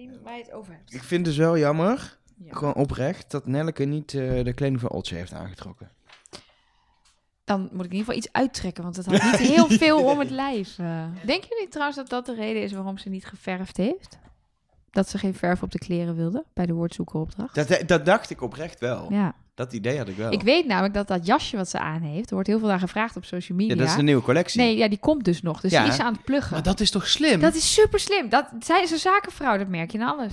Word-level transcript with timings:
je 0.00 0.42
het 0.42 0.52
over 0.52 0.72
hebt. 0.72 0.94
Ik 0.94 1.02
vind 1.02 1.24
dus 1.24 1.36
wel 1.36 1.58
jammer, 1.58 2.18
Ja. 2.36 2.52
gewoon 2.54 2.74
oprecht, 2.74 3.30
dat 3.30 3.46
Nelleke 3.46 3.84
niet 3.84 4.14
eh, 4.14 4.44
de 4.44 4.52
kleding 4.54 4.80
van 4.80 4.90
Otje 4.90 5.14
heeft 5.16 5.32
aangetrokken. 5.32 5.90
Dan 7.44 7.60
moet 7.60 7.70
ik 7.84 7.90
in 7.92 7.96
ieder 7.96 7.98
geval 7.98 8.14
iets 8.14 8.32
uittrekken, 8.32 8.82
want 8.82 8.96
het 8.96 9.06
had 9.06 9.22
niet 9.22 9.48
heel 9.54 9.68
veel 9.68 10.04
om 10.04 10.18
het 10.18 10.30
lijf. 10.30 10.78
eh. 10.78 11.04
Denken 11.24 11.48
jullie 11.48 11.68
trouwens 11.68 11.96
dat 11.96 12.08
dat 12.08 12.26
de 12.26 12.34
reden 12.34 12.62
is 12.62 12.72
waarom 12.72 12.98
ze 12.98 13.08
niet 13.08 13.26
geverfd 13.26 13.76
heeft? 13.76 14.18
Dat 14.90 15.08
ze 15.08 15.18
geen 15.18 15.34
verf 15.34 15.62
op 15.62 15.70
de 15.70 15.78
kleren 15.78 16.16
wilde 16.16 16.44
bij 16.54 16.66
de 16.66 16.72
woordzoekeropdracht? 16.72 17.54
Dat, 17.54 17.82
dat 17.88 18.06
dacht 18.06 18.30
ik 18.30 18.40
oprecht 18.40 18.80
wel. 18.80 19.12
Ja. 19.12 19.34
Dat 19.56 19.72
idee 19.72 19.98
had 19.98 20.08
ik 20.08 20.16
wel. 20.16 20.32
Ik 20.32 20.42
weet 20.42 20.66
namelijk 20.66 20.94
dat 20.94 21.08
dat 21.08 21.26
jasje 21.26 21.56
wat 21.56 21.68
ze 21.68 21.78
aan 21.78 22.00
heeft, 22.02 22.28
er 22.28 22.34
wordt 22.34 22.48
heel 22.48 22.58
veel 22.58 22.68
naar 22.68 22.78
gevraagd 22.78 23.16
op 23.16 23.24
social 23.24 23.58
media. 23.58 23.74
ja, 23.74 23.80
dat 23.80 23.88
is 23.90 23.96
de 23.96 24.02
nieuwe 24.02 24.22
collectie. 24.22 24.60
Nee, 24.60 24.76
ja, 24.76 24.88
die 24.88 24.98
komt 24.98 25.24
dus 25.24 25.42
nog. 25.42 25.60
Dus 25.60 25.70
Ja. 25.70 25.80
die 25.80 25.90
is 25.90 25.96
ze 25.96 26.02
aan 26.02 26.12
het 26.12 26.24
pluggen. 26.24 26.52
Maar 26.52 26.62
dat 26.62 26.80
is 26.80 26.90
toch 26.90 27.08
slim? 27.08 27.40
Dat 27.40 27.54
is 27.54 27.74
super 27.74 28.00
slim. 28.00 28.28
Dat, 28.28 28.46
zij 28.60 28.82
is 28.82 28.90
een 28.90 28.98
zakenvrouw, 28.98 29.58
dat 29.58 29.68
merk 29.68 29.90
je 29.90 29.98
aan 30.00 30.18
alles. 30.18 30.32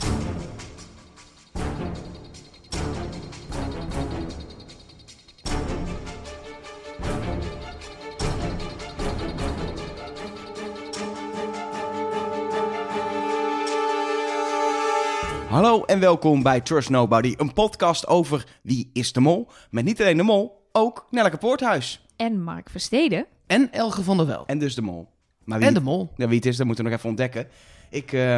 Hallo 15.63 15.83
en 15.83 15.99
welkom 15.99 16.43
bij 16.43 16.61
Trust 16.61 16.89
Nobody, 16.89 17.33
een 17.37 17.53
podcast 17.53 18.07
over 18.07 18.45
wie 18.63 18.89
is 18.93 19.13
de 19.13 19.19
mol. 19.19 19.47
Met 19.71 19.83
niet 19.83 20.01
alleen 20.01 20.17
de 20.17 20.23
mol, 20.23 20.67
ook 20.71 21.07
Nelleke 21.09 21.37
Poorthuis. 21.37 22.05
En 22.15 22.43
Mark 22.43 22.69
Versteden. 22.69 23.25
En 23.47 23.71
Elge 23.71 24.03
van 24.03 24.17
der 24.17 24.25
Wel. 24.25 24.45
En 24.45 24.59
dus 24.59 24.75
de 24.75 24.81
mol. 24.81 25.07
Maar 25.43 25.59
wie, 25.59 25.67
En 25.67 25.73
de 25.73 25.81
mol. 25.81 26.09
ja, 26.15 26.27
wie 26.27 26.35
het 26.35 26.45
is, 26.45 26.57
dat 26.57 26.65
moeten 26.65 26.83
we 26.83 26.89
nog 26.89 26.99
even 26.99 27.09
ontdekken. 27.09 27.47
Ik, 27.89 28.11
eh, 28.11 28.37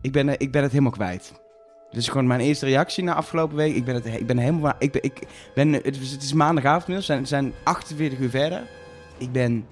ik, 0.00 0.12
ben, 0.12 0.28
eh, 0.28 0.34
ik 0.38 0.52
ben 0.52 0.62
het 0.62 0.70
helemaal 0.70 0.92
kwijt. 0.92 1.32
Dit 1.90 2.00
is 2.00 2.08
gewoon 2.08 2.26
mijn 2.26 2.40
eerste 2.40 2.66
reactie 2.66 3.04
na 3.04 3.14
afgelopen 3.14 3.56
week. 3.56 3.74
Ik 3.74 3.84
ben, 3.84 3.94
het, 3.94 4.06
ik 4.06 4.26
ben 4.26 4.38
helemaal... 4.38 4.74
Ik 4.78 4.92
ben, 4.92 5.02
ik 5.02 5.26
ben, 5.54 5.72
het, 5.72 6.00
is, 6.00 6.10
het 6.10 6.22
is 6.22 6.32
maandagavond 6.32 6.88
inmiddels. 6.88 7.18
Het 7.18 7.28
zijn, 7.28 7.42
zijn 7.44 7.52
48 7.64 8.18
uur 8.18 8.30
verder. 8.30 8.62
Ik 9.18 9.32
ben... 9.32 9.66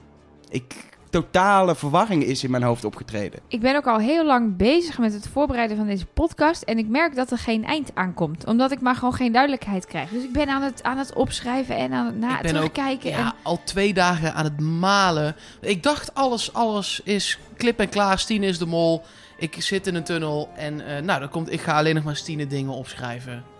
Ik, 0.48 0.91
totale 1.12 1.74
verwarring 1.74 2.24
is 2.24 2.44
in 2.44 2.50
mijn 2.50 2.62
hoofd 2.62 2.84
opgetreden. 2.84 3.40
Ik 3.48 3.60
ben 3.60 3.76
ook 3.76 3.86
al 3.86 3.98
heel 3.98 4.26
lang 4.26 4.56
bezig 4.56 4.98
met 4.98 5.12
het 5.12 5.28
voorbereiden 5.28 5.76
van 5.76 5.86
deze 5.86 6.06
podcast. 6.06 6.62
En 6.62 6.78
ik 6.78 6.88
merk 6.88 7.14
dat 7.14 7.30
er 7.30 7.38
geen 7.38 7.64
eind 7.64 7.90
aankomt. 7.94 8.46
Omdat 8.46 8.70
ik 8.70 8.80
maar 8.80 8.94
gewoon 8.94 9.14
geen 9.14 9.32
duidelijkheid 9.32 9.86
krijg. 9.86 10.10
Dus 10.10 10.22
ik 10.22 10.32
ben 10.32 10.48
aan 10.48 10.62
het, 10.62 10.82
aan 10.82 10.98
het 10.98 11.12
opschrijven 11.12 11.76
en 11.76 11.92
aan 11.92 12.06
het 12.06 12.18
na, 12.18 12.36
Ik 12.36 12.42
ben 12.42 12.56
ook 12.56 12.56
terugkijken. 12.56 13.10
ja, 13.10 13.18
en, 13.18 13.34
al 13.42 13.60
twee 13.64 13.94
dagen 13.94 14.34
aan 14.34 14.44
het 14.44 14.60
malen. 14.60 15.36
Ik 15.60 15.82
dacht 15.82 16.14
alles, 16.14 16.52
alles 16.52 17.00
is 17.04 17.38
klip 17.56 17.78
en 17.78 17.88
klaar. 17.88 18.18
Stine 18.18 18.46
is 18.46 18.58
de 18.58 18.66
mol. 18.66 19.02
Ik 19.36 19.56
zit 19.58 19.86
in 19.86 19.94
een 19.94 20.04
tunnel 20.04 20.48
en 20.56 20.86
eh, 20.86 21.02
nou, 21.02 21.20
dan 21.20 21.28
komt, 21.28 21.52
ik 21.52 21.60
ga 21.60 21.76
alleen 21.76 21.94
nog 21.94 22.04
maar 22.04 22.16
Stine 22.16 22.46
dingen 22.46 22.72
opschrijven. 22.72 23.51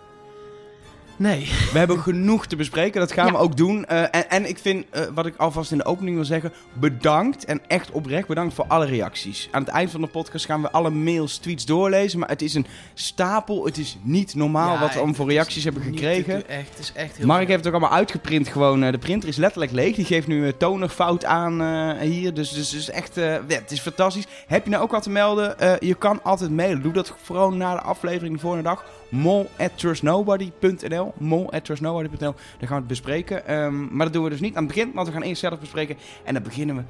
Nee. 1.17 1.49
We 1.71 1.77
hebben 1.77 1.99
genoeg 1.99 2.45
te 2.47 2.55
bespreken, 2.55 2.99
dat 2.99 3.11
gaan 3.11 3.25
Ja. 3.25 3.31
we 3.31 3.37
ook 3.37 3.57
doen. 3.57 3.85
Eh, 3.85 4.01
en, 4.01 4.29
en 4.29 4.49
ik 4.49 4.57
vind, 4.57 4.85
eh, 4.89 5.01
wat 5.13 5.25
ik 5.25 5.35
alvast 5.37 5.71
in 5.71 5.77
de 5.77 5.85
opening 5.85 6.15
wil 6.15 6.25
zeggen, 6.25 6.53
bedankt 6.73 7.45
en 7.45 7.61
echt 7.67 7.91
oprecht 7.91 8.27
bedankt 8.27 8.53
voor 8.53 8.65
alle 8.67 8.85
reacties. 8.85 9.47
Aan 9.51 9.61
het 9.61 9.71
eind 9.71 9.91
van 9.91 10.01
de 10.01 10.07
podcast 10.07 10.45
gaan 10.45 10.61
we 10.61 10.71
alle 10.71 10.89
mails, 10.89 11.37
tweets 11.37 11.65
doorlezen, 11.65 12.19
maar 12.19 12.29
het 12.29 12.41
is 12.41 12.53
een 12.53 12.65
stapel, 12.93 13.65
het 13.65 13.77
is 13.77 13.97
niet 14.01 14.35
normaal 14.35 14.73
Ja, 14.73 14.79
wat 14.79 14.89
we 14.89 14.95
allemaal 14.95 15.15
voor 15.15 15.25
het 15.25 15.33
is 15.33 15.39
reacties 15.39 15.63
hebben 15.63 15.83
gekregen. 15.83 16.47
Echt, 16.49 16.69
het 16.69 16.79
is 16.79 16.91
echt 16.95 17.17
heel 17.17 17.25
Mark 17.27 17.47
heeft 17.47 17.63
het 17.65 17.67
ook 17.73 17.79
allemaal 17.79 17.97
uitgeprint 17.97 18.47
gewoon. 18.47 18.83
eh, 18.83 18.91
de 18.91 18.97
printer 18.97 19.29
is 19.29 19.37
letterlijk 19.37 19.71
leeg. 19.71 19.95
Die 19.95 20.05
geeft 20.05 20.27
nu 20.27 20.45
een 20.45 20.57
tonerfout 20.57 21.25
aan 21.25 21.61
hier. 21.99 22.33
Dus, 22.33 22.49
dus, 22.51 22.69
dus 22.69 22.89
echt, 22.89 23.17
eh, 23.17 23.25
ja, 23.25 23.39
het 23.47 23.71
is 23.71 23.79
fantastisch. 23.79 24.25
Heb 24.47 24.63
je 24.63 24.69
nou 24.69 24.83
ook 24.83 24.91
wat 24.91 25.03
te 25.03 25.09
melden? 25.09 25.55
Je 25.79 25.93
kan 25.95 26.23
altijd 26.23 26.51
mailen. 26.51 26.81
Doe 26.81 26.93
dat 26.93 27.13
vooral 27.23 27.51
na 27.53 27.73
de 27.75 27.81
aflevering 27.81 28.33
de 28.35 28.41
volgende 28.41 28.63
dag. 28.63 28.83
Mol 29.13 29.49
at 29.57 29.77
trustnobody.nl 29.77 31.13
mol 31.17 31.51
at 31.51 31.65
trustnobody.nl 31.65 32.19
Daar 32.19 32.33
gaan 32.59 32.67
we 32.67 32.75
het 32.75 32.87
bespreken. 32.87 33.47
Ehm, 33.47 33.95
maar 33.95 34.05
dat 34.05 34.13
doen 34.13 34.23
we 34.23 34.29
dus 34.29 34.39
niet 34.39 34.55
aan 34.55 34.63
het 34.63 34.73
begin, 34.73 34.91
want 34.93 35.07
we 35.07 35.13
gaan 35.13 35.21
eerst 35.21 35.41
zelf 35.41 35.59
bespreken. 35.59 35.97
En 36.23 36.33
dan 36.33 36.43
beginnen 36.43 36.75
we 36.75 36.83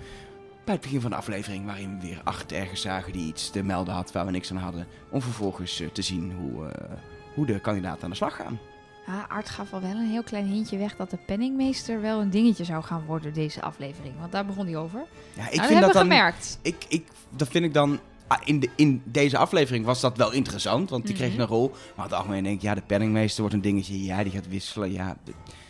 bij 0.64 0.74
het 0.74 0.84
begin 0.84 1.02
van 1.02 1.10
de 1.10 1.16
aflevering... 1.16 1.66
waarin 1.66 2.00
we 2.00 2.08
weer 2.08 2.22
acht 2.24 2.52
ergens 2.52 2.82
zagen 2.82 3.14
die 3.14 3.28
iets 3.28 3.50
te 3.50 3.64
melden 3.64 3.94
had... 3.94 4.12
waar 4.12 4.26
we 4.26 4.32
niks 4.32 4.52
aan 4.52 4.58
hadden. 4.58 4.88
Om 5.10 5.22
vervolgens 5.22 5.80
eh, 5.80 5.88
te 5.88 6.02
zien 6.02 6.32
hoe, 6.32 6.68
eh, 6.68 6.92
hoe 7.34 7.46
de 7.46 7.60
kandidaten 7.60 8.04
aan 8.04 8.10
de 8.10 8.16
slag 8.16 8.36
gaan. 8.36 8.60
Ah, 9.08 9.30
Art 9.30 9.50
gaf 9.50 9.74
al 9.74 9.82
wel 9.82 9.92
een 9.92 10.10
heel 10.10 10.24
klein 10.24 10.46
hintje 10.46 10.78
weg 10.78 10.96
dat 10.96 11.10
de 11.10 11.18
penningmeester 11.26 12.02
wel 12.02 12.22
een 12.22 12.30
dingetje 12.30 12.64
zou 12.64 12.84
gaan 12.84 13.04
worden 13.06 13.34
deze 13.34 13.62
aflevering. 13.62 14.14
Want 14.20 14.32
daar 14.32 14.46
begon 14.46 14.66
hij 14.66 14.78
over. 14.78 15.00
Ja, 15.00 15.06
ik 15.06 15.36
nou, 15.36 15.50
dat 15.50 15.50
vind 15.50 15.62
hebben 15.62 15.82
dat 15.82 15.88
we 15.88 15.94
dan... 15.94 16.18
gemerkt. 16.18 16.60
ik, 16.62 16.86
ik, 16.88 17.08
dat 17.30 17.48
vind 17.48 17.66
ik 17.66 17.74
dan. 17.74 18.00
Ah, 18.28 18.38
In, 18.46 18.60
de, 18.60 18.70
in 18.76 19.02
deze 19.06 19.38
aflevering 19.38 19.86
was 19.86 20.02
dat 20.02 20.18
wel 20.18 20.32
interessant, 20.32 20.90
want 20.90 21.06
die 21.06 21.16
kreeg 21.16 21.32
Mhm. 21.32 21.42
een 21.42 21.48
rol. 21.48 21.70
Maar 21.70 22.06
op 22.06 22.12
het 22.12 22.20
algemeen 22.20 22.44
denk 22.44 22.56
ik, 22.56 22.62
ja, 22.62 22.74
de 22.76 22.82
penningmeester 22.82 23.40
wordt 23.42 23.56
een 23.56 23.62
dingetje. 23.62 24.04
Ja, 24.04 24.24
die 24.24 24.32
gaat 24.32 24.48
wisselen. 24.48 24.92
Ja, 24.92 25.18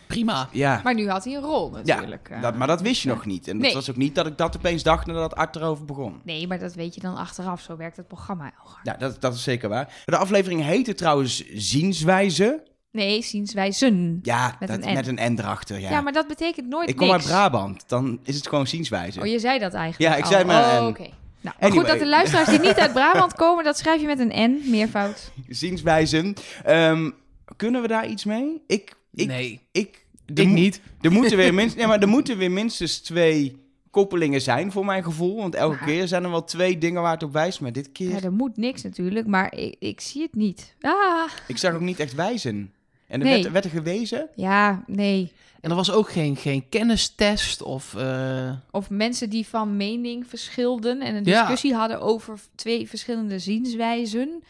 Prima. 0.06 0.48
ja, 0.52 0.80
Maar 0.84 0.94
nu 0.94 1.08
had 1.08 1.24
hij 1.24 1.34
een 1.34 1.42
rol 1.42 1.70
natuurlijk. 1.70 2.28
eh. 2.28 2.42
dat, 2.42 2.56
maar 2.56 2.66
dat 2.66 2.80
wist 2.80 3.02
je 3.02 3.08
nog 3.08 3.26
niet. 3.26 3.48
En 3.48 3.52
dat 3.56 3.62
Nee. 3.66 3.74
was 3.74 3.90
ook 3.90 3.96
niet 3.96 4.14
dat 4.14 4.26
ik 4.26 4.38
dat 4.38 4.56
opeens 4.56 4.82
dacht 4.82 5.06
nadat 5.06 5.34
Art 5.34 5.56
erover 5.56 5.84
begon. 5.84 6.20
Nee, 6.24 6.46
maar 6.46 6.58
dat 6.58 6.74
weet 6.74 6.94
je 6.94 7.00
dan 7.00 7.16
achteraf. 7.16 7.60
Zo 7.60 7.76
werkt 7.76 7.96
het 7.96 8.08
programma, 8.08 8.52
Elgar. 8.62 8.80
Ja, 8.82 8.92
dat, 8.98 9.20
dat 9.20 9.34
is 9.34 9.42
zeker 9.42 9.68
waar. 9.68 9.94
De 10.04 10.16
aflevering 10.16 10.62
heette 10.62 10.94
trouwens 10.94 11.44
Zienswijze. 11.54 12.62
Nee, 12.90 13.22
zienswijzen. 13.22 14.18
Ja, 14.22 14.56
Met 14.60 14.68
dat, 14.68 14.82
een 14.84 14.90
N. 14.90 14.94
met 14.94 15.06
een 15.06 15.32
N 15.34 15.38
erachter. 15.38 15.80
Ja. 15.80 15.90
Ja. 15.90 16.00
maar 16.00 16.12
dat 16.12 16.26
betekent 16.26 16.68
nooit 16.68 16.88
ik 16.88 16.96
kom 16.96 17.06
niks. 17.06 17.18
uit 17.18 17.26
Brabant, 17.26 17.84
dan 17.88 18.18
is 18.22 18.36
het 18.36 18.48
gewoon 18.48 18.66
zienswijze. 18.66 19.20
Oh, 19.20 19.26
je 19.26 19.38
zei 19.38 19.58
dat 19.58 19.72
eigenlijk 19.74 20.10
Ja, 20.12 20.16
ik 20.18 20.24
al. 20.24 20.30
zei 20.30 20.44
maar 20.44 20.80
Oh, 20.80 20.86
oké. 20.86 21.08
Nou, 21.44 21.56
maar 21.60 21.68
Anyway. 21.70 21.78
goed 21.78 21.88
dat 21.88 21.98
de 21.98 22.06
luisteraars 22.08 22.48
die 22.48 22.58
niet 22.60 22.78
uit 22.78 22.92
Brabant 22.92 23.34
komen, 23.44 23.64
dat 23.64 23.78
schrijf 23.78 24.00
je 24.00 24.06
met 24.06 24.18
een 24.18 24.50
N, 24.50 24.70
meervoud. 24.70 25.30
Zienswijzen. 25.48 26.34
Ehm, 26.64 27.10
kunnen 27.56 27.82
we 27.82 27.88
daar 27.88 28.06
iets 28.08 28.24
mee? 28.24 28.62
Ik, 28.66 28.94
ik, 29.14 29.26
nee, 29.26 29.60
ik, 29.72 30.04
er 30.34 30.38
ik 30.42 30.48
niet. 30.48 30.80
Er 31.00 31.12
moeten, 31.12 31.36
weer 31.36 31.54
minst, 31.60 31.76
ja, 31.76 31.86
maar 31.86 31.98
er 32.00 32.08
moeten 32.08 32.36
weer 32.38 32.50
minstens 32.50 32.98
twee 33.00 33.62
koppelingen 33.90 34.40
zijn, 34.40 34.72
voor 34.72 34.84
mijn 34.84 35.04
gevoel. 35.04 35.36
Want 35.36 35.54
elke 35.54 35.76
Maar- 35.76 35.84
keer 35.84 36.08
zijn 36.08 36.24
er 36.24 36.30
wel 36.30 36.44
twee 36.44 36.78
dingen 36.78 37.02
waar 37.02 37.12
het 37.12 37.22
op 37.22 37.32
wijst. 37.32 37.60
Maar 37.60 37.72
dit 37.72 37.92
keer... 37.92 38.10
Ja, 38.10 38.20
er 38.22 38.32
moet 38.32 38.56
niks 38.56 38.82
natuurlijk, 38.82 39.26
maar 39.26 39.54
ik, 39.54 39.76
ik 39.78 40.00
zie 40.00 40.22
het 40.22 40.34
niet. 40.34 40.74
Ah, 40.80 41.30
Ik 41.48 41.56
zag 41.58 41.74
ook 41.74 41.80
niet 41.80 42.00
echt 42.00 42.14
wijzen. 42.14 42.72
En 43.06 43.20
er 43.20 43.26
Nee. 43.26 43.40
werd, 43.42 43.52
werd 43.52 43.64
er 43.64 43.70
gewezen. 43.70 44.28
ja, 44.36 44.82
nee. 44.86 45.32
En 45.64 45.70
er 45.70 45.76
was 45.76 45.90
ook 45.90 46.10
geen, 46.10 46.36
geen 46.36 46.68
kennistest 46.68 47.62
of... 47.62 47.94
eh, 47.94 48.52
Of 48.70 48.90
mensen 48.90 49.30
die 49.30 49.46
van 49.46 49.76
mening 49.76 50.26
verschilden 50.26 51.00
en 51.00 51.14
een 51.14 51.24
Ja. 51.24 51.38
discussie 51.40 51.74
hadden 51.74 52.00
over 52.00 52.38
twee 52.54 52.88
verschillende 52.88 53.38
zienswijzen. 53.38 54.42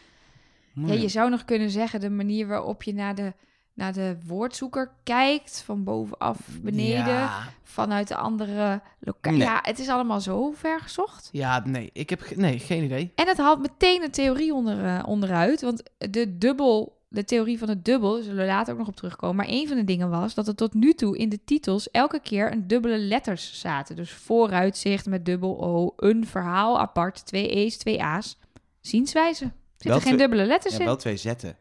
Ja, 0.85 0.93
je 0.93 1.07
zou 1.07 1.29
nog 1.29 1.45
kunnen 1.45 1.69
zeggen 1.69 1.99
de 1.99 2.09
manier 2.09 2.47
waarop 2.47 2.83
je 2.83 2.93
naar 2.93 3.15
de, 3.15 3.33
naar 3.73 3.93
de 3.93 4.17
woordzoeker 4.25 4.91
kijkt, 5.03 5.61
van 5.65 5.83
bovenaf 5.83 6.37
beneden, 6.61 7.13
Ja, 7.13 7.43
vanuit 7.63 8.07
de 8.07 8.15
andere 8.15 8.81
locatie. 8.99 9.37
Nee. 9.37 9.47
Ja, 9.47 9.59
het 9.61 9.79
is 9.79 9.87
allemaal 9.89 10.21
zo 10.21 10.51
ver 10.51 10.79
gezocht. 10.79 11.29
ja, 11.31 11.61
nee. 11.65 11.89
Ik 11.93 12.09
heb 12.09 12.35
nee, 12.35 12.59
geen 12.59 12.83
idee. 12.83 13.11
En 13.15 13.27
het 13.27 13.37
haalt 13.37 13.59
meteen 13.61 14.03
een 14.03 14.11
theorie 14.11 14.53
onder, 14.53 14.85
eh, 14.85 15.03
onderuit. 15.07 15.61
Want 15.61 15.83
de 15.97 16.37
dubbel, 16.37 16.97
de 17.15 17.23
theorie 17.23 17.57
van 17.59 17.69
het 17.69 17.85
dubbel, 17.85 18.21
zullen 18.21 18.37
we 18.37 18.45
later 18.45 18.73
ook 18.73 18.79
nog 18.79 18.87
op 18.87 18.95
terugkomen. 18.95 19.35
Maar 19.35 19.45
een 19.49 19.67
van 19.67 19.77
de 19.77 19.83
dingen 19.83 20.09
was 20.09 20.33
dat 20.33 20.47
er 20.47 20.55
tot 20.55 20.73
nu 20.73 20.93
toe 20.93 21.17
in 21.17 21.29
de 21.29 21.39
titels 21.45 21.91
elke 21.91 22.19
keer 22.19 22.51
een 22.51 22.67
dubbele 22.67 22.97
letters 22.97 23.59
zaten. 23.59 23.95
Dus 23.95 24.11
vooruitzicht 24.11 25.05
met 25.05 25.25
dubbel 25.25 25.63
O, 25.63 25.93
een 25.97 26.27
verhaal 26.27 26.79
apart, 26.79 27.25
twee 27.25 27.49
E's, 27.55 27.77
twee 27.77 28.03
A's. 28.03 28.37
Zienswijze. 28.81 29.43
Er 29.43 29.51
Wel 29.51 29.53
zitten 29.77 30.01
geen 30.01 30.01
twee- 30.01 30.17
dubbele 30.17 30.45
letters 30.45 30.73
Ja, 30.73 30.79
in. 30.79 30.85
wel 30.85 30.95
twee 30.95 31.17
zetten. 31.17 31.55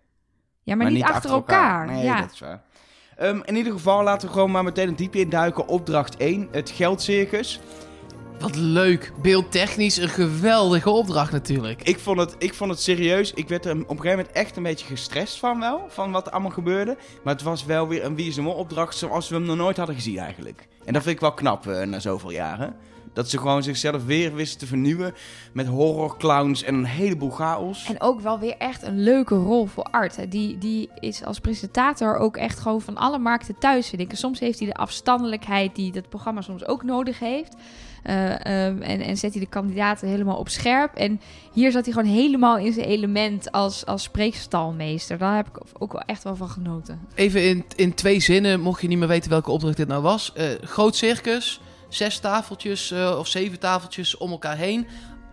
ja, 0.63 0.75
maar, 0.75 0.91
niet, 0.91 1.03
achter 1.03 1.31
elkaar. 1.31 1.87
Nee, 1.87 2.05
ja. 2.05 2.21
dat 2.21 2.33
is 2.33 2.41
waar. 2.41 2.63
Ehm, 3.17 3.41
in 3.45 3.57
ieder 3.57 3.73
geval 3.73 4.03
laten 4.03 4.29
we 4.29 4.35
gewoon 4.35 4.51
maar 4.51 4.65
meteen 4.65 4.89
een 4.89 4.97
diepje 4.97 5.21
induiken. 5.21 5.69
Opdracht 5.69 6.17
1, 6.17 6.49
het 6.51 6.71
geldcircus. 6.71 7.61
Wat 8.39 8.57
leuk. 8.57 9.13
Beeldtechnisch 9.23 9.97
een 9.97 10.09
geweldige 10.09 10.91
opdracht 10.91 11.33
natuurlijk. 11.33 11.83
Ik 11.83 11.99
vond, 11.99 12.19
het, 12.19 12.35
ik 12.39 12.55
vond 12.55 12.71
het 12.71 12.81
serieus. 12.81 13.33
Ik 13.33 13.49
werd 13.49 13.65
er 13.65 13.73
op 13.73 13.79
een 13.79 13.87
gegeven 13.87 14.17
moment 14.17 14.33
echt 14.33 14.57
een 14.57 14.63
beetje 14.63 14.87
gestrest 14.87 15.39
van 15.39 15.61
wel. 15.61 15.85
Van 15.89 16.13
wat 16.13 16.27
er 16.27 16.33
allemaal 16.33 16.51
gebeurde. 16.51 16.97
Maar 17.23 17.35
het 17.35 17.43
was 17.43 17.65
wel 17.65 17.89
weer 17.89 18.05
een 18.05 18.15
Wie 18.17 18.29
is 18.29 18.35
de 18.35 18.43
Mol 18.43 18.55
opdracht 18.55 18.97
zoals 18.97 19.29
we 19.29 19.35
hem 19.35 19.45
nog 19.45 19.57
nooit 19.57 19.77
hadden 19.77 19.95
gezien 19.95 20.19
eigenlijk. 20.19 20.69
En 20.85 20.93
dat 20.93 21.03
vind 21.03 21.15
ik 21.15 21.21
wel 21.21 21.33
knap 21.33 21.67
eh, 21.67 21.87
na 21.87 21.99
zoveel 21.99 22.31
jaren. 22.31 22.77
Dat 23.13 23.31
ze 23.31 23.39
gewoon 23.39 23.63
zichzelf 23.63 24.05
weer 24.05 24.35
wisten 24.35 24.59
te 24.59 24.67
vernieuwen. 24.67 25.15
Met 25.53 25.67
horrorclowns 25.67 26.63
en 26.63 26.75
een 26.75 26.85
heleboel 26.85 27.31
chaos. 27.31 27.87
En 27.87 28.01
ook 28.01 28.21
wel 28.21 28.39
weer 28.39 28.57
echt 28.59 28.83
een 28.83 29.03
leuke 29.03 29.35
rol 29.35 29.67
voor 29.67 29.85
Art. 29.85 30.17
Hè. 30.17 30.29
Die, 30.29 30.59
die 30.59 30.91
is 30.99 31.25
als 31.25 31.41
presentator 31.41 32.17
ook 32.17 32.37
echt 32.37 32.59
gewoon 32.59 32.81
van 32.81 32.97
alle 32.97 33.19
markten 33.19 33.59
thuis, 33.59 33.89
vind 33.89 34.03
ik. 34.03 34.11
En 34.11 34.17
soms 34.17 34.41
heeft 34.41 34.59
hij 34.59 34.69
de 34.69 34.75
afstandelijkheid 34.75 35.75
die 35.75 35.93
dat 35.93 36.09
programma 36.09 36.41
soms 36.41 36.67
ook 36.67 36.83
nodig 36.83 37.19
heeft. 37.19 37.57
Eh, 38.05 38.67
ehm, 38.67 38.83
en, 38.83 39.01
en 39.01 39.17
zet 39.17 39.33
hij 39.33 39.41
de 39.41 39.49
kandidaten 39.49 40.09
helemaal 40.09 40.37
op 40.37 40.49
scherp. 40.49 40.95
En 40.95 41.21
hier 41.53 41.71
zat 41.71 41.85
hij 41.85 41.95
gewoon 41.95 42.13
helemaal 42.13 42.59
in 42.59 42.73
zijn 42.73 42.87
element 42.87 43.53
als, 43.53 43.87
als 43.87 44.03
spreekstalmeester. 44.03 45.19
Daar 45.19 45.37
heb 45.37 45.49
ik 45.49 45.61
ook 45.79 45.93
wel 45.93 46.03
echt 46.07 46.23
wel 46.25 46.37
van 46.37 46.49
genoten. 46.49 47.01
Even 47.15 47.49
in, 47.49 47.65
in 47.77 47.95
twee 47.95 48.21
zinnen, 48.21 48.61
mocht 48.61 48.81
je 48.81 48.89
niet 48.89 48.99
meer 48.99 49.09
weten 49.09 49.31
welke 49.31 49.51
opdracht 49.51 49.77
dit 49.77 49.89
nou 49.89 50.03
was. 50.03 50.33
Eh, 50.33 50.47
groot 50.63 50.97
circus, 50.97 51.61
zes 51.89 52.19
tafeltjes 52.19 52.91
eh, 52.91 53.17
of 53.19 53.27
zeven 53.27 53.59
tafeltjes 53.59 54.17
om 54.17 54.31
elkaar 54.31 54.57
heen. 54.57 54.87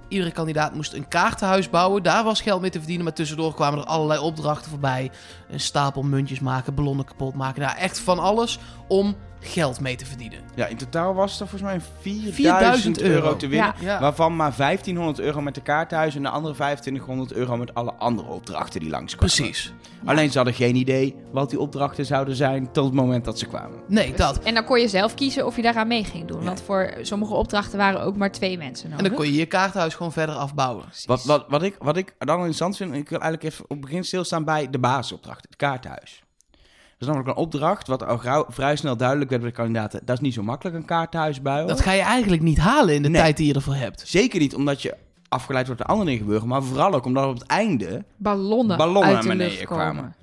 iedere 0.07 0.31
kandidaat 0.31 0.75
moest 0.75 0.93
een 0.93 1.07
kaartenhuis 1.07 1.69
bouwen. 1.69 2.03
Daar 2.03 2.23
was 2.23 2.41
geld 2.41 2.61
mee 2.61 2.69
te 2.69 2.77
verdienen. 2.77 3.05
Maar 3.05 3.13
tussendoor 3.13 3.53
kwamen 3.53 3.79
er 3.79 3.85
allerlei 3.85 4.19
opdrachten 4.19 4.69
voorbij. 4.69 5.11
Een 5.51 5.59
stapel 5.59 6.01
muntjes 6.03 6.39
maken, 6.39 6.75
ballonnen 6.75 7.05
kapot 7.05 7.33
maken. 7.33 7.61
Nou, 7.61 7.77
echt 7.77 7.99
van 7.99 8.19
alles 8.19 8.59
om 8.87 9.15
geld 9.41 9.79
mee 9.79 9.95
te 9.95 10.05
verdienen. 10.05 10.39
Ja, 10.55 10.65
in 10.65 10.77
totaal 10.77 11.13
was 11.13 11.39
er 11.39 11.47
volgens 11.47 11.71
mij 11.71 11.81
4000 12.01 12.35
4000 12.35 13.01
euro 13.01 13.13
euro 13.13 13.35
te 13.35 13.47
winnen. 13.47 13.73
Ja. 13.79 13.99
Waarvan 13.99 14.35
maar 14.35 14.53
1500 14.57 15.19
euro 15.19 15.41
met 15.41 15.55
de 15.55 15.61
kaarthuis 15.61 16.15
en 16.15 16.21
de 16.21 16.29
andere 16.29 16.53
2500 16.53 17.33
euro 17.33 17.57
met 17.57 17.73
alle 17.73 17.93
andere 17.93 18.27
opdrachten 18.27 18.79
die 18.79 18.89
langskwamen. 18.89 19.35
Precies. 19.35 19.73
Alleen 20.05 20.31
ze 20.31 20.35
hadden 20.37 20.53
geen 20.53 20.75
idee 20.75 21.15
wat 21.31 21.49
die 21.49 21.59
opdrachten 21.59 22.05
zouden 22.05 22.35
zijn 22.35 22.71
tot 22.71 22.85
het 22.85 22.93
moment 22.93 23.25
dat 23.25 23.39
ze 23.39 23.45
kwamen. 23.45 23.79
Nee, 23.87 24.13
dat. 24.13 24.39
En 24.39 24.53
dan 24.53 24.63
kon 24.65 24.79
je 24.79 24.87
zelf 24.87 25.13
kiezen 25.13 25.45
of 25.45 25.55
je 25.55 25.61
daaraan 25.61 25.87
mee 25.87 26.03
ging 26.03 26.27
doen. 26.27 26.39
Ja. 26.39 26.45
Want 26.45 26.61
voor 26.61 26.93
sommige 27.01 27.33
opdrachten 27.33 27.77
waren 27.77 28.01
ook 28.01 28.15
maar 28.15 28.31
twee 28.31 28.57
mensen 28.57 28.89
nodig. 28.89 29.05
En 29.05 29.11
dan 29.11 29.19
kon 29.19 29.31
je 29.31 29.39
je 29.39 29.45
kaartenhuis 29.45 29.95
gewoon 29.95 30.11
verder 30.11 30.35
afbouwen. 30.35 30.83
Precies. 30.85 31.05
Wat, 31.05 31.23
wat, 31.23 31.45
wat, 31.47 31.63
ik, 31.63 31.75
wat 31.79 31.97
ik 31.97 32.15
dan 32.17 32.35
interessant 32.35 32.77
vind, 32.77 32.93
ik 32.93 33.09
wil 33.09 33.19
eigenlijk 33.19 33.53
even 33.53 33.63
op 33.63 33.69
het 33.69 33.81
begin 33.81 34.03
stilstaan 34.03 34.43
bij 34.43 34.69
de 34.69 34.79
basisopdracht, 34.79 35.40
het 35.41 35.55
kaarthuis. 35.55 36.23
Dat 36.51 37.09
is 37.09 37.15
namelijk 37.15 37.37
een 37.37 37.43
opdracht 37.43 37.87
wat 37.87 38.05
al 38.05 38.17
gauw, 38.17 38.45
vrij 38.49 38.75
snel 38.75 38.97
duidelijk 38.97 39.29
werd 39.29 39.41
bij 39.41 39.51
de 39.51 39.57
kandidaten. 39.57 40.01
Dat 40.05 40.15
is 40.15 40.21
niet 40.21 40.33
zo 40.33 40.43
makkelijk 40.43 40.75
een 40.75 40.85
kaarthuis 40.85 41.41
bouwen. 41.41 41.67
Dat 41.67 41.81
ga 41.81 41.91
je 41.91 42.01
eigenlijk 42.01 42.41
niet 42.41 42.57
halen 42.57 42.95
in 42.95 43.01
de 43.01 43.09
Nee. 43.09 43.21
tijd 43.21 43.37
die 43.37 43.47
je 43.47 43.53
ervoor 43.53 43.75
hebt. 43.75 44.03
Zeker 44.07 44.39
niet 44.39 44.55
omdat 44.55 44.81
je 44.81 44.95
afgeleid 45.29 45.65
wordt 45.65 45.81
door 45.81 45.89
andere 45.89 46.07
dingen 46.09 46.23
gebeuren, 46.23 46.47
maar 46.47 46.63
vooral 46.63 46.93
ook 46.93 47.05
omdat 47.05 47.25
op 47.25 47.33
het 47.39 47.45
einde 47.47 48.03
ballonnen, 48.17 48.77
ballonnen 48.77 49.03
uit 49.03 49.13
naar 49.13 49.21
de 49.21 49.27
beneden 49.29 49.53
lucht 49.53 49.65
kwamen. 49.65 50.15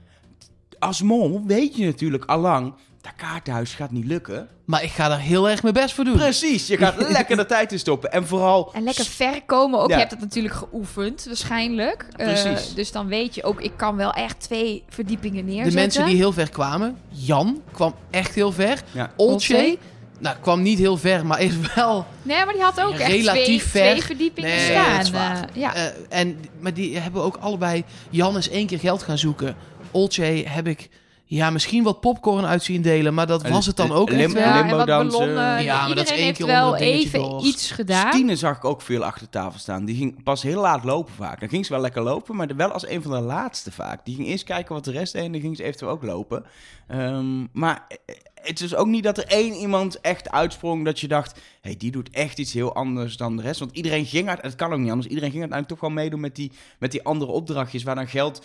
als 0.78 1.02
mol 1.02 1.42
weet 1.46 1.76
je 1.76 1.84
natuurlijk 1.86 2.24
allang, 2.24 2.74
dat 3.16 3.28
kaarthuis 3.28 3.74
gaat 3.74 3.90
niet 3.90 4.04
lukken. 4.04 4.48
Maar 4.64 4.82
ik 4.82 4.90
ga 4.90 5.10
er 5.10 5.18
heel 5.18 5.48
erg 5.48 5.62
mijn 5.62 5.74
best 5.74 5.94
voor 5.94 6.04
doen. 6.04 6.16
Precies, 6.16 6.66
je 6.66 6.76
gaat 6.76 7.08
lekker 7.18 7.36
de 7.36 7.46
tijd 7.46 7.72
in 7.72 7.78
stoppen. 7.78 8.12
En 8.12 8.26
vooral, 8.26 8.70
En 8.72 8.82
lekker 8.82 9.04
ver 9.04 9.42
komen 9.46 9.80
ook. 9.80 9.88
Ja. 9.88 9.94
Je 9.94 10.00
hebt 10.00 10.10
het 10.12 10.20
natuurlijk 10.20 10.54
geoefend, 10.54 11.24
waarschijnlijk. 11.26 12.06
Eh, 12.16 12.56
dus 12.74 12.92
dan 12.92 13.06
weet 13.06 13.34
je 13.34 13.44
ook, 13.44 13.60
ik 13.62 13.72
kan 13.76 13.96
wel 13.96 14.12
echt 14.12 14.40
twee 14.40 14.84
verdiepingen 14.88 15.44
De 15.46 15.50
neerzetten. 15.52 15.74
mensen 15.80 16.04
die 16.04 16.16
heel 16.16 16.32
ver 16.32 16.50
kwamen. 16.50 16.98
Jan 17.08 17.62
kwam 17.72 17.94
echt 18.10 18.34
heel 18.34 18.52
ver. 18.52 18.82
ja, 18.92 19.12
Olcay? 19.16 19.78
nou, 20.20 20.36
kwam 20.40 20.62
niet 20.62 20.78
heel 20.78 20.96
ver, 20.96 21.26
maar 21.26 21.40
is 21.40 21.54
wel... 21.74 22.06
Nee, 22.22 22.44
maar 22.44 22.54
die 22.54 22.62
had 22.62 22.80
ook 22.80 22.92
echt 22.94 23.10
Relatief 23.10 23.44
twee, 23.44 23.82
ver. 23.82 23.90
twee 23.90 24.02
verdiepingen 24.02 24.50
Nee, 24.50 24.70
staan. 24.70 24.92
dat 24.96 25.02
is 25.02 25.10
waar. 25.10 25.36
Eh, 25.54 25.60
ja. 25.60 25.74
eh, 25.74 25.84
en, 26.08 26.38
maar 26.60 26.74
die 26.74 26.98
hebben 26.98 27.22
ook 27.22 27.36
allebei... 27.36 27.84
Jan 28.10 28.36
is 28.36 28.48
één 28.48 28.66
keer 28.66 28.78
geld 28.78 29.02
gaan 29.02 29.18
zoeken. 29.18 29.56
Olcay 29.90 30.44
heb 30.48 30.66
ik... 30.66 30.88
Ja, 31.30 31.50
misschien 31.50 31.82
wat 31.82 32.00
popcorn 32.00 32.44
uit 32.44 32.62
zien 32.62 32.82
delen, 32.82 33.14
maar 33.14 33.26
dat 33.26 33.48
was 33.48 33.66
het 33.66 33.76
dan 33.76 33.92
ook 33.92 34.10
lim- 34.10 34.18
echt 34.20 34.32
wel. 34.32 34.42
ja, 34.42 34.54
en 34.54 34.60
limbo 34.60 34.76
wat 34.76 34.86
dansen. 34.86 35.28
Ja, 35.62 35.86
maar 35.86 35.94
dat 35.94 36.04
is 36.04 36.10
Iedereen 36.10 36.16
één 36.16 36.24
heeft 36.24 36.38
keer 36.38 36.46
wel 36.46 36.76
even 36.76 37.20
door. 37.20 37.42
iets 37.44 37.70
gedaan. 37.70 38.12
Stine 38.12 38.36
zag 38.36 38.56
ik 38.56 38.64
ook 38.64 38.82
veel 38.82 39.04
achter 39.04 39.22
de 39.24 39.30
tafel 39.30 39.58
staan. 39.58 39.84
Die 39.84 39.96
ging 39.96 40.22
pas 40.22 40.42
heel 40.42 40.60
laat 40.60 40.84
lopen 40.84 41.14
vaak. 41.14 41.40
Dan 41.40 41.48
ging 41.48 41.66
ze 41.66 41.72
wel 41.72 41.80
lekker 41.80 42.02
lopen, 42.02 42.36
maar 42.36 42.56
wel 42.56 42.70
als 42.72 42.88
een 42.88 43.02
van 43.02 43.10
de 43.10 43.20
laatste 43.20 43.72
vaak. 43.72 44.04
Die 44.04 44.14
ging 44.14 44.26
eerst 44.28 44.44
kijken 44.44 44.74
wat 44.74 44.84
de 44.84 44.90
rest 44.90 45.12
deed 45.12 45.24
en 45.24 45.32
dan 45.32 45.40
ging 45.40 45.56
ze 45.56 45.62
eventueel 45.62 45.90
ook 45.90 46.02
lopen. 46.02 46.44
Ehm, 46.88 47.44
maar 47.52 47.84
eh, 48.06 48.14
het 48.42 48.60
is 48.60 48.74
ook 48.74 48.86
niet 48.86 49.02
dat 49.04 49.18
er 49.18 49.26
één 49.26 49.54
iemand 49.54 50.00
echt 50.00 50.30
uitsprong 50.30 50.84
dat 50.84 51.00
je 51.00 51.08
dacht... 51.08 51.40
hey, 51.60 51.74
die 51.76 51.90
doet 51.90 52.10
echt 52.10 52.38
iets 52.38 52.52
heel 52.52 52.74
anders 52.74 53.16
dan 53.16 53.36
de 53.36 53.42
rest. 53.42 53.60
Want 53.60 53.76
iedereen 53.76 54.04
ging 54.06 54.28
uit, 54.28 54.42
het 54.42 54.54
kan 54.54 54.72
ook 54.72 54.78
niet 54.78 54.90
anders, 54.90 55.08
iedereen 55.08 55.30
ging 55.30 55.42
uiteindelijk 55.42 55.80
toch 55.80 55.90
wel 55.90 55.98
meedoen 56.02 56.20
met 56.20 56.36
die, 56.36 56.52
met 56.78 56.90
die 56.92 57.02
andere 57.02 57.30
opdrachtjes... 57.32 57.82
waar 57.82 57.94
dan 57.94 58.08
geld 58.08 58.42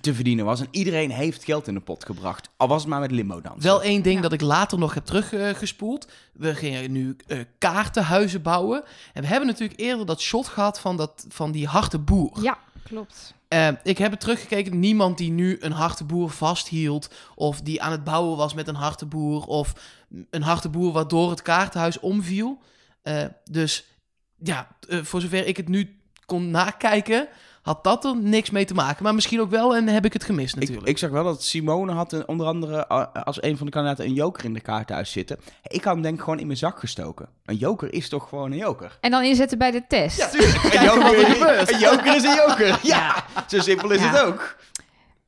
te 0.00 0.14
verdienen 0.14 0.44
was. 0.44 0.60
En 0.60 0.68
iedereen 0.70 1.10
heeft 1.10 1.44
geld 1.44 1.68
in 1.68 1.74
de 1.74 1.80
pot 1.80 2.04
gebracht. 2.04 2.48
Al 2.56 2.68
was 2.68 2.80
het 2.80 2.90
maar 2.90 3.00
met 3.00 3.10
limbo 3.10 3.40
dansen. 3.40 3.62
Wel 3.62 3.82
één 3.82 4.02
ding 4.02 4.16
Ja. 4.16 4.20
dat 4.22 4.32
ik 4.32 4.40
later 4.40 4.78
nog 4.78 4.94
heb 4.94 5.04
teruggespoeld. 5.04 6.08
we 6.32 6.54
gingen 6.54 6.92
nu 6.92 7.16
eh, 7.26 7.38
kaartenhuizen 7.58 8.42
bouwen. 8.42 8.84
En 9.12 9.22
we 9.22 9.28
hebben 9.28 9.46
natuurlijk 9.48 9.80
eerder 9.80 10.06
dat 10.06 10.20
shot 10.20 10.48
gehad 10.48 10.80
van, 10.80 10.96
dat, 10.96 11.26
van 11.28 11.52
die 11.52 11.66
harte 11.66 11.98
boer. 11.98 12.42
Ja, 12.42 12.58
klopt. 12.84 13.34
Eh, 13.48 13.68
ik 13.82 13.98
heb 13.98 14.10
het 14.10 14.20
teruggekeken. 14.20 14.78
Niemand 14.78 15.18
die 15.18 15.30
nu 15.30 15.56
een 15.60 15.72
harte 15.72 16.04
boer 16.04 16.30
vasthield. 16.30 17.10
Of 17.34 17.60
die 17.60 17.82
aan 17.82 17.92
het 17.92 18.04
bouwen 18.04 18.36
was 18.36 18.54
met 18.54 18.68
een 18.68 18.74
harte 18.74 19.06
boer. 19.06 19.44
Of 19.44 19.72
een 20.30 20.42
harte 20.42 20.68
boer 20.68 20.92
waardoor 20.92 21.30
het 21.30 21.42
kaartenhuis 21.42 22.00
omviel. 22.00 22.58
Eh, 23.02 23.24
dus 23.50 23.84
ja, 24.38 24.68
voor 24.88 25.20
zover 25.20 25.46
ik 25.46 25.56
het 25.56 25.68
nu 25.68 25.96
kon 26.26 26.50
nakijken, 26.50 27.28
had 27.66 27.84
dat 27.84 28.04
er 28.04 28.16
niks 28.16 28.50
mee 28.50 28.64
te 28.64 28.74
maken. 28.74 29.02
Maar 29.02 29.14
misschien 29.14 29.40
ook 29.40 29.50
wel 29.50 29.76
en 29.76 29.86
heb 29.88 30.04
ik 30.04 30.12
het 30.12 30.24
gemist 30.24 30.54
Ik, 30.54 30.60
natuurlijk. 30.60 30.88
ik 30.88 30.98
zag 30.98 31.10
wel 31.10 31.24
dat 31.24 31.42
Simone 31.42 31.92
had 31.92 32.12
een- 32.12 32.28
onder 32.28 32.46
andere 32.46 32.86
uh, 32.88 33.04
als 33.24 33.42
een 33.42 33.56
van 33.56 33.66
de 33.66 33.72
kandidaten 33.72 34.04
een 34.04 34.12
joker 34.14 34.44
in 34.44 34.52
de 34.52 34.60
kaarthuis 34.60 35.10
zitten. 35.12 35.38
Ik 35.66 35.84
had 35.84 35.92
hem 35.94 36.02
denk 36.02 36.14
ik 36.14 36.20
gewoon 36.20 36.38
in 36.38 36.46
mijn 36.46 36.58
zak 36.58 36.78
gestoken. 36.78 37.28
Een 37.44 37.56
joker 37.56 37.92
is 37.92 38.08
toch 38.08 38.28
gewoon 38.28 38.50
een 38.52 38.58
joker? 38.58 38.98
En 39.00 39.10
dan 39.10 39.22
inzetten 39.22 39.58
bij 39.58 39.70
de 39.70 39.84
test. 39.88 40.34
Een 40.34 40.70
Kijken 40.70 40.98
wat 41.02 41.12
er 41.12 41.24
gebeurt. 41.26 41.72
een 41.72 41.78
joker 41.78 42.16
is 42.16 42.22
een 42.24 42.34
joker. 42.34 42.78
Ja, 42.92 43.24
zo 43.48 43.58
simpel 43.60 43.90
is 43.90 44.00
Ja. 44.00 44.10
het 44.12 44.20
ook. 44.22 44.56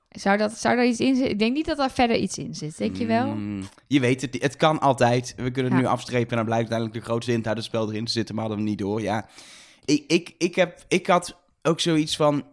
Zou, 0.08 0.36
dat, 0.38 0.52
zou 0.52 0.76
daar 0.76 0.86
iets 0.86 1.00
in 1.00 1.14
zitten? 1.14 1.32
Ik 1.32 1.38
denk 1.38 1.54
niet 1.54 1.66
dat 1.66 1.76
daar 1.76 1.90
verder 1.90 2.16
iets 2.16 2.38
in 2.38 2.54
zit. 2.54 2.78
Denk 2.78 2.96
je 2.96 3.06
wel? 3.06 3.26
Mm, 3.26 3.62
je 3.86 4.00
weet 4.00 4.20
het, 4.20 4.36
het 4.42 4.56
kan 4.56 4.80
altijd. 4.80 5.34
We 5.36 5.50
kunnen 5.50 5.72
het 5.72 5.80
Ja. 5.80 5.86
nu 5.86 5.92
afstrepen 5.92 6.30
en 6.30 6.36
dan 6.36 6.44
blijkt 6.44 6.70
uiteindelijk 6.70 6.98
de 7.00 7.10
grootste 7.10 7.30
hint 7.32 7.46
uit 7.46 7.56
het 7.56 7.64
spel 7.66 7.88
erin 7.90 8.04
te 8.04 8.12
zitten, 8.12 8.34
maar 8.34 8.44
hadden 8.44 8.64
we 8.64 8.70
niet 8.70 8.78
door. 8.78 9.00
Ja, 9.02 9.26
ik, 9.84 10.04
ik, 10.06 10.34
ik, 10.38 10.54
heb, 10.54 10.78
ik 10.88 11.06
had 11.06 11.36
ook 11.68 11.80
zoiets 11.80 12.16
van, 12.16 12.44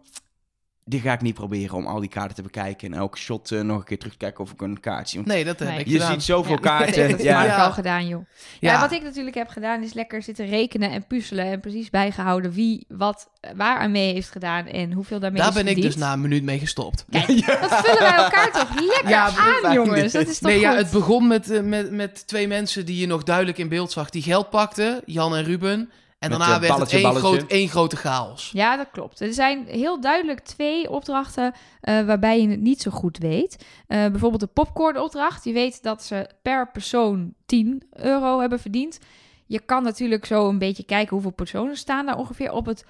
dit 0.84 1.00
ga 1.00 1.12
ik 1.12 1.20
niet 1.20 1.34
proberen 1.34 1.76
om 1.76 1.86
al 1.86 2.00
die 2.00 2.08
kaarten 2.08 2.34
te 2.34 2.42
bekijken 2.42 2.92
en 2.92 2.98
elke 2.98 3.18
shot 3.18 3.50
eh, 3.50 3.60
nog 3.60 3.78
een 3.78 3.84
keer 3.84 3.98
terug 3.98 4.12
te 4.12 4.18
kijken 4.18 4.44
of 4.44 4.50
ik 4.52 4.60
een 4.60 4.80
kaart 4.80 5.08
zie. 5.08 5.18
Want 5.18 5.30
Nee, 5.30 5.44
dat 5.44 5.58
heb 5.58 5.68
Nee. 5.68 5.78
ik 5.78 5.86
je 5.86 5.92
gedaan. 5.92 6.12
ziet 6.12 6.22
zoveel 6.22 6.54
Ja. 6.54 6.60
kaarten. 6.60 6.86
Dat 6.86 7.22
ja. 7.22 7.38
heb 7.40 7.48
ik 7.50 7.56
Ja. 7.56 7.64
al 7.64 7.72
gedaan, 7.72 8.06
joh. 8.08 8.24
Ja. 8.60 8.72
Ja. 8.72 8.80
wat 8.80 8.92
ik 8.92 9.02
natuurlijk 9.02 9.36
heb 9.36 9.48
gedaan 9.48 9.82
is 9.82 9.92
lekker 9.92 10.22
zitten 10.22 10.46
rekenen 10.46 10.90
en 10.90 11.06
puzzelen. 11.06 11.44
En 11.44 11.60
precies 11.60 11.90
bijgehouden 11.90 12.52
wie 12.52 12.84
wat 12.88 13.28
waar 13.56 13.78
aan 13.78 13.90
mee 13.90 14.12
heeft 14.12 14.30
gedaan 14.30 14.66
en 14.66 14.92
hoeveel 14.92 15.20
daarmee 15.20 15.40
Daar 15.40 15.48
is 15.48 15.54
ben 15.54 15.66
ik 15.66 15.82
dus 15.82 15.96
na 15.96 16.12
een 16.12 16.20
minuut 16.20 16.42
mee 16.42 16.58
gestopt. 16.58 17.04
Kijk, 17.10 17.26
dat 17.46 17.74
vullen 17.84 17.98
wij 18.02 18.14
elkaar 18.14 18.52
toch 18.52 18.80
lekker 18.80 19.08
Ja, 19.08 19.30
aan, 19.62 19.72
jongens. 19.72 20.12
Dat 20.12 20.28
is 20.28 20.38
toch 20.38 20.50
Nee, 20.50 20.60
ja, 20.60 20.70
goed? 20.70 20.78
het 20.78 20.90
begon 20.90 21.26
met, 21.26 21.50
eh, 21.50 21.60
met, 21.62 21.90
met 21.90 22.26
twee 22.26 22.48
mensen 22.48 22.86
die 22.86 22.96
je 23.00 23.06
nog 23.06 23.22
duidelijk 23.22 23.58
in 23.58 23.68
beeld 23.68 23.92
zag. 23.92 24.10
Die 24.10 24.22
geld 24.22 24.50
pakten, 24.50 25.02
Jan 25.06 25.36
en 25.36 25.44
Ruben. 25.44 25.90
En 26.18 26.28
Met, 26.30 26.38
daarna 26.38 26.60
werd 26.60 26.72
balletje, 26.72 26.96
het 26.96 27.04
één, 27.04 27.14
balletje. 27.14 27.38
groot, 27.38 27.50
één 27.50 27.68
grote 27.68 27.96
chaos. 27.96 28.50
Ja, 28.52 28.76
dat 28.76 28.90
klopt. 28.92 29.20
Er 29.20 29.32
zijn 29.32 29.66
heel 29.66 30.00
duidelijk 30.00 30.40
twee 30.40 30.90
opdrachten 30.90 31.54
eh, 31.80 32.04
waarbij 32.04 32.40
je 32.40 32.48
het 32.48 32.60
niet 32.60 32.82
zo 32.82 32.90
goed 32.90 33.18
weet. 33.18 33.64
Eh, 33.86 34.06
bijvoorbeeld 34.06 34.40
de 34.40 34.46
popcornopdracht. 34.46 35.44
Je 35.44 35.52
weet 35.52 35.82
dat 35.82 36.02
ze 36.02 36.30
per 36.42 36.70
persoon 36.70 37.34
10 37.46 37.82
euro 37.92 38.40
hebben 38.40 38.60
verdiend. 38.60 38.98
Je 39.46 39.60
kan 39.60 39.82
natuurlijk 39.82 40.24
zo 40.24 40.48
een 40.48 40.58
beetje 40.58 40.84
kijken 40.84 41.12
hoeveel 41.12 41.30
personen 41.30 41.76
staan 41.76 42.06
daar 42.06 42.18
ongeveer. 42.18 42.52
Op 42.52 42.66
het 42.66 42.84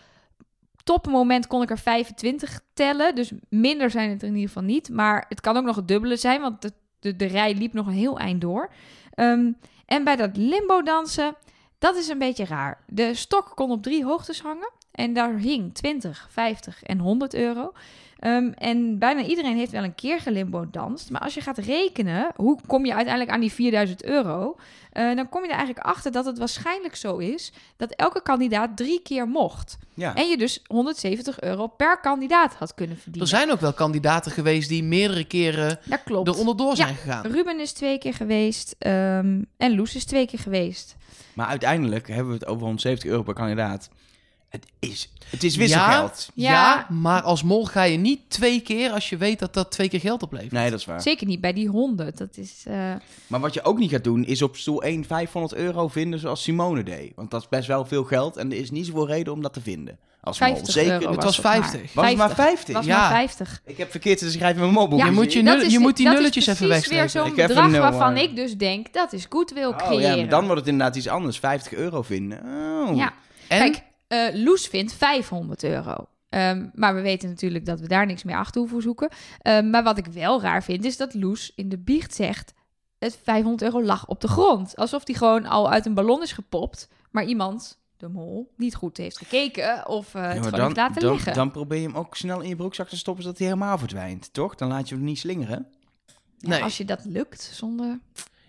topmoment 0.84 1.46
kon 1.46 1.62
ik 1.62 1.70
er 1.70 1.78
25 1.78 2.60
tellen. 2.74 3.14
Dus 3.14 3.32
minder 3.48 3.90
zijn 3.90 4.10
het 4.10 4.22
er 4.22 4.28
in 4.28 4.34
ieder 4.34 4.48
geval 4.48 4.68
niet. 4.68 4.88
Maar 4.88 5.24
het 5.28 5.40
kan 5.40 5.56
ook 5.56 5.64
nog 5.64 5.76
het 5.76 5.88
dubbele 5.88 6.16
zijn, 6.16 6.40
want 6.40 6.62
de, 6.62 6.72
de, 7.00 7.16
de 7.16 7.26
rij 7.26 7.54
liep 7.54 7.72
nog 7.72 7.86
een 7.86 7.92
heel 7.92 8.18
eind 8.18 8.40
door. 8.40 8.72
Ehm, 9.14 9.52
en 9.86 10.04
bij 10.04 10.16
dat 10.16 10.36
limbo 10.36 10.82
dansen, 10.82 11.36
dat 11.78 11.96
is 11.96 12.08
een 12.08 12.18
beetje 12.18 12.44
raar. 12.44 12.84
De 12.86 13.14
stok 13.14 13.52
kon 13.54 13.70
op 13.70 13.82
drie 13.82 14.04
hoogtes 14.04 14.40
hangen. 14.40 14.72
En 14.90 15.12
daar 15.12 15.36
hing 15.36 15.74
20, 15.74 16.28
50 16.30 16.82
en 16.82 16.98
100 16.98 17.34
euro. 17.34 17.72
Ehm, 18.18 18.48
en 18.54 18.98
bijna 18.98 19.22
iedereen 19.22 19.56
heeft 19.56 19.70
wel 19.72 19.84
een 19.84 19.94
keer 19.94 20.20
gelimbo 20.20 20.70
danst. 20.70 21.10
Maar 21.10 21.20
als 21.20 21.34
je 21.34 21.40
gaat 21.40 21.58
rekenen, 21.58 22.32
hoe 22.36 22.58
kom 22.66 22.84
je 22.86 22.94
uiteindelijk 22.94 23.34
aan 23.34 23.40
die 23.40 23.52
4000 23.52 24.04
euro? 24.04 24.56
Eh, 24.92 25.14
dan 25.16 25.28
kom 25.28 25.42
je 25.42 25.48
er 25.50 25.56
eigenlijk 25.56 25.86
achter 25.86 26.12
dat 26.12 26.24
het 26.24 26.38
waarschijnlijk 26.38 26.96
zo 26.96 27.16
is 27.16 27.52
dat 27.76 27.90
elke 27.90 28.22
kandidaat 28.22 28.76
drie 28.76 29.00
keer 29.02 29.28
mocht. 29.28 29.78
Ja. 29.94 30.14
En 30.14 30.28
je 30.28 30.36
dus 30.36 30.62
170 30.66 31.40
euro 31.40 31.66
per 31.66 32.00
kandidaat 32.00 32.54
had 32.54 32.74
kunnen 32.74 32.96
Er 32.96 33.02
verdienen. 33.02 33.28
zijn 33.30 33.50
ook 33.50 33.60
wel 33.60 33.72
kandidaten 33.72 34.32
geweest 34.32 34.68
die 34.68 34.82
meerdere 34.84 35.24
keren 35.24 35.78
er 36.24 36.38
onderdoor 36.38 36.68
Ja. 36.70 36.74
zijn 36.74 36.94
gegaan. 36.94 37.26
Ruben 37.26 37.60
is 37.60 37.72
twee 37.72 37.98
keer 37.98 38.14
geweest 38.14 38.74
ehm, 38.78 39.42
en 39.56 39.74
Loes 39.74 39.94
is 39.94 40.04
twee 40.04 40.26
keer 40.26 40.38
geweest. 40.38 40.96
Maar 41.34 41.46
uiteindelijk 41.46 42.08
hebben 42.08 42.28
we 42.32 42.38
het 42.38 42.46
over 42.46 42.62
170 42.62 43.10
euro 43.10 43.22
per 43.22 43.34
kandidaat. 43.34 43.88
Het 44.48 44.66
is, 44.78 45.12
het 45.30 45.42
is 45.44 45.56
wisselgeld. 45.56 46.28
Ja. 46.34 46.50
Ja. 46.50 46.86
maar 46.90 47.22
als 47.22 47.42
mol 47.42 47.64
ga 47.64 47.82
je 47.82 47.96
niet 47.98 48.20
twee 48.28 48.60
keer 48.60 48.90
als 48.90 49.08
je 49.08 49.16
weet 49.16 49.38
dat 49.38 49.54
dat 49.54 49.70
twee 49.70 49.88
keer 49.88 50.00
geld 50.00 50.22
oplevert. 50.22 50.52
Nee, 50.52 50.70
dat 50.70 50.78
is 50.78 50.84
waar. 50.84 51.00
Zeker 51.02 51.26
niet 51.26 51.40
bij 51.40 51.52
die 51.52 51.68
100. 51.68 52.18
Dat 52.18 52.36
is. 52.36 52.62
eh, 52.66 52.92
Maar 53.26 53.40
wat 53.40 53.54
je 53.54 53.62
ook 53.64 53.78
niet 53.78 53.90
gaat 53.90 54.04
doen, 54.04 54.24
is 54.24 54.42
op 54.42 54.56
stoel 54.56 54.82
1 54.82 55.04
500 55.04 55.54
euro 55.54 55.88
vinden 55.88 56.18
zoals 56.20 56.42
Simone 56.42 56.82
deed. 56.82 57.12
Want 57.16 57.30
dat 57.30 57.40
is 57.40 57.48
best 57.48 57.66
wel 57.68 57.84
veel 57.84 58.04
geld 58.04 58.36
en 58.36 58.52
er 58.52 58.58
is 58.58 58.70
niet 58.70 58.86
zoveel 58.86 59.06
reden 59.06 59.32
om 59.32 59.42
dat 59.42 59.52
te 59.52 59.60
vinden. 59.60 59.98
Als 60.20 60.38
mol. 60.40 60.48
50 60.48 60.72
Zeker. 60.74 60.92
euro 60.92 61.12
het 61.12 61.24
was 61.24 61.36
het 61.36 61.44
maar. 61.44 61.52
50. 61.54 61.92
Was 61.94 62.06
het 62.08 62.16
maar 62.16 62.34
50? 62.34 62.74
was 62.74 62.84
Ja. 62.86 62.98
maar 62.98 63.10
50. 63.10 63.62
Ik 63.64 63.76
heb 63.76 63.90
verkeerd 63.90 64.18
te 64.18 64.30
schrijven 64.30 64.60
met 64.62 64.70
mijn 64.70 64.82
mobiel. 64.84 64.98
Ja, 64.98 65.04
je 65.04 65.10
moet, 65.10 65.32
je 65.32 65.42
Dat 65.42 65.56
nul- 65.56 65.66
is- 65.66 65.72
je 65.72 65.78
moet 65.78 65.96
die 65.96 66.06
dat 66.06 66.14
nulletjes 66.14 66.46
is 66.46 66.52
even 66.54 66.66
precies 66.66 66.88
weer 66.88 66.98
wegstrepen. 66.98 67.28
zo'n 67.28 67.36
Ik 67.36 67.40
heb 67.40 67.48
bedrag 67.48 67.64
een 67.66 67.80
nul, 67.80 67.90
waarvan 67.90 68.16
ik 68.16 68.36
dus 68.36 68.56
denk 68.56 68.92
dat 68.92 69.12
is 69.12 69.26
goed 69.30 69.52
wil 69.52 69.70
Oh, 69.70 69.76
creëren. 69.76 70.10
ja, 70.10 70.16
maar 70.16 70.28
dan 70.28 70.44
wordt 70.44 70.60
het 70.60 70.68
inderdaad 70.68 70.96
iets 70.96 71.08
anders. 71.08 71.38
50 71.38 71.72
euro 71.72 72.02
vinden. 72.02 72.38
Oh. 72.88 72.96
Ja. 72.96 73.12
En 73.48 73.58
Kijk, 73.58 73.82
eh, 74.06 74.18
Loes 74.32 74.66
vindt 74.66 74.92
500 74.92 75.62
euro. 75.64 76.06
Ehm, 76.28 76.66
maar 76.74 76.94
we 76.94 77.00
weten 77.00 77.28
natuurlijk 77.28 77.66
dat 77.66 77.80
we 77.80 77.88
daar 77.88 78.06
niks 78.06 78.24
meer 78.24 78.36
achter 78.36 78.60
hoeven 78.60 78.82
zoeken. 78.82 79.08
Ehm, 79.42 79.70
maar 79.70 79.82
wat 79.82 79.98
ik 79.98 80.06
wel 80.06 80.40
raar 80.40 80.62
vind, 80.62 80.84
is 80.84 80.96
dat 80.96 81.14
Loes 81.14 81.52
in 81.54 81.68
de 81.68 81.78
biecht 81.78 82.14
zegt... 82.14 82.52
het 82.98 83.18
500 83.22 83.62
euro 83.62 83.82
lag 83.86 84.06
op 84.06 84.20
de 84.20 84.28
grond. 84.28 84.76
Alsof 84.76 85.04
die 85.04 85.16
gewoon 85.16 85.46
al 85.46 85.70
uit 85.70 85.86
een 85.86 85.94
ballon 85.94 86.22
is 86.22 86.32
gepopt... 86.32 86.88
maar 87.10 87.24
iemand 87.24 87.78
de 87.96 88.08
mol 88.08 88.52
niet 88.56 88.74
goed 88.74 88.96
heeft 88.96 89.18
gekeken 89.18 89.88
of 89.88 90.14
eh, 90.14 90.22
het 90.22 90.34
Ja, 90.34 90.42
gewoon 90.42 90.60
heeft 90.60 90.76
laten 90.76 91.00
dan, 91.02 91.12
liggen. 91.12 91.34
dan 91.34 91.50
probeer 91.50 91.80
je 91.80 91.86
hem 91.86 91.96
ook 91.96 92.16
snel 92.16 92.40
in 92.40 92.48
je 92.48 92.56
broekzak 92.56 92.88
te 92.88 92.96
stoppen, 92.96 93.22
zodat 93.22 93.38
hij 93.38 93.46
helemaal 93.46 93.78
verdwijnt, 93.78 94.32
toch? 94.32 94.54
Dan 94.54 94.68
laat 94.68 94.88
je 94.88 94.94
hem 94.94 95.04
niet 95.04 95.18
slingeren. 95.18 95.66
Ja, 96.36 96.48
Nee. 96.48 96.62
Als 96.62 96.76
je 96.76 96.84
dat 96.84 97.04
lukt 97.04 97.50
zonder. 97.54 97.98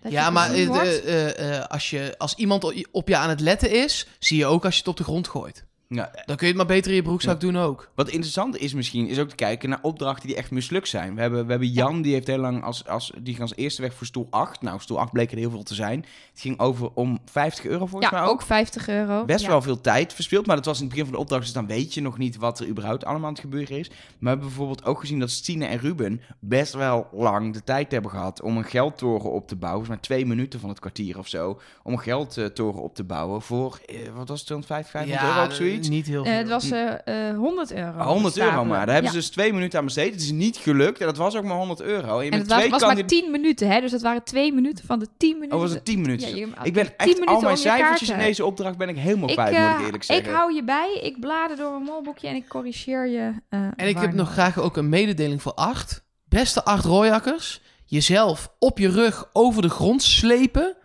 Dat 0.02 0.12
Ja, 0.12 0.30
maar 0.30 0.52
eh, 0.52 0.66
eh, 0.66 1.56
eh, 1.56 1.66
als, 1.66 1.90
je, 1.90 2.14
als 2.18 2.34
iemand 2.34 2.86
op 2.90 3.08
je 3.08 3.16
aan 3.16 3.28
het 3.28 3.40
letten 3.40 3.70
is, 3.70 4.06
zie 4.18 4.38
je 4.38 4.46
ook 4.46 4.64
als 4.64 4.74
je 4.74 4.80
het 4.80 4.88
op 4.88 4.96
de 4.96 5.04
grond 5.04 5.28
gooit. 5.28 5.64
Ja, 5.90 6.10
Dan 6.24 6.36
kun 6.36 6.46
je 6.46 6.52
het 6.52 6.56
maar 6.56 6.66
beter 6.76 6.90
in 6.90 6.96
je 6.96 7.02
broekzak 7.02 7.40
doen 7.40 7.56
ook. 7.56 7.90
Wat 7.94 8.08
interessant 8.08 8.56
is 8.58 8.74
misschien, 8.74 9.06
is 9.08 9.18
ook 9.18 9.28
te 9.28 9.34
kijken 9.34 9.68
naar 9.68 9.78
opdrachten 9.82 10.26
die 10.26 10.36
echt 10.36 10.50
mislukt 10.50 10.88
zijn. 10.88 11.14
We 11.14 11.20
hebben, 11.20 11.44
we 11.44 11.50
hebben 11.50 11.68
Jan, 11.68 12.02
die 12.02 12.12
heeft 12.12 12.26
heel 12.26 12.38
lang 12.38 12.62
als, 12.62 12.86
als, 12.86 13.12
die 13.14 13.34
ging 13.34 13.40
als 13.40 13.54
eerste 13.56 13.82
weg 13.82 13.94
voor 13.94 14.06
stoel 14.06 14.26
8. 14.30 14.62
Nou, 14.62 14.80
stoel 14.80 14.98
8 15.00 15.12
bleek 15.12 15.30
er 15.32 15.38
heel 15.38 15.50
veel 15.50 15.62
te 15.62 15.74
zijn. 15.74 16.04
Het 16.30 16.40
ging 16.40 16.58
over 16.58 16.90
om 16.94 17.18
50 17.24 17.64
euro 17.64 17.86
volgens 17.86 18.10
ja, 18.10 18.18
mij 18.18 18.28
ook 18.28 18.32
ook. 18.34 18.42
50 18.42 18.88
euro. 18.88 19.24
Best 19.24 19.44
Ja. 19.44 19.48
wel 19.48 19.62
veel 19.62 19.80
tijd 19.80 20.12
verspild, 20.12 20.46
maar 20.46 20.56
dat 20.56 20.64
was 20.64 20.76
in 20.76 20.80
het 20.84 20.90
begin 20.90 21.04
van 21.06 21.14
de 21.14 21.20
opdracht, 21.20 21.42
dus 21.42 21.52
dan 21.52 21.66
weet 21.66 21.94
je 21.94 22.00
nog 22.00 22.18
niet 22.18 22.36
wat 22.36 22.60
er 22.60 22.68
überhaupt 22.68 23.04
allemaal 23.04 23.26
aan 23.26 23.32
het 23.32 23.42
gebeuren 23.42 23.78
is. 23.78 23.88
Maar 23.88 23.98
we 24.18 24.28
hebben 24.28 24.46
bijvoorbeeld 24.46 24.84
ook 24.84 25.00
gezien 25.00 25.18
dat 25.18 25.30
Stine 25.30 25.66
en 25.66 25.78
Ruben 25.78 26.20
best 26.40 26.72
wel 26.72 27.08
lang 27.12 27.52
de 27.52 27.64
tijd 27.64 27.92
hebben 27.92 28.10
gehad 28.10 28.42
om 28.42 28.56
een 28.56 28.64
geldtoren 28.64 29.32
op 29.32 29.48
te 29.48 29.56
bouwen. 29.56 29.84
Volgens 29.84 30.08
mij 30.08 30.16
twee 30.16 30.26
minuten 30.26 30.60
van 30.60 30.68
het 30.68 30.78
kwartier 30.80 31.18
of 31.18 31.28
zo. 31.28 31.60
Om 31.82 31.92
een 31.92 31.98
geldtoren 31.98 32.82
op 32.82 32.94
te 32.94 33.04
bouwen 33.04 33.42
voor, 33.42 33.80
eh, 33.86 33.96
wat 34.14 34.28
was 34.28 34.38
het, 34.38 34.46
250, 34.46 34.90
500 34.90 35.22
euro 35.36 35.46
of 35.46 35.54
zoiets? 35.54 35.77
Niet 35.88 36.06
heel 36.06 36.24
Eh, 36.24 36.30
veel. 36.30 36.38
het 36.38 36.48
was 36.48 36.70
eh, 36.70 37.28
eh, 37.28 37.36
100 37.36 37.72
euro. 37.72 38.02
100 38.02 38.36
euro 38.36 38.48
stapelen. 38.48 38.66
maar. 38.66 38.84
Daar 38.86 38.94
hebben 38.94 39.04
Ja. 39.04 39.10
ze 39.10 39.16
dus 39.16 39.28
twee 39.30 39.52
minuten 39.52 39.78
aan 39.78 39.84
besteed. 39.84 40.12
Het 40.12 40.22
is 40.22 40.30
niet 40.30 40.56
gelukt 40.56 41.00
en 41.00 41.06
dat 41.06 41.16
was 41.16 41.36
ook 41.36 41.44
maar 41.44 41.56
100 41.56 41.80
euro. 41.80 42.18
En, 42.18 42.24
je 42.24 42.30
En 42.30 42.38
met 42.38 42.52
het 42.52 42.68
was, 42.70 42.80
maar 42.80 42.88
kandida- 42.94 43.06
10 43.08 43.30
minuten, 43.30 43.68
hè? 43.68 43.80
Dus 43.80 43.92
het 43.92 44.02
waren 44.02 44.22
twee 44.24 44.52
minuten 44.52 44.86
van 44.86 44.98
de 44.98 45.06
10 45.16 45.32
minuten. 45.34 45.56
Oh, 45.56 45.62
was 45.62 45.72
het 45.72 45.84
10 45.84 46.00
minuten? 46.00 46.28
Ja, 46.28 46.36
je- 46.36 46.46
ik 46.62 46.72
ben 46.72 46.84
10 46.96 46.96
echt 46.96 47.26
al 47.26 47.40
mijn 47.40 47.54
je 47.54 47.60
cijfertjes 47.60 48.08
in 48.10 48.18
deze 48.18 48.44
opdracht 48.44 48.76
ben 48.76 48.88
ik 48.88 48.96
helemaal 48.96 49.28
ik, 49.28 49.34
kwijt, 49.34 49.54
eh, 49.54 49.68
moet 49.70 49.78
ik 49.78 49.84
eerlijk 49.86 50.02
zeggen. 50.04 50.26
ik 50.26 50.32
hou 50.32 50.54
je 50.54 50.64
bij, 50.64 51.00
ik 51.02 51.20
blader 51.20 51.56
door 51.56 51.70
mijn 51.70 51.82
molboekje 51.82 52.28
en 52.28 52.34
ik 52.34 52.48
corrigeer 52.48 53.06
je. 53.08 53.32
eh, 53.48 53.60
En 53.76 53.88
ik 53.88 53.98
heb 53.98 54.12
nog 54.12 54.32
graag 54.32 54.58
ook 54.58 54.76
een 54.76 54.88
mededeling 54.88 55.42
voor 55.42 55.54
acht. 55.54 56.06
Beste 56.24 56.64
acht 56.64 56.84
rooiakkers, 56.84 57.60
jezelf 57.84 58.52
op 58.58 58.78
je 58.78 58.88
rug 58.90 59.28
over 59.32 59.62
de 59.62 59.68
grond 59.70 60.02
slepen 60.02 60.76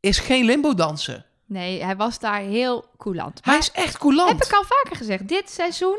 is 0.00 0.18
geen 0.18 0.44
limbo 0.44 0.74
dansen. 0.74 1.24
Nee, 1.50 1.84
hij 1.84 1.96
was 1.96 2.18
daar 2.18 2.40
heel 2.40 2.84
coulant. 2.96 3.40
Hij 3.42 3.58
is 3.58 3.70
echt 3.70 3.98
coulant. 3.98 4.30
Heb 4.30 4.42
ik 4.44 4.52
al 4.52 4.64
vaker 4.64 4.96
gezegd. 4.96 5.28
Dit 5.28 5.50
seizoen, 5.50 5.98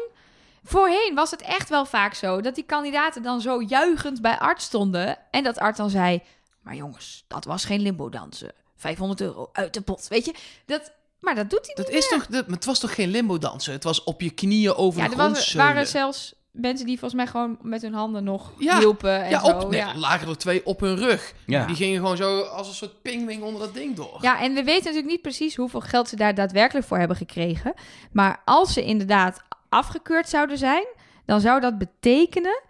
voorheen 0.64 1.12
was 1.16 1.32
het 1.32 1.42
echt 1.42 1.70
wel 1.70 1.86
vaak 1.86 2.14
zo... 2.14 2.42
dat 2.42 2.56
die 2.56 2.64
kandidaten 2.64 3.24
dan 3.24 3.42
zo 3.42 3.62
juichend 3.62 4.22
bij 4.22 4.40
Art 4.40 4.62
stonden... 4.62 5.18
en 5.32 5.44
dat 5.44 5.60
Art 5.60 5.78
dan 5.78 5.90
zei... 5.90 6.22
maar 6.62 6.76
jongens, 6.76 7.26
dat 7.28 7.46
was 7.46 7.66
geen 7.66 7.82
limbo 7.82 8.10
dansen. 8.10 8.54
500 8.76 9.22
euro 9.22 9.50
uit 9.54 9.74
de 9.74 9.82
pot, 9.82 10.08
weet 10.08 10.26
je? 10.26 10.34
Dat, 10.66 10.92
maar 11.20 11.36
dat 11.36 11.50
doet 11.50 11.66
hij 11.66 11.76
Dat 11.76 11.88
niet 11.88 11.96
is 11.96 12.08
toch, 12.08 12.26
dat, 12.26 12.48
maar 12.48 12.56
het 12.56 12.66
was 12.66 12.80
toch 12.80 12.96
geen 12.96 13.10
limbo 13.10 13.38
dansen? 13.38 13.74
Het 13.74 13.84
was 13.84 14.04
op 14.04 14.22
je 14.22 14.30
knieën 14.30 14.76
over 14.76 15.00
Ja, 15.00 15.06
de 15.06 15.12
er 15.12 15.20
grond 15.20 15.36
was, 15.36 15.48
zeulen. 15.50 15.68
waren 15.68 15.88
zelfs 15.88 16.34
mensen 16.52 16.86
die 16.86 17.00
volgens 17.00 17.22
mij 17.22 17.32
gewoon 17.32 17.58
met 17.62 17.82
hun 17.82 17.94
handen 17.94 18.24
nog 18.24 18.52
Ja, 18.58 18.78
hielpen 18.78 19.24
en 19.24 19.30
Ja, 19.30 19.40
zo. 19.40 19.46
op, 19.58 19.70
nee, 19.70 19.80
ja. 19.80 19.90
er 19.90 19.98
lagen 19.98 20.28
er 20.28 20.38
twee 20.38 20.66
op 20.66 20.80
hun 20.80 20.96
rug. 20.96 21.34
Ja. 21.46 21.66
Die 21.66 21.76
gingen 21.76 22.00
gewoon 22.00 22.18
zo 22.18 22.42
als 22.42 22.68
een 22.68 22.74
soort 22.74 23.02
pingwing 23.02 23.44
onder 23.44 23.62
dat 23.62 23.74
ding 23.74 23.96
door. 23.96 24.18
ja, 24.22 24.42
en 24.42 24.54
we 24.54 24.64
weten 24.64 24.84
natuurlijk 24.84 25.12
niet 25.12 25.22
precies 25.22 25.56
hoeveel 25.56 25.82
geld 25.82 26.10
ze 26.10 26.16
daar 26.16 26.36
daadwerkelijk 26.36 26.86
voor 26.88 26.98
hebben 26.98 27.18
gekregen. 27.18 27.74
Maar 28.12 28.42
als 28.46 28.74
ze 28.74 28.84
inderdaad 28.86 29.42
afgekeurd 29.70 30.30
zouden 30.30 30.58
zijn, 30.58 30.86
dan 31.26 31.42
zou 31.42 31.60
dat 31.60 31.78
betekenen 31.78 32.62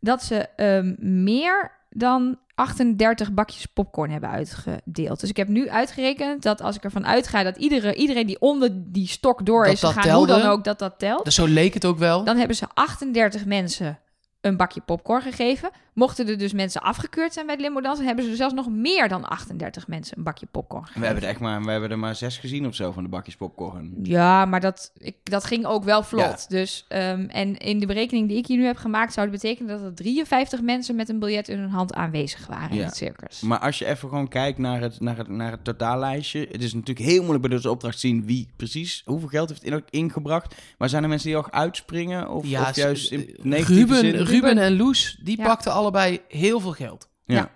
dat 0.00 0.22
ze 0.22 0.36
ehm, 0.56 0.94
meer 0.98 1.76
dan 1.98 2.38
38 2.54 3.32
bakjes 3.32 3.66
popcorn 3.66 4.10
hebben 4.10 4.30
uitgedeeld. 4.30 5.20
Dus 5.20 5.30
ik 5.30 5.36
heb 5.36 5.48
nu 5.48 5.70
uitgerekend 5.70 6.42
dat 6.42 6.62
als 6.62 6.76
ik 6.76 6.84
ervan 6.84 7.06
uitga 7.06 7.42
dat 7.42 7.56
iedere, 7.56 7.94
iedereen 7.94 8.26
die 8.26 8.40
onder 8.40 8.70
die 8.92 9.08
stok 9.08 9.46
door 9.46 9.64
Dat 9.64 9.72
is 9.72 9.80
dat 9.80 9.92
gegaan, 9.92 10.16
hoe 10.16 10.26
dan 10.26 10.42
ook, 10.42 10.64
dat 10.64 10.78
dat 10.78 10.98
telt. 10.98 11.24
Dus 11.24 11.34
zo 11.34 11.46
leek 11.46 11.74
het 11.74 11.84
ook 11.84 11.98
wel. 11.98 12.24
Dan 12.24 12.36
hebben 12.36 12.56
ze 12.56 12.66
38 12.74 13.44
mensen 13.44 13.98
een 14.40 14.56
bakje 14.56 14.80
popcorn 14.80 15.22
gegeven. 15.22 15.70
Mochten 15.94 16.28
er 16.28 16.38
dus 16.38 16.52
mensen 16.52 16.80
afgekeurd 16.82 17.32
zijn 17.32 17.46
bij 17.46 17.54
het 17.54 17.64
limbo 17.64 17.80
dansen, 17.80 18.06
hebben 18.06 18.24
ze 18.24 18.30
er 18.30 18.36
zelfs 18.36 18.54
nog 18.54 18.68
meer 18.70 19.08
dan 19.08 19.24
38 19.28 19.88
mensen 19.88 20.16
een 20.18 20.22
bakje 20.24 20.46
popcorn 20.50 20.82
gegeven. 20.82 21.00
We 21.00 21.06
hebben, 21.06 21.24
er 21.24 21.30
echt 21.30 21.40
maar, 21.40 21.62
we 21.64 21.70
hebben 21.70 21.90
er 21.90 21.98
maar 21.98 22.14
zes 22.16 22.38
gezien 22.38 22.66
of 22.66 22.74
zo 22.74 22.92
van 22.92 23.02
de 23.02 23.08
bakjes 23.08 23.36
popcorn. 23.36 23.94
Ja, 24.02 24.44
maar 24.44 24.60
dat, 24.60 24.92
ik, 24.98 25.16
dat 25.22 25.44
ging 25.44 25.64
ook 25.66 25.84
wel 25.84 26.02
vlot. 26.02 26.48
Dus, 26.50 26.84
ehm, 26.88 27.20
en 27.28 27.56
in 27.56 27.78
de 27.78 27.86
berekening 27.86 28.28
die 28.28 28.36
ik 28.36 28.46
hier 28.46 28.56
nu 28.58 28.64
heb 28.64 28.76
gemaakt, 28.76 29.12
zou 29.12 29.30
het 29.30 29.40
betekenen 29.40 29.76
dat 29.78 29.86
er 29.86 29.94
53 29.94 30.60
mensen 30.62 30.96
met 30.96 31.08
een 31.08 31.18
biljet 31.18 31.48
in 31.48 31.58
hun 31.58 31.70
hand 31.70 31.94
aanwezig 31.94 32.46
waren 32.46 32.70
in 32.70 32.76
Ja. 32.76 32.84
het 32.84 32.96
circus. 32.96 33.40
Maar 33.40 33.58
als 33.58 33.78
je 33.78 33.84
even 33.86 34.08
gewoon 34.08 34.28
kijkt 34.28 34.58
naar 34.58 34.80
het, 34.80 35.00
naar 35.00 35.16
het, 35.16 35.28
naar 35.28 35.50
het 35.50 35.64
totaallijstje. 35.64 36.48
Het 36.52 36.62
is 36.62 36.74
natuurlijk 36.74 37.06
heel 37.06 37.18
moeilijk 37.20 37.40
bij 37.46 37.50
deze 37.56 37.70
opdracht 37.70 37.94
te 37.94 38.00
zien 38.06 38.24
wie 38.24 38.48
precies 38.56 39.02
hoeveel 39.04 39.28
geld 39.28 39.48
heeft 39.48 39.64
in, 39.64 39.84
ingebracht. 39.90 40.54
Maar 40.78 40.88
zijn 40.88 41.02
er 41.02 41.08
mensen 41.08 41.28
die 41.28 41.36
ook 41.38 41.50
uitspringen? 41.50 42.30
Of, 42.30 42.46
Ja, 42.46 42.60
of 42.68 42.76
juist 42.76 43.12
in 43.12 43.20
s- 43.20 43.42
negatieve 43.42 43.74
Ruben, 43.94 43.96
zin? 44.18 44.26
Ruben 44.30 44.58
en 44.58 44.76
Loes, 44.76 45.18
die 45.22 45.36
Ja. 45.38 45.44
pakten 45.44 45.72
allebei 45.72 46.20
heel 46.28 46.60
veel 46.60 46.72
geld. 46.72 47.08
Ja. 47.24 47.34
Ja. 47.36 47.50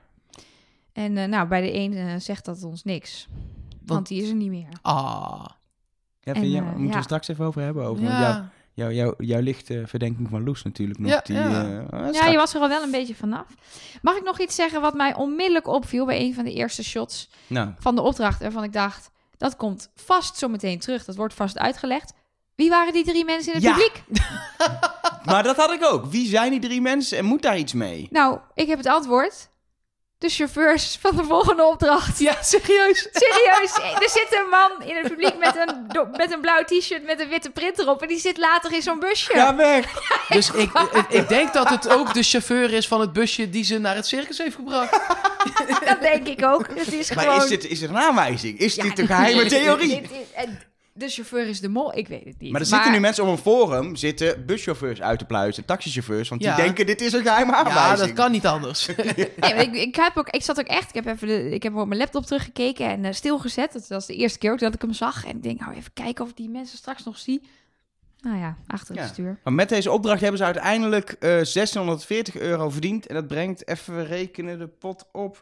En 0.93 1.17
eh, 1.17 1.29
nou, 1.29 1.49
bij 1.49 1.61
de 1.61 1.75
een 1.75 1.93
eh, 1.97 2.15
zegt 2.19 2.45
dat 2.45 2.63
ons 2.63 2.85
niks. 2.85 3.29
Want 3.87 4.07
die 4.09 4.23
is 4.23 4.29
er 4.29 4.35
niet 4.35 4.51
meer. 4.51 4.69
Ah. 4.83 5.45
Ja, 6.21 6.33
En, 6.33 6.51
je- 6.51 6.59
eh, 6.59 6.65
moeten 6.65 6.87
ja. 6.87 6.97
we 6.97 7.03
straks 7.03 7.29
even 7.29 7.45
over 7.45 7.63
hebben. 7.63 7.85
Over 7.85 8.03
jouw, 8.03 8.11
Ja. 8.21 8.51
jouw, 8.75 8.91
jouw, 8.91 9.15
jouw 9.19 9.41
lichte 9.41 9.83
verdenking 9.87 10.29
van 10.29 10.45
Loes 10.45 10.63
natuurlijk 10.63 10.99
nog. 10.99 11.11
Ja, 11.11 11.21
die, 11.25 11.35
ja. 11.37 12.27
je 12.27 12.37
was 12.37 12.55
er 12.55 12.61
al 12.61 12.69
wel 12.69 12.83
een 12.83 12.91
beetje 12.91 13.15
vanaf. 13.15 13.47
Mag 14.03 14.17
ik 14.17 14.25
nog 14.25 14.41
iets 14.41 14.55
zeggen 14.55 14.81
wat 14.81 14.95
mij 14.95 15.15
onmiddellijk 15.15 15.67
opviel 15.67 16.07
bij 16.07 16.21
een 16.21 16.35
van 16.35 16.45
de 16.45 16.53
eerste 16.53 16.85
shots 16.85 17.31
Nou, 17.47 17.71
van 17.79 17.95
de 17.95 18.01
opdracht? 18.03 18.41
Waarvan 18.43 18.65
ik 18.65 18.73
dacht, 18.73 19.11
dat 19.37 19.57
komt 19.57 19.91
vast 19.95 20.37
zo 20.37 20.49
meteen 20.49 20.79
terug. 20.79 21.05
Dat 21.05 21.17
wordt 21.17 21.35
vast 21.35 21.59
uitgelegd. 21.59 22.13
Wie 22.63 22.71
waren 22.71 22.93
die 22.93 23.05
drie 23.05 23.25
mensen 23.25 23.53
in 23.55 23.59
het 23.59 23.69
Ja. 23.69 23.73
publiek? 23.75 24.03
maar 25.25 25.43
dat 25.43 25.57
had 25.57 25.73
ik 25.73 25.85
ook. 25.85 26.05
Wie 26.07 26.29
zijn 26.29 26.51
die 26.51 26.61
drie 26.61 26.81
mensen 26.81 27.19
en 27.19 27.25
moet 27.25 27.43
daar 27.43 27.59
iets 27.59 27.73
mee? 27.73 28.07
Nou, 28.11 28.39
ik 28.55 28.69
heb 28.69 28.79
het 28.79 28.87
antwoord. 28.87 29.51
De 30.19 30.29
chauffeurs 30.29 30.99
van 31.01 31.17
de 31.17 31.25
volgende 31.25 31.65
opdracht. 31.65 32.19
Ja, 32.19 32.37
serieus. 32.43 33.09
Serieus, 33.13 33.77
er 33.77 34.11
zit 34.11 34.27
een 34.31 34.49
man 34.51 34.89
in 34.89 34.97
het 34.97 35.09
publiek 35.09 35.39
met 35.39 35.57
een, 35.57 35.87
met 36.17 36.33
een 36.33 36.41
blauw 36.41 36.65
t-shirt 36.65 37.05
met 37.05 37.21
een 37.21 37.29
witte 37.29 37.51
print 37.51 37.79
erop. 37.79 38.03
En 38.03 38.09
die 38.09 38.19
zit 38.19 38.39
later 38.39 38.73
in 38.73 38.83
zo'n 38.83 38.99
busje. 38.99 39.33
Ga 39.33 39.57
weg! 39.57 39.87
Dus 40.29 40.51
ik, 40.51 40.71
ik, 40.93 41.07
ik 41.09 41.29
denk 41.29 41.53
dat 41.53 41.69
het 41.69 41.89
ook 41.89 42.15
de 42.15 42.23
chauffeur 42.23 42.73
is 42.73 42.89
van 42.89 43.01
het 43.01 43.13
busje 43.13 43.51
die 43.51 43.65
ze 43.65 43.79
naar 43.79 43.95
het 43.95 44.07
circus 44.07 44.39
heeft 44.39 44.55
gebracht. 44.55 45.01
Dat 45.85 46.01
denk 46.01 46.27
ik 46.27 46.45
ook. 46.45 46.67
Het 46.75 46.93
is 46.93 47.15
Maar 47.15 47.25
gewoon... 47.25 47.43
is 47.43 47.49
dit, 47.49 47.65
is 47.67 47.79
dit 47.79 47.89
een 47.89 47.99
aanwijzing? 47.99 48.59
Is 48.59 48.75
Ja, 48.75 48.83
dit 48.83 48.99
een 48.99 49.07
geheime 49.07 49.47
theorie? 49.47 50.01
dit 50.01 50.11
de 50.95 51.09
chauffeur 51.09 51.47
is 51.49 51.61
de 51.61 51.69
mol, 51.69 51.97
ik 51.97 52.09
weet 52.09 52.25
het 52.25 52.39
niet. 52.41 52.53
Maar 52.53 52.61
er 52.61 52.67
zitten 52.67 52.93
nu 52.93 53.01
mensen 53.01 53.25
op 53.25 53.31
een 53.31 53.39
forum, 53.39 53.97
zitten 53.97 54.47
buschauffeurs 54.47 55.01
uit 55.03 55.19
te 55.19 55.25
pluizen, 55.25 55.65
taxichauffeurs, 55.65 56.29
want 56.29 56.43
Ja. 56.43 56.55
die 56.55 56.65
denken 56.65 56.87
dit 56.87 57.01
is 57.01 57.13
een 57.13 57.23
geheime 57.23 57.55
aanwijzing. 57.55 57.99
Ja, 58.01 58.07
dat 58.07 58.13
kan 58.13 58.31
niet 58.33 58.47
anders. 58.47 58.87
Nee, 59.37 59.55
ik, 59.55 59.75
ik, 59.75 59.97
heb 59.97 60.17
ook, 60.17 60.29
ik 60.29 60.43
zat 60.43 60.59
ook 60.61 60.67
echt, 60.67 60.89
ik 60.89 61.05
heb 61.05 61.07
even 61.07 61.29
de, 61.29 61.51
ik 61.51 61.63
heb 61.63 61.75
op 61.77 61.87
mijn 61.87 62.01
laptop 62.01 62.27
teruggekeken 62.27 62.87
en 62.87 63.05
eh, 63.05 63.13
stilgezet. 63.13 63.73
Dat 63.73 63.89
was 63.89 64.07
de 64.07 64.17
eerste 64.17 64.39
keer 64.39 64.53
ook 64.53 64.59
dat 64.59 64.75
ik 64.75 64.81
hem 64.83 64.93
zag. 64.93 65.25
En 65.25 65.37
ik 65.37 65.43
denk, 65.43 65.61
nou 65.61 65.75
even 65.75 65.93
kijken 65.93 66.25
of 66.25 66.31
ik 66.31 66.37
die 66.37 66.49
mensen 66.49 66.79
straks 66.79 67.05
nog 67.05 67.19
zie. 67.19 67.43
Nou 68.21 68.39
ja, 68.39 68.57
achter 68.67 68.95
het 68.95 69.05
Ja. 69.05 69.11
stuur. 69.11 69.39
Maar 69.45 69.53
met 69.53 69.69
deze 69.69 69.91
opdracht 69.91 70.21
hebben 70.21 70.39
ze 70.39 70.45
uiteindelijk 70.45 71.11
eh 71.11 71.21
1640 71.21 72.37
euro 72.37 72.71
verdiend. 72.71 73.07
En 73.07 73.15
dat 73.15 73.27
brengt, 73.27 73.69
even 73.69 74.07
rekenen, 74.07 74.59
de 74.59 74.67
pot 74.69 75.05
op 75.13 75.41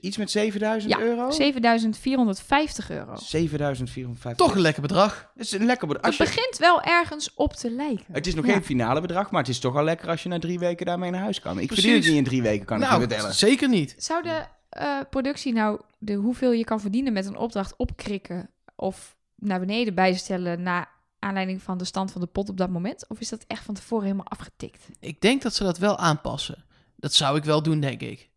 iets 0.00 0.16
met 0.16 0.30
7000 0.30 0.92
Ja, 0.92 0.98
euro? 1.00 1.30
7450 1.30 2.90
euro. 2.90 3.16
7450 3.16 4.46
Toch 4.46 4.54
een 4.54 4.60
lekker 4.60 4.82
bedrag. 4.82 5.30
Dat 5.34 5.44
is 5.46 5.52
een 5.52 5.64
lekker 5.64 5.86
bedrag. 5.88 6.04
Het 6.06 6.16
je- 6.16 6.24
begint 6.24 6.56
wel 6.58 6.82
ergens 6.82 7.34
op 7.34 7.52
te 7.52 7.70
lijken. 7.70 8.04
Het 8.12 8.26
is 8.26 8.34
nog 8.34 8.46
Ja. 8.46 8.52
geen 8.52 8.64
finale 8.64 9.00
bedrag, 9.00 9.30
maar 9.30 9.40
het 9.40 9.50
is 9.50 9.58
toch 9.58 9.76
al 9.76 9.84
lekker 9.84 10.08
als 10.08 10.22
je 10.22 10.28
na 10.28 10.38
drie 10.38 10.58
weken 10.58 10.86
daarmee 10.86 11.10
naar 11.10 11.20
huis 11.20 11.40
kan. 11.40 11.58
Ik 11.58 11.66
Precies. 11.66 11.84
verdien 11.84 12.00
het 12.00 12.08
niet 12.10 12.18
in 12.18 12.24
drie 12.24 12.42
weken, 12.42 12.66
kan 12.66 12.76
ik 12.82 12.88
nou, 12.88 13.00
je 13.00 13.06
vertellen. 13.08 13.34
zeker 13.34 13.68
niet. 13.68 13.94
Zou 13.98 14.22
de 14.22 14.44
eh, 14.68 14.98
productie 15.10 15.52
nou 15.52 15.80
de 15.98 16.14
hoeveel 16.14 16.52
je 16.52 16.64
kan 16.64 16.80
verdienen 16.80 17.12
met 17.12 17.26
een 17.26 17.36
opdracht 17.36 17.74
opkrikken 17.76 18.50
of 18.76 19.16
naar 19.36 19.60
beneden 19.60 19.94
bijstellen 19.94 20.62
naar 20.62 20.88
aanleiding 21.18 21.62
van 21.62 21.78
de 21.78 21.84
stand 21.84 22.12
van 22.12 22.20
de 22.20 22.26
pot 22.26 22.48
op 22.48 22.56
dat 22.56 22.70
moment? 22.70 23.08
Of 23.08 23.20
is 23.20 23.28
dat 23.28 23.44
echt 23.46 23.64
van 23.64 23.74
tevoren 23.74 24.04
helemaal 24.04 24.26
afgetikt? 24.28 24.86
Ik 25.00 25.20
denk 25.20 25.42
dat 25.42 25.54
ze 25.54 25.62
dat 25.64 25.78
wel 25.78 25.98
aanpassen. 25.98 26.64
Dat 26.96 27.12
zou 27.12 27.36
ik 27.36 27.44
wel 27.44 27.62
doen, 27.62 27.80
denk 27.80 28.00
ik. 28.00 28.29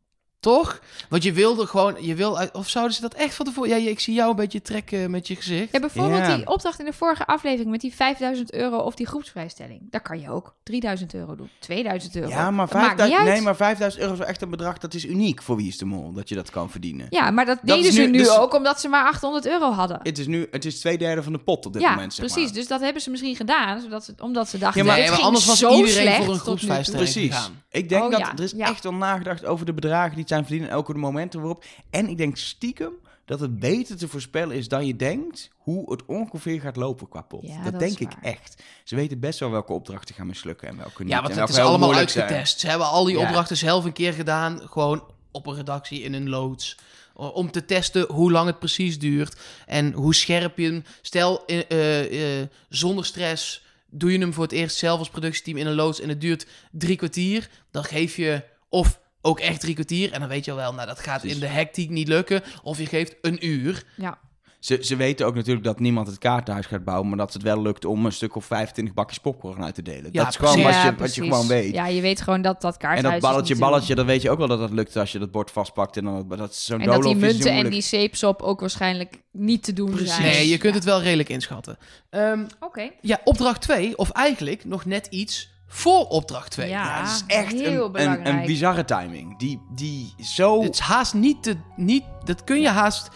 Toch? 0.43 0.79
Want 1.09 1.23
je 1.23 1.31
wilde 1.33 1.65
gewoon, 1.67 1.95
je 1.99 2.15
wil 2.15 2.39
of 2.53 2.69
zouden 2.69 2.95
ze 2.95 3.01
dat 3.01 3.13
echt 3.13 3.35
van 3.35 3.45
tevoren? 3.45 3.69
Ja, 3.83 3.89
ik 3.89 3.99
zie 3.99 4.13
jou 4.13 4.29
een 4.29 4.35
beetje 4.35 4.61
trekken 4.61 5.11
met 5.11 5.27
je 5.27 5.35
gezicht. 5.35 5.71
Ja, 5.71 5.79
bijvoorbeeld 5.79 6.25
Ja. 6.25 6.35
die 6.35 6.47
opdracht 6.47 6.79
in 6.79 6.85
de 6.85 6.93
vorige 6.93 7.25
aflevering 7.25 7.69
met 7.71 7.81
die 7.81 7.93
5000 7.95 8.53
euro 8.53 8.77
of 8.77 8.95
die 8.95 9.07
groepsvrijstelling. 9.07 9.81
Daar 9.89 10.01
kan 10.01 10.19
je 10.19 10.29
ook 10.29 10.55
3000 10.63 11.13
euro 11.13 11.35
doen, 11.35 11.49
2000 11.59 12.15
euro. 12.15 12.27
Ja, 12.29 12.51
maar, 12.51 12.65
Dat 12.67 12.75
maakt 12.75 12.87
niet 12.89 12.97
5000, 12.99 13.19
uit. 13.19 13.33
nee, 13.35 13.41
maar 13.41 13.55
5000 13.55 14.01
euro 14.01 14.13
is 14.13 14.19
wel 14.19 14.27
echt 14.29 14.41
een 14.41 14.49
bedrag 14.49 14.77
dat 14.77 14.93
is 14.93 15.05
uniek 15.05 15.41
voor 15.41 15.55
Wie 15.55 15.67
is 15.67 15.77
de 15.77 15.85
Mol, 15.85 16.11
dat 16.13 16.29
je 16.29 16.35
dat 16.35 16.49
kan 16.49 16.69
verdienen. 16.69 17.07
Ja, 17.09 17.31
maar 17.31 17.45
dat, 17.45 17.57
Dat 17.63 17.75
deden 17.77 17.93
ze 17.93 18.01
nu- 18.01 18.07
nu 18.09 18.17
dus- 18.17 18.37
ook 18.37 18.53
omdat 18.53 18.79
ze 18.79 18.87
maar 18.87 19.05
800 19.05 19.45
euro 19.47 19.71
hadden. 19.71 19.99
Het 20.03 20.17
is 20.17 20.27
nu, 20.27 20.47
het 20.51 20.65
is 20.65 20.79
twee 20.79 20.97
derde 20.97 21.23
van 21.23 21.33
de 21.33 21.39
pot 21.39 21.65
op 21.65 21.73
dit 21.73 21.81
ja, 21.81 21.89
moment, 21.89 22.13
zeg 22.13 22.25
precies. 22.25 22.45
maar. 22.45 22.53
Dus 22.53 22.67
dat 22.67 22.81
hebben 22.81 23.01
ze 23.01 23.09
misschien 23.09 23.35
gedaan, 23.35 23.81
zodat 23.81 24.03
ze, 24.05 24.13
omdat 24.19 24.49
ze 24.49 24.57
dachten, 24.57 24.81
Ja, 24.81 24.87
maar- 24.87 24.97
nee, 24.99 25.09
anders 25.11 25.45
was 25.45 25.59
zo 25.59 25.75
iedereen 25.75 26.23
voor 26.23 26.33
een 26.33 26.39
groepsvrijstelling. 26.39 27.03
Precies. 27.11 27.35
gegaan. 27.35 27.61
Ik 27.71 27.89
denk 27.89 28.03
Oh, 28.03 28.11
dat 28.11 28.19
ja, 28.19 28.31
er 28.35 28.43
is 28.43 28.53
ja. 28.55 28.67
echt 28.69 28.83
wel 28.83 28.93
nagedacht 28.93 29.45
over 29.45 29.65
de 29.65 29.73
bedragen 29.73 30.11
die 30.11 30.19
het 30.19 30.29
zijn 30.33 30.45
verdienen 30.45 30.69
en 30.69 30.75
elke 30.75 30.93
de 30.93 30.99
momenten 30.99 31.39
waarop. 31.39 31.63
En 31.89 32.07
ik 32.07 32.17
denk 32.17 32.37
stiekem 32.37 32.93
dat 33.25 33.39
het 33.39 33.59
beter 33.59 33.97
te 33.97 34.07
voorspellen 34.07 34.55
is 34.55 34.67
dan 34.67 34.85
je 34.85 34.95
denkt 34.95 35.49
hoe 35.57 35.91
het 35.91 36.05
ongeveer 36.05 36.61
gaat 36.61 36.75
lopen 36.75 37.09
qua 37.09 37.21
pot. 37.21 37.41
Ja, 37.43 37.63
dat, 37.63 37.71
dat 37.71 37.81
denk 37.81 37.99
ik 37.99 38.11
echt. 38.21 38.63
Ze 38.83 38.95
weten 38.95 39.19
best 39.19 39.39
wel 39.39 39.51
welke 39.51 39.73
opdrachten 39.73 40.15
gaan 40.15 40.27
mislukken 40.27 40.67
en 40.67 40.77
welke 40.77 41.03
niet. 41.03 41.11
Ja, 41.11 41.21
want 41.21 41.33
en 41.33 41.39
het 41.39 41.49
is 41.49 41.57
allemaal 41.57 41.79
moeilijk 41.79 42.09
zijn. 42.09 42.23
uitgetest. 42.23 42.59
Ze 42.59 42.67
hebben 42.67 42.87
al 42.87 43.03
die 43.03 43.17
Ja. 43.17 43.21
opdrachten 43.21 43.57
zelf 43.57 43.85
een 43.85 43.93
keer 43.93 44.13
gedaan. 44.13 44.61
Gewoon 44.69 45.03
op 45.31 45.47
een 45.47 45.55
redactie 45.55 46.01
in 46.01 46.13
een 46.13 46.29
loods. 46.29 46.77
Om 47.13 47.51
te 47.51 47.65
testen 47.65 48.05
hoe 48.11 48.31
lang 48.31 48.47
het 48.47 48.59
precies 48.59 48.99
duurt. 48.99 49.39
En 49.65 49.93
hoe 49.93 50.15
scherp 50.15 50.57
je 50.57 50.65
hem... 50.65 50.83
Stel, 51.01 51.45
eh, 51.45 51.71
eh, 51.71 52.41
eh, 52.41 52.47
zonder 52.69 53.05
stress 53.05 53.65
doe 53.89 54.11
je 54.11 54.19
hem 54.19 54.33
voor 54.33 54.43
het 54.43 54.51
eerst 54.51 54.77
zelf 54.77 54.99
als 54.99 55.09
productieteam 55.09 55.57
in 55.57 55.67
een 55.67 55.75
loods... 55.75 55.99
en 55.99 56.09
het 56.09 56.21
duurt 56.21 56.47
drie 56.71 56.95
kwartier. 56.95 57.49
Dan 57.71 57.83
geef 57.83 58.15
je... 58.15 58.43
Of 58.69 58.99
ook 59.25 59.39
echt 59.39 59.59
drie 59.59 59.73
kwartier. 59.73 60.11
En 60.11 60.19
dan 60.19 60.29
weet 60.29 60.45
je 60.45 60.53
wel, 60.53 60.73
nou 60.73 60.87
dat 60.87 60.99
gaat 60.99 61.23
in 61.23 61.39
de 61.39 61.47
hectiek 61.47 61.89
niet 61.89 62.07
lukken. 62.07 62.41
Of 62.63 62.77
je 62.77 62.85
geeft 62.85 63.15
een 63.21 63.47
uur. 63.47 63.83
Ja. 63.97 64.17
Ze, 64.59 64.77
ze 64.81 64.95
weten 64.95 65.25
ook 65.25 65.35
natuurlijk 65.35 65.65
dat 65.65 65.79
niemand 65.79 66.07
het 66.07 66.17
kaartenhuis 66.17 66.65
gaat 66.65 66.83
bouwen, 66.83 67.07
maar 67.09 67.17
dat 67.17 67.33
het 67.33 67.41
wel 67.41 67.61
lukt 67.61 67.85
om 67.85 68.05
een 68.05 68.11
stuk 68.11 68.35
of 68.35 68.45
25 68.45 68.93
bakjes 68.93 69.17
popcorn 69.17 69.63
uit 69.63 69.75
te 69.75 69.81
delen. 69.81 70.09
Ja, 70.11 70.23
dat 70.23 70.27
is 70.31 70.35
gewoon 70.35 70.53
precies. 70.53 70.73
wat 70.73 70.81
je, 70.83 70.89
Ja, 70.89 70.95
wat 70.95 71.15
je 71.15 71.21
gewoon 71.21 71.47
weet. 71.47 71.73
Ja, 71.73 71.87
je 71.87 72.01
weet 72.01 72.21
gewoon 72.21 72.41
dat 72.41 72.61
dat 72.61 72.73
en 72.73 72.79
kaarthuis 72.79 73.21
dat 73.21 73.31
balletje, 73.31 73.55
balletje, 73.55 73.95
dat 73.95 74.05
weet 74.05 74.21
je 74.21 74.29
ook 74.29 74.37
wel 74.37 74.47
dat 74.47 74.59
dat 74.59 74.71
lukt 74.71 74.95
als 74.95 75.11
je 75.11 75.19
dat 75.19 75.31
bord 75.31 75.51
vastpakt. 75.51 75.97
En 75.97 76.03
dan, 76.03 76.27
dat 76.27 76.51
is 76.51 76.65
zo'n 76.65 76.77
doen. 76.77 76.87
En 76.87 76.93
dat 76.93 77.03
die 77.03 77.15
munten 77.15 77.51
en 77.51 77.69
die 77.69 77.81
zeepsop 77.81 78.41
ook 78.41 78.59
waarschijnlijk 78.59 79.21
niet 79.31 79.63
te 79.63 79.73
doen 79.73 79.89
Precies. 79.91 80.15
zijn. 80.15 80.21
Nee, 80.27 80.47
je 80.47 80.57
kunt 80.57 80.73
Ja. 80.73 80.79
het 80.79 80.87
wel 80.89 81.01
redelijk 81.01 81.29
inschatten. 81.29 81.77
Ehm, 82.09 82.45
Oké. 82.59 82.89
ja, 83.01 83.21
opdracht 83.23 83.61
2, 83.61 83.97
of 83.97 84.09
eigenlijk 84.09 84.65
nog 84.65 84.85
net 84.85 85.07
iets 85.09 85.52
voor 85.75 86.07
opdracht 86.07 86.51
2. 86.51 86.69
Ja, 86.69 86.83
Ja, 86.83 87.01
het 87.01 87.09
is 87.09 87.23
echt 87.27 87.51
heel 87.51 87.61
een, 87.71 87.83
een, 87.85 87.91
belangrijk. 87.91 88.27
een 88.39 88.45
bizarre 88.45 88.85
timing. 88.85 89.37
Die, 89.39 89.61
die 89.69 90.13
zo... 90.23 90.63
Het 90.63 90.73
is 90.73 90.79
haast 90.79 91.13
niet 91.13 91.43
te... 91.43 91.57
Niet, 91.75 92.03
dat 92.23 92.43
kun 92.43 92.61
je 92.61 92.69
haast... 92.69 93.09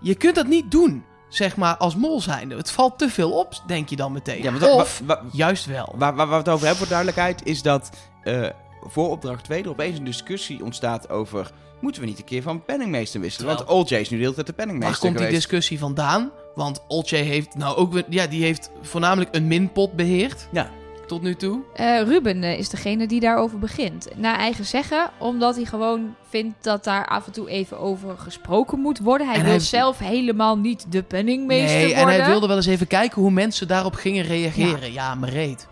Je 0.00 0.14
kunt 0.14 0.34
dat 0.34 0.46
niet 0.46 0.70
doen, 0.70 1.04
zeg 1.28 1.56
maar, 1.56 1.76
als 1.76 1.96
mol 1.96 2.20
zijnde. 2.20 2.56
Het 2.56 2.70
valt 2.70 2.98
te 2.98 3.08
veel 3.10 3.30
op, 3.32 3.62
denk 3.66 3.88
je 3.88 3.96
dan 3.96 4.12
meteen. 4.12 4.42
Ja, 4.42 4.52
want- 4.52 4.72
of 4.72 5.02
wa- 5.04 5.22
wa- 5.22 5.28
juist 5.32 5.66
wel. 5.66 5.94
Waar, 5.96 6.14
waar 6.14 6.28
we 6.28 6.34
het 6.34 6.48
over 6.48 6.60
hebben 6.66 6.78
voor 6.78 6.88
duidelijkheid 6.88 7.44
is 7.46 7.62
dat 7.62 7.90
eh, 8.22 8.46
voor 8.80 9.10
opdracht 9.10 9.44
2 9.44 9.62
er 9.62 9.68
opeens 9.68 9.98
een 9.98 10.04
discussie 10.04 10.64
ontstaat 10.64 11.08
over... 11.10 11.50
Moeten 11.80 12.02
we 12.02 12.08
niet 12.08 12.18
een 12.18 12.24
keer 12.24 12.42
van 12.42 12.64
penningmeester 12.64 13.20
wisselen? 13.20 13.46
Terwijl- 13.56 13.76
Want 13.76 13.90
OJ 13.90 13.96
is 13.96 14.10
nu 14.10 14.16
de 14.16 14.22
hele 14.22 14.34
tijd 14.34 14.46
de 14.46 14.52
Waar 14.56 14.66
penningmeester 14.66 15.06
komt 15.08 15.18
die 15.20 15.28
discussie 15.28 15.78
vandaan? 15.78 16.30
Want 16.54 16.82
Olcay 16.88 17.20
heeft 17.22 17.54
nou 17.54 17.76
ook... 17.76 18.02
Ja, 18.08 18.26
die 18.26 18.42
heeft 18.42 18.70
voornamelijk 18.82 19.34
een 19.34 19.46
minpot 19.46 19.92
beheerd. 19.92 20.48
Ja. 20.52 20.70
Tot 21.08 21.22
nu 21.22 21.34
toe. 21.34 21.60
Eh, 21.74 22.00
Ruben 22.02 22.42
eh, 22.42 22.58
is 22.58 22.68
degene 22.68 23.06
die 23.06 23.20
daarover 23.20 23.58
begint. 23.58 24.08
Naar 24.16 24.38
eigen 24.38 24.64
zeggen, 24.64 25.10
omdat 25.18 25.56
hij 25.56 25.64
gewoon 25.64 26.14
vindt 26.28 26.64
dat 26.64 26.84
daar 26.84 27.06
af 27.06 27.26
en 27.26 27.32
toe 27.32 27.48
even 27.50 27.78
over 27.78 28.18
gesproken 28.18 28.80
moet 28.80 28.98
worden. 28.98 29.26
Hij 29.26 29.36
En 29.36 29.42
wil 29.42 29.50
hij- 29.50 29.60
zelf 29.60 29.98
helemaal 29.98 30.58
niet 30.58 30.92
de 30.92 31.02
penningmeester 31.02 31.78
Nee, 31.78 31.94
en 31.94 32.06
hij 32.06 32.26
wilde 32.26 32.46
wel 32.46 32.56
eens 32.56 32.66
even 32.66 32.86
kijken 32.86 33.22
hoe 33.22 33.30
mensen 33.30 33.68
daarop 33.68 33.94
gingen 33.94 34.24
reageren. 34.24 34.92
Ja, 34.92 35.14
maar 35.14 35.28
reet. 35.28 35.66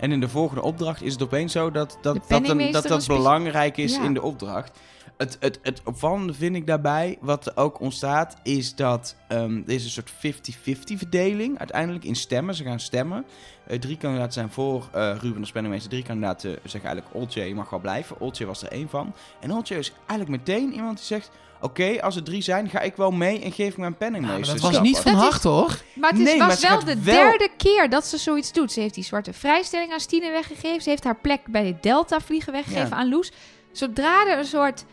En 0.00 0.12
in 0.12 0.20
de 0.20 0.28
volgende 0.28 0.62
opdracht 0.62 1.02
is 1.02 1.12
het 1.12 1.22
opeens 1.22 1.52
zo 1.52 1.70
dat 1.70 1.98
dat, 2.02 2.18
dat, 2.28 2.48
een, 2.48 2.72
dat, 2.72 2.86
dat 2.86 3.06
belangrijk 3.06 3.76
is 3.76 3.94
Ja. 3.96 4.02
in 4.04 4.14
de 4.14 4.22
opdracht. 4.22 4.78
Het, 5.22 5.36
het, 5.40 5.58
het 5.62 5.80
opvallende 5.84 6.34
vind 6.34 6.56
ik 6.56 6.66
daarbij, 6.66 7.18
wat 7.20 7.46
er 7.46 7.52
ook 7.56 7.80
ontstaat, 7.80 8.36
is 8.42 8.74
dat 8.74 9.16
ehm 9.28 9.56
er 9.66 9.72
is 9.74 9.84
een 9.84 9.90
soort 9.90 10.10
50-50 10.10 10.96
verdeling 10.96 11.58
uiteindelijk 11.58 12.04
in 12.04 12.16
stemmen. 12.16 12.54
Ze 12.54 12.64
gaan 12.64 12.80
stemmen. 12.80 13.24
Eh, 13.66 13.78
drie 13.78 13.96
kandidaten 13.96 14.32
zijn 14.32 14.50
voor 14.50 14.88
eh, 14.92 15.14
Ruben 15.20 15.40
als 15.40 15.52
penningmeester. 15.52 15.90
Drie 15.90 16.02
kandidaten 16.04 16.50
zeggen 16.64 16.90
eigenlijk 16.90 17.14
Oltje, 17.14 17.42
je 17.42 17.54
mag 17.54 17.70
wel 17.70 17.80
blijven. 17.80 18.20
Oltje 18.20 18.46
was 18.46 18.62
er 18.62 18.68
één 18.72 18.88
van. 18.88 19.14
En 19.40 19.52
Oltje 19.52 19.78
is 19.78 19.92
eigenlijk 20.06 20.30
meteen 20.30 20.72
iemand 20.72 20.96
die 20.96 21.06
zegt... 21.06 21.30
Oké, 21.60 22.02
als 22.02 22.16
er 22.16 22.22
drie 22.22 22.42
zijn, 22.42 22.68
ga 22.68 22.80
ik 22.80 22.96
wel 22.96 23.10
mee 23.10 23.40
en 23.42 23.52
geef 23.52 23.70
ik 23.70 23.76
mijn 23.76 23.94
Ja, 23.98 24.06
maar 24.06 24.10
penningmeester. 24.10 24.60
dat 24.60 24.70
was 24.72 24.80
niet 24.80 24.98
van 24.98 25.14
harte, 25.14 25.48
hoor. 25.48 25.82
Maar 25.94 26.10
het 26.10 26.18
is, 26.18 26.24
Nee, 26.24 26.38
was 26.38 26.60
wel 26.68 26.78
de 26.84 27.02
wel- 27.02 27.14
derde 27.14 27.48
keer 27.56 27.90
dat 27.90 28.06
ze 28.06 28.16
zoiets 28.18 28.52
doet. 28.52 28.72
Ze 28.72 28.80
heeft 28.80 28.94
die 28.94 29.04
zwarte 29.04 29.32
vrijstelling 29.32 29.92
aan 29.92 30.00
Stine 30.00 30.30
weggegeven. 30.30 30.82
Ze 30.82 30.88
heeft 30.88 31.04
haar 31.04 31.16
plek 31.16 31.40
bij 31.46 31.62
de 31.62 31.76
Delta 31.80 32.20
vliegen 32.20 32.52
weggegeven 32.52 32.88
Ja. 32.88 32.94
aan 32.96 33.08
Loes. 33.08 33.32
Zodra 33.72 34.26
er 34.26 34.38
een 34.38 34.44
soort 34.44 34.84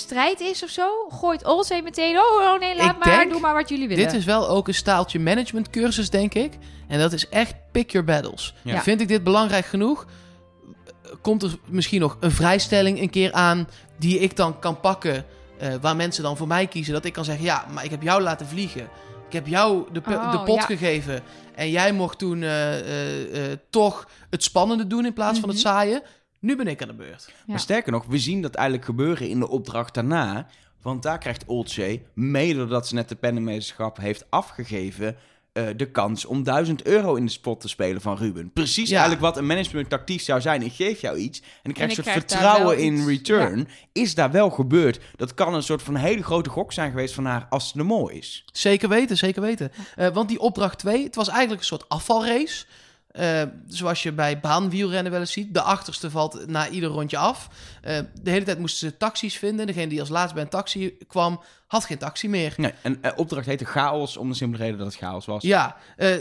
strijd 0.00 0.40
is 0.40 0.62
of 0.62 0.70
zo, 0.70 0.88
gooit 1.08 1.44
Olzee 1.44 1.82
meteen... 1.82 2.18
Oh, 2.18 2.24
oh 2.52 2.60
nee, 2.60 2.76
laat 2.76 2.90
Ik 2.90 3.04
maar, 3.04 3.16
denk, 3.18 3.30
doe 3.30 3.40
maar 3.40 3.54
wat 3.54 3.68
jullie 3.68 3.88
willen. 3.88 4.04
Dit 4.04 4.12
is 4.14 4.24
wel 4.24 4.48
ook 4.48 4.68
een 4.68 4.74
staaltje 4.74 5.18
management 5.18 5.70
cursus, 5.70 6.10
denk 6.10 6.34
ik. 6.34 6.52
En 6.88 6.98
dat 6.98 7.12
is 7.12 7.28
echt 7.28 7.54
pick 7.72 7.90
your 7.90 8.06
battles. 8.06 8.54
Ja. 8.62 8.82
Vind 8.82 9.00
ik 9.00 9.08
dit 9.08 9.24
belangrijk 9.24 9.66
genoeg? 9.66 10.06
Komt 11.22 11.42
er 11.42 11.56
misschien 11.66 12.00
nog 12.00 12.16
een 12.20 12.30
vrijstelling 12.30 13.00
een 13.00 13.10
keer 13.10 13.32
aan 13.32 13.68
die 13.98 14.18
ik 14.18 14.36
dan 14.36 14.58
kan 14.58 14.80
pakken, 14.80 15.24
eh, 15.58 15.74
waar 15.80 15.96
mensen 15.96 16.22
dan 16.22 16.36
voor 16.36 16.46
mij 16.46 16.66
kiezen, 16.66 16.92
dat 16.92 17.04
ik 17.04 17.12
kan 17.12 17.24
zeggen, 17.24 17.44
ja, 17.44 17.64
maar 17.72 17.84
ik 17.84 17.90
heb 17.90 18.02
jou 18.02 18.22
laten 18.22 18.46
vliegen. 18.46 18.88
Ik 19.26 19.32
heb 19.34 19.46
jou 19.46 19.84
de, 19.92 20.00
pe- 20.00 20.14
Oh, 20.14 20.32
de 20.32 20.42
pot 20.42 20.56
ja. 20.56 20.62
gegeven 20.64 21.22
en 21.54 21.70
jij 21.70 21.92
mocht 21.92 22.18
toen 22.18 22.42
eh, 22.42 23.50
eh, 23.52 23.58
toch 23.70 24.08
het 24.30 24.42
spannende 24.42 24.86
doen 24.86 25.04
in 25.06 25.12
plaats 25.12 25.38
van 25.38 25.48
het 25.48 25.58
Mhm. 25.64 25.66
Nu 26.40 26.56
ben 26.56 26.66
ik 26.66 26.82
aan 26.82 26.88
de 26.88 26.94
beurt. 26.94 27.24
Ja. 27.26 27.34
Maar 27.46 27.60
sterker 27.60 27.92
nog, 27.92 28.04
we 28.08 28.18
zien 28.18 28.42
dat 28.42 28.54
eigenlijk 28.54 28.86
gebeuren 28.86 29.28
in 29.28 29.38
de 29.38 29.48
opdracht 29.48 29.94
daarna. 29.94 30.46
Want 30.82 31.02
daar 31.02 31.18
krijgt 31.18 31.44
Olcay, 31.46 32.02
mede 32.14 32.58
doordat 32.58 32.88
ze 32.88 32.94
net 32.94 33.08
de 33.08 33.14
penningmeesterschap 33.14 33.96
heeft 33.96 34.26
afgegeven... 34.30 35.16
eh, 35.52 35.64
de 35.76 35.90
kans 35.90 36.24
om 36.24 36.42
1000 36.42 36.82
euro 36.86 37.14
in 37.14 37.24
de 37.24 37.30
spot 37.30 37.60
te 37.60 37.68
spelen 37.68 38.00
van 38.00 38.16
Ruben. 38.16 38.52
Precies 38.52 38.88
Ja. 38.88 38.94
eigenlijk 38.94 39.24
wat 39.26 39.36
een 39.36 39.46
managementtactiek 39.46 40.20
zou 40.20 40.40
zijn. 40.40 40.62
Ik 40.62 40.72
geef 40.72 41.00
jou 41.00 41.16
iets 41.16 41.42
en 41.62 41.70
ik 41.70 41.74
krijg 41.74 41.90
ik 41.90 41.96
een 41.98 42.04
soort 42.04 42.16
vertrouwen 42.16 42.78
in 42.78 42.94
iets. 42.96 43.06
return. 43.06 43.68
Is 43.92 44.14
daar 44.14 44.30
wel 44.30 44.50
gebeurd. 44.50 45.00
Dat 45.16 45.34
kan 45.34 45.54
een 45.54 45.62
soort 45.62 45.82
van 45.82 45.96
hele 45.96 46.22
grote 46.22 46.50
gok 46.50 46.72
zijn 46.72 46.90
geweest 46.90 47.14
van 47.14 47.24
haar 47.24 47.46
als 47.50 47.68
ze 47.68 47.76
de 47.76 47.82
mol 47.84 48.08
is. 48.08 48.44
Zeker 48.52 48.88
weten, 48.88 49.16
zeker 49.16 49.42
weten. 49.42 49.72
Eh, 49.96 50.08
want 50.08 50.28
die 50.28 50.40
opdracht 50.40 50.78
2, 50.78 51.04
het 51.04 51.14
was 51.14 51.28
eigenlijk 51.28 51.60
een 51.60 51.66
soort 51.66 51.88
afvalrace. 51.88 52.64
Eh, 53.18 53.42
zoals 53.66 54.02
je 54.02 54.12
bij 54.12 54.40
baanwielrennen 54.40 55.12
wel 55.12 55.20
eens 55.20 55.32
ziet. 55.32 55.54
De 55.54 55.62
achterste 55.62 56.10
valt 56.10 56.46
na 56.46 56.68
ieder 56.68 56.90
rondje 56.90 57.16
af. 57.16 57.48
Eh, 57.82 57.98
de 58.22 58.30
hele 58.30 58.44
tijd 58.44 58.58
moesten 58.58 58.88
ze 58.88 58.96
taxis 58.96 59.36
vinden. 59.36 59.66
Degene 59.66 59.88
die 59.88 60.00
als 60.00 60.08
laatst 60.08 60.34
bij 60.34 60.42
een 60.42 60.48
taxi 60.48 60.96
kwam, 61.06 61.40
had 61.66 61.84
geen 61.84 61.98
taxi 61.98 62.28
meer. 62.28 62.54
Nee, 62.56 62.72
en 62.82 63.02
eh, 63.02 63.12
opdracht 63.16 63.46
heette 63.46 63.64
chaos 63.64 64.16
om 64.16 64.28
de 64.28 64.34
simpele 64.34 64.62
reden 64.62 64.78
dat 64.78 64.86
het 64.86 64.96
chaos 64.96 65.26
was. 65.26 65.42
Ja, 65.42 65.76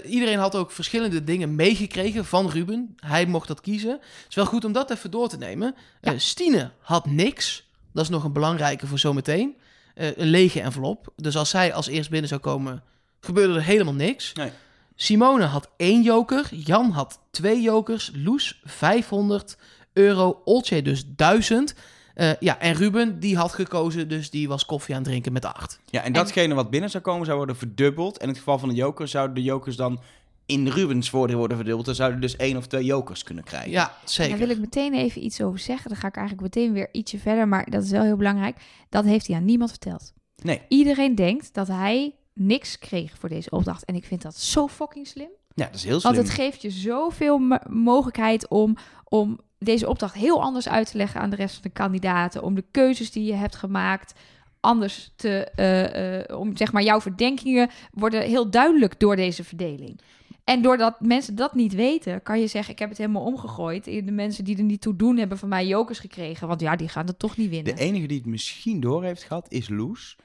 iedereen 0.05 0.37
had 0.37 0.55
ook 0.55 0.71
verschillende 0.71 1.23
dingen 1.23 1.55
meegekregen 1.55 2.25
van 2.25 2.49
Ruben. 2.49 2.95
Hij 2.95 3.25
mocht 3.25 3.47
dat 3.47 3.61
kiezen. 3.61 3.91
Het 3.91 4.25
is 4.29 4.35
wel 4.35 4.45
goed 4.45 4.65
om 4.65 4.71
dat 4.71 4.91
even 4.91 5.11
door 5.11 5.29
te 5.29 5.37
nemen. 5.37 5.75
Stine 6.15 6.71
had 6.79 7.05
niks. 7.05 7.67
Dat 7.93 8.03
is 8.03 8.09
nog 8.09 8.23
een 8.23 8.33
belangrijke 8.33 8.87
voor 8.87 8.99
zometeen. 8.99 9.55
Een 9.95 10.27
lege 10.29 10.61
envelop. 10.61 11.13
Dus 11.15 11.37
als 11.37 11.49
zij 11.49 11.73
als 11.73 11.87
eerst 11.87 12.09
binnen 12.09 12.29
zou 12.29 12.41
komen, 12.41 12.83
gebeurde 13.19 13.53
er 13.53 13.63
helemaal 13.63 13.93
niks. 13.93 14.33
Nee. 14.33 14.51
Simone 14.99 15.43
had 15.43 15.69
één 15.77 16.01
joker. 16.01 16.47
Jan 16.55 16.91
had 16.91 17.19
twee 17.31 17.61
jokers. 17.61 18.11
Loes 18.15 18.61
500 18.63 19.57
euro. 19.93 20.41
Olcay 20.45 20.81
dus 20.81 21.03
1000. 21.15 21.73
Eh, 22.13 22.31
ja, 22.39 22.59
en 22.59 22.73
Ruben, 22.73 23.19
die 23.19 23.37
had 23.37 23.53
gekozen, 23.53 24.09
dus 24.09 24.29
die 24.29 24.47
was 24.47 24.65
koffie 24.65 24.95
aan 24.95 25.01
het 25.01 25.09
drinken 25.09 25.33
met 25.33 25.45
8. 25.45 25.79
Ja, 25.85 26.03
en 26.03 26.13
datgene 26.13 26.53
wat 26.53 26.69
binnen 26.69 26.89
zou 26.89 27.03
komen 27.03 27.25
zou 27.25 27.37
worden 27.37 27.55
verdubbeld. 27.57 28.17
En 28.17 28.21
in 28.23 28.29
het 28.29 28.37
geval 28.37 28.59
van 28.59 28.69
de 28.69 28.75
jokers 28.75 29.11
zouden 29.11 29.35
de 29.35 29.43
jokers 29.43 29.75
dan 29.75 29.99
in 30.45 30.67
Rubens 30.67 31.09
voordeel 31.09 31.37
worden 31.37 31.57
verdubbeld. 31.57 31.85
Dan 31.85 31.95
zouden 31.95 32.21
dus 32.21 32.35
één 32.35 32.57
of 32.57 32.67
twee 32.67 32.83
jokers 32.85 33.23
kunnen 33.23 33.43
krijgen. 33.43 33.71
Ja, 33.71 33.85
Daar 33.85 33.95
zeker. 34.05 34.37
wil 34.37 34.49
ik 34.49 34.59
meteen 34.59 34.93
even 34.93 35.23
iets 35.25 35.41
over 35.41 35.59
zeggen. 35.59 35.89
Dan 35.89 35.99
ga 35.99 36.07
ik 36.07 36.15
eigenlijk 36.15 36.55
meteen 36.55 36.73
weer 36.73 36.89
ietsje 36.91 37.17
verder, 37.19 37.47
maar 37.47 37.69
dat 37.69 37.83
is 37.83 37.91
wel 37.91 38.03
heel 38.03 38.17
belangrijk. 38.17 38.57
Dat 38.89 39.05
heeft 39.05 39.27
hij 39.27 39.35
aan 39.35 39.45
niemand 39.45 39.69
verteld. 39.69 40.13
Nee. 40.43 40.61
Iedereen 40.67 41.15
denkt 41.15 41.53
dat 41.53 41.67
hij 41.67 42.13
niks 42.37 42.79
kreeg 42.79 43.17
voor 43.17 43.29
deze 43.29 43.49
opdracht. 43.49 43.85
En 43.85 43.95
ik 43.95 44.05
vind 44.05 44.21
dat 44.21 44.35
zo 44.35 44.67
fucking 44.67 45.07
slim. 45.07 45.29
Ja, 45.53 45.65
dat 45.65 45.75
is 45.75 45.83
heel 45.83 45.99
slim. 45.99 46.13
Want 46.13 46.27
het 46.27 46.35
geeft 46.35 46.61
je 46.61 46.69
zoveel 46.69 47.37
mo- 47.37 47.57
mogelijkheid 47.69 48.47
om, 48.47 48.77
om 49.03 49.39
deze 49.59 49.89
opdracht 49.89 50.13
heel 50.15 50.41
anders 50.41 50.69
uit 50.69 50.91
te 50.91 50.97
leggen 50.97 51.21
aan 51.21 51.29
de 51.29 51.35
rest 51.35 51.53
van 51.53 51.63
de 51.63 51.69
kandidaten. 51.69 52.43
Om 52.43 52.55
de 52.55 52.63
keuzes 52.71 53.11
die 53.11 53.23
je 53.23 53.33
hebt 53.33 53.55
gemaakt 53.55 54.13
anders 54.59 55.11
te... 55.15 55.43
eh, 55.45 56.37
om 56.37 56.57
zeg 56.57 56.71
maar 56.71 56.83
jouw 56.83 57.01
verdenkingen 57.01 57.69
worden 57.91 58.21
heel 58.21 58.49
duidelijk 58.49 58.99
door 58.99 59.15
deze 59.15 59.43
verdeling. 59.43 59.99
En 60.43 60.61
doordat 60.61 61.01
mensen 61.01 61.35
dat 61.35 61.55
niet 61.55 61.73
weten, 61.73 62.23
kan 62.23 62.39
je 62.39 62.47
zeggen: 62.47 62.73
Ik 62.73 62.79
heb 62.79 62.89
het 62.89 62.97
helemaal 62.97 63.23
omgegooid. 63.23 63.83
De 63.83 64.11
mensen 64.11 64.43
die 64.43 64.57
er 64.57 64.63
niet 64.63 64.81
toe 64.81 64.95
doen, 64.95 65.17
hebben 65.17 65.37
van 65.37 65.49
mij 65.49 65.67
jokers 65.67 65.99
gekregen. 65.99 66.47
Want 66.47 66.61
ja, 66.61 66.75
die 66.75 66.87
gaan 66.89 67.05
het 67.05 67.19
toch 67.19 67.37
niet 67.37 67.49
winnen. 67.49 67.75
De 67.75 67.81
enige 67.81 68.07
die 68.07 68.17
het 68.17 68.25
misschien 68.27 68.79
door 68.79 69.03
heeft 69.03 69.23
gehad 69.23 69.51
is 69.51 69.69
Loes. 69.69 70.17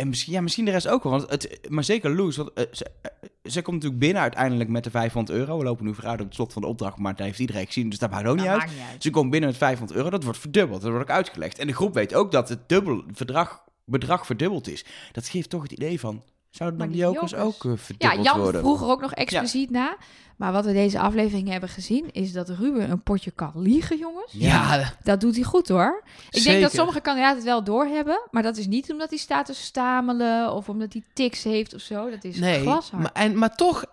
En 0.00 0.08
misschien, 0.08 0.32
ja, 0.32 0.40
misschien 0.40 0.64
de 0.64 0.70
rest 0.70 0.88
ook 0.88 1.02
wel. 1.02 1.12
Want 1.12 1.30
het, 1.30 1.58
maar 1.68 1.84
zeker 1.84 2.14
Loes. 2.14 2.36
Want, 2.36 2.52
eh, 2.52 2.64
ze, 2.72 2.90
eh, 3.02 3.10
ze 3.50 3.62
komt 3.62 3.76
natuurlijk 3.76 4.00
binnen 4.00 4.22
uiteindelijk 4.22 4.70
met 4.70 4.84
de 4.84 4.90
500 4.90 5.38
euro. 5.38 5.58
We 5.58 5.64
lopen 5.64 5.84
nu 5.84 5.94
vooruit 5.94 6.20
op 6.20 6.26
het 6.26 6.34
slot 6.34 6.52
van 6.52 6.62
de 6.62 6.68
opdracht. 6.68 6.98
Maar 6.98 7.16
dat 7.16 7.26
heeft 7.26 7.38
iedereen 7.38 7.66
gezien. 7.66 7.88
Dus 7.88 7.98
dat 7.98 8.10
maakt 8.10 8.26
ook 8.26 8.36
niet 8.36 8.46
uit. 8.46 8.70
niet 8.70 8.80
uit. 8.90 9.02
Ze 9.02 9.10
komt 9.10 9.30
binnen 9.30 9.48
met 9.48 9.58
500 9.58 9.98
euro. 9.98 10.10
Dat 10.10 10.24
wordt 10.24 10.38
verdubbeld. 10.38 10.80
Dat 10.80 10.90
wordt 10.90 11.10
ook 11.10 11.16
uitgelegd. 11.16 11.58
En 11.58 11.66
de 11.66 11.72
groep 11.72 11.94
weet 11.94 12.14
ook 12.14 12.32
dat 12.32 12.48
het 12.48 12.68
dubbel 12.68 13.02
verdrag, 13.12 13.64
bedrag 13.84 14.26
verdubbeld 14.26 14.68
is. 14.68 14.84
Dat 15.12 15.28
geeft 15.28 15.50
toch 15.50 15.62
het 15.62 15.72
idee 15.72 16.00
van... 16.00 16.22
Zouden 16.50 16.78
dan 16.78 16.88
die 16.88 16.96
jokers 17.00 17.30
jokers- 17.30 17.46
ook 17.46 17.62
Ja, 17.62 17.76
verdubbeld 17.76 18.24
Jan 18.24 18.40
worden? 18.40 18.60
vroeg 18.60 18.80
er 18.80 18.86
ook 18.88 19.00
nog 19.00 19.12
expliciet 19.12 19.70
na. 19.70 19.96
Maar 20.36 20.52
wat 20.52 20.64
we 20.64 20.72
deze 20.72 20.98
aflevering 21.00 21.48
hebben 21.48 21.68
gezien, 21.68 22.12
is 22.12 22.32
dat 22.32 22.48
Ruben 22.48 22.90
een 22.90 23.02
potje 23.02 23.30
kan 23.30 23.52
liegen, 23.54 23.98
jongens. 23.98 24.32
Ja, 24.32 24.92
Dat 25.02 25.20
doet 25.20 25.34
hij 25.34 25.44
goed 25.44 25.68
hoor. 25.68 26.02
Ik 26.30 26.42
denk 26.42 26.62
dat 26.62 26.72
sommige 26.72 27.00
kandidaten 27.00 27.36
het 27.36 27.44
wel 27.44 27.64
doorhebben, 27.64 28.20
maar 28.30 28.42
dat 28.42 28.56
is 28.56 28.66
niet 28.66 28.90
omdat 28.92 29.08
hij 29.10 29.18
staat 29.18 29.46
te 29.46 29.54
stamelen 29.54 30.52
of 30.52 30.68
omdat 30.68 30.92
hij 30.92 31.02
tics 31.14 31.44
heeft 31.44 31.74
of 31.74 31.80
zo. 31.80 32.10
Dat 32.10 32.24
is 32.24 32.36
Nee, 32.38 32.60
glashard. 32.60 33.02
maar, 33.02 33.12
en, 33.12 33.38
maar 33.38 33.56
toch, 33.56 33.84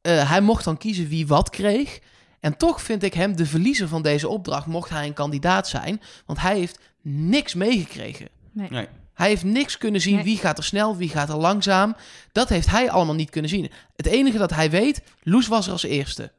eh, 0.00 0.30
hij 0.30 0.40
mocht 0.40 0.64
dan 0.64 0.76
kiezen 0.76 1.08
wie 1.08 1.26
wat 1.26 1.50
kreeg. 1.50 1.98
En 2.40 2.56
toch 2.56 2.82
vind 2.82 3.02
ik 3.02 3.14
hem 3.14 3.36
de 3.36 3.46
verliezer 3.46 3.88
van 3.88 4.02
deze 4.02 4.28
opdracht, 4.28 4.66
mocht 4.66 4.90
hij 4.90 5.06
een 5.06 5.12
kandidaat 5.14 5.68
zijn. 5.68 6.00
Want 6.26 6.40
hij 6.40 6.58
heeft 6.58 6.78
niks 7.02 7.54
meegekregen. 7.54 8.28
Nee. 8.52 8.68
Nee. 8.70 8.86
Hij 9.14 9.28
heeft 9.28 9.44
niks 9.44 9.78
kunnen 9.78 10.00
zien. 10.00 10.14
Nee. 10.14 10.24
Wie 10.24 10.38
gaat 10.38 10.58
er 10.58 10.64
snel, 10.64 10.96
wie 10.96 11.08
gaat 11.08 11.28
er 11.28 11.36
langzaam. 11.36 11.96
Dat 12.32 12.48
heeft 12.48 12.70
hij 12.70 12.90
allemaal 12.90 13.14
niet 13.14 13.30
kunnen 13.30 13.50
zien. 13.50 13.70
Het 13.96 14.06
enige 14.06 14.38
dat 14.38 14.50
hij 14.50 14.70
weet, 14.70 15.02
Loes 15.22 15.46
was 15.46 15.66
er 15.66 15.72
als 15.72 15.82
eerste. 15.84 16.32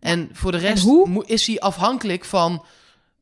En 0.00 0.28
voor 0.32 0.52
de 0.52 0.58
rest 0.58 0.86
is 1.26 1.46
hij 1.46 1.60
afhankelijk 1.60 2.24
van... 2.24 2.64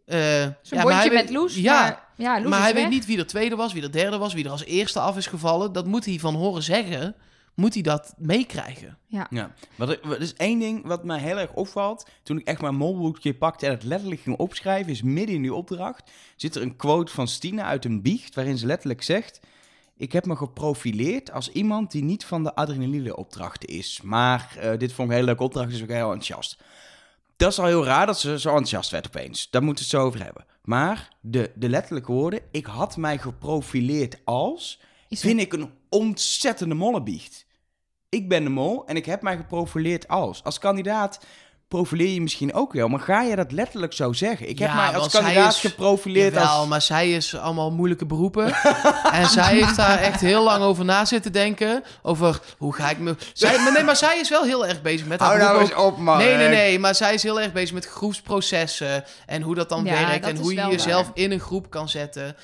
eh, 0.05 0.19
Zo'n 0.19 0.23
ja, 0.29 0.53
maar 0.71 0.83
bondje 0.83 0.95
hij 0.95 1.09
met 1.09 1.25
weet- 1.25 1.31
Loes. 1.31 1.55
Ja, 1.55 1.81
maar, 1.81 2.05
ja, 2.17 2.41
Loes 2.41 2.51
maar 2.51 2.61
hij 2.63 2.73
weg. 2.75 2.83
weet 2.83 2.93
niet 2.93 3.07
wie 3.07 3.19
er 3.19 3.27
tweede 3.27 3.57
was, 3.57 3.73
wie 3.73 3.83
er 3.83 3.93
derde 3.93 4.19
was, 4.19 4.35
wie 4.35 4.45
er 4.45 4.51
als 4.51 4.65
eerste 4.65 5.01
af 5.01 5.17
is 5.17 5.27
gevallen. 5.27 5.73
Dat 5.73 5.87
moet 5.87 6.05
hij 6.05 6.19
van 6.19 6.35
horen 6.35 6.63
zeggen. 6.63 7.15
Moet 7.57 7.75
hij 7.75 7.83
dat 7.83 8.15
meekrijgen? 8.19 8.99
Ja, 9.07 9.55
wat 9.75 9.89
er, 9.89 10.21
is 10.21 10.35
één 10.35 10.59
ding 10.59 10.87
wat 10.87 11.05
mij 11.05 11.19
heel 11.19 11.39
erg 11.39 11.53
opvalt. 11.53 12.09
Toen 12.23 12.39
ik 12.39 12.47
echt 12.47 12.61
mijn 12.61 12.77
molboekje 12.77 13.35
pakte 13.35 13.67
en 13.67 13.73
het 13.73 13.83
letterlijk 13.83 14.21
ging 14.21 14.37
opschrijven, 14.37 14.93
is 14.93 15.03
midden 15.03 15.35
in 15.35 15.43
die 15.43 15.55
opdracht, 15.55 16.11
zit 16.37 16.55
er 16.55 16.63
een 16.63 16.77
quote 16.77 17.13
van 17.13 17.29
Stine 17.29 17.63
uit 17.63 17.85
een 17.85 18.03
biecht, 18.03 18.35
waarin 18.35 18.59
ze 18.59 18.67
letterlijk 18.67 19.03
zegt... 19.03 19.41
Ik 19.99 20.13
heb 20.13 20.27
me 20.27 20.37
geprofileerd 20.37 21.33
als 21.33 21.53
iemand 21.53 21.91
die 21.91 22.05
niet 22.05 22.25
van 22.25 22.43
de 22.43 22.55
adrenaline-opdrachten 22.55 23.69
is. 23.69 24.01
Maar 24.03 24.57
eh, 24.61 24.79
dit 24.79 24.93
vond 24.93 24.99
ik 24.99 25.05
een 25.09 25.11
hele 25.11 25.25
leuke 25.25 25.43
opdracht, 25.43 25.71
dus 25.71 25.81
ik 25.81 25.87
ben 25.87 25.97
heel 25.97 26.13
enthousiast. 26.13 26.63
Dat 27.37 27.53
is 27.53 27.59
al 27.59 27.67
heel 27.67 27.85
raar 27.85 28.07
dat 28.07 28.21
ze 28.21 28.39
zo 28.39 28.49
enthousiast 28.49 28.91
werd 28.91 29.07
opeens. 29.07 29.51
Daar 29.51 29.63
moeten 29.63 29.85
we 29.85 29.91
het 29.91 30.01
zo 30.01 30.07
over 30.07 30.25
hebben. 30.25 30.45
Maar 30.63 31.09
de, 31.21 31.53
de 31.55 31.69
letterlijke 31.69 32.13
woorden, 32.13 32.41
ik 32.51 32.67
had 32.67 32.97
mij 32.97 33.19
geprofileerd 33.19 34.19
als 34.25 34.81
Is 35.09 35.21
vind 35.21 35.41
ik 35.41 35.53
een 35.53 35.71
ontzettende 35.89 36.75
mollebiecht. 36.75 37.46
Ik 38.17 38.29
ben 38.29 38.45
de 38.45 38.51
mol 38.51 38.83
en 38.87 38.97
ik 38.97 39.07
heb 39.07 39.23
mij 39.23 39.37
geprofileerd 39.37 40.09
als. 40.09 40.45
Als 40.45 40.59
kandidaat 40.59 41.19
profileer 41.69 42.15
je 42.15 42.21
misschien 42.21 42.55
ook 42.55 42.73
wel, 42.73 42.89
maar 42.89 43.01
ga 43.01 43.23
je 43.23 43.37
dat 43.37 43.53
letterlijk 43.53 43.93
zo 43.93 44.13
zeggen? 44.13 44.49
Ik 44.49 44.59
heb 44.59 44.69
Ja, 44.69 44.75
mij 44.75 44.99
als 44.99 45.13
kandidaat 45.13 45.53
is- 45.53 45.61
geprofileerd 45.61 46.35
Jawel, 46.35 46.49
als... 46.49 46.69
maar 46.69 46.83
zij 46.83 47.11
is 47.13 47.37
allemaal 47.37 47.71
moeilijke 47.71 48.07
beroepen. 48.07 48.53
en 49.13 49.27
zij 49.29 49.55
heeft 49.55 49.77
daar 49.77 49.99
echt 49.99 50.21
heel 50.21 50.43
lang 50.45 50.63
over 50.63 50.85
na 50.85 51.05
zitten 51.05 51.33
denken. 51.33 51.83
Over 52.03 52.41
hoe 52.59 52.75
ga 52.75 52.91
ik 52.91 52.99
me... 52.99 53.17
Zij, 53.33 53.59
maar 53.59 53.73
nee, 53.73 53.83
maar 53.85 53.97
zij 53.97 54.19
is 54.19 54.29
wel 54.29 54.45
heel 54.45 54.67
erg 54.67 54.83
bezig 54.83 55.07
met 55.07 55.21
haar 55.21 55.29
Hou 55.29 55.41
nou 55.43 55.61
eens 55.61 55.75
op, 55.75 55.99
man. 55.99 56.19
Nee, 56.19 56.37
nee, 56.37 56.49
nee, 56.49 56.79
maar 56.79 56.95
zij 56.95 57.15
is 57.15 57.23
heel 57.23 57.41
erg 57.41 57.53
bezig 57.53 57.75
met 57.75 57.87
groepsprocessen 57.87 59.05
en 59.27 59.43
hoe 59.43 59.55
dat 59.55 59.69
dan 59.69 59.85
Ja, 59.85 59.93
werkt 59.93 60.23
dat 60.23 60.31
en 60.31 60.37
hoe 60.37 60.55
je 60.55 60.67
jezelf 60.71 61.07
waar. 61.07 61.17
in 61.17 61.31
een 61.33 61.41
groep 61.41 61.71
kan 61.71 61.89
zetten. 61.89 62.37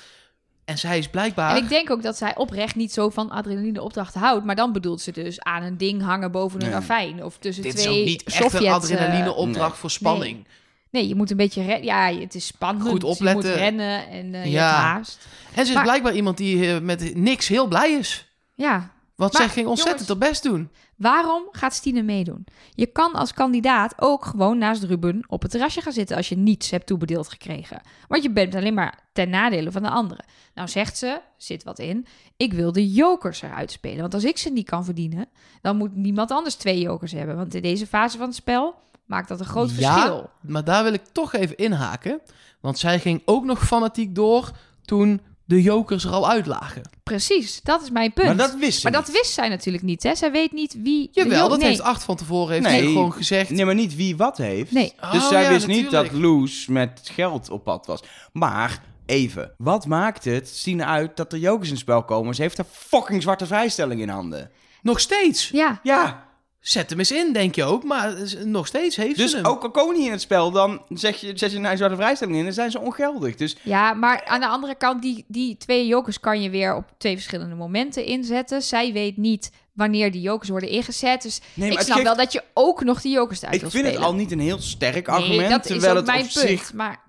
En 0.73 0.79
zij 0.79 0.99
is 0.99 1.09
blijkbaar... 1.09 1.51
En 1.57 1.63
ik 1.63 1.69
denk 1.69 1.91
ook 1.91 2.03
dat 2.03 2.17
zij 2.17 2.37
oprecht 2.37 2.75
niet 2.75 2.93
zo 2.93 3.09
van 3.11 3.31
adrenaline 3.31 3.83
opdrachten 3.83 4.21
houdt. 4.21 4.45
Maar 4.45 4.57
dan 4.57 4.73
bedoelt 4.73 5.01
ze 5.01 5.13
dus 5.13 5.41
aan 5.41 5.63
een 5.63 5.77
ding 5.79 6.03
hangen 6.03 6.31
boven 6.33 6.61
een 6.61 6.67
Nee. 6.67 6.75
ravijn. 6.75 7.25
Of 7.25 7.39
tussen 7.39 7.63
dit 7.63 7.75
is 7.75 7.83
twee 7.83 8.01
ook 8.01 8.07
niet 8.07 8.23
echt 8.23 8.37
Sovjet, 8.37 8.61
een 8.61 8.67
eh, 8.67 8.75
adrenaline 8.75 9.33
opdracht 9.33 9.71
nee. 9.71 9.79
voor 9.79 9.91
spanning. 9.91 10.47
Nee, 10.91 11.09
je 11.09 11.15
moet 11.15 11.31
een 11.31 11.37
beetje 11.37 11.63
rennen. 11.63 11.85
Ja, 11.85 12.13
het 12.21 12.35
is 12.35 12.47
spannend. 12.47 12.89
Goed 12.89 13.01
Je 13.01 13.07
opletten. 13.07 13.35
moet 13.51 13.59
rennen 13.59 14.09
en 14.09 14.35
eh, 14.35 14.45
je 14.45 14.51
Ja. 14.51 14.67
hebt 14.69 14.77
haast. 14.81 15.19
En 15.55 15.63
ze 15.65 15.69
is 15.71 15.75
Maar- 15.75 15.83
blijkbaar 15.83 16.13
iemand 16.15 16.37
die 16.37 16.75
eh, 16.75 16.81
met 16.81 17.15
niks 17.17 17.49
heel 17.49 17.67
blij 17.67 17.91
is. 17.93 18.27
Ja, 18.55 18.91
Want 19.17 19.33
Maar, 19.33 19.43
zij 19.43 19.51
ging 19.51 19.67
ontzettend 19.67 20.09
jongens- 20.09 20.25
haar 20.25 20.31
best 20.33 20.43
doen. 20.43 20.71
Waarom 20.97 21.43
gaat 21.51 21.75
Stine 21.75 22.03
meedoen? 22.03 22.45
Je 22.75 22.87
kan 22.87 23.13
als 23.13 23.33
kandidaat 23.35 23.95
ook 23.97 24.25
gewoon 24.25 24.59
naast 24.59 24.83
Ruben 24.83 25.25
op 25.27 25.43
het 25.43 25.51
terrasje 25.51 25.81
gaan 25.81 25.93
zitten 25.93 26.17
als 26.17 26.29
je 26.29 26.37
niets 26.37 26.71
hebt 26.71 26.87
toebedeeld 26.87 27.29
gekregen. 27.29 27.81
Want 28.09 28.23
je 28.23 28.31
bent 28.31 28.55
alleen 28.55 28.75
maar 28.75 28.99
ten 29.13 29.31
nadele 29.31 29.73
van 29.73 29.83
de 29.83 29.89
anderen. 29.91 30.25
Nou 30.55 30.69
zegt 30.69 30.99
ze, 30.99 31.21
zit 31.37 31.65
wat 31.65 31.79
in, 31.79 32.07
ik 32.37 32.53
wil 32.53 32.73
de 32.73 32.91
jokers 32.93 33.43
eruit 33.43 33.71
spelen. 33.71 34.01
Want 34.01 34.15
als 34.15 34.25
ik 34.25 34.39
ze 34.39 34.51
niet 34.51 34.67
kan 34.69 34.85
verdienen, 34.85 35.27
dan 35.61 35.77
moet 35.77 35.97
niemand 35.97 36.31
anders 36.31 36.55
twee 36.55 36.81
jokers 36.81 37.13
hebben. 37.13 37.37
Want 37.37 37.55
in 37.55 37.63
deze 37.63 37.87
fase 37.87 38.17
van 38.19 38.27
het 38.27 38.37
spel 38.37 38.75
maakt 39.07 39.29
dat 39.29 39.41
een 39.41 39.47
groot 39.47 39.71
Ja, 39.77 39.93
verschil. 39.95 40.31
maar 40.41 40.65
daar 40.65 40.85
wil 40.85 40.93
ik 40.93 41.05
toch 41.13 41.33
even 41.33 41.57
inhaken. 41.57 42.21
Want 42.61 42.79
zij 42.79 43.01
ging 43.01 43.23
ook 43.25 43.45
nog 43.45 43.67
fanatiek 43.67 44.15
door 44.15 44.51
toen 44.85 45.21
de 45.53 45.63
jokers 45.63 46.05
er 46.05 46.11
al 46.11 46.29
uit 46.29 46.47
lagen. 46.47 46.83
Precies, 47.03 47.61
dat 47.63 47.83
is 47.83 47.91
mijn 47.91 48.13
punt. 48.13 48.27
Maar 48.27 48.37
dat 48.37 48.55
wist 48.55 48.81
ze 48.81 48.91
Maar 48.91 49.01
dat 49.01 49.11
wist 49.11 49.33
zij 49.33 49.49
natuurlijk 49.49 49.85
niet, 49.85 50.03
hè? 50.03 50.15
Zij 50.15 50.33
weet 50.33 50.53
niet 50.53 50.77
wie... 50.83 51.11
de 51.13 51.21
Jawel, 51.23 51.49
dat 51.49 51.59
nee. 51.59 51.69
heeft 51.69 51.81
Acht 51.81 52.05
van 52.05 52.17
tevoren 52.17 52.53
heeft 52.53 52.67
Nee. 52.67 52.83
gewoon 52.93 53.13
gezegd. 53.13 53.51
Nee, 53.51 53.65
maar 53.65 53.75
niet 53.75 53.97
wie 53.97 54.17
wat 54.17 54.37
heeft. 54.37 54.73
Nee. 54.73 54.93
Dus 55.13 55.23
Oh, 55.23 55.29
zij 55.29 55.43
ja, 55.43 55.49
wist 55.49 55.67
niet 55.67 55.91
dat. 55.91 56.13
Loes 56.13 56.67
met 56.67 57.01
geld 57.13 57.51
op 57.51 57.65
pad 57.65 57.87
was. 57.87 58.01
Maar, 58.33 58.83
even, 59.07 59.55
wat 59.59 59.87
maakt 59.87 60.25
het 60.25 60.49
Stine 60.49 60.85
uit 60.85 61.17
dat 61.17 61.33
er 61.33 61.39
jokers 61.39 61.67
in 61.69 61.73
het 61.75 61.83
spel 61.83 62.05
komen? 62.05 62.35
Ze 62.35 62.43
heeft 62.43 62.59
een 62.59 62.65
fucking 62.71 63.23
zwarte 63.23 63.47
vrijstelling 63.47 64.01
in 64.01 64.09
handen. 64.09 64.51
Nog 64.83 65.01
steeds. 65.01 65.49
Ja, 65.49 65.81
Ja, 65.83 66.27
Zet 66.63 66.91
hem 66.91 66.99
eens 66.99 67.13
in, 67.13 67.33
denk 67.33 67.55
je 67.55 67.65
ook. 67.65 67.85
Maar 67.85 68.15
nog 68.45 68.67
steeds 68.67 68.97
heeft 68.97 69.17
ze 69.17 69.23
dus 69.23 69.33
hem. 69.33 69.45
ook 69.45 69.63
al 69.63 69.71
komen 69.71 69.97
niet 69.97 70.07
in 70.07 70.13
het 70.13 70.21
spel, 70.21 70.51
dan 70.51 70.83
zeg 70.89 71.17
je, 71.21 71.33
zet 71.35 71.53
je 71.53 71.59
een 71.59 71.77
zwarte 71.77 71.97
vrijstelling 71.97 72.37
in 72.37 72.47
en 72.47 72.53
zijn 72.53 72.71
ze 72.71 72.81
ongeldig. 72.81 73.35
Dus 73.35 73.57
Ja, 73.63 73.95
maar 73.95 74.25
aan 74.25 74.41
de 74.41 74.47
andere 74.47 74.75
kant, 74.75 75.03
die, 75.03 75.25
die 75.29 75.57
twee 75.57 75.87
jokers 75.87 76.21
kan 76.21 76.43
je 76.43 76.51
weer 76.51 76.75
op 76.75 76.85
twee 76.99 77.15
verschillende 77.15 77.55
momenten 77.55 78.05
inzetten. 78.05 78.63
Zij 78.63 78.93
weet 78.93 79.17
niet 79.17 79.51
wanneer 79.73 80.11
die 80.13 80.21
jokers 80.21 80.49
worden 80.49 80.69
ingezet. 80.69 81.23
Dus 81.23 81.41
nee, 81.55 81.71
ik 81.71 81.81
snap 81.81 82.03
wel 82.03 82.17
dat 82.17 82.33
je 82.33 82.43
ook 82.55 82.85
nog 82.85 83.01
die 83.01 83.13
jokers 83.13 83.43
eruit 83.43 83.63
ik 83.63 83.71
vind 83.71 83.87
het 83.87 83.97
al 83.97 84.15
niet 84.15 84.33
een 84.33 84.41
heel 84.41 84.61
sterk 84.61 85.07
Nee, 85.07 85.17
argument, 85.17 85.51
dat 85.51 85.71
is 85.71 85.85
ook 85.87 85.95
het 85.97 86.07
mijn 86.07 86.25
op 86.25 86.31
punt. 86.33 86.49
zich 86.49 86.73
Maar 86.73 87.01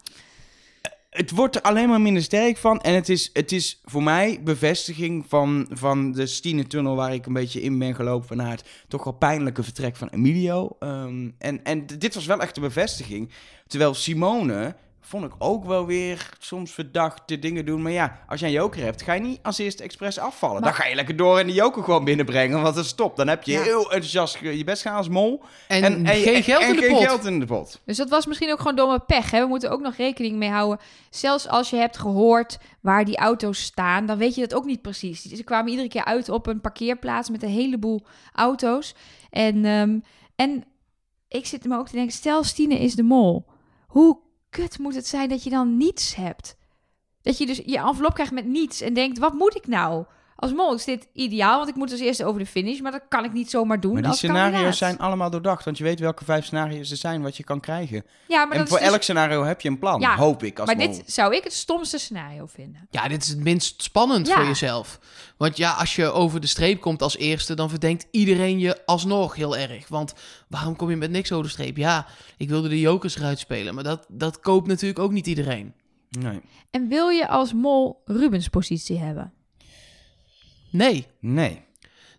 het 1.13 1.31
wordt 1.31 1.55
er 1.55 1.61
alleen 1.61 1.89
maar 1.89 2.01
minder 2.01 2.23
sterk 2.23 2.57
van. 2.57 2.81
En 2.81 2.93
het 2.93 3.09
is, 3.09 3.29
het 3.33 3.51
is 3.51 3.81
voor 3.83 4.03
mij 4.03 4.39
bevestiging 4.43 5.25
van, 5.27 5.67
van 5.71 6.11
de 6.11 6.25
Stine-tunnel 6.25 6.95
waar 6.95 7.13
ik 7.13 7.25
een 7.25 7.33
beetje 7.33 7.61
in 7.61 7.79
ben 7.79 7.95
gelopen. 7.95 8.27
Van 8.27 8.39
het 8.39 8.63
toch 8.87 9.03
wel 9.03 9.13
pijnlijke 9.13 9.63
vertrek 9.63 9.95
van 9.95 10.07
Emilio. 10.07 10.75
Ehm, 10.79 11.29
en, 11.37 11.63
en 11.63 11.85
dit 11.85 12.13
was 12.13 12.25
wel 12.25 12.39
echt 12.39 12.55
een 12.57 12.63
bevestiging. 12.63 13.29
Terwijl 13.67 13.93
Simone 13.93 14.75
vond 15.05 15.25
ik 15.25 15.31
ook 15.37 15.65
wel 15.65 15.85
weer 15.85 16.29
soms 16.39 16.71
verdachte 16.71 17.39
dingen 17.39 17.65
doen. 17.65 17.81
Maar 17.81 17.91
ja, 17.91 18.19
als 18.27 18.39
je 18.39 18.45
een 18.45 18.51
joker 18.51 18.83
hebt, 18.83 19.01
ga 19.01 19.13
je 19.13 19.21
niet 19.21 19.39
als 19.43 19.57
eerste 19.57 19.83
expres 19.83 20.19
afvallen. 20.19 20.61
Maar- 20.61 20.71
Dan 20.71 20.81
ga 20.81 20.87
je 20.87 20.95
lekker 20.95 21.15
door 21.15 21.39
en 21.39 21.47
de 21.47 21.53
joker 21.53 21.83
gewoon 21.83 22.03
binnenbrengen. 22.03 22.61
Want 22.61 22.75
dat 22.75 22.85
stopt. 22.85 23.17
Dan 23.17 23.27
heb 23.27 23.43
je 23.43 23.51
Ja. 23.51 23.61
heel 23.61 23.81
enthousiast 23.83 24.37
je 24.39 24.63
best 24.63 24.81
gaan 24.81 24.95
als 24.95 25.09
mol. 25.09 25.41
en, 25.67 26.07
geen 26.07 26.43
geld 26.43 26.61
en 26.63 26.69
in 26.69 26.75
de 26.75 26.81
geen 26.81 26.91
pot. 26.91 27.03
geld 27.03 27.25
in 27.25 27.39
de 27.39 27.45
pot. 27.45 27.79
Dus 27.85 27.97
dat 27.97 28.09
was 28.09 28.25
misschien 28.25 28.51
ook 28.51 28.57
gewoon 28.57 28.75
domme 28.75 28.99
pech. 28.99 29.31
Hè? 29.31 29.39
We 29.41 29.47
moeten 29.47 29.71
ook 29.71 29.81
nog 29.81 29.95
rekening 29.95 30.35
mee 30.35 30.49
houden. 30.49 30.79
Zelfs 31.09 31.47
als 31.47 31.69
je 31.69 31.75
hebt 31.75 31.97
gehoord 31.97 32.57
waar 32.81 33.05
die 33.05 33.17
auto's 33.17 33.61
staan, 33.61 34.05
dan 34.05 34.17
weet 34.17 34.35
je 34.35 34.41
dat 34.41 34.53
ook 34.53 34.65
niet 34.65 34.81
precies. 34.81 35.21
Ze 35.21 35.43
kwamen 35.43 35.69
iedere 35.71 35.87
keer 35.89 36.05
uit 36.05 36.29
op 36.29 36.47
een 36.47 36.61
parkeerplaats 36.61 37.29
met 37.29 37.43
een 37.43 37.49
heleboel 37.49 38.01
auto's. 38.33 38.95
En, 39.29 39.65
ehm, 39.65 39.99
en 40.35 40.63
ik 41.27 41.45
zit 41.45 41.65
me 41.65 41.77
ook 41.77 41.87
te 41.87 41.95
denken, 41.95 42.13
stel 42.13 42.43
Stine 42.43 42.79
is 42.79 42.95
de 42.95 43.03
mol. 43.03 43.45
Hoe 43.87 44.17
kut 44.53 44.79
moet 44.79 44.95
het 44.95 45.07
zijn 45.07 45.29
dat 45.29 45.43
je 45.43 45.49
dan 45.49 45.77
niets 45.77 46.15
hebt? 46.15 46.55
Dat 47.21 47.37
je 47.37 47.45
dus 47.45 47.61
je 47.65 47.77
envelop 47.77 48.13
krijgt 48.13 48.31
met 48.31 48.45
niets 48.45 48.81
en 48.81 48.93
denkt, 48.93 49.17
wat 49.17 49.33
moet 49.33 49.55
ik 49.55 49.67
nou? 49.67 50.05
Als 50.43 50.53
mol 50.53 50.73
is 50.73 50.83
dit 50.83 51.07
ideaal, 51.13 51.57
want 51.57 51.69
ik 51.69 51.75
moet 51.75 51.91
als 51.91 51.99
eerste 51.99 52.25
over 52.25 52.39
de 52.39 52.45
finish. 52.45 52.79
Maar 52.79 52.91
dat 52.91 53.01
kan 53.09 53.23
ik 53.23 53.33
niet 53.33 53.49
zomaar 53.49 53.79
doen 53.79 53.91
Maar 53.93 54.01
die 54.01 54.09
als 54.09 54.17
scenario's 54.19 54.51
kandidaat. 54.51 54.75
zijn 54.75 54.97
allemaal 54.97 55.29
doordacht. 55.29 55.65
Want 55.65 55.77
je 55.77 55.83
weet 55.83 55.99
welke 55.99 56.25
vijf 56.25 56.45
scenario's 56.45 56.91
er 56.91 56.97
zijn 56.97 57.21
wat 57.21 57.37
je 57.37 57.43
kan 57.43 57.59
krijgen. 57.59 58.03
Ja, 58.27 58.45
maar 58.45 58.57
en 58.57 58.67
voor 58.67 58.77
dus- 58.79 58.87
elk 58.87 59.01
scenario 59.01 59.43
heb 59.43 59.61
je 59.61 59.69
een 59.69 59.79
plan, 59.79 59.99
Ja, 59.99 60.15
hoop 60.15 60.43
ik. 60.43 60.59
Als 60.59 60.67
Maar 60.67 60.77
mol. 60.77 60.87
dit 60.87 61.11
zou 61.11 61.35
ik 61.35 61.43
het 61.43 61.53
stomste 61.53 61.97
scenario 61.97 62.45
vinden. 62.45 62.87
Ja, 62.89 63.07
dit 63.07 63.21
is 63.23 63.27
het 63.29 63.39
minst 63.43 63.83
spannend 63.83 64.27
Ja. 64.27 64.35
voor 64.35 64.45
jezelf. 64.45 64.99
Want 65.37 65.57
ja, 65.57 65.71
als 65.71 65.95
je 65.95 66.11
over 66.11 66.39
de 66.39 66.47
streep 66.47 66.81
komt 66.81 67.01
als 67.01 67.17
eerste, 67.17 67.53
dan 67.53 67.69
verdenkt 67.69 68.07
iedereen 68.11 68.59
je 68.59 68.85
alsnog 68.85 69.35
heel 69.35 69.57
erg. 69.57 69.87
Want 69.87 70.13
waarom 70.47 70.75
kom 70.75 70.89
je 70.89 70.95
met 70.95 71.11
niks 71.11 71.31
over 71.31 71.45
de 71.45 71.51
streep? 71.51 71.77
Ja, 71.77 72.05
ik 72.37 72.49
wilde 72.49 72.69
de 72.69 72.79
jokers 72.79 73.15
eruit 73.17 73.39
spelen, 73.39 73.75
maar 73.75 73.83
dat, 73.83 74.05
dat 74.09 74.39
koopt 74.39 74.67
natuurlijk 74.67 74.99
ook 74.99 75.11
niet 75.11 75.27
iedereen. 75.27 75.73
Nee. 76.09 76.41
En 76.71 76.87
wil 76.87 77.07
je 77.09 77.27
als 77.27 77.53
mol 77.53 78.01
Rubens 78.05 78.47
positie 78.47 78.99
hebben? 78.99 79.33
Nee, 80.73 81.07
Nee. 81.19 81.61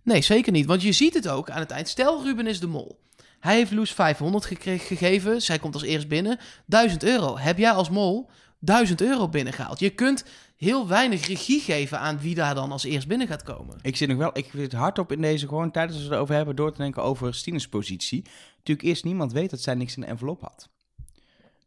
nee, 0.03 0.23
zeker 0.23 0.53
niet. 0.53 0.67
Want 0.67 0.83
je 0.83 0.93
ziet 0.93 1.15
het 1.15 1.29
ook 1.29 1.51
aan 1.51 1.61
het 1.61 1.71
eind. 1.71 1.89
Stel, 1.89 2.23
Ruben 2.25 2.47
is 2.47 2.61
de 2.61 2.67
mol. 2.67 3.01
Hij 3.41 3.57
heeft 3.57 3.73
Loes 3.73 3.91
500 3.93 4.45
gekre- 4.45 4.79
gegeven. 4.79 5.43
Zij 5.43 5.59
komt 5.59 5.75
als 5.75 5.83
eerst 5.83 6.09
binnen. 6.09 6.39
1000 6.67 7.03
euro. 7.05 7.39
Heb 7.39 7.59
jij 7.59 7.71
als 7.71 7.91
mol 7.91 8.31
1000 8.59 9.01
euro 9.01 9.29
binnengehaald? 9.29 9.79
Je 9.79 9.91
kunt 9.91 10.25
heel 10.57 10.89
weinig 10.89 11.27
regie 11.27 11.61
geven 11.61 11.99
aan 11.99 12.19
wie 12.21 12.35
daar 12.35 12.55
dan 12.55 12.73
als 12.73 12.85
eerst 12.85 13.09
binnen 13.09 13.27
gaat 13.27 13.43
komen. 13.43 13.79
Ik 13.83 13.97
zit 13.97 14.09
nog 14.09 14.19
wel, 14.19 14.31
ik 14.39 14.51
zit 14.55 14.73
hardop 14.73 15.13
in 15.13 15.21
deze 15.21 15.49
gewoon 15.49 15.71
tijdens 15.71 15.97
we 15.99 16.05
het 16.05 16.13
erover 16.13 16.35
hebben 16.35 16.57
door 16.57 16.73
te 16.73 16.79
denken 16.81 17.03
over 17.03 17.35
Stines 17.35 17.69
positie. 17.69 18.23
Natuurlijk 18.57 18.87
eerst 18.89 19.05
niemand 19.05 19.33
weet 19.33 19.51
dat 19.51 19.61
zij 19.61 19.75
niks 19.75 19.95
in 19.95 20.01
de 20.01 20.07
envelop 20.09 20.41
had. 20.41 20.69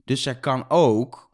Dus 0.05 0.21
zij 0.21 0.39
kan 0.39 0.69
ook 0.69 1.29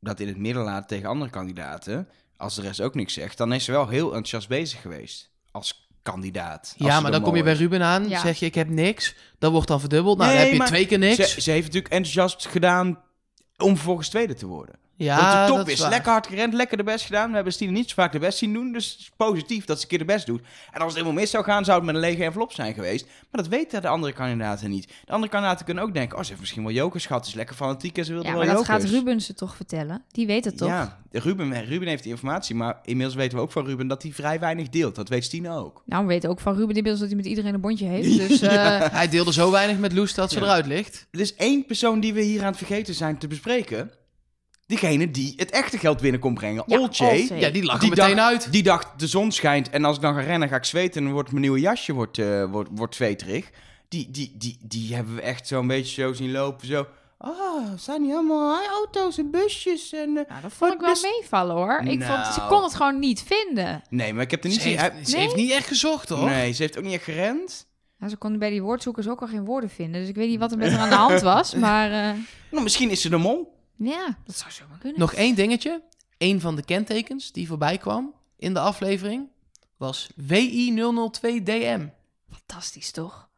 dat 0.00 0.20
in 0.20 0.28
het 0.28 0.36
midden 0.36 0.62
laten 0.62 0.86
tegen 0.86 1.08
andere 1.08 1.30
kandidaten. 1.30 2.08
Als 2.36 2.54
de 2.54 2.62
rest 2.62 2.80
ook 2.80 2.94
niks 2.94 3.12
zegt, 3.12 3.38
dan 3.38 3.52
is 3.52 3.64
ze 3.64 3.72
wel 3.72 3.88
heel 3.88 4.06
enthousiast 4.06 4.48
bezig 4.48 4.80
geweest. 4.80 5.30
Als 5.50 5.88
kandidaat. 6.02 6.74
Ja, 6.76 6.84
Als 6.84 6.94
maar 6.94 7.04
ze 7.04 7.10
dan 7.18 7.22
kom 7.22 7.36
je 7.36 7.42
bij. 7.42 7.52
Ruben 7.54 7.82
aan, 7.82 8.08
Ja. 8.08 8.20
zeg 8.20 8.38
je 8.38 8.46
ik 8.46 8.54
heb 8.54 8.68
niks. 8.68 9.14
Dat 9.38 9.52
wordt 9.52 9.68
dan 9.68 9.80
verdubbeld. 9.80 10.18
Nou, 10.18 10.28
Nee, 10.28 10.36
dan 10.38 10.44
heb 10.46 10.52
je 10.54 10.58
maar 10.62 10.68
twee 10.68 10.86
keer 10.86 10.98
niks. 10.98 11.32
Ze, 11.32 11.40
ze 11.40 11.50
heeft 11.50 11.66
natuurlijk 11.66 11.92
enthousiast 11.92 12.46
gedaan 12.46 13.02
om 13.58 13.74
vervolgens 13.74 14.08
tweede 14.08 14.34
te 14.34 14.46
worden. 14.46 14.74
Ja, 14.96 15.16
Want 15.16 15.32
de 15.46 15.46
top 15.48 15.56
dat 15.56 15.68
is, 15.68 15.80
waar. 15.80 15.90
lekker 15.90 16.12
hard 16.12 16.26
gerend, 16.26 16.52
lekker 16.54 16.76
de 16.76 16.82
best 16.82 17.04
gedaan. 17.06 17.28
We 17.28 17.34
hebben 17.34 17.52
Stine 17.52 17.72
niet 17.72 17.88
zo 17.88 17.94
vaak 17.94 18.12
de 18.12 18.18
best 18.18 18.38
zien 18.38 18.52
doen, 18.52 18.72
dus 18.72 18.90
het 18.90 18.98
is 19.00 19.10
positief 19.16 19.64
dat 19.64 19.76
ze 19.76 19.82
een 19.82 19.88
keer 19.88 19.98
de 19.98 20.04
best 20.04 20.26
doet. 20.26 20.40
En 20.40 20.80
als 20.80 20.82
het 20.92 20.94
helemaal 20.94 21.20
mis 21.20 21.30
zou 21.30 21.44
gaan, 21.44 21.64
zou 21.64 21.76
het 21.76 21.86
met 21.86 21.94
een 21.94 22.00
lege 22.00 22.24
envelop 22.24 22.52
zijn 22.52 22.74
geweest. 22.74 23.04
Maar 23.06 23.42
dat 23.42 23.48
weten 23.48 23.82
de 23.82 23.88
andere 23.88 24.12
kandidaten 24.12 24.70
niet. 24.70 24.88
De 25.04 25.12
andere 25.12 25.30
kandidaten 25.32 25.64
kunnen 25.64 25.84
ook 25.84 25.94
denken, 25.94 26.16
oh, 26.16 26.22
ze 26.22 26.28
heeft 26.28 26.40
misschien 26.40 26.62
wel 26.62 26.72
jokers 26.72 27.06
gehad, 27.06 27.24
ze 27.24 27.30
is 27.30 27.36
lekker 27.36 27.56
fanatiek 27.56 27.98
en 27.98 28.04
ze 28.04 28.12
wil 28.12 28.22
Ja, 28.22 28.28
wel 28.32 28.44
maar 28.44 28.54
dat 28.54 28.64
gaat 28.64 28.84
Ruben 28.84 29.20
ze 29.20 29.34
toch 29.34 29.56
vertellen? 29.56 30.04
Die 30.10 30.26
weet 30.26 30.44
het 30.44 30.56
toch? 30.58 30.68
Ja, 30.68 30.98
Ruben, 31.10 31.64
Ruben 31.64 31.88
heeft 31.88 32.02
die 32.02 32.12
informatie, 32.12 32.54
maar 32.54 32.78
inmiddels 32.84 33.16
weten 33.16 33.36
we 33.36 33.42
ook 33.42 33.52
van 33.52 33.64
Ruben 33.66 33.86
dat 33.88 34.02
hij 34.02 34.12
vrij 34.12 34.40
weinig 34.40 34.68
deelt. 34.68 34.94
Dat 34.94 35.08
weet 35.08 35.24
Stine 35.24 35.50
ook. 35.50 35.82
Nou, 35.86 36.02
we 36.02 36.08
weten 36.08 36.30
ook 36.30 36.40
van 36.40 36.52
Ruben 36.52 36.68
inmiddels 36.68 36.98
dat 36.98 37.08
hij 37.08 37.16
met 37.16 37.26
iedereen 37.26 37.54
een 37.54 37.60
bondje 37.60 37.86
heeft. 37.86 38.18
Dus 38.28 38.40
eh, 38.40 38.80
Hij 39.00 39.08
deelde 39.08 39.32
zo 39.32 39.50
weinig 39.50 39.78
met 39.78 39.92
Loes 39.92 40.14
dat 40.14 40.30
ze 40.30 40.38
Ja. 40.38 40.44
eruit 40.44 40.66
ligt. 40.66 41.06
Er 41.10 41.20
is 41.20 41.34
één 41.34 41.66
persoon 41.66 42.00
die 42.00 42.14
we 42.14 42.20
hier 42.22 42.40
aan 42.40 42.46
het 42.46 42.56
vergeten 42.56 42.94
zijn 42.94 43.18
te 43.18 43.26
bespreken. 43.26 43.90
Diegene 44.66 45.10
die 45.10 45.32
het 45.36 45.50
echte 45.50 45.78
geld 45.78 46.00
binnen 46.00 46.20
kon 46.20 46.34
brengen. 46.34 46.62
Ja, 46.66 46.78
Olcay. 46.78 47.28
Ja, 47.34 47.50
die 47.50 47.64
lag 47.64 47.82
er 47.82 47.88
meteen 47.88 48.16
dacht, 48.16 48.28
uit. 48.32 48.52
Die 48.52 48.62
dacht, 48.62 48.98
de 48.98 49.06
zon 49.06 49.32
schijnt 49.32 49.70
en 49.70 49.84
als 49.84 49.96
ik 49.96 50.02
dan 50.02 50.14
ga 50.14 50.20
rennen 50.20 50.48
ga 50.48 50.56
ik 50.56 50.64
zweten 50.64 51.06
en 51.06 51.12
wordt 51.12 51.28
mijn 51.30 51.40
nieuwe 51.42 51.60
jasje 51.60 51.92
wordt, 51.92 52.18
eh, 52.18 52.44
wordt, 52.44 52.68
wordt 52.72 52.94
zweterig. 52.94 53.50
Die, 53.88 54.10
die, 54.10 54.32
die, 54.38 54.58
die 54.62 54.94
hebben 54.94 55.14
we 55.14 55.20
echt 55.20 55.46
zo'n 55.46 55.66
beetje 55.66 56.02
zo 56.02 56.12
zien 56.12 56.30
lopen. 56.32 56.66
Zo, 56.66 56.86
ah, 57.18 57.32
zijn 57.76 58.02
die 58.02 58.12
allemaal 58.12 58.58
auto's 58.68 59.18
en 59.18 59.30
busjes 59.30 59.92
en... 59.92 60.16
eh." 60.16 60.28
nou, 60.28 60.42
dat 60.42 60.52
vond 60.52 60.72
ik 60.72 60.80
wel 60.80 60.88
best- 60.90 61.02
meevallen 61.20 61.54
hoor. 61.56 61.80
Ik 61.84 62.02
vond, 62.02 62.26
ze 62.26 62.38
Nou. 62.38 62.48
kon 62.48 62.62
het 62.62 62.74
gewoon 62.74 62.98
niet 62.98 63.22
vinden. 63.26 63.82
Nee, 63.90 64.12
maar 64.14 64.22
ik 64.22 64.30
heb 64.30 64.44
er 64.44 64.50
niet 64.50 64.60
Ze 64.62 64.68
heeft, 64.68 64.80
hij- 64.80 65.04
ze 65.04 65.12
Nee? 65.12 65.20
heeft 65.22 65.36
niet 65.36 65.50
echt 65.50 65.66
gezocht, 65.66 66.08
hoor. 66.08 66.28
Nee, 66.28 66.52
ze 66.52 66.62
heeft 66.62 66.78
ook 66.78 66.84
niet 66.84 66.92
echt 66.94 67.04
gerend. 67.04 67.66
Nou, 67.98 68.10
ze 68.10 68.16
konden 68.16 68.38
bij 68.38 68.50
die 68.50 68.62
woordzoekers 68.62 69.08
ook 69.08 69.20
al 69.20 69.26
geen 69.28 69.44
woorden 69.44 69.70
vinden. 69.70 70.00
Dus 70.00 70.08
ik 70.08 70.14
weet 70.16 70.28
niet 70.28 70.38
wat 70.38 70.52
er 70.52 70.58
met 70.58 70.70
haar 70.72 70.80
aan 70.80 70.88
de 70.88 70.94
hand 70.94 71.20
was. 71.20 71.54
Maar 71.66 71.90
eh, 71.90 72.18
Nou, 72.50 72.62
misschien 72.62 72.90
is 72.90 73.00
ze 73.00 73.08
de 73.08 73.16
mol. 73.16 73.54
Ja, 73.76 74.18
dat 74.24 74.36
zou 74.36 74.50
zomaar 74.52 74.78
kunnen. 74.78 75.00
Nog 75.00 75.12
één 75.14 75.34
dingetje. 75.34 75.82
Eén 76.18 76.40
van 76.40 76.56
de 76.56 76.64
kentekens 76.64 77.32
die 77.32 77.46
voorbij 77.46 77.78
kwam 77.78 78.14
in 78.36 78.54
de 78.54 78.60
aflevering 78.60 79.28
was 79.76 80.08
WI002DM. 80.22 81.80
Fantastisch 82.30 82.90
toch? 82.90 83.28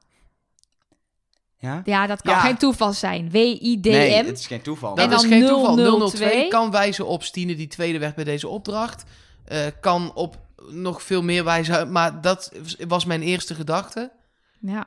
Ja? 1.61 1.83
Ja, 1.85 2.07
dat 2.07 2.23
kan 2.23 2.35
Ja. 2.35 2.41
geen 2.41 2.57
toeval 2.57 2.93
zijn. 2.93 3.31
W-I-D-M. 3.31 3.89
Nee, 3.91 4.13
het 4.13 4.39
is 4.39 4.47
geen 4.47 4.63
toeval. 4.63 4.95
Dat 4.95 5.11
En 5.11 5.17
is 5.17 5.25
geen 5.25 5.47
toeval. 5.47 5.75
002 6.09 6.11
002 6.31 6.49
kan 6.49 6.71
wijzen 6.71 7.07
op 7.07 7.23
Stine 7.23 7.55
die 7.55 7.67
tweede 7.67 7.99
werd 7.99 8.15
bij 8.15 8.25
deze 8.25 8.49
opdracht. 8.49 9.05
Eh, 9.45 9.67
kan 9.81 10.15
op 10.15 10.39
nog 10.69 11.03
veel 11.03 11.23
meer 11.23 11.45
wijzen. 11.45 11.93
Maar 11.93 12.21
dat 12.21 12.53
was 12.89 13.05
mijn 13.05 13.23
eerste 13.23 13.55
gedachte. 13.55 14.13
Ja. 14.61 14.87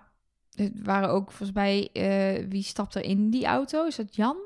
Er 0.56 0.72
waren 0.84 1.10
ook 1.10 1.32
volgens 1.32 1.52
mij... 1.58 1.90
eh, 1.94 2.46
wie 2.50 2.64
stapt 2.64 2.96
er 2.96 3.04
in 3.04 3.30
die 3.30 3.46
auto? 3.46 3.86
Is 3.86 3.96
dat 3.96 4.16
Jan? 4.16 4.38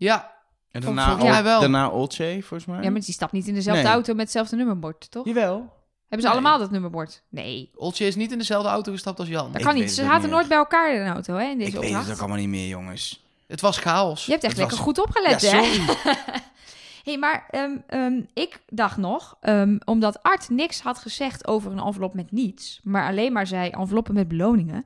Ja, 0.00 0.32
En 0.70 0.80
daarna, 0.80 1.04
volgens 1.04 1.28
mij 1.28 1.38
Ol- 1.38 1.44
wel. 1.44 1.60
daarna 1.60 1.88
Olcay, 1.88 2.42
volgens 2.42 2.64
mij. 2.64 2.82
Ja, 2.82 2.90
maar 2.90 3.00
die 3.00 3.12
stapt 3.14 3.32
niet 3.32 3.46
in 3.48 3.54
dezelfde 3.54 3.82
Nee. 3.82 3.92
auto 3.92 4.12
met 4.12 4.22
hetzelfde 4.22 4.56
nummerbord, 4.56 5.10
toch? 5.10 5.26
Jawel. 5.26 5.56
Hebben 5.56 5.70
ze 6.08 6.16
Nee. 6.26 6.30
allemaal 6.30 6.58
dat 6.58 6.70
nummerbord? 6.70 7.22
Nee. 7.28 7.70
Oltje 7.74 8.06
is 8.06 8.16
niet 8.16 8.32
in 8.32 8.38
dezelfde 8.38 8.68
auto 8.68 8.92
gestapt 8.92 9.18
als 9.18 9.28
Jan. 9.28 9.52
Dat 9.52 9.62
kan 9.62 9.72
weet 9.74 9.82
niet. 9.82 9.92
Ze 9.92 10.02
zaten 10.04 10.30
nooit 10.30 10.48
bij 10.48 10.56
elkaar 10.56 10.94
in 10.94 11.00
een 11.00 11.12
auto, 11.12 11.34
hè, 11.34 11.44
in 11.44 11.58
deze 11.58 11.70
Ik 11.70 11.74
weet 11.76 11.84
opdracht. 11.84 12.04
het 12.06 12.14
ook 12.14 12.20
allemaal 12.20 12.38
niet 12.38 12.48
meer, 12.48 12.66
jongens. 12.68 13.24
Het 13.46 13.60
was 13.60 13.78
chaos. 13.78 14.24
Je 14.26 14.32
hebt 14.32 14.44
echt 14.44 14.52
Het 14.52 14.60
lekker 14.60 14.76
was- 14.76 14.86
goed 14.86 14.98
opgelet, 15.00 15.40
ja, 15.40 15.56
hè? 15.56 15.64
sorry. 15.64 15.96
hey, 17.04 17.18
maar 17.18 17.46
ehm, 17.50 17.76
ehm, 17.86 18.20
ik 18.34 18.60
dacht 18.68 18.96
nog, 18.96 19.36
ehm, 19.40 19.78
omdat 19.84 20.22
Art 20.22 20.48
niks 20.48 20.80
had 20.80 20.98
gezegd 20.98 21.46
over 21.46 21.72
een 21.72 21.78
envelop 21.78 22.14
met 22.14 22.32
niets, 22.32 22.80
maar 22.82 23.06
alleen 23.08 23.32
maar 23.32 23.46
zei 23.46 23.70
enveloppen 23.70 24.14
met 24.14 24.28
beloningen. 24.28 24.84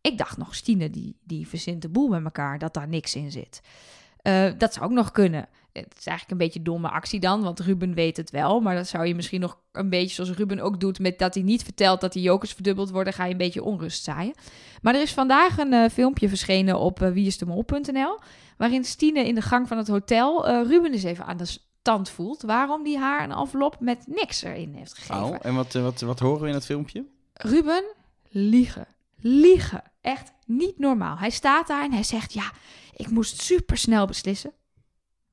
Ik 0.00 0.18
dacht 0.18 0.36
nog, 0.36 0.54
Stine, 0.54 0.90
die, 0.90 1.16
die 1.24 1.48
verzint 1.48 1.82
de 1.82 1.88
boel 1.88 2.08
met 2.08 2.24
elkaar, 2.24 2.58
dat 2.58 2.74
daar 2.74 2.88
niks 2.88 3.14
in 3.14 3.30
zit. 3.30 3.60
Eh, 4.26 4.50
dat 4.58 4.74
zou 4.74 4.84
ook 4.84 4.92
nog 4.92 5.10
kunnen. 5.10 5.48
Het 5.72 5.94
is 5.98 6.06
eigenlijk 6.06 6.30
een 6.30 6.46
beetje 6.46 6.58
een 6.58 6.64
domme 6.64 6.88
actie 6.88 7.20
dan, 7.20 7.42
want 7.42 7.60
Ruben 7.60 7.94
weet 7.94 8.16
het 8.16 8.30
wel. 8.30 8.60
Maar 8.60 8.74
dat 8.74 8.86
zou 8.86 9.06
je 9.06 9.14
misschien 9.14 9.40
nog 9.40 9.58
een 9.72 9.88
beetje 9.88 10.14
zoals 10.14 10.30
Ruben 10.30 10.60
ook 10.60 10.80
doet... 10.80 10.98
met 10.98 11.18
dat 11.18 11.34
hij 11.34 11.42
niet 11.42 11.62
vertelt 11.62 12.00
dat 12.00 12.12
die 12.12 12.22
jokers 12.22 12.52
verdubbeld 12.52 12.90
worden... 12.90 13.12
ga 13.12 13.24
je 13.24 13.30
een 13.30 13.38
beetje 13.38 13.62
onrust 13.62 14.04
zaaien. 14.04 14.34
Maar 14.82 14.94
er 14.94 15.00
is 15.00 15.12
vandaag 15.12 15.58
een 15.58 15.72
eh, 15.72 15.90
filmpje 15.90 16.28
verschenen 16.28 16.78
op 16.78 17.02
uh, 17.02 17.10
wieisdemol.nl... 17.10 18.18
waarin 18.56 18.84
Stine 18.84 19.26
in 19.26 19.34
de 19.34 19.42
gang 19.42 19.68
van 19.68 19.76
het 19.76 19.88
hotel 19.88 20.48
Ruben 20.48 20.92
eens 20.92 21.02
even 21.02 21.26
aan 21.26 21.36
de 21.36 21.58
stand 21.80 22.08
voelt... 22.08 22.42
waarom 22.42 22.84
die 22.84 22.98
haar 22.98 23.24
een 23.24 23.32
envelop 23.32 23.76
met 23.80 24.04
niks 24.06 24.42
erin 24.42 24.74
heeft 24.74 24.94
gegeven. 24.94 25.24
Oh, 25.24 25.36
en 25.42 25.54
wat, 25.54 25.72
wat, 25.72 26.00
wat 26.00 26.18
horen 26.18 26.42
we 26.42 26.48
in 26.48 26.54
het 26.54 26.64
filmpje? 26.64 27.04
Ruben, 27.32 27.84
liegen. 28.28 28.86
Liegen. 29.20 29.82
Echt 30.06 30.32
niet 30.44 30.78
normaal. 30.78 31.18
Hij 31.18 31.30
staat 31.30 31.66
daar 31.66 31.84
en 31.84 31.92
hij 31.92 32.02
zegt: 32.02 32.32
Ja, 32.32 32.50
ik 32.96 33.10
moest 33.10 33.42
super 33.42 33.76
snel 33.76 34.06
beslissen. 34.06 34.52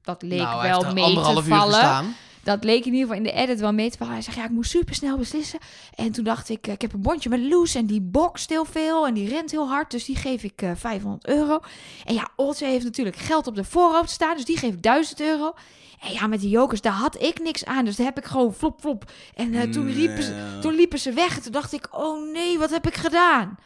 Dat 0.01 0.21
leek 0.21 0.39
nou, 0.39 0.61
wel 0.61 0.93
mee 0.93 1.15
te 1.15 1.43
vallen. 1.43 2.15
Dat 2.43 2.63
leek 2.63 2.85
in 2.85 2.93
ieder 2.93 2.99
geval 2.99 3.15
in 3.15 3.23
de 3.23 3.31
edit 3.31 3.59
wel 3.59 3.73
mee 3.73 3.91
te 3.91 3.97
vallen. 3.97 4.13
Hij 4.13 4.21
zegt: 4.21 4.37
Ja, 4.37 4.43
ik 4.43 4.49
moest 4.49 4.69
super 4.69 4.95
snel 4.95 5.17
beslissen. 5.17 5.59
En 5.95 6.11
toen 6.11 6.23
dacht 6.23 6.49
ik: 6.49 6.67
Ik 6.67 6.81
heb 6.81 6.93
een 6.93 7.01
bondje 7.01 7.29
met 7.29 7.39
Loes 7.39 7.75
en 7.75 7.85
die 7.85 8.01
bokst 8.01 8.49
heel 8.49 8.65
veel 8.65 9.07
en 9.07 9.13
die 9.13 9.29
rent 9.29 9.51
heel 9.51 9.67
hard. 9.67 9.91
Dus 9.91 10.05
die 10.05 10.15
geef 10.15 10.43
ik 10.43 10.61
eh 10.61 10.71
500 10.75 11.27
euro. 11.27 11.59
En 12.05 12.13
ja, 12.13 12.29
Oltje 12.35 12.65
heeft 12.65 12.85
natuurlijk 12.85 13.15
geld 13.15 13.47
op 13.47 13.55
de 13.55 13.63
voorhoofd 13.63 14.09
staan. 14.09 14.35
Dus 14.35 14.45
die 14.45 14.57
geef 14.57 14.73
ik 14.73 14.81
1000 14.81 15.21
euro. 15.21 15.53
En 15.99 16.13
ja, 16.13 16.27
met 16.27 16.39
die 16.39 16.49
jokers, 16.49 16.81
daar 16.81 16.93
had 16.93 17.21
ik 17.21 17.39
niks 17.39 17.65
aan. 17.65 17.85
Dus 17.85 17.95
daar 17.95 18.05
heb 18.05 18.17
ik 18.17 18.25
gewoon 18.25 18.53
flop, 18.53 18.79
flop. 18.79 19.11
En 19.35 19.53
eh, 19.53 19.69
toen, 19.69 19.91
riepen 19.91 20.23
ze, 20.23 20.57
toen 20.61 20.73
liepen 20.73 20.99
ze 20.99 21.11
weg. 21.11 21.35
En 21.35 21.41
toen 21.41 21.51
dacht 21.51 21.73
ik, 21.73 21.87
oh 21.91 22.31
nee, 22.31 22.57
wat 22.57 22.69
heb 22.69 22.87
ik 22.87 22.95
gedaan? 22.95 23.57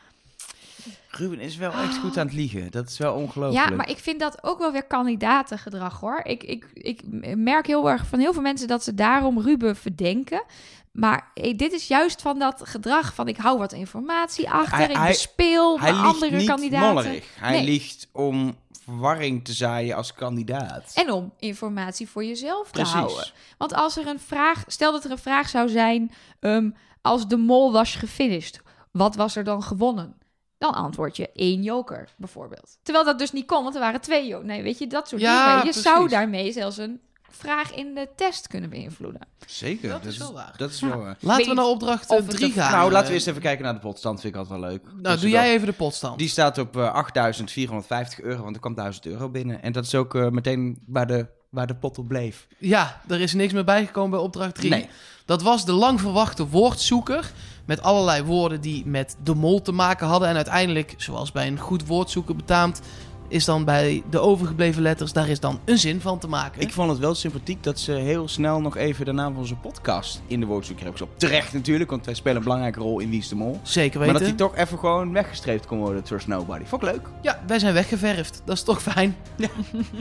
Ruben 1.18 1.40
is 1.40 1.56
wel 1.56 1.72
echt 1.72 1.98
goed 1.98 2.18
aan 2.18 2.26
het 2.26 2.36
liegen. 2.36 2.72
Dat 2.72 2.90
is 2.90 2.98
wel 2.98 3.14
ongelooflijk. 3.14 3.70
Ja, 3.70 3.76
maar 3.76 3.90
ik 3.90 3.98
vind 3.98 4.20
dat 4.20 4.44
ook 4.44 4.60
wel 4.60 4.72
weer 4.72 4.86
kandidatengedrag 4.86 6.00
hoor. 6.00 6.20
Ik, 6.24 6.44
ik, 6.44 6.66
ik 6.74 7.02
merk 7.36 7.68
heel 7.68 7.90
erg 7.90 8.06
van 8.08 8.20
heel 8.20 8.34
veel 8.34 8.42
mensen 8.42 8.68
dat 8.68 8.84
ze 8.84 8.94
daarom 8.94 9.40
Ruben 9.42 9.76
verdenken. 9.76 10.44
Maar 10.92 11.32
dit 11.56 11.72
is 11.74 11.88
juist 11.88 12.22
van 12.22 12.40
dat 12.40 12.62
gedrag 12.64 13.14
van 13.14 13.28
ik 13.28 13.38
hou 13.38 13.58
wat 13.58 13.74
informatie 13.74 14.50
achter, 14.50 14.78
Hij- 14.78 14.88
ik 14.90 14.96
hij- 14.96 15.08
bespeel 15.08 15.80
Hij 15.80 15.92
liegt 15.92 16.04
andere 16.06 16.38
niet 16.38 16.48
kandidaten. 16.48 16.94
mollerig. 16.94 17.26
Hij 17.40 17.52
Nee. 17.52 17.64
liegt 17.66 18.08
om 18.12 18.56
verwarring 18.84 19.44
te 19.46 19.54
zaaien 19.54 19.96
als 19.96 20.14
kandidaat. 20.14 20.92
En 20.96 21.12
om 21.12 21.34
informatie 21.40 22.10
voor 22.10 22.26
jezelf 22.26 22.72
te 22.72 22.82
houden. 22.82 23.16
Precies. 23.16 23.34
Want 23.58 23.74
als 23.74 23.98
er 23.98 24.08
een 24.08 24.20
vraag, 24.20 24.64
stel 24.68 24.92
dat 24.92 25.04
er 25.06 25.12
een 25.12 25.18
vraag 25.18 25.50
zou 25.50 25.70
zijn, 25.70 26.12
ehm, 26.40 26.70
als 27.02 27.28
de 27.28 27.38
mol 27.38 27.72
was 27.72 27.96
gefinished, 27.96 28.62
wat 28.92 29.16
was 29.16 29.36
er 29.36 29.44
dan 29.44 29.64
gewonnen? 29.64 30.16
Dan 30.58 30.74
antwoord 30.74 31.18
je 31.18 31.30
één 31.34 31.64
joker, 31.64 32.10
bijvoorbeeld. 32.18 32.78
Terwijl 32.84 33.06
dat 33.06 33.20
dus 33.20 33.32
niet 33.32 33.46
kon, 33.46 33.64
want 33.64 33.76
er 33.76 33.82
waren 33.82 34.02
twee 34.02 34.28
jokers. 34.28 34.48
Nee, 34.48 34.64
weet 34.64 34.78
je, 34.78 34.88
dat 34.88 35.08
soort 35.08 35.22
Ja, 35.22 35.44
dingen. 35.44 35.56
Je 35.58 35.64
precies. 35.64 35.82
zou 35.82 36.08
daarmee 36.10 36.52
zelfs 36.52 36.78
een 36.78 37.00
vraag 37.30 37.74
in 37.76 37.94
de 37.94 38.08
test 38.16 38.48
kunnen 38.48 38.70
beïnvloeden. 38.70 39.22
Zeker. 39.48 39.90
Dat 39.90 40.06
is 40.06 40.18
wel 40.18 40.34
waar. 40.34 40.54
Dat 40.58 40.70
is 40.70 40.80
Ja. 40.80 40.88
wel 40.88 40.98
waar. 40.98 41.18
Laten 41.20 41.38
weet 41.38 41.48
we 41.48 41.54
naar 41.62 41.66
opdracht 41.66 42.10
of 42.10 42.18
het 42.18 42.30
3 42.30 42.46
een- 42.46 42.52
gaan. 42.52 42.72
nou, 42.72 42.84
laten 42.92 43.02
we 43.02 43.08
Eh, 43.08 43.14
eerst 43.14 43.28
even 43.28 43.42
kijken 43.42 43.64
naar 43.64 43.74
de 43.74 43.80
potstand. 43.80 44.22
Vind 44.22 44.34
ik 44.34 44.40
altijd 44.40 44.60
wel 44.60 44.70
leuk. 44.70 44.84
Nou, 44.84 44.96
Dus 45.02 45.12
doe 45.22 45.22
dat- 45.32 45.40
jij 45.40 45.54
even 45.54 45.68
de 45.68 45.74
potstand. 45.74 46.18
Die 46.20 46.28
staat 46.30 46.58
op 46.58 46.78
eh 46.78 46.94
8.450 46.94 48.22
euro, 48.22 48.44
want 48.44 48.56
er 48.56 48.62
kwam 48.62 48.76
1000 48.76 49.06
euro 49.06 49.30
binnen. 49.30 49.62
En 49.62 49.72
dat 49.72 49.86
is 49.86 49.96
ook 49.96 50.16
eh, 50.16 50.30
meteen 50.30 50.84
waar 50.88 51.08
de, 51.08 51.28
waar 51.50 51.68
de 51.68 51.76
pot 51.76 51.98
op 51.98 52.08
bleef. 52.08 52.48
Ja, 52.58 53.02
er 53.08 53.22
is 53.22 53.34
niks 53.34 53.54
meer 53.54 53.64
bijgekomen 53.64 54.10
bij 54.12 54.20
opdracht 54.20 54.56
3. 54.56 54.70
Nee. 54.70 54.90
Dat 55.28 55.42
was 55.42 55.66
de 55.66 55.72
lang 55.72 56.02
verwachte 56.02 56.48
woordzoeker. 56.48 57.32
Met 57.66 57.82
allerlei 57.82 58.24
woorden 58.24 58.62
die 58.62 58.86
met 58.86 59.16
de 59.24 59.36
mol 59.36 59.62
te 59.62 59.72
maken 59.72 60.08
hadden. 60.08 60.28
En 60.30 60.36
uiteindelijk, 60.36 60.94
zoals 60.98 61.32
bij 61.32 61.48
een 61.48 61.60
goed 61.60 61.86
woordzoeker 61.88 62.36
betaamt, 62.36 62.82
is 63.28 63.46
dan 63.46 63.66
bij 63.66 64.04
de 64.10 64.20
overgebleven 64.20 64.82
letters, 64.82 65.14
daar 65.14 65.30
is 65.30 65.40
dan 65.40 65.60
een 65.66 65.78
zin 65.78 66.02
van 66.02 66.20
te 66.20 66.28
maken. 66.28 66.62
Ik 66.62 66.74
vond 66.74 66.90
het 66.90 67.00
wel 67.00 67.16
sympathiek 67.16 67.64
dat 67.64 67.80
ze 67.80 67.92
heel 67.92 68.28
snel 68.28 68.62
nog 68.62 68.78
even 68.78 69.06
de 69.06 69.12
naam 69.12 69.32
van 69.32 69.42
onze 69.42 69.56
podcast 69.56 70.22
in 70.28 70.40
de 70.40 70.46
woordzoeker 70.46 70.84
hebben 70.84 71.02
gestopt. 71.02 71.20
Terecht 71.22 71.54
natuurlijk, 71.54 71.90
want 71.90 72.06
wij 72.06 72.14
spelen 72.14 72.38
een 72.38 72.44
belangrijke 72.44 72.80
rol 72.80 73.00
in 73.00 73.10
Wie 73.10 73.20
is 73.20 73.28
de 73.28 73.36
Mol. 73.36 73.60
Zeker 73.64 74.00
Maar 74.00 74.08
weten. 74.08 74.22
dat 74.22 74.38
die 74.38 74.48
toch 74.48 74.56
even 74.56 74.80
gewoon 74.80 75.14
weggestreept 75.14 75.66
kon 75.66 75.78
worden, 75.78 76.04
Trust 76.04 76.28
Nobody. 76.28 76.64
Vond 76.66 76.84
ik 76.84 76.92
leuk. 76.92 77.08
Ja, 77.22 77.40
wij 77.48 77.60
zijn 77.60 77.74
weggeverfd. 77.74 78.42
Dat 78.46 78.56
is 78.56 78.64
toch 78.64 78.82
fijn? 78.82 79.16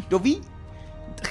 Door 0.08 0.22
wie? 0.22 0.38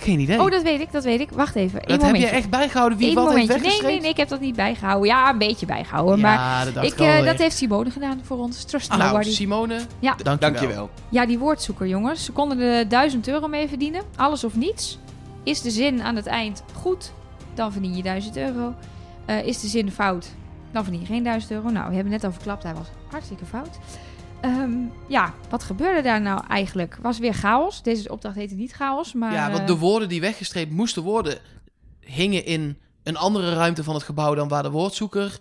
Geen 0.01 0.19
idee. 0.19 0.41
Oh, 0.41 0.51
dat 0.51 0.61
weet 0.61 0.79
ik, 0.79 0.91
dat 0.91 1.03
weet 1.03 1.19
ik. 1.19 1.29
Wacht 1.31 1.55
even. 1.55 1.81
Dat 1.87 2.01
heb 2.01 2.15
je 2.15 2.27
echt 2.27 2.49
bijgehouden 2.49 2.97
wie 2.97 3.09
Eén 3.09 3.15
wat 3.15 3.33
heeft 3.33 3.47
momentje. 3.49 3.69
Nee, 3.69 3.81
nee, 3.81 3.99
nee, 4.01 4.09
ik 4.09 4.17
heb 4.17 4.27
dat 4.27 4.39
niet 4.39 4.55
bijgehouden. 4.55 5.07
Ja, 5.09 5.29
een 5.29 5.37
beetje 5.37 5.65
bijgehouden. 5.65 6.19
maar 6.19 6.33
Ja, 6.33 6.63
dat 6.65 6.73
dacht 6.73 6.85
ik, 6.87 6.99
eh, 6.99 7.07
alweer. 7.07 7.25
dat 7.25 7.37
heeft 7.37 7.55
Simone 7.57 7.89
gedaan 7.91 8.19
voor 8.23 8.37
ons. 8.37 8.63
Trust 8.63 8.89
Nou, 8.89 9.03
Nobody. 9.03 9.31
Simone, 9.31 9.79
Ja. 9.99 10.15
dankjewel. 10.23 10.37
Dankjewel. 10.39 10.89
Ja, 11.09 11.25
die 11.25 11.39
woordzoeker, 11.39 11.87
jongens. 11.87 12.25
Ze 12.25 12.31
konden 12.31 12.59
er 12.59 12.87
1000 12.89 13.27
euro 13.27 13.47
mee 13.47 13.67
verdienen. 13.67 14.01
Alles 14.15 14.43
of 14.43 14.55
niets. 14.55 14.99
Is 15.43 15.61
de 15.61 15.69
zin 15.71 16.01
aan 16.03 16.15
het 16.15 16.25
eind 16.27 16.63
goed, 16.73 17.11
dan 17.53 17.71
verdien 17.71 17.95
je 17.95 18.03
1000 18.03 18.37
euro. 18.37 18.73
Eh, 19.25 19.45
is 19.45 19.59
de 19.61 19.67
zin 19.67 19.91
fout, 19.91 20.31
dan 20.71 20.83
verdien 20.83 21.01
je 21.01 21.07
geen 21.07 21.23
1000 21.23 21.51
euro. 21.51 21.69
Nou, 21.69 21.87
we 21.89 21.93
hebben 21.95 22.11
net 22.13 22.23
al 22.23 22.31
verklapt, 22.31 22.63
hij 22.63 22.73
was 22.73 22.87
hartstikke 23.11 23.45
fout. 23.45 23.79
Ehm, 24.45 24.71
ja, 25.07 25.33
wat 25.49 25.63
gebeurde 25.63 26.01
daar 26.01 26.21
nou 26.21 26.41
eigenlijk? 26.47 26.97
Was 27.01 27.19
weer 27.19 27.33
chaos. 27.33 27.83
Deze 27.83 28.11
opdracht 28.11 28.35
heette 28.35 28.55
niet 28.55 28.71
chaos, 28.71 29.13
maar... 29.13 29.33
Ja, 29.33 29.47
want 29.47 29.59
eh, 29.59 29.67
de 29.67 29.77
woorden 29.77 30.09
die 30.09 30.21
weggestreept 30.21 30.71
moesten 30.71 31.03
worden, 31.03 31.37
hingen 31.99 32.45
in 32.45 32.77
een 33.03 33.17
andere 33.17 33.53
ruimte 33.53 33.83
van 33.83 33.93
het 33.93 34.03
gebouw 34.03 34.35
dan 34.35 34.47
waar 34.47 34.63
de 34.63 34.71
woordzoeker 34.71 35.39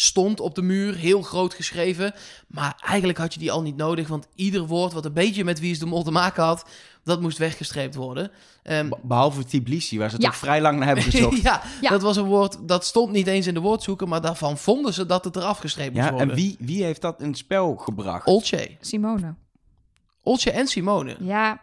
stond 0.00 0.40
op 0.40 0.54
de 0.54 0.62
muur, 0.62 0.94
heel 0.96 1.22
groot 1.22 1.54
geschreven. 1.54 2.14
Maar 2.46 2.82
eigenlijk 2.86 3.18
had 3.18 3.34
je 3.34 3.40
die 3.40 3.52
al 3.52 3.62
niet 3.62 3.76
nodig, 3.76 4.08
want 4.08 4.26
ieder 4.34 4.66
woord 4.66 4.92
wat 4.92 5.04
een 5.04 5.12
beetje 5.12 5.44
met 5.44 5.60
Wie 5.60 5.70
is 5.70 5.78
de 5.78 5.86
Mol 5.86 6.02
te 6.02 6.10
maken 6.10 6.42
had, 6.42 6.64
dat 7.04 7.20
moest 7.20 7.38
weggestreept 7.38 7.94
worden. 7.94 8.30
Ehm, 8.62 8.88
Be- 8.88 8.96
Behalve 9.02 9.44
Tbilisi, 9.44 9.98
waar 9.98 10.10
ze 10.10 10.16
Ja. 10.20 10.26
ook 10.28 10.34
vrij 10.34 10.60
lang 10.60 10.76
naar 10.78 10.86
hebben 10.86 11.04
gezocht. 11.10 11.42
ja, 11.42 11.62
Ja. 11.80 11.90
dat 11.90 12.02
was 12.02 12.16
een 12.16 12.24
woord, 12.24 12.68
dat 12.68 12.84
stond 12.84 13.12
niet 13.12 13.26
eens 13.26 13.46
in 13.46 13.54
de 13.54 13.60
woordzoeker, 13.60 14.08
maar 14.08 14.20
daarvan 14.20 14.58
vonden 14.58 14.92
ze 14.94 15.06
dat 15.06 15.24
het 15.24 15.36
eraf 15.36 15.58
gestreept 15.58 15.92
moest 15.94 16.04
Ja, 16.04 16.10
worden. 16.12 16.28
en 16.30 16.34
wie, 16.36 16.56
wie 16.58 16.84
heeft 16.84 17.00
dat 17.00 17.20
in 17.20 17.28
het 17.28 17.38
spel 17.38 17.76
gebracht? 17.76 18.26
Oltje. 18.26 18.76
Simone. 18.80 19.34
Oltje 20.22 20.50
en 20.50 20.66
Simone. 20.66 21.16
Ja, 21.20 21.60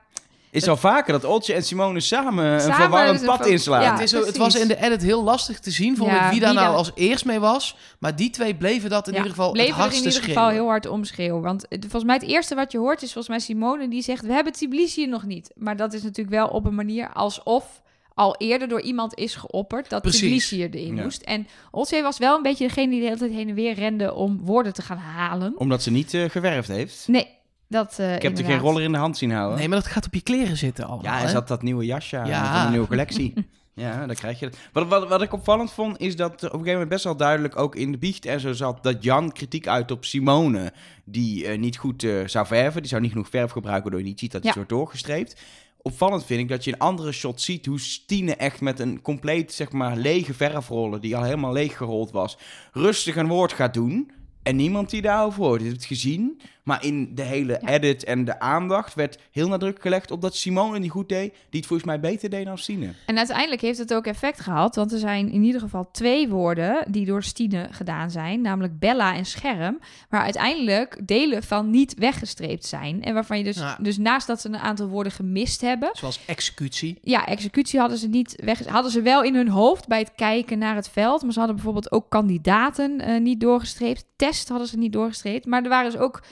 is 0.58 0.68
al 0.68 0.78
vaker 0.78 1.14
dat 1.14 1.24
Oltje 1.24 1.54
en 1.54 1.64
Simone 1.64 2.00
samen 2.00 2.46
een 2.46 2.60
Samen 2.60 2.76
verwarrend 2.76 3.26
pad 3.26 3.38
ver- 3.38 3.48
inslaan. 3.52 3.82
Ja. 3.82 3.92
het, 3.92 4.02
is, 4.02 4.12
het 4.12 4.38
was 4.38 4.56
in 4.56 4.68
de 4.68 4.84
edit 4.84 5.02
heel 5.02 5.24
lastig 5.24 5.60
te 5.60 5.72
zien, 5.72 5.98
vond 5.98 6.12
Ja, 6.12 6.26
ik, 6.26 6.32
wie 6.32 6.40
daar 6.40 6.54
nou 6.54 6.76
als 6.76 6.92
eerst 6.96 7.26
mee 7.26 7.40
was. 7.40 7.76
Maar 8.00 8.16
die 8.16 8.30
twee 8.30 8.56
bleven 8.56 8.90
dat 8.90 9.08
in 9.08 9.12
ja, 9.14 9.18
ieder 9.18 9.34
geval 9.36 9.52
bleven 9.52 9.70
het 9.70 9.78
er 9.78 9.84
in 9.86 9.90
hardste 9.92 10.08
ieder 10.08 10.24
geval 10.24 10.44
schreeuwen. 10.44 10.62
heel 10.64 10.70
hard 10.72 10.86
omschreeuwen. 10.88 11.42
Want 11.42 11.66
het- 11.70 11.82
volgens 11.82 12.04
mij 12.04 12.16
het 12.16 12.24
eerste 12.28 12.56
wat 12.56 12.72
je 12.72 12.78
hoort 12.78 13.02
is 13.02 13.14
volgens 13.14 13.28
mij 13.28 13.40
Simone 13.40 13.88
die 13.88 14.02
zegt... 14.02 14.26
we 14.26 14.34
hebben 14.34 14.54
Tbilisi 14.54 15.06
nog 15.06 15.24
niet. 15.24 15.52
Maar 15.56 15.76
dat 15.78 15.94
is 15.94 16.04
natuurlijk 16.04 16.36
wel 16.36 16.48
op 16.48 16.66
een 16.66 16.76
manier 16.76 17.14
alsof 17.14 17.82
al 18.14 18.36
eerder 18.38 18.68
door 18.68 18.82
iemand 18.82 19.16
is 19.16 19.36
geopperd... 19.36 19.90
dat 19.90 20.02
Precies. 20.02 20.20
Tbilisi 20.22 20.64
erin 20.64 20.96
Ja. 20.96 21.04
moest. 21.04 21.22
En 21.22 21.48
Olsey 21.72 22.02
was 22.04 22.18
wel 22.18 22.36
een 22.36 22.42
beetje 22.42 22.68
degene 22.68 22.90
die 22.90 23.00
de 23.00 23.06
hele 23.06 23.18
tijd 23.18 23.32
heen 23.32 23.50
en 23.50 23.56
weer 23.56 23.74
rende... 23.74 24.14
om 24.14 24.40
woorden 24.44 24.74
te 24.74 24.82
gaan 24.82 24.98
halen. 24.98 25.54
Omdat 25.58 25.84
ze 25.84 25.92
niet 25.92 26.14
eh, 26.14 26.30
gewerfd 26.30 26.68
heeft. 26.68 27.04
Nee, 27.08 27.28
dat 27.70 28.00
eh 28.00 28.16
Ik 28.16 28.22
heb 28.22 28.38
er 28.38 28.44
geen 28.46 28.60
roller 28.60 28.84
in 28.84 28.92
de 28.92 28.98
hand 28.98 29.18
zien 29.18 29.32
houden. 29.32 29.58
Nee, 29.58 29.68
maar 29.68 29.78
dat 29.78 29.88
gaat 29.88 30.06
op 30.06 30.14
je 30.14 30.22
kleren 30.22 30.58
zitten 30.58 30.86
allemaal. 30.86 31.14
Ja, 31.14 31.20
hij 31.20 31.28
zat 31.30 31.48
dat 31.48 31.62
nieuwe 31.62 31.86
jasje 31.86 32.18
aan 32.18 32.28
Ja. 32.28 32.54
van 32.56 32.66
de 32.66 32.72
nieuwe 32.72 32.88
collectie. 32.88 33.34
ja, 33.74 34.06
dan 34.06 34.16
krijg 34.16 34.40
je 34.40 34.46
het. 34.46 34.58
Wat, 34.74 34.88
wat, 34.88 35.08
wat 35.10 35.22
ik 35.22 35.34
opvallend 35.34 35.72
vond, 35.72 36.00
is 36.00 36.16
dat 36.16 36.32
er 36.32 36.36
op 36.36 36.42
een 36.44 36.50
gegeven 36.50 36.72
moment 36.72 36.90
best 36.90 37.04
wel 37.04 37.18
duidelijk 37.18 37.60
ook 37.60 37.76
in 37.76 37.92
de 37.92 37.98
biecht 37.98 38.26
en 38.26 38.40
zo 38.40 38.54
zat 38.54 38.84
dat 38.84 39.04
Jan 39.04 39.32
kritiek 39.32 39.68
uit 39.68 39.92
op 39.92 40.06
Simone, 40.06 40.74
die 41.06 41.48
eh, 41.48 41.60
niet 41.60 41.78
goed 41.78 42.04
eh, 42.04 42.12
zou 42.26 42.46
verven. 42.48 42.82
Die 42.82 42.90
zou 42.90 43.02
niet 43.02 43.12
genoeg 43.12 43.30
verf 43.30 43.52
gebruiken, 43.52 43.84
waardoor 43.84 44.02
je 44.02 44.08
niet 44.08 44.20
ziet 44.20 44.32
dat 44.32 44.42
hij 44.42 44.50
Ja. 44.52 44.56
wordt 44.58 44.72
doorgestreept. 44.72 45.42
Opvallend 45.82 46.26
vind 46.26 46.40
ik 46.40 46.50
dat 46.50 46.64
je 46.64 46.72
in 46.72 46.78
andere 46.80 47.12
shots 47.12 47.46
ziet 47.46 47.66
hoe 47.66 47.80
Stine 47.80 48.36
echt 48.36 48.62
met 48.62 48.80
een 48.80 49.02
compleet, 49.02 49.54
zeg 49.54 49.72
maar, 49.72 49.96
lege 49.98 50.34
verfroller, 50.34 51.02
die 51.02 51.16
al 51.16 51.24
helemaal 51.24 51.54
leeg 51.54 51.78
gerold 51.78 52.12
was, 52.12 52.38
rustig 52.72 53.16
een 53.16 53.28
woord 53.28 53.54
gaat 53.54 53.74
doen. 53.74 54.12
En 54.44 54.56
niemand 54.56 54.90
die 54.90 55.02
daarover 55.02 55.44
hoort. 55.44 55.60
Je 55.62 55.68
hebt 55.68 55.80
het 55.80 55.88
gezien. 55.88 56.42
Maar 56.68 56.84
in 56.86 57.16
de 57.16 57.22
hele 57.22 57.58
Ja. 57.62 57.68
edit 57.68 58.04
en 58.04 58.26
de 58.26 58.40
aandacht 58.40 58.94
werd 58.96 59.20
heel 59.32 59.48
nadruk 59.48 59.82
gelegd 59.82 60.12
op 60.12 60.22
dat 60.22 60.36
Simone 60.36 60.80
die 60.80 60.90
goed 60.90 61.10
deed. 61.10 61.32
Die 61.50 61.60
het 61.60 61.66
volgens 61.66 61.88
mij 61.90 62.00
beter 62.00 62.30
deed 62.30 62.46
dan 62.46 62.58
Stine. 62.58 62.94
En 63.06 63.18
uiteindelijk 63.18 63.62
heeft 63.62 63.78
het 63.78 63.94
ook 63.94 64.06
effect 64.06 64.40
gehad, 64.40 64.76
want 64.76 64.92
er 64.92 65.00
zijn 65.00 65.32
in 65.32 65.44
ieder 65.44 65.62
geval 65.62 65.90
twee 65.92 66.30
woorden 66.30 66.86
die 66.92 67.06
door 67.06 67.24
Stine 67.24 67.68
gedaan 67.72 68.12
zijn, 68.12 68.42
namelijk 68.42 68.80
Bella 68.80 69.16
en 69.16 69.26
Scherm, 69.26 69.80
waar 70.10 70.22
uiteindelijk 70.24 71.00
delen 71.08 71.44
van 71.44 71.70
niet 71.70 71.94
weggestreept 71.98 72.66
zijn. 72.66 73.04
En 73.04 73.14
waarvan 73.14 73.38
je 73.38 73.44
dus, 73.44 73.58
Ja. 73.58 73.78
dus 73.82 73.98
naast 73.98 74.28
dat 74.28 74.42
ze 74.42 74.48
een 74.48 74.58
aantal 74.58 74.88
woorden 74.88 75.12
gemist 75.12 75.62
hebben, 75.62 75.90
Zoals 75.94 76.20
executie. 76.26 76.98
ja, 77.02 77.26
executie 77.26 77.80
hadden 77.80 77.98
ze 77.98 78.08
niet 78.08 78.42
weg, 78.44 78.66
hadden 78.66 78.92
ze 78.92 79.02
wel 79.02 79.24
in 79.24 79.36
hun 79.36 79.50
hoofd 79.50 79.88
bij 79.88 80.00
het 80.00 80.12
kijken 80.16 80.58
naar 80.58 80.76
het 80.76 80.90
veld, 80.90 81.22
maar 81.24 81.32
ze 81.32 81.38
hadden 81.40 81.56
bijvoorbeeld 81.56 81.92
ook 81.92 82.10
kandidaten 82.10 83.00
eh, 83.02 83.20
niet 83.22 83.40
doorgestreept, 83.40 84.06
test 84.16 84.50
hadden 84.50 84.68
ze 84.68 84.78
niet 84.78 84.94
doorgestreept, 84.94 85.46
maar 85.46 85.64
er 85.64 85.70
waren 85.70 85.92
dus 85.92 86.00
ook 86.00 86.24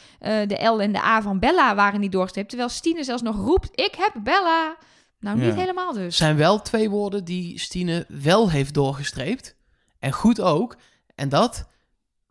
de 0.47 0.63
L 0.75 0.81
en 0.81 0.91
de 0.91 1.03
A 1.03 1.21
van 1.21 1.39
Bella 1.39 1.75
waren 1.75 1.99
niet 1.99 2.11
doorgestreept, 2.11 2.49
terwijl 2.49 2.69
Stine 2.69 3.03
zelfs 3.03 3.21
nog 3.21 3.35
roept, 3.35 3.69
ik 3.79 3.95
heb 3.97 4.13
Bella. 4.23 4.77
Nou, 5.19 5.37
niet 5.37 5.45
Ja. 5.53 5.59
helemaal 5.59 5.93
dus. 5.93 6.03
Er 6.05 6.11
zijn 6.11 6.35
wel 6.35 6.61
twee 6.61 6.89
woorden 6.89 7.23
die 7.25 7.59
Stine 7.59 8.05
wel 8.07 8.49
heeft 8.49 8.73
doorgestreept. 8.73 9.55
En 9.99 10.11
goed 10.11 10.41
ook. 10.41 10.77
En 11.15 11.29
dat 11.29 11.67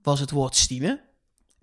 was 0.03 0.21
het 0.21 0.31
woord 0.31 0.57
Stine. 0.57 1.01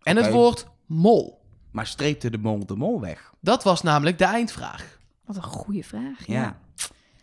En 0.03 0.17
het 0.17 0.31
woord 0.31 0.67
mol. 0.85 1.41
Maar 1.71 1.87
streepte 1.87 2.29
de 2.29 2.37
mol 2.37 2.65
de 2.65 2.75
mol 2.75 2.99
weg? 3.01 3.33
Dat 3.39 3.63
was 3.63 3.81
namelijk 3.81 4.17
de 4.17 4.23
eindvraag. 4.25 4.99
Wat 5.25 5.35
een 5.35 5.43
goede 5.43 5.83
vraag. 5.83 6.27
Ja. 6.27 6.33
Ja. 6.41 6.59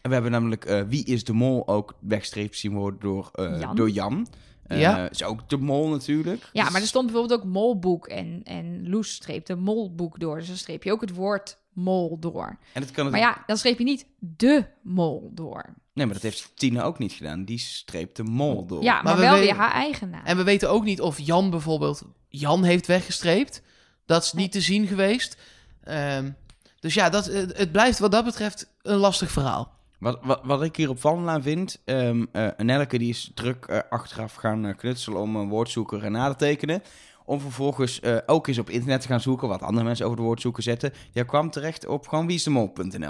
En 0.03 0.09
we 0.09 0.13
hebben 0.13 0.31
namelijk 0.31 0.65
eh, 0.65 0.83
Wie 0.83 1.05
is 1.05 1.25
de 1.25 1.33
Mol 1.33 1.69
ook 1.69 1.95
wegstreept 2.01 2.57
zien 2.57 2.73
worden 2.73 3.01
door 3.01 3.31
eh, 3.33 3.61
Jan. 3.61 3.77
Door 3.77 3.91
Jan. 3.91 4.29
Eh, 4.69 4.81
Ja. 4.81 5.11
Is 5.11 5.23
ook 5.23 5.49
de 5.49 5.57
Mol 5.57 5.89
natuurlijk. 5.89 6.49
Ja, 6.53 6.63
Dus- 6.63 6.73
maar 6.73 6.81
er 6.81 6.87
stond 6.87 7.07
bijvoorbeeld 7.07 7.41
ook 7.41 7.47
molboek 7.47 8.07
en, 8.07 8.41
en 8.45 8.89
Loes 8.89 9.13
streepte 9.15 9.55
molboek 9.55 10.21
door. 10.21 10.39
Dus 10.39 10.47
dan 10.47 10.57
streep 10.57 10.83
je 10.83 10.93
ook 10.93 11.01
het 11.01 11.15
woord 11.15 11.59
mol 11.73 12.19
door. 12.19 12.59
En 12.73 12.81
dat 12.81 12.91
kan 12.91 13.05
het... 13.05 13.13
Maar 13.15 13.23
ja, 13.23 13.43
dan 13.47 13.57
streep 13.57 13.79
je 13.79 13.85
niet 13.85 14.07
de 14.19 14.65
mol 14.83 15.31
door. 15.35 15.75
Nee, 15.93 16.07
maar 16.07 16.15
dat 16.15 16.23
heeft 16.25 16.53
Tine 16.55 16.83
ook 16.83 16.99
niet 16.99 17.13
gedaan. 17.13 17.45
Die 17.45 17.59
streept 17.59 18.17
de 18.17 18.23
Mol 18.23 18.67
door. 18.67 18.83
Ja, 18.83 19.03
maar, 19.03 19.15
we 19.15 19.21
wel 19.21 19.31
weten- 19.33 19.47
weer 19.47 19.57
haar 19.57 19.73
eigen 19.73 20.11
naam. 20.11 20.25
En 20.25 20.37
we 20.37 20.43
weten 20.45 20.71
ook 20.71 20.85
niet 20.85 21.01
of 21.01 21.19
Jan 21.19 21.51
bijvoorbeeld 21.51 22.03
Jan 22.29 22.65
heeft 22.65 22.87
weggestreept. 22.87 23.63
Dat 24.07 24.23
is 24.23 24.33
niet 24.33 24.53
te 24.53 24.61
zien 24.61 24.87
geweest. 24.87 25.37
Ehm, 25.85 26.31
dus 26.81 26.95
ja, 26.95 27.09
dat, 27.11 27.25
het, 27.27 27.57
het 27.59 27.73
blijft 27.73 27.99
wat 27.99 28.13
dat 28.13 28.25
betreft 28.25 28.73
een 28.83 28.97
lastig 28.97 29.31
verhaal. 29.31 29.78
Wat, 29.99 30.19
wat, 30.23 30.41
wat 30.45 30.63
ik 30.63 30.77
hier 30.77 30.91
opvallend 30.91 31.29
aan 31.29 31.43
vind, 31.43 31.81
ehm 31.85 32.25
eh, 32.33 32.49
Nelleke 32.57 32.99
die 32.99 33.09
is 33.09 33.31
druk 33.35 33.65
eh, 33.65 33.79
achteraf 33.91 34.35
gaan 34.35 34.67
eh, 34.67 34.77
knutselen 34.77 35.21
om 35.21 35.37
een 35.37 35.49
woordzoeker 35.49 36.05
en 36.05 36.13
na 36.13 36.29
te 36.29 36.37
tekenen. 36.37 36.83
Om 37.25 37.41
vervolgens 37.41 38.01
ook 38.27 38.47
eens 38.47 38.59
op 38.59 38.71
internet 38.71 39.01
te 39.01 39.07
gaan 39.07 39.21
zoeken 39.21 39.49
wat 39.49 39.63
andere 39.63 39.85
mensen 39.87 40.05
over 40.05 40.17
de 40.19 40.23
woordzoeker 40.23 40.63
zetten. 40.63 40.93
Jij 41.13 41.25
kwam 41.25 41.51
terecht 41.51 41.87
op 41.87 42.09
gewoon 42.09 42.27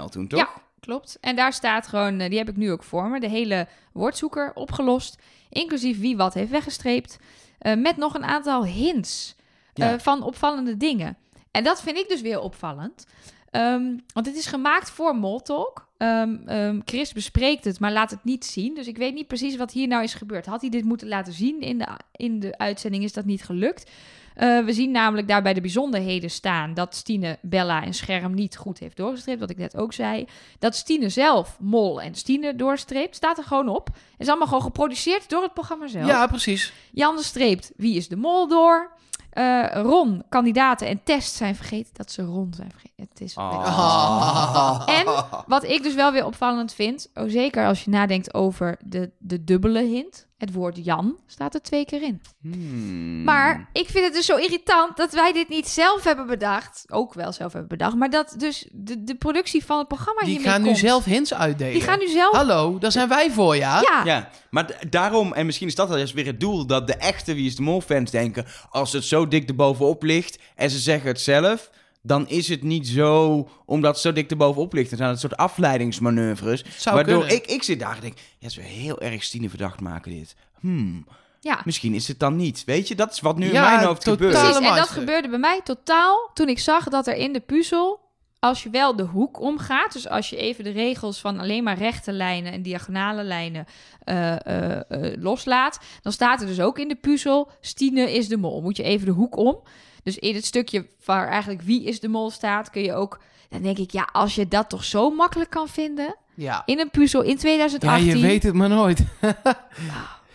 toen, 0.09 0.27
toch? 0.27 0.39
Ja, 0.39 0.49
klopt. 0.79 1.17
En 1.21 1.35
daar 1.35 1.53
staat 1.53 1.87
gewoon, 1.87 2.17
die 2.17 2.37
heb 2.37 2.49
ik 2.49 2.57
nu 2.57 2.71
ook 2.71 2.83
voor 2.83 3.09
me, 3.09 3.19
de 3.19 3.29
hele 3.29 3.67
woordzoeker 3.93 4.51
opgelost. 4.53 5.21
Inclusief 5.49 5.99
wie 5.99 6.17
wat 6.17 6.33
heeft 6.33 6.51
weggestreept. 6.51 7.19
met 7.59 7.97
nog 7.97 8.13
een 8.13 8.25
aantal 8.25 8.65
hints 8.65 9.35
Ja. 9.73 9.99
van 9.99 10.23
opvallende 10.23 10.77
dingen. 10.77 11.17
En 11.51 11.63
dat 11.63 11.81
vind 11.81 11.97
ik 11.97 12.07
dus 12.07 12.21
weer 12.21 12.39
opvallend. 12.39 13.05
Ehm, 13.51 13.97
want 14.13 14.25
het 14.25 14.35
is 14.35 14.45
gemaakt 14.45 14.89
voor 14.89 15.15
Moltalk. 15.15 15.87
Ehm, 15.97 16.35
ehm, 16.45 16.79
Chris 16.85 17.13
bespreekt 17.13 17.65
het, 17.65 17.79
maar 17.79 17.91
laat 17.91 18.11
het 18.11 18.23
niet 18.23 18.45
zien. 18.45 18.75
Dus 18.75 18.87
ik 18.87 18.97
weet 18.97 19.13
niet 19.13 19.27
precies 19.27 19.55
wat 19.55 19.71
hier 19.71 19.87
nou 19.87 20.03
is 20.03 20.13
gebeurd. 20.13 20.45
Had 20.45 20.61
hij 20.61 20.69
dit 20.69 20.83
moeten 20.83 21.07
laten 21.07 21.33
zien 21.33 21.61
in 21.61 21.77
de, 21.77 21.87
in 22.11 22.39
de 22.39 22.57
uitzending, 22.57 23.03
is 23.03 23.13
dat 23.13 23.25
niet 23.25 23.43
gelukt. 23.43 23.91
Eh, 24.35 24.59
we 24.65 24.73
zien 24.73 24.91
namelijk 24.91 25.27
daar 25.27 25.41
bij 25.41 25.53
de 25.53 25.61
bijzonderheden 25.61 26.29
staan 26.29 26.73
dat 26.73 26.95
Stine, 26.95 27.37
Bella 27.41 27.83
en 27.83 27.93
Scherm 27.93 28.33
niet 28.33 28.57
goed 28.57 28.79
heeft 28.79 28.97
doorgestreept, 28.97 29.39
wat 29.39 29.49
ik 29.49 29.57
net 29.57 29.77
ook 29.77 29.93
zei. 29.93 30.27
Dat 30.59 30.75
Stine 30.75 31.09
zelf 31.09 31.57
Mol 31.59 32.01
en 32.01 32.15
Stine 32.15 32.55
doorstreept, 32.55 33.15
staat 33.15 33.37
er 33.37 33.43
gewoon 33.43 33.67
op. 33.67 33.89
is 34.17 34.27
allemaal 34.27 34.47
gewoon 34.47 34.63
geproduceerd 34.63 35.29
door 35.29 35.41
het 35.41 35.53
programma 35.53 35.87
zelf. 35.87 36.07
Ja, 36.07 36.27
precies. 36.27 36.73
Jan 36.91 37.19
streept 37.19 37.71
wie 37.75 37.95
is 37.95 38.07
de 38.07 38.15
mol 38.15 38.47
door. 38.47 38.91
Eh, 39.29 39.65
Ron, 39.73 40.23
kandidaten 40.29 40.87
en 40.87 41.03
test 41.03 41.33
zijn 41.35 41.55
vergeten 41.55 41.93
dat 41.93 42.11
ze 42.11 42.21
Ron 42.23 42.53
zijn 42.55 42.71
vergeten. 42.71 43.07
Het 43.09 43.21
is 43.21 43.35
Ah. 43.35 44.83
En 44.85 45.05
wat 45.47 45.63
ik 45.63 45.83
dus 45.83 45.95
wel 45.95 46.11
weer 46.11 46.25
opvallend 46.25 46.73
vind, 46.73 47.09
oh, 47.13 47.23
zeker 47.27 47.65
als 47.65 47.83
je 47.83 47.89
nadenkt 47.89 48.33
over 48.33 48.77
de, 48.83 49.11
de 49.17 49.43
dubbele 49.43 49.83
hint, 49.83 50.27
het 50.39 50.53
woord 50.53 50.85
Jan 50.85 51.17
staat 51.27 51.53
er 51.53 51.61
twee 51.61 51.85
keer 51.85 52.01
in. 52.01 52.21
Hmm. 52.41 53.23
Maar 53.23 53.69
ik 53.73 53.89
vind 53.89 54.05
het 54.05 54.13
dus 54.13 54.25
zo 54.25 54.35
irritant 54.35 54.97
dat 54.97 55.13
wij 55.13 55.33
dit 55.33 55.49
niet 55.49 55.67
zelf 55.67 56.03
hebben 56.03 56.27
bedacht. 56.27 56.85
Ook 56.87 57.13
wel 57.13 57.31
zelf 57.31 57.51
hebben 57.51 57.69
bedacht. 57.69 57.95
Maar 57.95 58.09
dat 58.09 58.35
dus 58.37 58.67
de, 58.71 59.03
de 59.03 59.15
productie 59.15 59.65
van 59.65 59.77
het 59.77 59.87
programma 59.87 60.21
Die 60.21 60.39
gaan 60.39 60.61
nu 60.61 60.75
zelf 60.75 61.05
hints 61.05 61.33
uitdelen. 61.33 61.73
Die 61.73 61.81
gaan 61.81 61.99
nu 61.99 62.07
zelf... 62.07 62.35
Hallo, 62.35 62.77
daar 62.77 62.91
zijn 62.91 63.09
wij 63.09 63.31
voor, 63.31 63.55
ja? 63.55 63.81
ja. 63.81 64.05
Ja, 64.05 64.29
maar 64.49 64.77
daarom, 64.89 65.33
en 65.33 65.45
misschien 65.45 65.67
is 65.67 65.75
dat 65.75 65.89
al 65.89 65.97
juist 65.97 66.13
weer 66.13 66.25
het 66.25 66.39
doel, 66.39 66.65
dat 66.65 66.87
de 66.87 66.95
echte 66.95 67.33
Wie 67.33 67.45
is 67.45 67.55
de 67.55 67.61
Mol 67.61 67.81
fans 67.81 68.11
denken, 68.11 68.45
als 68.69 68.93
het 68.93 69.03
zo 69.03 69.27
dik 69.27 69.49
erbovenop 69.49 70.03
ligt 70.03 70.39
en 70.55 70.69
ze 70.69 70.79
zeggen 70.79 71.07
het 71.07 71.21
zelf, 71.21 71.69
dan 72.01 72.27
is 72.27 72.47
het 72.47 72.63
niet 72.63 72.87
zo, 72.87 73.47
omdat 73.65 73.91
het 73.91 74.01
zo 74.01 74.13
dik 74.13 74.31
erbovenop 74.31 74.73
ligt. 74.73 74.89
Dan 74.89 74.97
zijn 74.97 75.09
het 75.09 75.19
soort 75.19 75.37
afleidingsmanoeuvres. 75.37 76.63
Zou 76.77 76.95
waardoor 76.95 77.19
kunnen. 77.19 77.35
ik, 77.35 77.47
ik 77.47 77.63
zit 77.63 77.79
daar 77.79 77.95
en 77.95 78.01
denk, 78.01 78.17
ja, 78.37 78.49
weer 78.55 78.65
heel 78.65 79.01
erg 79.01 79.23
Stine 79.23 79.49
verdacht 79.49 79.79
maken 79.79 80.11
dit. 80.11 80.35
Hmm, 80.59 81.05
ja. 81.39 81.61
misschien 81.65 81.93
is 81.93 82.07
het 82.07 82.19
dan 82.19 82.35
niet. 82.35 82.63
Weet 82.65 82.87
je, 82.87 82.95
dat 82.95 83.11
is 83.11 83.19
wat 83.19 83.37
nu 83.37 83.45
in 83.45 83.51
mijn 83.51 83.83
hoofd 83.83 84.03
gebeurt. 84.03 84.39
Precies, 84.39 84.57
en 84.57 84.75
dat 84.75 84.89
gebeurde 84.89 85.29
bij 85.29 85.39
mij 85.39 85.61
totaal 85.63 86.31
toen 86.33 86.49
ik 86.49 86.59
zag 86.59 86.89
dat 86.89 87.07
er 87.07 87.15
in 87.15 87.33
de 87.33 87.39
puzzel, 87.39 87.99
als 88.39 88.63
je 88.63 88.69
wel 88.69 88.95
de 88.95 89.03
hoek 89.03 89.39
omgaat, 89.39 89.93
dus 89.93 90.09
als 90.09 90.29
je 90.29 90.37
even 90.37 90.63
de 90.63 90.71
regels 90.71 91.19
van 91.19 91.39
alleen 91.39 91.63
maar 91.63 91.77
rechte 91.77 92.11
lijnen 92.11 92.51
en 92.51 92.61
diagonale 92.61 93.23
lijnen 93.23 93.65
eh, 94.03 94.45
eh, 94.45 94.81
eh, 94.89 95.21
loslaat, 95.21 95.79
dan 96.01 96.11
staat 96.11 96.41
er 96.41 96.47
dus 96.47 96.59
ook 96.59 96.79
in 96.79 96.87
de 96.87 96.95
puzzel, 96.95 97.51
Stine 97.61 98.13
is 98.13 98.27
de 98.27 98.37
mol. 98.37 98.61
Moet 98.61 98.77
je 98.77 98.83
even 98.83 99.05
de 99.05 99.11
hoek 99.11 99.37
om. 99.37 99.61
Dus 100.03 100.17
in 100.17 100.35
het 100.35 100.45
stukje 100.45 100.87
waar 101.05 101.27
eigenlijk 101.27 101.61
wie 101.61 101.83
is 101.83 101.99
de 101.99 102.07
mol 102.07 102.29
staat, 102.31 102.69
kun 102.69 102.81
je 102.81 102.93
ook, 102.93 103.19
dan 103.49 103.61
denk 103.61 103.77
ik, 103.77 103.91
ja, 103.91 104.09
als 104.11 104.35
je 104.35 104.47
dat 104.47 104.69
toch 104.69 104.83
zo 104.83 105.09
makkelijk 105.09 105.49
kan 105.49 105.67
vinden 105.67 106.15
Ja. 106.35 106.61
in 106.65 106.79
een 106.79 106.89
puzzel 106.89 107.21
in 107.21 107.29
Ja, 107.29 107.35
2018. 107.37 108.05
je 108.05 108.19
weet 108.27 108.43
het 108.43 108.53
maar 108.53 108.69
nooit. 108.69 109.03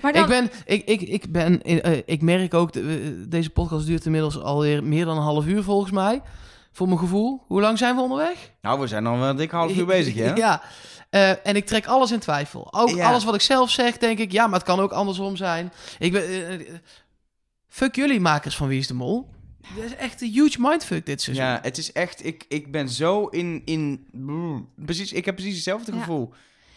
maar 0.00 0.12
dan, 0.12 0.22
Ik 0.22 0.28
ben, 0.28 0.50
ik, 0.64 0.84
ik, 0.86 1.00
ik 1.00 1.32
ben, 1.32 1.62
eh, 1.62 2.00
ik 2.06 2.22
merk 2.22 2.54
ook, 2.54 2.74
eh, 2.76 2.82
deze 3.28 3.50
podcast 3.50 3.86
duurt 3.86 4.04
inmiddels 4.04 4.38
alweer 4.40 4.84
meer 4.84 5.04
dan 5.04 5.16
een 5.16 5.22
half 5.22 5.46
uur 5.46 5.62
volgens 5.62 5.90
mij. 5.92 6.22
Voor 6.72 6.86
mijn 6.86 6.98
gevoel. 6.98 7.42
Hoe 7.46 7.60
lang 7.60 7.78
zijn 7.78 7.94
we 7.96 8.00
onderweg? 8.02 8.50
Nou, 8.62 8.80
we 8.80 8.86
zijn 8.86 9.06
al 9.06 9.18
wel 9.18 9.28
een 9.28 9.36
dikke 9.36 9.56
half 9.56 9.76
uur 9.76 9.86
bezig, 9.86 10.14
hè? 10.14 10.32
Ja. 10.34 10.62
Eh, 11.10 11.46
en 11.46 11.56
ik 11.56 11.66
trek 11.66 11.86
alles 11.86 12.10
in 12.10 12.18
twijfel. 12.18 12.68
Ook 12.74 12.88
Ja. 12.88 13.08
alles 13.08 13.24
wat 13.24 13.34
ik 13.34 13.40
zelf 13.40 13.70
zeg, 13.70 13.98
denk 13.98 14.18
ik, 14.18 14.32
ja, 14.32 14.44
maar 14.46 14.58
het 14.58 14.68
kan 14.68 14.80
ook 14.80 14.92
andersom 14.92 15.36
zijn. 15.36 15.72
Ik 15.98 16.12
ben, 16.12 16.22
eh, 16.22 16.54
eh, 16.54 16.60
Fuck 17.68 17.94
jullie 17.94 18.20
makers 18.20 18.56
van 18.56 18.68
Wie 18.68 18.78
is 18.78 18.86
de 18.86 18.94
Mol. 18.94 19.28
Dit 19.74 19.84
is 19.84 19.96
echt 19.96 20.20
een 20.20 20.30
huge 20.30 20.60
mindfuck 20.60 21.06
dit 21.06 21.22
seizoen. 21.22 21.44
Ja, 21.44 21.58
het 21.62 21.78
is 21.78 21.92
echt... 21.92 22.24
Ik, 22.24 22.44
ik 22.48 22.72
ben 22.72 22.88
zo 22.88 23.26
in... 23.26 23.62
in 23.64 24.06
precies, 24.74 25.12
ik 25.12 25.24
heb 25.24 25.34
precies 25.34 25.54
hetzelfde 25.54 25.92
Ja. 25.92 25.98
gevoel. 25.98 26.32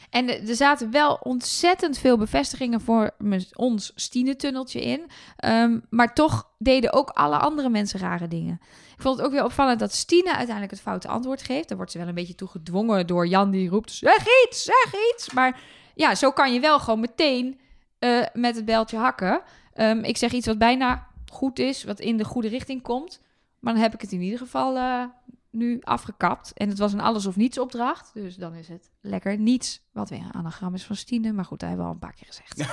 En 0.09 0.47
er 0.47 0.55
zaten 0.55 0.91
wel 0.91 1.13
ontzettend 1.13 1.97
veel 1.97 2.17
bevestigingen 2.17 2.81
voor 2.81 3.11
ons 3.53 3.91
Stine-tunneltje 3.95 4.81
in. 4.81 5.09
Ehm, 5.38 5.79
maar 5.89 6.13
toch 6.13 6.49
deden 6.57 6.93
ook 6.93 7.09
alle 7.09 7.38
andere 7.38 7.69
mensen 7.69 7.99
rare 7.99 8.27
dingen. 8.27 8.59
Ik 8.95 9.01
vond 9.03 9.17
het 9.17 9.25
ook 9.25 9.31
weer 9.31 9.43
opvallend 9.43 9.79
dat 9.79 9.93
Stine 9.93 10.29
uiteindelijk 10.29 10.71
het 10.71 10.81
foute 10.81 11.07
antwoord 11.07 11.41
geeft. 11.41 11.67
Daar 11.67 11.77
wordt 11.77 11.91
ze 11.91 11.97
wel 11.97 12.07
een 12.07 12.13
beetje 12.13 12.35
toe 12.35 12.47
gedwongen 12.47 13.07
door 13.07 13.27
Jan 13.27 13.51
die 13.51 13.69
roept... 13.69 13.91
Zeg 13.91 14.25
iets, 14.45 14.63
zeg 14.63 14.93
iets! 15.13 15.33
Maar 15.33 15.59
ja, 15.95 16.15
zo 16.15 16.31
kan 16.31 16.53
je 16.53 16.59
wel 16.59 16.79
gewoon 16.79 16.99
meteen 16.99 17.59
eh, 17.99 18.23
met 18.33 18.55
het 18.55 18.65
beltje 18.65 18.97
hakken. 18.97 19.41
Ehm, 19.73 19.99
ik 19.99 20.17
zeg 20.17 20.31
iets 20.31 20.47
wat 20.47 20.57
bijna 20.57 21.07
goed 21.32 21.59
is, 21.59 21.84
wat 21.84 21.99
in 21.99 22.17
de 22.17 22.25
goede 22.25 22.47
richting 22.47 22.82
komt. 22.82 23.21
Maar 23.59 23.73
dan 23.73 23.82
heb 23.82 23.93
ik 23.93 24.01
het 24.01 24.11
in 24.11 24.21
ieder 24.21 24.39
geval 24.39 24.78
eh, 24.78 25.03
nu 25.51 25.80
afgekapt. 25.82 26.53
En 26.53 26.69
het 26.69 26.78
was 26.78 26.93
een 26.93 26.99
alles 26.99 27.25
of 27.25 27.36
niets 27.36 27.59
opdracht. 27.59 28.11
Dus 28.13 28.36
dan 28.36 28.53
is 28.53 28.67
het 28.67 28.89
lekker 29.01 29.38
niets. 29.38 29.82
Wat 29.91 30.09
weer 30.09 30.19
een 30.19 30.34
anagram 30.34 30.73
is 30.73 30.84
van 30.84 30.95
Stine. 30.95 31.32
Maar 31.32 31.45
goed, 31.45 31.59
dat 31.59 31.69
hebben 31.69 31.86
we 31.88 31.91
al 31.91 31.97
een 32.01 32.07
paar 32.07 32.15
keer 32.15 32.28
gezegd. 32.28 32.63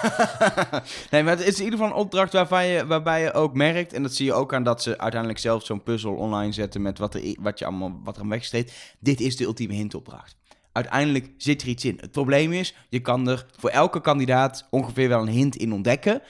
nee, 1.10 1.22
maar 1.22 1.36
het 1.36 1.46
is 1.46 1.58
in 1.58 1.64
ieder 1.64 1.78
geval 1.78 1.94
een 1.94 2.02
opdracht 2.02 2.32
waarvan 2.32 2.66
je, 2.66 2.86
waarbij 2.86 3.22
je 3.22 3.32
ook 3.32 3.54
merkt... 3.54 3.92
en 3.92 4.02
dat 4.02 4.14
zie 4.14 4.26
je 4.26 4.32
ook 4.32 4.54
aan 4.54 4.62
dat 4.62 4.82
ze 4.82 4.98
uiteindelijk 4.98 5.40
zelf 5.40 5.64
zo'n 5.64 5.82
puzzel 5.82 6.14
online 6.14 6.52
zetten... 6.52 6.82
met 6.82 6.98
wat 6.98 7.14
er, 7.14 7.36
wat 7.40 7.58
je 7.58 7.64
allemaal, 7.64 8.00
wat 8.04 8.16
er 8.16 8.22
aan. 8.22 8.64
Dit 9.00 9.20
is 9.20 9.36
de 9.36 9.44
ultieme 9.44 9.74
hintopdracht. 9.74 10.36
Uiteindelijk 10.72 11.30
zit 11.36 11.62
er 11.62 11.68
iets 11.68 11.84
in. 11.84 11.98
Het 12.00 12.10
probleem 12.10 12.52
is, 12.52 12.74
je 12.88 13.00
kan 13.00 13.28
er 13.28 13.46
voor 13.58 13.70
elke 13.70 14.00
kandidaat 14.00 14.66
ongeveer 14.70 15.08
wel 15.08 15.20
een 15.20 15.28
hint 15.28 15.56
in 15.56 15.72
ontdekken... 15.72 16.22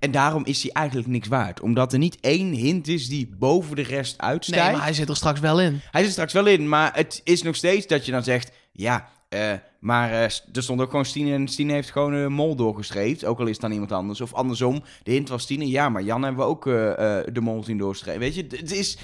En 0.00 0.10
daarom 0.10 0.44
is 0.44 0.62
hij 0.62 0.72
eigenlijk 0.72 1.08
niks 1.08 1.28
waard. 1.28 1.60
Omdat 1.60 1.92
er 1.92 1.98
niet 1.98 2.20
één 2.20 2.52
hint 2.52 2.88
is 2.88 3.08
die 3.08 3.28
boven 3.38 3.76
de 3.76 3.82
rest 3.82 4.18
uitstijgt. 4.18 4.64
Nee, 4.64 4.74
maar 4.74 4.84
hij 4.84 4.92
zit 4.92 5.08
er 5.08 5.16
straks 5.16 5.40
wel 5.40 5.60
in. 5.60 5.80
Hij 5.90 6.02
zit 6.02 6.12
straks 6.12 6.32
wel 6.32 6.46
in, 6.46 6.68
maar 6.68 6.94
het 6.94 7.20
is 7.24 7.42
nog 7.42 7.56
steeds 7.56 7.86
dat 7.86 8.06
je 8.06 8.12
dan 8.12 8.22
zegt... 8.22 8.52
Ja, 8.72 9.08
eh, 9.28 9.52
maar 9.80 10.10
eh, 10.10 10.22
er 10.22 10.62
stond 10.62 10.80
ook 10.80 10.90
gewoon 10.90 11.04
Stine 11.04 11.32
en 11.32 11.48
Stine 11.48 11.72
heeft 11.72 11.90
gewoon 11.90 12.12
een 12.12 12.32
mol 12.32 12.56
doorgestreept. 12.56 13.24
Ook 13.24 13.38
al 13.38 13.46
is 13.46 13.52
het 13.52 13.60
dan 13.60 13.72
iemand 13.72 13.92
anders. 13.92 14.20
Of 14.20 14.34
andersom, 14.34 14.82
de 15.02 15.10
hint 15.10 15.28
was 15.28 15.42
Stine. 15.42 15.68
Ja, 15.68 15.88
maar 15.88 16.02
Jan 16.02 16.22
hebben 16.22 16.44
we 16.44 16.50
ook 16.50 16.66
eh, 16.66 17.18
eh, 17.18 17.24
de 17.32 17.40
mol 17.40 17.64
zien 17.64 17.78
doorstrepen. 17.78 18.20
Weet 18.20 18.34
je, 18.34 18.46
het 18.48 18.72
is... 18.72 18.98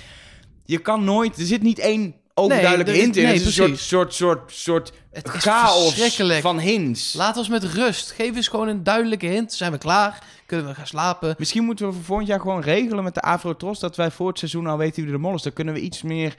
Je 0.64 0.78
kan 0.78 1.04
nooit... 1.04 1.38
Er 1.38 1.46
zit 1.46 1.62
niet 1.62 1.78
één 1.78 2.14
Nee, 2.44 2.60
er 2.60 2.88
is- 2.88 2.98
hint 3.00 3.16
in. 3.16 3.22
nee, 3.24 3.32
het 3.32 3.40
is 3.46 3.46
een 3.46 3.52
soort, 3.52 3.78
soort, 3.78 4.14
soort, 4.14 4.52
soort 4.52 4.92
Het 5.12 5.26
is 5.34 5.42
chaos 5.42 5.84
verschrikkelijk. 5.94 6.40
van 6.40 6.58
hints. 6.58 7.12
Laat 7.14 7.36
ons 7.36 7.48
met 7.48 7.64
rust. 7.64 8.10
Geef 8.10 8.36
eens 8.36 8.48
gewoon 8.48 8.68
een 8.68 8.82
duidelijke 8.82 9.26
hint. 9.26 9.52
Zijn 9.52 9.72
we 9.72 9.78
klaar? 9.78 10.18
Kunnen 10.46 10.66
we 10.66 10.74
gaan 10.74 10.86
slapen? 10.86 11.34
Misschien 11.38 11.64
moeten 11.64 11.86
we 11.86 11.92
voor 11.92 12.02
volgend 12.02 12.28
jaar 12.28 12.40
gewoon 12.40 12.60
regelen 12.60 13.04
met 13.04 13.14
de 13.14 13.20
Afro-Tros... 13.20 13.78
dat 13.78 13.96
wij 13.96 14.10
voor 14.10 14.28
het 14.28 14.38
seizoen 14.38 14.66
al 14.66 14.76
weten 14.78 15.02
wie 15.02 15.12
de 15.12 15.18
mol 15.18 15.34
is. 15.34 15.42
Dan 15.42 15.52
kunnen 15.52 15.74
we 15.74 15.80
iets 15.80 16.02
meer 16.02 16.34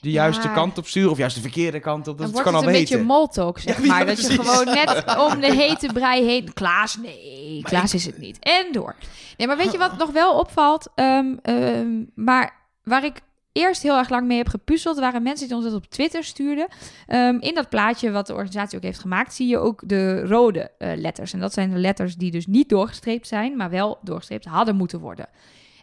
de 0.00 0.10
Ja. 0.10 0.22
juiste 0.22 0.50
kant 0.52 0.78
op 0.78 0.86
sturen. 0.86 1.10
Of 1.10 1.18
juist 1.18 1.34
de 1.34 1.40
verkeerde 1.42 1.80
kant 1.80 2.08
op. 2.08 2.18
Dat 2.18 2.18
Dan 2.18 2.26
we 2.26 2.32
wordt 2.32 2.44
het 2.46 2.54
het 2.54 2.54
gewoon 2.56 2.68
een 2.68 2.74
al 2.74 2.80
beetje 2.80 2.94
weten. 2.94 3.06
moltalk, 3.12 3.58
zeg 3.68 3.76
Ja, 3.76 3.82
ja, 3.84 3.88
maar. 3.88 4.06
dat 4.06 4.20
je 4.26 4.42
gewoon 4.42 4.64
net 4.74 5.04
om 5.32 5.40
de 5.40 5.54
hete 5.54 5.86
brei 5.92 6.24
heen... 6.24 6.52
Klaas, 6.54 6.96
nee, 6.96 7.60
Klaas 7.62 7.94
is 7.94 8.06
het 8.06 8.18
niet. 8.18 8.38
En 8.40 8.66
door. 8.72 8.96
Nee, 9.36 9.46
maar 9.46 9.56
weet 9.56 9.72
je 9.72 9.78
wat 9.78 9.98
nog 9.98 10.10
wel 10.10 10.38
opvalt? 10.38 10.88
Ehm, 10.94 11.26
ehm, 11.42 11.88
maar 12.14 12.56
waar 12.84 13.04
ik 13.04 13.20
eerst 13.52 13.82
heel 13.82 13.96
erg 13.98 14.08
lang 14.08 14.26
mee 14.26 14.36
heb 14.38 14.48
gepuzzeld... 14.48 14.98
waren 14.98 15.22
mensen 15.22 15.46
die 15.46 15.56
ons 15.56 15.64
dat 15.64 15.74
op 15.74 15.86
Twitter 15.86 16.24
stuurden. 16.24 16.68
Ehm, 17.06 17.36
in 17.40 17.54
dat 17.54 17.68
plaatje 17.68 18.10
wat 18.10 18.26
de 18.26 18.32
organisatie 18.32 18.76
ook 18.78 18.84
heeft 18.84 18.98
gemaakt... 18.98 19.34
zie 19.34 19.48
je 19.48 19.58
ook 19.58 19.82
de 19.88 20.26
rode 20.26 20.70
eh, 20.78 20.92
letters. 20.96 21.32
En 21.32 21.40
dat 21.40 21.52
zijn 21.52 21.70
de 21.70 21.78
letters 21.78 22.16
die 22.16 22.30
dus 22.30 22.46
niet 22.46 22.68
doorgestreept 22.68 23.26
zijn... 23.26 23.56
maar 23.56 23.70
wel 23.70 23.98
doorgestreept 24.02 24.44
hadden 24.44 24.76
moeten 24.76 25.00
worden. 25.00 25.28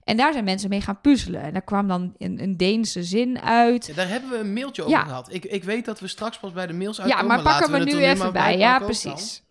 En 0.03 0.18
daar 0.18 0.32
zijn 0.34 0.43
mensen 0.43 0.70
mee 0.70 0.82
gaan 0.82 1.01
puzzelen. 1.01 1.41
En 1.41 1.53
daar 1.53 1.61
kwam 1.61 1.88
dan 1.88 2.13
een, 2.18 2.41
een 2.43 2.57
Deense 2.57 3.03
zin 3.03 3.39
uit... 3.41 3.86
Ja, 3.86 3.93
daar 3.93 4.07
hebben 4.09 4.30
we 4.30 4.38
een 4.38 4.53
mailtje 4.53 4.84
over 4.84 4.97
Ja. 4.97 5.03
gehad. 5.03 5.34
Ik, 5.34 5.45
ik 5.45 5.63
weet 5.63 5.86
dat 5.86 5.99
we 5.99 6.07
straks 6.07 6.39
pas 6.39 6.51
bij 6.51 6.68
de 6.68 6.74
mails 6.74 6.97
Ja, 6.97 7.03
uitkomen. 7.03 7.28
maar 7.28 7.41
pakken 7.41 7.72
we 7.72 7.84
nu 7.91 7.97
even 8.03 8.34
bij. 8.34 8.57
Ja, 8.57 8.80
precies. 8.80 9.43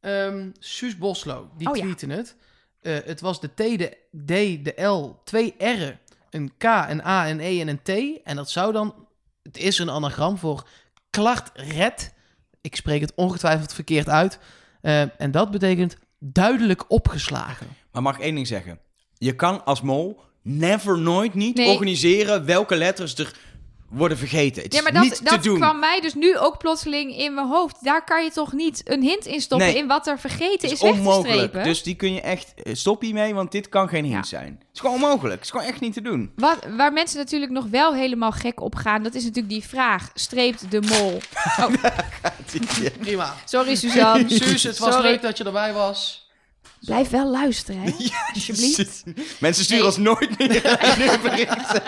Ehm, 0.00 0.48
Suus 0.58 0.98
Boslo, 0.98 1.50
die 1.56 1.68
Oh 1.68 1.76
ja. 1.76 1.86
het. 2.08 2.36
Eh, 2.80 2.96
het 3.04 3.20
was 3.20 3.40
de 3.40 3.48
T, 3.48 3.56
de 3.56 3.96
D, 4.24 4.64
de 4.64 4.82
L, 4.82 5.20
twee 5.24 5.54
R'en, 5.58 5.98
een 6.30 6.52
K, 6.58 6.64
een 6.64 7.04
A, 7.04 7.28
een 7.28 7.40
E 7.40 7.60
en 7.60 7.68
een 7.68 7.82
T. 7.82 8.22
En 8.24 8.36
dat 8.36 8.50
zou 8.50 8.72
dan... 8.72 8.94
Het 9.42 9.58
is 9.58 9.78
een 9.78 9.90
anagram 9.90 10.38
voor 10.38 10.66
Klart 11.10 11.50
Red. 11.54 12.14
Ik 12.60 12.76
spreek 12.76 13.00
het 13.00 13.12
ongetwijfeld 13.14 13.72
verkeerd 13.72 14.08
uit. 14.08 14.38
Eh, 14.80 15.20
en 15.20 15.30
dat 15.30 15.50
betekent 15.50 15.96
duidelijk 16.18 16.84
opgeslagen. 16.88 17.66
Maar 17.92 18.02
mag 18.02 18.16
ik 18.16 18.22
één 18.22 18.34
ding 18.34 18.46
zeggen? 18.46 18.78
Je 19.18 19.34
kan 19.34 19.64
als 19.64 19.80
mol 19.80 20.20
never, 20.42 20.98
nooit 20.98 21.34
niet 21.34 21.56
Nee. 21.56 21.68
organiseren 21.68 22.44
welke 22.44 22.76
letters 22.76 23.14
er 23.18 23.36
worden 23.90 24.18
vergeten. 24.18 24.62
Het 24.62 24.72
Ja, 24.72 24.78
is 24.78 24.84
maar 24.84 24.92
dat, 24.92 25.02
niet 25.02 25.16
te 25.16 25.24
dat 25.24 25.42
doen. 25.42 25.56
kwam 25.58 25.78
mij 25.78 26.00
dus 26.00 26.14
nu 26.14 26.38
ook 26.38 26.58
plotseling 26.58 27.16
in 27.16 27.34
mijn 27.34 27.46
hoofd. 27.46 27.84
Daar 27.84 28.04
kan 28.04 28.24
je 28.24 28.30
toch 28.30 28.52
niet 28.52 28.80
een 28.84 29.02
hint 29.02 29.26
in 29.26 29.40
stoppen 29.40 29.66
Nee. 29.66 29.76
in 29.76 29.86
wat 29.86 30.06
er 30.06 30.18
vergeten 30.18 30.68
is, 30.68 30.72
is 30.74 30.80
weg 30.80 30.92
te 30.92 30.98
onmogelijk. 30.98 31.38
strepen? 31.38 31.62
Dus 31.64 31.82
die 31.82 31.94
kun 31.94 32.12
je 32.12 32.20
echt... 32.20 32.54
eh, 32.62 32.74
Stop 32.74 33.00
hiermee, 33.00 33.34
want 33.34 33.52
dit 33.52 33.68
kan 33.68 33.88
geen 33.88 34.04
hint 34.04 34.14
Ja. 34.16 34.22
zijn. 34.38 34.56
Het 34.58 34.66
is 34.74 34.80
gewoon 34.80 34.94
onmogelijk. 34.94 35.34
Het 35.34 35.44
is 35.44 35.50
gewoon 35.50 35.66
echt 35.66 35.80
niet 35.80 35.92
te 35.92 36.00
doen. 36.02 36.32
Wat, 36.36 36.58
waar 36.76 36.92
mensen 36.92 37.18
natuurlijk 37.18 37.52
nog 37.52 37.64
wel 37.70 37.94
helemaal 37.94 38.32
gek 38.32 38.60
op 38.60 38.74
gaan, 38.74 39.02
dat 39.02 39.14
is 39.14 39.22
natuurlijk 39.22 39.48
die 39.54 39.64
vraag: 39.64 40.10
streept 40.14 40.70
de 40.70 40.80
mol? 40.80 41.18
Oh, 41.60 41.72
Prima. 43.00 43.34
sorry 43.44 43.74
Suzanne. 43.74 44.24
Suus, 44.28 44.62
het 44.62 44.78
was 44.78 44.94
Sorry. 44.94 45.08
leuk 45.10 45.22
dat 45.22 45.38
je 45.38 45.44
erbij 45.44 45.72
was. 45.72 46.29
Blijf 46.80 47.10
wel 47.10 47.30
luisteren, 47.30 47.80
hè? 47.82 47.90
Alsjeblieft. 48.34 49.04
Mensen 49.40 49.64
sturen 49.64 49.82
Nee. 49.84 49.92
ons 49.92 49.96
nooit 49.96 50.38
meer 50.38 50.64
een 51.12 51.20
berichten. 51.22 51.82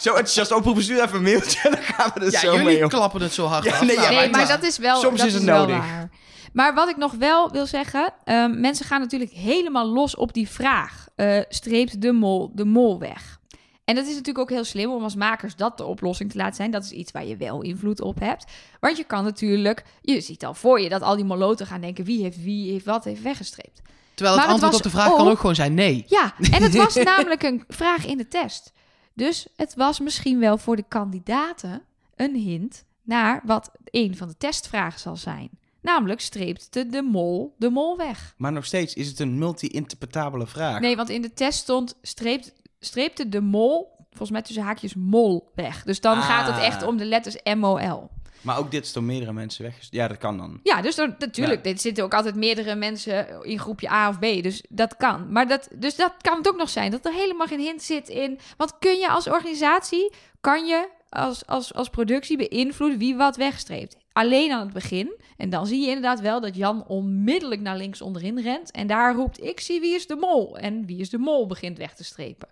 Zo 0.00 0.08
enthousiast 0.08 0.52
oproepen, 0.52 0.82
stuur 0.82 1.02
even 1.02 1.16
een 1.16 1.22
mailtje. 1.22 1.60
En 1.62 1.70
dan 1.70 1.82
gaan 1.82 2.10
we 2.14 2.20
er 2.20 2.32
Ja, 2.32 2.38
zo 2.38 2.50
jullie 2.50 2.64
mee 2.64 2.82
om. 2.82 2.88
klappen 2.88 3.22
het 3.22 3.32
zo 3.32 3.46
hard 3.46 3.64
Ja, 3.64 3.72
af. 3.72 3.82
nee, 3.82 3.96
ja, 3.96 4.10
nee, 4.10 4.30
maar 4.30 4.48
dat 4.48 4.62
is 4.62 4.78
wel, 4.78 5.00
Soms 5.00 5.18
dat 5.18 5.26
is 5.26 5.34
het 5.34 5.44
wel 5.44 5.58
nodig. 5.60 5.76
waar. 5.76 6.10
Maar 6.52 6.74
wat 6.74 6.88
ik 6.88 6.96
nog 6.96 7.12
wel 7.12 7.50
wil 7.50 7.66
zeggen, 7.66 8.12
ehm, 8.24 8.60
mensen 8.60 8.86
gaan 8.86 9.00
natuurlijk 9.00 9.30
helemaal 9.30 9.86
los 9.88 10.16
op 10.16 10.32
die 10.32 10.48
vraag. 10.48 11.00
eh, 11.16 11.40
streept 11.48 12.00
de 12.02 12.12
mol 12.12 12.50
de 12.54 12.64
mol 12.64 12.98
weg? 12.98 13.40
En 13.84 13.94
dat 13.94 14.04
is 14.04 14.10
natuurlijk 14.10 14.38
ook 14.38 14.50
heel 14.50 14.64
slim 14.64 14.90
om 14.90 15.02
als 15.02 15.14
makers 15.14 15.56
dat 15.56 15.76
de 15.78 15.84
oplossing 15.84 16.30
te 16.30 16.36
laten 16.36 16.54
zijn. 16.54 16.70
Dat 16.70 16.84
is 16.84 16.90
iets 16.90 17.12
waar 17.12 17.24
je 17.26 17.36
wel 17.36 17.62
invloed 17.62 18.00
op 18.00 18.20
hebt. 18.20 18.44
Want 18.80 18.96
je 18.96 19.04
kan 19.04 19.24
natuurlijk, 19.24 19.84
je 20.00 20.20
ziet 20.20 20.44
al 20.44 20.54
voor 20.54 20.80
je 20.80 20.88
dat 20.88 21.02
al 21.02 21.16
die 21.16 21.24
moloten 21.24 21.66
gaan 21.66 21.80
denken 21.80 22.04
wie 22.04 22.22
heeft 22.22 22.42
wie 22.42 22.70
heeft 22.72 22.84
wat 22.84 23.04
heeft 23.04 23.22
weggestreept. 23.22 23.80
Terwijl 24.14 24.36
het 24.36 24.46
Maar 24.46 24.54
het 24.54 24.62
antwoord 24.64 24.74
op 24.74 24.82
de 24.92 24.98
vraag 24.98 25.08
kan 25.16 25.26
ook- 25.26 25.32
ook 25.32 25.38
gewoon 25.40 25.54
zijn 25.54 25.74
nee. 25.74 26.04
Ja, 26.08 26.34
en 26.38 26.62
het 26.62 26.74
was 26.76 26.94
namelijk 27.14 27.42
een 27.42 27.64
vraag 27.68 28.06
in 28.06 28.16
de 28.16 28.28
test. 28.28 28.72
Dus 29.14 29.46
het 29.56 29.74
was 29.74 30.00
misschien 30.00 30.38
wel 30.38 30.58
voor 30.58 30.76
de 30.76 30.84
kandidaten 30.88 31.82
een 32.16 32.34
hint 32.34 32.84
naar 33.02 33.40
wat 33.44 33.70
een 33.84 34.16
van 34.16 34.28
de 34.28 34.36
testvragen 34.36 35.00
zal 35.00 35.16
zijn. 35.16 35.50
Namelijk 35.82 36.20
streept 36.20 36.72
de, 36.72 36.86
de 36.86 37.02
mol 37.02 37.54
de 37.58 37.70
mol 37.70 37.96
weg. 37.96 38.34
Maar 38.36 38.52
nog 38.52 38.64
steeds 38.64 38.94
is 38.94 39.08
het 39.08 39.20
een 39.20 39.38
multi-interpretabele 39.38 40.46
vraag. 40.46 40.80
Nee, 40.80 40.96
want 40.96 41.08
in 41.08 41.22
de 41.22 41.32
test 41.32 41.58
stond 41.58 41.94
streept, 42.02 42.52
streepte 42.80 43.28
de 43.28 43.40
mol, 43.40 43.90
volgens 44.08 44.30
mij 44.30 44.42
tussen 44.42 44.64
haakjes 44.64 44.94
mol 44.94 45.50
weg. 45.54 45.82
Dus 45.84 46.00
dan 46.00 46.16
Ah. 46.18 46.24
gaat 46.26 46.46
het 46.46 46.58
echt 46.64 46.82
om 46.82 46.96
de 46.96 47.04
letters 47.04 47.36
M-O-L. 47.44 48.10
Maar 48.42 48.58
ook 48.58 48.70
dit 48.70 48.84
is 48.84 48.92
door 48.92 49.02
meerdere 49.02 49.32
mensen 49.32 49.64
weg. 49.64 49.76
Ja, 49.90 50.08
dat 50.08 50.18
kan 50.18 50.36
dan. 50.36 50.60
Ja, 50.62 50.82
dus 50.82 50.98
er, 50.98 51.14
natuurlijk, 51.18 51.66
er 51.66 51.78
zitten 51.78 52.04
ook 52.04 52.14
altijd 52.14 52.34
meerdere 52.34 52.74
mensen 52.74 53.44
in 53.44 53.58
groepje 53.58 53.90
A 53.90 54.08
of 54.08 54.18
B. 54.18 54.42
Dus 54.42 54.64
dat 54.68 54.96
kan. 54.96 55.32
Maar 55.32 55.48
dat, 55.48 55.68
dus 55.74 55.96
dat 55.96 56.12
kan 56.20 56.36
het 56.36 56.48
ook 56.48 56.56
nog 56.56 56.68
zijn, 56.68 56.90
dat 56.90 57.06
er 57.06 57.12
helemaal 57.12 57.46
geen 57.46 57.60
hint 57.60 57.82
zit 57.82 58.08
in. 58.08 58.38
Want 58.56 58.78
kun 58.78 58.98
je 58.98 59.08
als 59.08 59.28
organisatie, 59.28 60.12
kan 60.40 60.66
je 60.66 60.88
als, 61.08 61.46
als, 61.46 61.74
als 61.74 61.88
productie 61.88 62.36
beïnvloeden 62.36 62.98
wie 62.98 63.16
wat 63.16 63.36
wegstreept. 63.36 63.96
Alleen 64.12 64.52
aan 64.52 64.60
het 64.60 64.72
begin. 64.72 65.12
En 65.36 65.50
dan 65.50 65.66
zie 65.66 65.80
je 65.80 65.86
inderdaad 65.86 66.20
wel 66.20 66.40
dat 66.40 66.56
Jan 66.56 66.86
onmiddellijk 66.86 67.60
naar 67.60 67.76
links 67.76 68.02
onderin 68.02 68.40
rent. 68.40 68.70
En 68.70 68.86
daar 68.86 69.14
roept, 69.14 69.42
ik 69.42 69.60
zie 69.60 69.80
wie 69.80 69.94
is 69.94 70.06
de 70.06 70.16
mol. 70.16 70.58
En 70.58 70.86
wie 70.86 70.98
is 70.98 71.10
de 71.10 71.18
mol 71.18 71.46
begint 71.46 71.78
weg 71.78 71.94
te 71.94 72.04
strepen. 72.04 72.48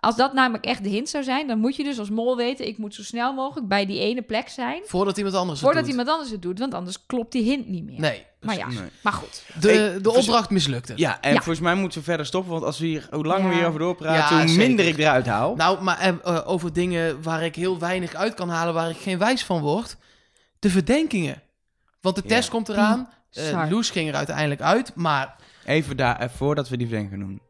Als 0.00 0.16
dat 0.16 0.32
namelijk 0.32 0.64
echt 0.64 0.82
de 0.82 0.88
hint 0.88 1.08
zou 1.08 1.24
zijn, 1.24 1.46
dan 1.46 1.58
moet 1.58 1.76
je 1.76 1.84
dus 1.84 1.98
als 1.98 2.10
mol 2.10 2.36
weten... 2.36 2.66
ik 2.66 2.78
moet 2.78 2.94
zo 2.94 3.02
snel 3.02 3.32
mogelijk 3.32 3.68
bij 3.68 3.86
die 3.86 4.00
ene 4.00 4.22
plek 4.22 4.48
zijn... 4.48 4.82
Voordat 4.84 5.16
iemand 5.16 5.34
anders 5.34 5.52
het 5.60 5.64
voordat 5.68 5.82
doet. 5.84 5.90
iemand 5.90 6.08
anders 6.10 6.30
het 6.30 6.42
doet. 6.42 6.58
Want 6.58 6.74
anders 6.74 7.06
klopt 7.06 7.32
die 7.32 7.42
hint 7.42 7.68
niet 7.68 7.84
meer. 7.84 8.00
Nee. 8.00 8.26
Maar 8.40 8.56
ja, 8.56 8.66
Nee. 8.68 8.78
maar 9.02 9.12
goed. 9.12 9.42
De, 9.60 9.70
Hey, 9.72 10.00
de 10.00 10.10
opdracht 10.12 10.50
mislukte. 10.50 10.92
Ja, 10.96 11.20
en 11.20 11.28
Ja. 11.30 11.36
volgens 11.36 11.60
mij 11.60 11.74
moeten 11.74 11.98
we 11.98 12.04
verder 12.04 12.26
stoppen. 12.26 12.52
Want 12.52 12.64
als 12.64 12.78
we 12.78 12.86
hier, 12.86 13.06
hoe 13.10 13.24
langer 13.26 13.42
we 13.44 13.48
Ja. 13.50 13.54
hierover 13.54 13.80
doorpraten, 13.80 14.36
Ja, 14.36 14.40
hoe 14.42 14.48
zeker. 14.50 14.66
minder 14.66 14.86
ik 14.86 14.98
eruit 14.98 15.26
haal. 15.26 15.54
Nou, 15.56 15.82
maar 15.82 15.98
eh, 15.98 16.08
eh, 16.24 16.48
over 16.48 16.72
dingen 16.72 17.22
waar 17.22 17.44
ik 17.44 17.54
heel 17.56 17.78
weinig 17.78 18.14
uit 18.14 18.34
kan 18.34 18.48
halen, 18.48 18.74
waar 18.74 18.90
ik 18.90 18.96
geen 18.96 19.18
wijs 19.18 19.44
van 19.44 19.60
word. 19.60 19.96
De 20.58 20.70
verdenkingen. 20.70 21.42
Want 22.00 22.16
de 22.16 22.22
Ja. 22.24 22.28
test 22.28 22.48
komt 22.48 22.68
eraan. 22.68 23.08
Eh 23.32 23.44
Sorry. 23.44 23.70
Loes 23.70 23.90
ging 23.90 24.08
er 24.08 24.14
uiteindelijk 24.14 24.60
uit, 24.60 24.94
maar... 24.94 25.36
Even 25.64 25.96
daar, 25.96 26.18
eh, 26.20 26.28
voordat 26.28 26.68
we 26.68 26.76
die 26.76 26.86
verdenking 26.86 27.20
gaan 27.20 27.28
doen. 27.28 27.40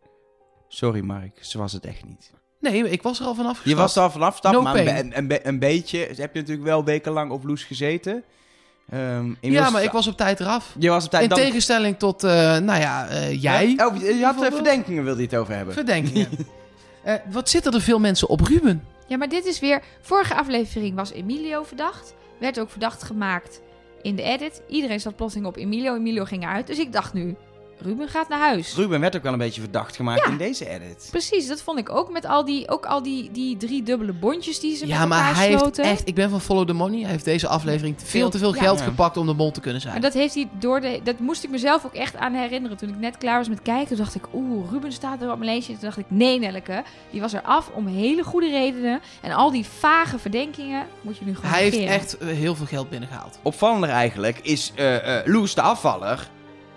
Sorry 0.69 1.01
Mark, 1.01 1.39
zo 1.45 1.59
was 1.59 1.73
het 1.73 1.85
echt 1.85 2.05
niet. 2.05 2.33
Nee, 2.61 2.91
ik 2.91 3.03
was 3.03 3.21
er 3.21 3.27
al 3.27 3.35
vanaf 3.35 3.61
Je 3.65 3.77
was 3.77 3.97
er 3.97 4.03
al 4.03 4.11
vanaf 4.11 4.37
stap, 4.37 4.53
No 4.53 4.63
maar 4.63 4.77
een, 4.77 5.19
een, 5.19 5.27
be- 5.27 5.47
een 5.47 5.59
beetje 5.59 5.99
heb 5.99 6.35
je 6.35 6.41
natuurlijk 6.41 6.67
wel 6.67 6.85
wekenlang 6.85 7.31
op 7.31 7.45
Loes 7.45 7.65
gezeten. 7.65 8.23
Ehm, 8.91 9.31
Ja, 9.41 9.71
maar 9.71 9.83
ik 9.83 9.91
was 9.91 10.07
op 10.07 10.17
tijd 10.17 10.41
eraf. 10.41 10.75
Je 10.79 10.89
was 10.91 11.05
op 11.05 11.11
tijd... 11.11 11.23
In 11.23 11.29
dan- 11.29 11.39
tegenstelling 11.39 11.99
tot, 11.99 12.25
eh, 12.25 12.31
nou 12.57 12.81
ja, 12.81 13.09
eh, 13.09 13.43
jij. 13.43 13.69
Ja? 13.77 13.87
Oh, 13.87 13.97
je 14.01 14.25
had 14.25 14.43
eh, 14.43 14.53
verdenkingen, 14.53 15.05
wilde 15.05 15.21
je 15.21 15.27
het 15.27 15.37
over 15.37 15.55
hebben. 15.55 15.75
Verdenkingen. 15.75 16.29
Eh, 17.03 17.15
wat 17.31 17.49
zitten 17.49 17.73
er 17.73 17.81
veel 17.81 17.99
mensen 17.99 18.29
op 18.29 18.41
Ruben? 18.41 18.85
Ja, 19.07 19.17
maar 19.17 19.29
dit 19.29 19.45
is 19.47 19.61
weer... 19.61 19.83
Vorige 20.01 20.35
aflevering 20.35 20.95
was 20.95 21.13
Emilio 21.13 21.63
verdacht. 21.63 22.15
Werd 22.39 22.61
ook 22.61 22.71
verdacht 22.71 23.03
gemaakt 23.03 23.61
in 24.03 24.17
de 24.17 24.23
edit. 24.23 24.63
Iedereen 24.69 25.01
zat 25.01 25.17
plotseling 25.17 25.49
op 25.49 25.57
Emilio. 25.57 25.95
Emilio 25.95 26.25
ging 26.25 26.43
eruit. 26.43 26.67
Dus 26.67 26.79
ik 26.79 26.93
dacht 26.93 27.13
nu, 27.13 27.37
Ruben 27.81 28.09
gaat 28.09 28.29
naar 28.29 28.39
huis. 28.39 28.75
Ruben 28.75 29.01
werd 29.01 29.17
ook 29.17 29.23
wel 29.23 29.33
een 29.33 29.39
beetje 29.39 29.61
verdacht 29.61 29.97
gemaakt 29.97 30.25
Ja. 30.25 30.31
in 30.31 30.37
deze 30.37 30.69
edit. 30.69 31.09
Precies, 31.11 31.47
dat 31.47 31.63
vond 31.63 31.79
ik 31.79 31.91
ook. 31.91 32.11
Met 32.13 32.27
al 32.27 32.45
die, 32.45 32.69
ook 32.71 32.87
al 32.87 33.03
die, 33.03 33.31
die 33.33 33.57
drie 33.57 33.83
dubbele 33.83 34.13
bondjes 34.13 34.61
die 34.61 34.77
ze 34.77 34.87
Ja, 34.87 34.99
met 34.99 35.09
maar 35.09 35.37
hij 35.37 35.49
heeft 35.49 35.79
echt... 35.79 36.09
Ik 36.09 36.15
ben 36.15 36.31
van 36.31 36.41
Follow 36.41 36.67
the 36.67 36.73
Money. 36.73 37.01
Hij 37.01 37.11
heeft 37.11 37.25
deze 37.25 37.49
aflevering 37.49 37.95
veel 37.99 38.09
Veel- 38.21 38.31
te 38.31 38.39
veel 38.39 38.55
ja. 38.55 38.61
geld 38.61 38.79
Ja. 38.79 38.85
gepakt 38.85 39.17
om 39.17 39.27
de 39.27 39.33
mol 39.35 39.51
te 39.51 39.61
kunnen 39.61 39.81
zijn. 39.81 39.93
Maar 39.93 40.03
dat 40.03 40.13
heeft 40.13 40.35
hij 40.35 40.49
door 40.59 40.81
de. 40.81 41.01
Dat 41.05 41.19
moest 41.19 41.45
ik 41.45 41.51
mezelf 41.51 41.85
ook 41.85 41.95
echt 41.95 42.17
aan 42.17 42.35
herinneren. 42.35 42.77
Toen 42.77 42.89
ik 42.89 42.99
net 42.99 43.19
klaar 43.19 43.39
was 43.39 43.49
met 43.49 43.63
kijken, 43.63 43.87
toen 43.89 43.97
dacht 43.97 44.15
ik, 44.15 44.25
oeh, 44.35 44.71
Ruben 44.71 44.93
staat 44.93 45.23
er 45.23 45.31
op 45.33 45.39
mijn 45.39 45.51
lijstje. 45.51 45.73
Toen 45.73 45.83
dacht 45.83 45.99
ik, 45.99 46.07
nee, 46.09 46.39
Nelleke, 46.39 46.83
die 47.11 47.21
was 47.21 47.33
er 47.33 47.43
af 47.43 47.71
om 47.75 47.87
hele 47.87 48.23
goede 48.23 48.51
redenen. 48.51 49.01
En 49.21 49.33
al 49.33 49.51
die 49.51 49.67
vage 49.79 50.19
verdenkingen 50.19 50.87
moet 51.01 51.19
je 51.19 51.25
nu 51.25 51.35
gewoon 51.35 51.51
Hij 51.51 51.63
heeft 51.63 51.79
echt 51.79 52.19
eh, 52.19 52.29
heel 52.29 52.55
veel 52.55 52.67
geld 52.67 52.91
binnengehaald. 52.91 53.39
Opvallender 53.43 53.89
eigenlijk 53.91 54.39
is 54.43 54.73
eh 54.75 55.17
eh 55.19 55.27
Loes 55.27 55.55
de 55.55 55.63
afvaller. 55.63 56.29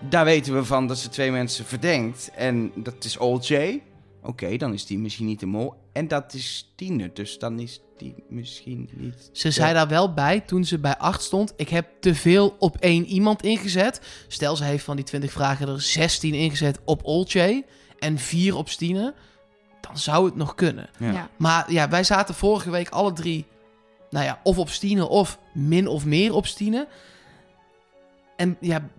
Daar 0.09 0.25
weten 0.25 0.53
we 0.53 0.65
van 0.65 0.87
dat 0.87 0.97
ze 0.97 1.09
twee 1.09 1.31
mensen 1.31 1.65
verdenkt. 1.65 2.31
En 2.35 2.71
dat 2.75 3.03
is 3.03 3.17
Old 3.17 3.47
J. 3.47 3.81
Oké, 4.23 4.57
dan 4.57 4.73
is 4.73 4.85
die 4.85 4.99
misschien 4.99 5.25
niet 5.25 5.39
de 5.39 5.45
mol. 5.45 5.73
En 5.93 6.07
dat 6.07 6.33
is 6.33 6.71
Tine, 6.75 7.09
dus 7.13 7.39
dan 7.39 7.59
is 7.59 7.81
die 7.97 8.23
misschien 8.29 8.89
niet... 8.93 9.29
Ze 9.33 9.51
zei 9.51 9.73
daar 9.73 9.87
wel 9.87 10.13
bij 10.13 10.39
toen 10.39 10.65
ze 10.65 10.79
bij 10.79 10.97
8 10.97 11.21
stond. 11.21 11.53
Ik 11.55 11.69
heb 11.69 11.87
te 11.99 12.15
veel 12.15 12.55
op 12.59 12.77
één 12.77 13.05
iemand 13.05 13.43
ingezet. 13.43 14.01
Stel, 14.27 14.55
ze 14.55 14.63
heeft 14.63 14.83
van 14.83 14.95
die 14.95 15.05
20 15.05 15.31
vragen 15.31 15.67
er 15.67 15.81
16 15.81 16.33
ingezet 16.33 16.79
op 16.85 17.03
Olcay 17.03 17.65
en 17.99 18.17
4 18.17 18.55
op 18.55 18.69
Stine. 18.69 19.13
Dan 19.81 19.97
zou 19.97 20.25
het 20.25 20.35
nog 20.35 20.55
kunnen. 20.55 20.89
Ja. 20.97 21.11
Ja. 21.11 21.29
Maar 21.37 21.71
ja, 21.71 21.89
wij 21.89 22.03
zaten 22.03 22.35
vorige 22.35 22.69
week 22.69 22.89
alle 22.89 23.13
drie. 23.13 23.45
Nou 24.09 24.25
ja, 24.25 24.39
of 24.43 24.57
op 24.57 24.69
Stine 24.69 25.07
of 25.07 25.39
min 25.53 25.87
of 25.87 26.05
meer 26.05 26.33
op 26.33 26.45
Stine. 26.45 26.87
En 28.35 28.57
ja, 28.59 28.89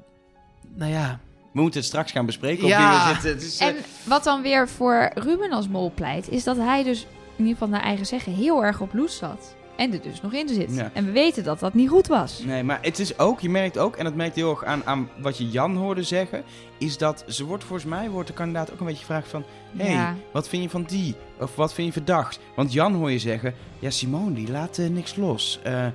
nou 0.74 0.90
ja. 0.92 1.20
We 1.52 1.60
moeten 1.60 1.80
het 1.80 1.88
straks 1.88 2.12
gaan 2.12 2.26
bespreken. 2.26 2.66
Ja. 2.66 2.92
Op 2.94 3.06
wie 3.06 3.14
we 3.14 3.20
zitten. 3.20 3.30
Het 3.30 3.42
is, 3.42 3.58
eh, 3.58 3.66
En 3.66 3.76
wat 4.04 4.24
dan 4.24 4.42
weer 4.42 4.68
voor 4.68 5.10
Ruben 5.14 5.50
als 5.52 5.68
mol 5.68 5.92
pleit, 5.94 6.28
is 6.28 6.44
dat 6.44 6.56
hij 6.56 6.82
dus, 6.82 7.00
in 7.36 7.44
ieder 7.44 7.52
geval 7.52 7.68
naar 7.68 7.82
eigen 7.82 8.06
zeggen, 8.06 8.32
heel 8.34 8.64
erg 8.64 8.80
op 8.80 8.94
Loes 8.94 9.16
zat. 9.16 9.54
En 9.76 9.92
er 9.92 10.02
dus 10.02 10.20
nog 10.20 10.32
in 10.32 10.48
zit. 10.48 10.74
Ja. 10.74 10.90
En 10.94 11.04
we 11.04 11.10
weten 11.10 11.44
dat 11.44 11.58
dat 11.60 11.74
niet 11.74 11.88
goed 11.88 12.06
was. 12.06 12.42
Nee, 12.44 12.62
maar 12.62 12.78
het 12.82 12.98
is 12.98 13.18
ook, 13.18 13.40
je 13.40 13.50
merkt 13.50 13.78
ook, 13.78 13.96
en 13.96 14.04
dat 14.04 14.14
merkt 14.14 14.36
heel 14.36 14.50
erg 14.50 14.64
aan, 14.64 14.82
aan 14.84 15.08
wat 15.20 15.38
je 15.38 15.48
Jan 15.50 15.76
hoorde 15.76 16.02
zeggen, 16.02 16.42
is 16.78 16.98
dat 16.98 17.24
ze 17.28 17.44
wordt 17.44 17.64
volgens 17.64 17.88
mij, 17.88 18.10
wordt 18.10 18.28
de 18.28 18.34
kandidaat 18.34 18.72
ook 18.72 18.80
een 18.80 18.86
beetje 18.86 19.00
gevraagd 19.04 19.28
van, 19.28 19.44
hé, 19.76 19.84
hey, 19.84 19.92
Ja. 19.92 20.14
wat 20.32 20.48
vind 20.48 20.62
je 20.62 20.68
van 20.68 20.82
die? 20.82 21.14
Of 21.40 21.56
wat 21.56 21.74
vind 21.74 21.86
je 21.86 21.92
verdacht? 21.92 22.38
Want 22.56 22.72
Jan 22.72 22.94
hoor 22.94 23.10
je 23.10 23.18
zeggen, 23.18 23.54
ja, 23.78 23.90
Simone 23.90 24.34
die 24.34 24.50
laat 24.50 24.78
eh, 24.78 24.88
niks 24.88 25.16
los. 25.16 25.60
Eh, 25.62 25.86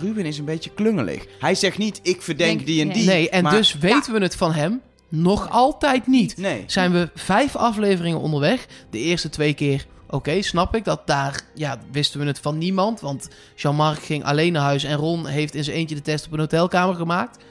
Ruben 0.00 0.24
is 0.26 0.38
een 0.38 0.44
beetje 0.44 0.70
klungelig. 0.70 1.26
Hij 1.38 1.54
zegt 1.54 1.78
niet, 1.78 2.00
ik 2.02 2.22
verdenk 2.22 2.54
Denk- 2.56 2.66
die 2.66 2.80
en 2.82 2.88
die. 2.92 3.04
Nee, 3.04 3.30
en 3.30 3.42
maar- 3.42 3.52
dus 3.52 3.74
weten 3.78 4.12
we 4.12 4.20
het 4.20 4.36
van 4.36 4.52
hem 4.52 4.80
nog 5.08 5.50
altijd 5.50 6.06
niet. 6.06 6.36
Nee. 6.36 6.62
Zijn 6.66 6.92
we 6.92 7.10
vijf 7.14 7.56
afleveringen 7.56 8.20
onderweg. 8.20 8.66
De 8.90 8.98
eerste 8.98 9.28
twee 9.28 9.54
keer, 9.54 9.86
oké, 10.10 10.42
snap 10.42 10.74
ik. 10.76 10.84
Dat 10.84 11.06
daar, 11.06 11.40
ja, 11.54 11.78
wisten 11.92 12.20
we 12.20 12.26
het 12.26 12.38
van 12.38 12.58
niemand. 12.58 13.00
Want 13.00 13.28
Jean-Marc 13.54 13.98
ging 14.02 14.24
alleen 14.24 14.52
naar 14.52 14.62
huis 14.62 14.84
en 14.84 14.96
Ron 14.96 15.26
heeft 15.26 15.54
in 15.54 15.64
zijn 15.64 15.76
eentje 15.76 15.94
de 15.94 16.02
test 16.02 16.26
op 16.26 16.32
een 16.32 16.38
hotelkamer 16.38 16.94
gemaakt. 16.94 17.44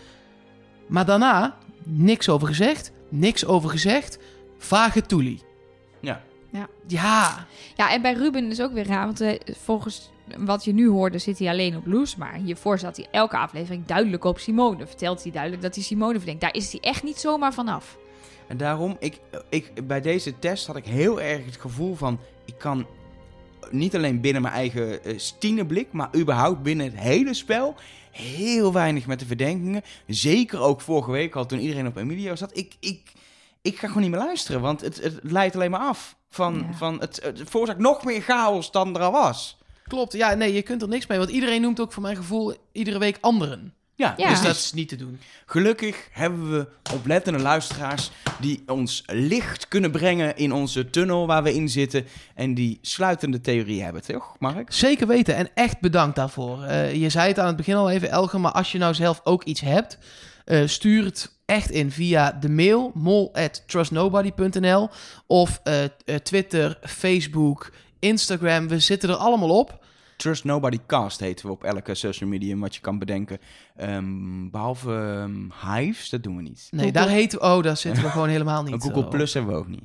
Maar 0.87 1.05
daarna, 1.05 1.57
niks 1.83 2.29
over 2.29 2.47
gezegd. 2.47 2.91
Niks 3.09 3.45
over 3.45 3.69
gezegd. 3.69 4.17
Vage 4.57 5.01
toelie. 5.01 5.41
Ja. 6.01 6.21
Ja, 6.87 7.47
Ja, 7.75 7.91
en 7.91 8.01
bij 8.01 8.13
Ruben 8.13 8.51
is 8.51 8.61
ook 8.61 8.73
weer 8.73 8.87
raar, 8.87 9.05
want 9.05 9.21
eh, 9.21 9.39
volgens 9.63 10.09
wat 10.37 10.63
je 10.65 10.73
nu 10.73 10.89
hoorde 10.89 11.17
zit 11.17 11.39
hij 11.39 11.49
alleen 11.49 11.75
op 11.77 11.85
Loes. 11.85 12.15
Maar 12.15 12.33
hiervoor 12.33 12.79
zat 12.79 12.97
hij 12.97 13.07
elke 13.11 13.37
aflevering 13.37 13.85
duidelijk 13.85 14.23
op 14.23 14.39
Simone. 14.39 14.87
Vertelt 14.87 15.23
hij 15.23 15.31
duidelijk 15.31 15.61
dat 15.61 15.75
hij 15.75 15.83
Simone 15.83 16.15
verdenkt. 16.17 16.41
Daar 16.41 16.53
is 16.55 16.71
hij 16.71 16.81
echt 16.81 17.03
niet 17.03 17.17
zomaar 17.19 17.53
vanaf. 17.53 17.97
En 18.47 18.57
daarom, 18.57 18.95
ik, 18.99 19.19
ik, 19.49 19.87
bij 19.87 20.01
deze 20.01 20.39
test 20.39 20.67
had 20.67 20.75
ik 20.75 20.85
heel 20.85 21.21
erg 21.21 21.45
het 21.45 21.57
gevoel 21.57 21.95
van, 21.95 22.19
ik 22.45 22.57
kan 22.57 22.85
niet 23.71 23.95
alleen 23.95 24.21
binnen 24.21 24.41
mijn 24.41 24.53
eigen 24.53 25.03
eh 25.03 25.17
stierenblik, 25.17 25.87
maar 25.91 26.09
überhaupt 26.15 26.61
binnen 26.63 26.85
het 26.85 26.99
hele 26.99 27.33
spel 27.33 27.75
heel 28.11 28.73
weinig 28.73 29.07
met 29.07 29.19
de 29.19 29.25
verdenkingen. 29.25 29.81
Zeker 30.07 30.59
ook 30.59 30.81
vorige 30.81 31.11
week 31.11 31.35
al, 31.35 31.45
toen 31.45 31.59
iedereen 31.59 31.87
op 31.87 31.97
Emilio 31.97 32.35
zat. 32.35 32.57
Ik, 32.57 32.75
ik, 32.79 33.11
ik 33.61 33.77
ga 33.77 33.87
gewoon 33.87 34.01
niet 34.01 34.11
meer 34.11 34.19
luisteren, 34.19 34.61
want 34.61 34.81
het, 34.81 35.03
het 35.03 35.19
leidt 35.21 35.55
alleen 35.55 35.71
maar 35.71 35.79
af. 35.79 36.15
Van, 36.29 36.53
Ja. 36.69 36.77
van 36.77 36.99
het, 36.99 37.19
het 37.23 37.41
veroorzaakt 37.49 37.79
nog 37.79 38.03
meer 38.05 38.21
chaos 38.21 38.71
dan 38.71 38.95
er 38.95 39.01
al 39.01 39.11
was. 39.11 39.57
Klopt. 39.87 40.13
Ja, 40.13 40.33
nee, 40.33 40.53
je 40.53 40.61
kunt 40.61 40.81
er 40.81 40.87
niks 40.87 41.07
mee. 41.07 41.17
Want 41.17 41.29
iedereen 41.29 41.61
noemt 41.61 41.79
ook 41.79 41.93
voor 41.93 42.01
mijn 42.01 42.15
gevoel 42.15 42.53
iedere 42.71 42.99
week 42.99 43.17
anderen. 43.21 43.73
Ja, 43.97 44.13
Ja. 44.17 44.29
Dus 44.29 44.41
dat 44.41 44.55
is 44.55 44.73
niet 44.73 44.89
te 44.89 44.95
doen. 44.95 45.19
Gelukkig 45.45 46.07
hebben 46.11 46.51
we 46.51 46.67
oplettende 46.93 47.39
luisteraars 47.39 48.11
die 48.39 48.63
ons 48.67 49.03
licht 49.05 49.67
kunnen 49.67 49.91
brengen 49.91 50.37
in 50.37 50.51
onze 50.53 50.89
tunnel 50.89 51.27
waar 51.27 51.43
we 51.43 51.53
in 51.53 51.69
zitten. 51.69 52.05
En 52.35 52.53
die 52.53 52.79
sluitende 52.81 53.41
theorie 53.41 53.83
hebben, 53.83 54.01
toch, 54.01 54.35
Mark? 54.39 54.73
Zeker 54.73 55.07
weten 55.07 55.35
en 55.35 55.49
echt 55.53 55.79
bedankt 55.79 56.15
daarvoor. 56.15 56.63
Eh, 56.63 56.93
je 56.93 57.09
zei 57.09 57.27
het 57.27 57.39
aan 57.39 57.47
het 57.47 57.55
begin 57.55 57.75
al 57.75 57.89
even, 57.89 58.09
Elge, 58.09 58.37
maar 58.37 58.51
als 58.51 58.71
je 58.71 58.77
nou 58.77 58.93
zelf 58.93 59.21
ook 59.23 59.43
iets 59.43 59.61
hebt, 59.61 59.97
eh, 60.45 60.67
stuur 60.67 61.03
het 61.03 61.33
echt 61.45 61.69
in 61.69 61.91
via 61.91 62.31
de 62.31 62.49
mail 62.49 62.91
mol@trustnobody.nl 62.93 64.89
of 65.27 65.59
eh, 65.63 65.83
eh, 65.83 65.89
Twitter, 66.23 66.77
Facebook, 66.81 67.71
Instagram. 68.05 68.67
We 68.67 68.79
zitten 68.79 69.09
er 69.09 69.15
allemaal 69.15 69.59
op. 69.59 69.83
Trust 70.17 70.43
Nobody 70.43 70.79
Cast 70.87 71.19
heten 71.19 71.45
we 71.45 71.51
op 71.51 71.63
elke 71.63 71.95
social 71.95 72.29
medium 72.29 72.59
wat 72.59 72.75
je 72.75 72.81
kan 72.81 72.99
bedenken. 72.99 73.37
Ehm, 73.75 74.49
behalve 74.49 74.91
ehm, 74.91 75.75
Hives, 75.75 76.09
dat 76.09 76.23
doen 76.23 76.35
we 76.35 76.41
niet. 76.41 76.67
Nee, 76.71 76.85
Google. 76.85 76.99
daar 76.99 77.09
heten 77.09 77.39
we, 77.39 77.45
oh, 77.45 77.63
daar 77.63 77.77
zitten 77.77 78.03
we 78.03 78.09
gewoon 78.09 78.29
helemaal 78.29 78.63
niet. 78.63 78.83
Google 78.83 79.07
Plus 79.07 79.33
hebben 79.33 79.53
we 79.53 79.59
ook 79.59 79.67
niet. 79.67 79.83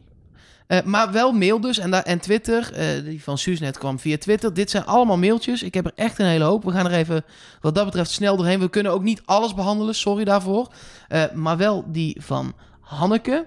Eh, 0.70 0.82
maar 0.82 1.12
wel 1.12 1.32
mail 1.32 1.60
dus. 1.60 1.78
En, 1.78 1.90
daar 1.90 2.02
en 2.02 2.20
Twitter. 2.20 2.72
eh, 2.72 3.04
die 3.04 3.22
van 3.22 3.38
Suus 3.38 3.60
kwam 3.70 3.98
via 3.98 4.18
Twitter. 4.18 4.54
Dit 4.54 4.70
zijn 4.70 4.84
allemaal 4.84 5.18
mailtjes. 5.18 5.62
Ik 5.62 5.74
heb 5.74 5.86
er 5.86 5.92
echt 5.94 6.18
een 6.18 6.26
hele 6.26 6.44
hoop. 6.44 6.64
We 6.64 6.70
gaan 6.70 6.86
er 6.86 6.92
even 6.92 7.24
wat 7.60 7.74
dat 7.74 7.84
betreft 7.84 8.10
snel 8.10 8.36
doorheen. 8.36 8.60
We 8.60 8.70
kunnen 8.70 8.92
ook 8.92 9.02
niet 9.02 9.22
alles 9.24 9.54
behandelen. 9.54 9.94
Sorry 9.94 10.24
daarvoor. 10.24 10.72
Eh, 11.08 11.24
maar 11.34 11.56
wel 11.56 11.84
die 11.86 12.16
van 12.20 12.54
Hanneke. 12.80 13.46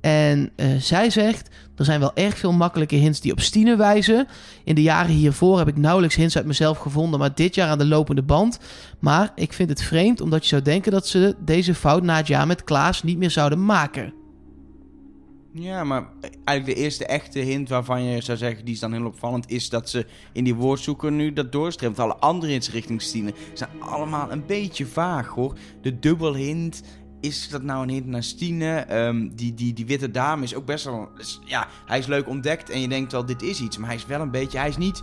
En 0.00 0.50
eh, 0.56 0.66
zij 0.78 1.10
zegt... 1.10 1.48
Er 1.76 1.84
zijn 1.84 2.00
wel 2.00 2.14
erg 2.14 2.38
veel 2.38 2.52
makkelijke 2.52 2.96
hints 2.96 3.20
die 3.20 3.32
op 3.32 3.40
Stine 3.40 3.76
wijzen. 3.76 4.26
In 4.64 4.74
de 4.74 4.82
jaren 4.82 5.14
hiervoor 5.14 5.58
heb 5.58 5.68
ik 5.68 5.76
nauwelijks 5.76 6.16
hints 6.16 6.36
uit 6.36 6.46
mezelf 6.46 6.78
gevonden. 6.78 7.18
Maar 7.18 7.34
dit 7.34 7.54
jaar 7.54 7.68
aan 7.68 7.78
de 7.78 7.86
lopende 7.86 8.22
band. 8.22 8.58
Maar 8.98 9.32
ik 9.34 9.52
vind 9.52 9.68
het 9.68 9.82
vreemd 9.82 10.20
omdat 10.20 10.42
je 10.42 10.48
zou 10.48 10.62
denken 10.62 10.92
dat 10.92 11.06
ze 11.06 11.36
deze 11.38 11.74
fout 11.74 12.02
na 12.02 12.16
het 12.16 12.26
jaar 12.26 12.46
met 12.46 12.64
Klaas 12.64 13.02
niet 13.02 13.18
meer 13.18 13.30
zouden 13.30 13.64
maken. 13.64 14.12
Ja, 15.52 15.84
maar 15.84 16.08
eigenlijk 16.44 16.78
de 16.78 16.84
eerste 16.84 17.06
echte 17.06 17.38
hint 17.38 17.68
waarvan 17.68 18.02
je 18.02 18.22
zou 18.22 18.38
zeggen, 18.38 18.64
die 18.64 18.74
is 18.74 18.80
dan 18.80 18.92
heel 18.92 19.06
opvallend, 19.06 19.50
is 19.50 19.68
dat 19.68 19.88
ze 19.88 20.06
in 20.32 20.44
die 20.44 20.54
woordzoeker 20.54 21.12
nu 21.12 21.32
dat 21.32 21.52
doorstreemt. 21.52 21.98
Alle 21.98 22.16
andere 22.16 22.52
hints 22.52 22.70
richting 22.70 23.02
Stine 23.02 23.32
zijn 23.54 23.70
allemaal 23.78 24.32
een 24.32 24.46
beetje 24.46 24.86
vaag 24.86 25.28
hoor. 25.28 25.58
De 25.82 25.98
dubbelhint, 25.98 26.82
is 27.20 27.48
dat 27.48 27.62
nou 27.62 27.82
een 27.82 27.88
hint 27.88 28.06
naar 28.06 28.22
Stine? 28.22 28.74
Ehm, 28.78 29.28
die, 29.32 29.54
die, 29.54 29.72
die 29.72 29.86
witte 29.86 30.10
dame 30.10 30.42
is 30.42 30.54
ook 30.54 30.64
best 30.66 30.84
wel, 30.84 31.08
ja, 31.44 31.66
hij 31.86 31.98
is 31.98 32.06
leuk 32.06 32.28
ontdekt 32.28 32.70
en 32.70 32.80
je 32.80 32.88
denkt 32.88 33.12
wel, 33.12 33.26
dit 33.26 33.42
is 33.42 33.60
iets. 33.60 33.76
Maar 33.78 33.88
hij 33.88 33.96
is 33.96 34.06
wel 34.06 34.20
een 34.20 34.30
beetje, 34.30 34.58
hij 34.58 34.68
is 34.68 34.76
niet 34.76 35.02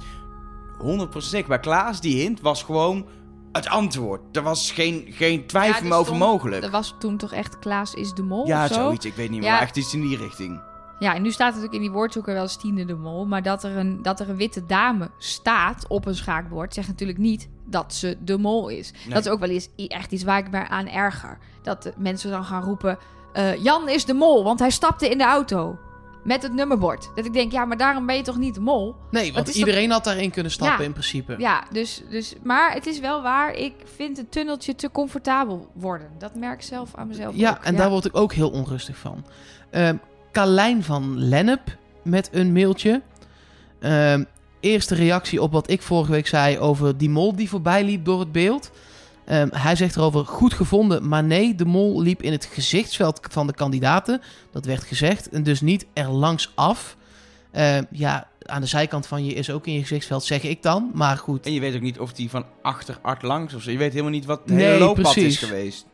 100% 0.81 1.17
zeker. 1.17 1.47
Bij 1.47 1.59
Klaas, 1.59 2.01
die 2.01 2.21
hint 2.21 2.41
was 2.41 2.63
gewoon 2.63 3.05
het 3.51 3.67
antwoord. 3.67 4.35
Er 4.37 4.41
was 4.43 4.71
geen, 4.71 5.05
geen 5.09 5.45
twijfel 5.47 5.75
Ja, 5.75 5.81
meer 5.83 5.91
er 5.91 5.97
over 5.97 6.15
stond- 6.15 6.31
mogelijk. 6.31 6.63
Er 6.63 6.71
was 6.71 6.95
toen 6.99 7.17
toch 7.17 7.31
echt 7.33 7.59
Klaas 7.59 7.93
is 7.93 8.13
de 8.13 8.23
mol 8.23 8.47
Ja, 8.47 8.63
of 8.63 8.67
zo? 8.67 8.73
zoiets, 8.73 9.05
ik 9.05 9.13
weet 9.13 9.29
niet 9.29 9.39
meer, 9.39 9.47
Ja. 9.49 9.53
maar 9.53 9.63
echt 9.63 9.77
iets 9.77 9.93
in 9.93 10.01
die 10.01 10.17
richting. 10.17 10.61
Ja, 10.99 11.15
en 11.15 11.21
nu 11.21 11.31
staat 11.31 11.47
natuurlijk 11.47 11.73
in 11.73 11.81
die 11.81 11.91
woordzoeker 11.91 12.33
wel 12.33 12.47
Stine 12.47 12.85
de 12.85 12.95
Mol. 12.95 13.25
Maar 13.25 13.43
dat 13.43 13.63
er, 13.63 13.77
een, 13.77 14.01
dat 14.01 14.19
er 14.19 14.29
een 14.29 14.35
witte 14.35 14.65
dame 14.65 15.09
staat 15.17 15.87
op 15.87 16.05
een 16.05 16.15
schaakbord... 16.15 16.73
zegt 16.73 16.87
natuurlijk 16.87 17.17
niet 17.19 17.49
dat 17.65 17.93
ze 17.93 18.17
de 18.23 18.37
mol 18.37 18.67
is. 18.69 18.91
Dat 19.09 19.25
is 19.25 19.31
ook 19.31 19.39
wel 19.39 19.49
eens 19.49 19.69
echt 19.87 20.11
iets 20.11 20.23
waar 20.23 20.37
ik 20.39 20.51
me 20.51 20.67
aan 20.67 20.87
erger. 20.87 21.37
Dat 21.63 21.91
mensen 21.97 22.31
dan 22.31 22.43
gaan 22.43 22.63
roepen... 22.63 22.97
eh, 23.33 23.63
Jan 23.63 23.89
is 23.89 24.05
de 24.05 24.13
mol, 24.13 24.43
want 24.43 24.59
hij 24.59 24.69
stapte 24.69 25.09
in 25.09 25.17
de 25.17 25.23
auto. 25.23 25.77
Met 26.23 26.43
het 26.43 26.53
nummerbord. 26.53 27.09
Dat 27.15 27.25
ik 27.25 27.33
denk, 27.33 27.51
ja, 27.51 27.65
maar 27.65 27.77
daarom 27.77 28.05
ben 28.05 28.15
je 28.15 28.21
toch 28.21 28.37
niet 28.37 28.53
de 28.53 28.59
mol? 28.61 28.95
Nee, 29.11 29.33
want 29.33 29.45
toch- 29.45 29.55
iedereen 29.55 29.91
had 29.91 30.03
daarin 30.03 30.31
kunnen 30.31 30.51
stappen 30.51 30.77
Ja. 30.79 30.83
in 30.85 30.91
principe. 30.91 31.35
Ja, 31.37 31.63
dus, 31.71 32.01
dus... 32.09 32.33
Maar 32.43 32.73
het 32.73 32.85
is 32.85 32.99
wel 32.99 33.21
waar. 33.21 33.53
Ik 33.53 33.73
vind 33.95 34.17
het 34.17 34.31
tunneltje 34.31 34.75
te 34.75 34.91
comfortabel 34.91 35.67
worden. 35.73 36.09
Dat 36.17 36.35
merk 36.35 36.53
ik 36.53 36.61
zelf 36.65 36.95
aan 36.95 37.07
mezelf 37.07 37.35
Ja, 37.35 37.49
ook. 37.49 37.63
en 37.63 37.75
daar 37.75 37.89
word 37.89 38.05
ik 38.05 38.15
ook 38.17 38.33
heel 38.33 38.49
onrustig 38.49 38.97
van. 38.97 39.25
Carlijn 40.31 40.83
van 40.83 41.19
Lennep 41.19 41.77
met 42.03 42.29
een 42.31 42.51
mailtje. 42.53 43.01
Ehm, 43.79 44.23
eerste 44.65 44.95
reactie 44.95 45.41
op 45.41 45.51
wat 45.51 45.69
ik 45.69 45.81
vorige 45.81 46.11
week 46.11 46.27
zei 46.27 46.59
over 46.59 46.97
die 46.97 47.09
mol 47.09 47.35
die 47.35 47.49
voorbij 47.49 47.83
liep 47.83 48.05
door 48.05 48.19
het 48.19 48.31
beeld. 48.31 48.71
Ehm, 49.25 49.47
hij 49.51 49.75
zegt 49.75 49.95
erover, 49.95 50.25
goed 50.25 50.53
gevonden, 50.53 51.07
maar 51.07 51.23
nee, 51.23 51.55
de 51.55 51.65
mol 51.65 52.01
liep 52.01 52.21
in 52.21 52.31
het 52.31 52.45
gezichtsveld 52.45 53.19
van 53.29 53.47
de 53.47 53.53
kandidaten. 53.53 54.21
Dat 54.51 54.65
werd 54.65 54.83
gezegd, 54.83 55.29
en 55.29 55.43
dus 55.43 55.61
niet 55.61 55.85
er 55.93 56.09
langs 56.09 56.51
af. 56.55 56.97
Ehm, 57.51 57.83
ja, 57.91 58.27
aan 58.45 58.61
de 58.61 58.67
zijkant 58.67 59.07
van 59.07 59.25
je 59.25 59.33
is 59.33 59.49
ook 59.49 59.67
in 59.67 59.73
je 59.73 59.79
gezichtsveld, 59.79 60.23
zeg 60.23 60.43
ik 60.43 60.61
dan. 60.63 60.91
Maar 60.93 61.17
goed, 61.17 61.45
En 61.45 61.53
je 61.53 61.59
weet 61.59 61.75
ook 61.75 61.81
niet 61.81 61.99
of 61.99 62.13
die 62.13 62.29
van 62.29 62.45
achter 62.61 62.97
art 63.01 63.21
langs 63.21 63.53
of 63.53 63.61
zo. 63.61 63.71
Je 63.71 63.77
weet 63.77 63.91
helemaal 63.91 64.11
niet 64.11 64.25
wat 64.25 64.39
het 64.45 64.49
Nee, 64.53 64.65
hele 64.65 64.79
looppad 64.79 65.13
precies. 65.13 65.41
is 65.41 65.47
geweest. 65.49 65.85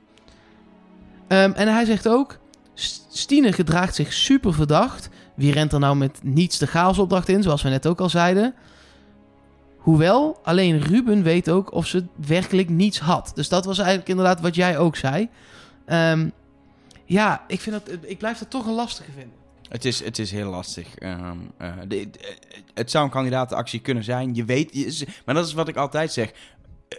Ehm, 1.27 1.51
en 1.51 1.67
hij 1.67 1.85
zegt 1.85 2.07
ook, 2.07 2.37
"S- 2.73 3.05
Stine 3.09 3.51
gedraagt 3.53 3.95
zich 3.95 4.13
super 4.13 4.53
verdacht. 4.53 5.09
Wie 5.35 5.51
rent 5.53 5.73
er 5.73 5.79
nou 5.79 5.95
met 5.95 6.19
niets 6.23 6.57
de 6.57 6.67
chaosopdracht 6.67 7.29
in, 7.29 7.43
zoals 7.43 7.61
we 7.61 7.69
net 7.69 7.87
ook 7.87 7.99
al 7.99 8.09
zeiden. 8.09 8.53
Hoewel, 9.77 10.39
alleen 10.43 10.79
Ruben 10.81 11.23
weet 11.23 11.49
ook 11.49 11.71
of 11.73 11.85
ze 11.87 12.05
werkelijk 12.27 12.69
niets 12.69 12.99
had. 12.99 13.31
Dus 13.35 13.49
dat 13.49 13.65
was 13.65 13.77
eigenlijk 13.77 14.09
inderdaad 14.09 14.41
wat 14.41 14.55
jij 14.55 14.77
ook 14.77 14.95
zei. 14.95 15.29
Ehm, 15.85 16.29
ja, 17.05 17.43
ik, 17.47 17.59
vind 17.61 17.85
dat, 17.85 17.97
ik 18.01 18.17
blijf 18.17 18.37
dat 18.37 18.49
toch 18.49 18.65
een 18.65 18.73
lastige 18.73 19.11
vinden. 19.11 19.39
Het 19.69 19.85
is, 19.85 20.03
het 20.03 20.19
is 20.19 20.31
heel 20.31 20.49
lastig. 20.49 20.95
Ehm, 20.95 21.37
eh, 21.57 21.73
de- 21.87 22.09
de- 22.09 22.35
het 22.73 22.91
zou 22.91 23.05
een 23.05 23.11
kandidatenactie 23.11 23.79
kunnen 23.79 24.03
zijn. 24.03 24.35
Je 24.35 24.45
weet, 24.45 25.05
maar 25.25 25.35
dat 25.35 25.47
is 25.47 25.53
wat 25.53 25.67
ik 25.67 25.75
altijd 25.75 26.11
zeg. 26.13 26.31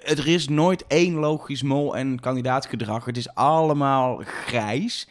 Er 0.05 0.27
is 0.27 0.49
nooit 0.49 0.87
één 0.87 1.15
logisch 1.15 1.63
mol- 1.63 1.97
en 1.97 2.21
kandidaatgedrag. 2.21 3.05
Het 3.05 3.17
is 3.17 3.35
allemaal 3.35 4.23
grijs. 4.47 5.09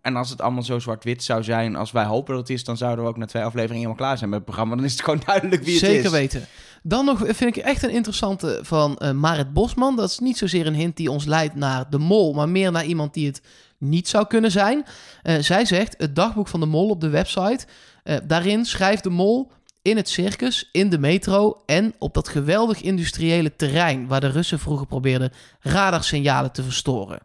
En 0.00 0.16
als 0.16 0.30
het 0.30 0.40
allemaal 0.40 0.62
zo 0.62 0.78
zwart-wit 0.78 1.24
zou 1.24 1.42
zijn 1.42 1.76
als 1.76 1.90
wij 1.92 2.04
hopen 2.04 2.34
dat 2.34 2.48
het 2.48 2.56
is, 2.56 2.64
dan 2.64 2.76
zouden 2.76 3.04
we 3.04 3.10
ook 3.10 3.16
na 3.16 3.26
twee 3.26 3.42
afleveringen 3.42 3.76
helemaal 3.82 3.96
klaar 4.02 4.18
zijn 4.18 4.30
met 4.30 4.38
het 4.38 4.48
programma. 4.48 4.74
Dan 4.76 4.84
is 4.84 4.92
het 4.92 5.02
gewoon 5.02 5.22
duidelijk 5.26 5.62
wie 5.62 5.72
het 5.74 5.84
Zeker 5.84 6.04
is. 6.04 6.10
weten. 6.10 6.46
Dan 6.82 7.04
nog 7.04 7.18
vind 7.24 7.56
ik 7.56 7.62
echt 7.62 7.82
een 7.82 7.90
interessante 7.90 8.58
van 8.62 8.96
eh, 8.96 9.10
Marit 9.10 9.52
Bosman. 9.52 9.96
Dat 9.96 10.10
is 10.10 10.18
niet 10.18 10.38
zozeer 10.38 10.66
een 10.66 10.74
hint 10.74 10.96
die 10.96 11.10
ons 11.10 11.24
leidt 11.24 11.54
naar 11.54 11.90
de 11.90 11.98
mol, 11.98 12.32
maar 12.32 12.48
meer 12.48 12.72
naar 12.72 12.84
iemand 12.84 13.14
die 13.14 13.26
het 13.26 13.42
niet 13.78 14.08
zou 14.08 14.26
kunnen 14.26 14.50
zijn. 14.50 14.84
Eh, 15.22 15.38
zij 15.38 15.64
zegt, 15.64 15.94
het 15.98 16.16
dagboek 16.16 16.48
van 16.48 16.60
de 16.60 16.66
mol 16.66 16.88
op 16.88 17.00
de 17.00 17.08
website. 17.08 17.66
eh, 18.02 18.16
daarin 18.24 18.64
schrijft 18.64 19.02
de 19.02 19.10
mol 19.10 19.50
in 19.82 19.96
het 19.96 20.08
circus, 20.08 20.68
in 20.72 20.88
de 20.90 20.98
metro 20.98 21.62
en 21.66 21.94
op 21.98 22.14
dat 22.14 22.28
geweldig 22.28 22.80
industriële 22.82 23.56
terrein 23.56 24.06
waar 24.06 24.20
de 24.20 24.30
Russen 24.30 24.58
vroeger 24.58 24.86
probeerden 24.86 25.32
radarsignalen 25.60 26.52
te 26.52 26.62
verstoren. 26.62 27.18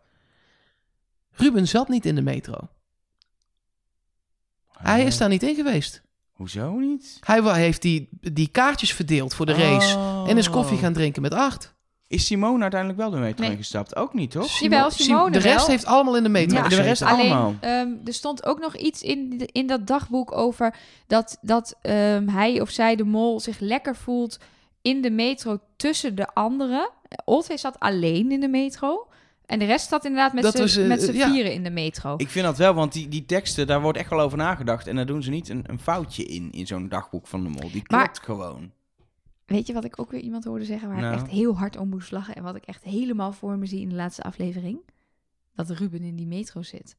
Ruben 1.34 1.67
zat 1.67 1.88
niet 1.89 2.05
in 2.05 2.15
de 2.15 2.21
metro. 2.21 2.55
Hij 4.71 5.03
is 5.03 5.17
daar 5.17 5.29
niet 5.29 5.43
in 5.43 5.55
geweest. 5.55 6.01
Hoezo 6.31 6.71
niet? 6.71 7.17
Hij 7.19 7.41
wa- 7.41 7.53
heeft 7.53 7.81
die, 7.81 8.09
die 8.34 8.47
kaartjes 8.47 8.93
verdeeld 8.93 9.34
voor 9.34 9.45
de 9.45 9.53
race. 9.53 9.97
Oh. 9.97 10.25
En 10.29 10.38
is 10.38 10.49
koffie 10.49 10.77
gaan 10.77 10.93
drinken 10.93 11.21
met 11.21 11.34
acht. 11.34 11.73
Is 12.07 12.25
Simone 12.25 12.61
uiteindelijk 12.61 12.99
wel 13.01 13.09
de 13.09 13.17
metro 13.17 13.43
Nee. 13.43 13.51
ingestapt? 13.51 13.95
Ook 13.95 14.13
niet, 14.13 14.31
toch? 14.31 14.59
Jawel, 14.59 14.91
Sim- 14.91 15.05
Simone 15.05 15.31
De 15.31 15.39
rest 15.39 15.55
wel. 15.55 15.65
heeft 15.67 15.86
allemaal 15.86 16.17
in 16.17 16.23
de 16.23 16.29
metro 16.29 16.55
Ja, 16.57 16.61
de 16.63 16.69
gezeten. 16.69 16.88
rest 16.89 17.01
Alleen, 17.01 17.19
allemaal. 17.31 17.55
ehm, 17.59 17.89
er 18.05 18.13
stond 18.13 18.45
ook 18.45 18.59
nog 18.59 18.75
iets 18.75 19.01
in, 19.01 19.38
de- 19.38 19.49
in 19.51 19.67
dat 19.67 19.88
dagboek 19.88 20.31
over 20.31 20.75
dat, 21.07 21.38
dat 21.41 21.75
ehm, 21.81 22.27
hij 22.27 22.61
of 22.61 22.69
zij, 22.69 22.95
de 22.95 23.03
mol, 23.03 23.39
zich 23.39 23.59
lekker 23.59 23.95
voelt 23.95 24.38
in 24.81 25.01
de 25.01 25.11
metro 25.11 25.59
tussen 25.75 26.15
de 26.15 26.27
anderen. 26.34 26.89
Oltwee 27.25 27.57
zat 27.57 27.79
alleen 27.79 28.31
in 28.31 28.39
de 28.39 28.47
metro. 28.47 29.07
En 29.45 29.59
de 29.59 29.65
rest 29.65 29.89
zat 29.89 30.05
inderdaad 30.05 30.33
met 30.33 30.45
z'n 31.01 31.11
ja. 31.11 31.31
vieren 31.31 31.53
in 31.53 31.63
de 31.63 31.69
metro. 31.69 32.13
Ik 32.17 32.29
vind 32.29 32.45
dat 32.45 32.57
wel, 32.57 32.73
want 32.73 32.93
die, 32.93 33.07
die 33.07 33.25
teksten, 33.25 33.67
daar 33.67 33.81
wordt 33.81 33.97
echt 33.97 34.09
wel 34.09 34.19
over 34.19 34.37
nagedacht. 34.37 34.87
En 34.87 34.95
daar 34.95 35.05
doen 35.05 35.23
ze 35.23 35.29
niet 35.29 35.49
een, 35.49 35.63
een 35.67 35.79
foutje 35.79 36.25
in, 36.25 36.51
in 36.51 36.67
zo'n 36.67 36.89
dagboek 36.89 37.27
van 37.27 37.43
de 37.43 37.49
mol. 37.49 37.71
Die 37.71 37.83
Maar- 37.87 38.03
klopt 38.03 38.25
gewoon. 38.25 38.71
Weet 39.45 39.67
je 39.67 39.73
wat 39.73 39.83
ik 39.83 39.99
ook 39.99 40.11
weer 40.11 40.21
iemand 40.21 40.43
hoorde 40.43 40.65
zeggen 40.65 40.87
waar 40.89 41.01
Nou. 41.01 41.13
ik 41.13 41.19
echt 41.21 41.29
heel 41.31 41.57
hard 41.57 41.77
om 41.77 41.89
moest 41.89 42.11
lachen 42.11 42.35
en 42.35 42.43
wat 42.43 42.55
ik 42.55 42.63
echt 42.65 42.83
helemaal 42.83 43.31
voor 43.31 43.57
me 43.57 43.65
zie 43.65 43.81
in 43.81 43.89
de 43.89 43.95
laatste 43.95 44.21
aflevering? 44.23 44.79
Dat 45.55 45.69
Ruben 45.69 46.01
in 46.01 46.15
die 46.15 46.27
metro 46.27 46.61
zit. 46.61 46.95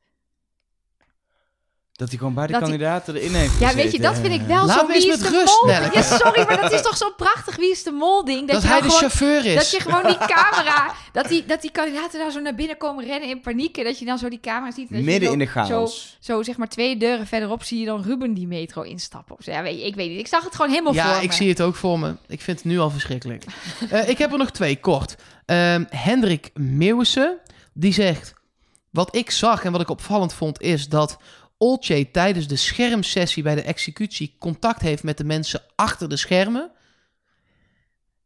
Dat 1.96 2.08
hij 2.08 2.18
gewoon 2.18 2.34
bij 2.34 2.46
de 2.46 2.52
Dat 2.52 2.60
hij- 2.60 2.70
kandidaten 2.70 3.14
erin 3.14 3.34
heeft 3.34 3.50
Ja, 3.50 3.56
gezeten. 3.58 3.76
weet 3.76 3.92
je, 3.92 4.00
dat 4.00 4.18
vind 4.18 4.32
ik 4.34 4.40
wel 4.46 4.66
Laat 4.66 4.78
zo 4.80 4.86
wie 4.86 4.96
is 4.96 5.06
met 5.06 5.18
de 5.20 5.28
rust, 5.28 5.60
mol. 5.62 5.70
Ja, 5.70 6.02
sorry, 6.02 6.44
maar 6.46 6.60
dat 6.60 6.72
is 6.72 6.82
toch 6.82 6.96
zo'n 6.96 7.12
prachtig 7.16 7.56
wie 7.56 7.70
is 7.70 7.82
de 7.82 7.90
mol 7.90 8.24
ding. 8.24 8.48
Dat, 8.48 8.62
je 8.62 8.68
hij 8.68 8.78
nou 8.80 8.82
de 8.90 8.94
gewoon, 8.94 9.10
chauffeur 9.10 9.44
is. 9.46 9.54
Dat 9.54 9.70
je 9.70 9.80
gewoon 9.80 10.06
die 10.06 10.16
camera, 10.36 10.94
dat 11.12 11.28
die, 11.28 11.44
dat 11.46 11.60
die 11.62 11.70
kandidaten 11.70 12.18
daar 12.18 12.30
zo 12.30 12.40
naar 12.40 12.54
binnen 12.54 12.76
komen 12.76 13.04
rennen 13.04 13.28
in 13.28 13.40
paniek. 13.40 13.76
En 13.78 13.84
dat 13.84 13.98
je 13.98 14.04
dan 14.04 14.18
zo 14.18 14.28
die 14.28 14.40
camera 14.40 14.72
ziet. 14.72 14.90
en 14.90 15.04
Midden 15.04 15.26
zo- 15.26 15.32
in 15.32 15.38
de 15.38 15.44
Zo, 15.44 15.50
chaos. 15.50 16.16
zo 16.20 16.42
zeg 16.42 16.56
maar 16.56 16.68
twee 16.68 16.96
deuren 16.96 17.26
verderop 17.26 17.62
zie 17.62 17.80
je 17.80 17.86
dan 17.86 18.02
Ruben 18.02 18.34
die 18.34 18.46
metro 18.46 18.82
instappen. 18.82 19.36
Of 19.38 19.44
zo. 19.44 19.50
Ja, 19.50 19.62
weet 19.62 19.78
je, 19.80 19.86
ik 19.86 19.94
weet 19.94 20.08
niet. 20.10 20.18
Ik 20.18 20.26
zag 20.26 20.44
het 20.44 20.54
gewoon 20.54 20.70
helemaal 20.70 20.94
ja, 20.94 21.12
voor 21.14 21.22
ik 21.22 21.28
me. 21.28 21.34
zie 21.34 21.48
het 21.48 21.60
ook 21.60 21.74
voor 21.76 21.98
me. 21.98 22.14
Ik 22.28 22.40
vind 22.40 22.56
het 22.58 22.66
nu 22.66 22.78
al 22.78 22.90
verschrikkelijk. 22.90 23.44
Eh, 23.90 24.08
ik 24.08 24.18
heb 24.18 24.32
er 24.32 24.38
nog 24.38 24.50
twee, 24.50 24.76
kort. 24.80 25.16
Ehm, 25.46 25.84
Hendrik 25.90 26.50
Meeuwissen, 26.54 27.38
die 27.72 27.92
zegt... 27.92 28.34
Wat 28.90 29.16
ik 29.16 29.30
zag 29.30 29.64
en 29.64 29.72
wat 29.72 29.80
ik 29.80 29.88
opvallend 29.88 30.32
vond 30.34 30.60
is 30.60 30.88
dat 30.88 31.16
Olcay 31.64 32.04
tijdens 32.04 32.46
de 32.48 32.56
schermsessie 32.56 33.42
bij 33.42 33.54
de 33.54 33.62
executie 33.62 34.36
contact 34.38 34.80
heeft 34.80 35.02
met 35.02 35.16
de 35.18 35.24
mensen 35.24 35.62
achter 35.74 36.08
de 36.08 36.16
schermen. 36.16 36.70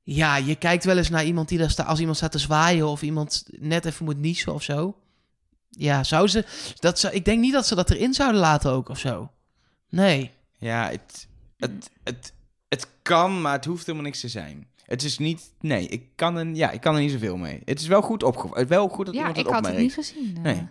Ja, 0.03 0.37
je 0.37 0.55
kijkt 0.55 0.85
wel 0.85 0.97
eens 0.97 1.09
naar 1.09 1.25
iemand 1.25 1.49
die 1.49 1.59
daar 1.59 1.71
staat, 1.71 1.87
als 1.87 1.99
iemand 1.99 2.17
staat 2.17 2.33
te 2.33 2.39
zwaaien 2.39 2.89
of 2.89 3.03
iemand 3.03 3.45
net 3.51 3.85
even 3.85 4.05
moet 4.05 4.19
niezen 4.19 4.55
of 4.55 4.63
zo. 4.63 4.97
Ja, 5.71 6.05
zou 6.05 6.29
ze, 6.29 6.45
dat 6.79 6.99
zou, 6.99 7.15
ik 7.15 7.25
denk 7.25 7.41
niet 7.41 7.53
dat 7.53 7.67
ze 7.67 7.75
dat 7.75 7.91
erin 7.91 8.15
zouden 8.15 8.41
laten 8.41 8.71
ook 8.71 8.89
of 8.89 8.99
zo. 8.99 9.31
Nee. 9.89 10.31
Ja, 10.59 10.91
het, 10.91 11.29
het, 11.57 11.91
het, 12.05 12.33
het 12.69 12.89
kan, 13.03 13.41
maar 13.41 13.53
het 13.53 13.65
hoeft 13.65 13.87
helemaal 13.87 14.07
niks 14.07 14.21
te 14.21 14.29
zijn. 14.29 14.67
Het 14.85 15.03
is 15.03 15.19
niet... 15.19 15.53
Nee, 15.61 15.89
ik 15.89 16.03
kan, 16.15 16.37
er, 16.37 16.47
ja, 16.55 16.71
ik 16.71 16.81
kan 16.81 16.95
er 16.95 17.01
niet 17.01 17.11
zoveel 17.13 17.37
mee. 17.37 17.63
Het 17.65 17.81
is 17.81 17.87
wel 17.87 18.03
goed 18.03 18.23
opgevallen. 18.23 18.69
Wel 18.69 18.89
goed 18.89 19.07
dat 19.07 19.15
Ja, 19.15 19.21
iemand 19.21 19.39
ik 19.39 19.45
het 19.45 19.55
had 19.55 19.67
het 19.67 19.77
niet 19.77 19.95
gezien. 19.95 20.37
eh. 20.37 20.43
Nee. 20.43 20.67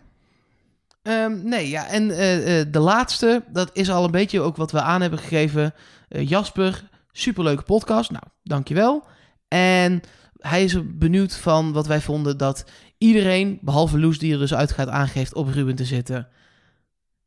Ehm, 1.07 1.39
nee, 1.43 1.69
ja, 1.69 1.87
en 1.87 2.11
eh, 2.11 2.59
eh, 2.59 2.67
de 2.71 2.79
laatste, 2.79 3.43
dat 3.49 3.69
is 3.73 3.89
al 3.89 4.03
een 4.05 4.11
beetje 4.11 4.41
ook 4.41 4.55
wat 4.55 4.71
we 4.71 4.81
aan 4.81 5.01
hebben 5.01 5.19
gegeven. 5.19 5.73
Eh, 6.09 6.29
Jasper, 6.29 6.89
superleuke 7.11 7.63
podcast. 7.63 8.11
Nou, 8.11 8.23
dankjewel. 8.43 9.03
En 9.47 10.01
hij 10.39 10.63
is 10.63 10.77
benieuwd 10.97 11.37
van 11.37 11.71
wat 11.73 11.87
wij 11.87 12.01
vonden 12.01 12.37
dat 12.37 12.65
iedereen, 12.97 13.59
behalve 13.61 13.99
Loes 13.99 14.19
die 14.19 14.33
er 14.33 14.39
dus 14.39 14.53
uitgaat, 14.53 14.87
aangeeft 14.87 15.33
op 15.33 15.47
Ruben 15.47 15.75
te 15.75 15.85
zitten. 15.85 16.27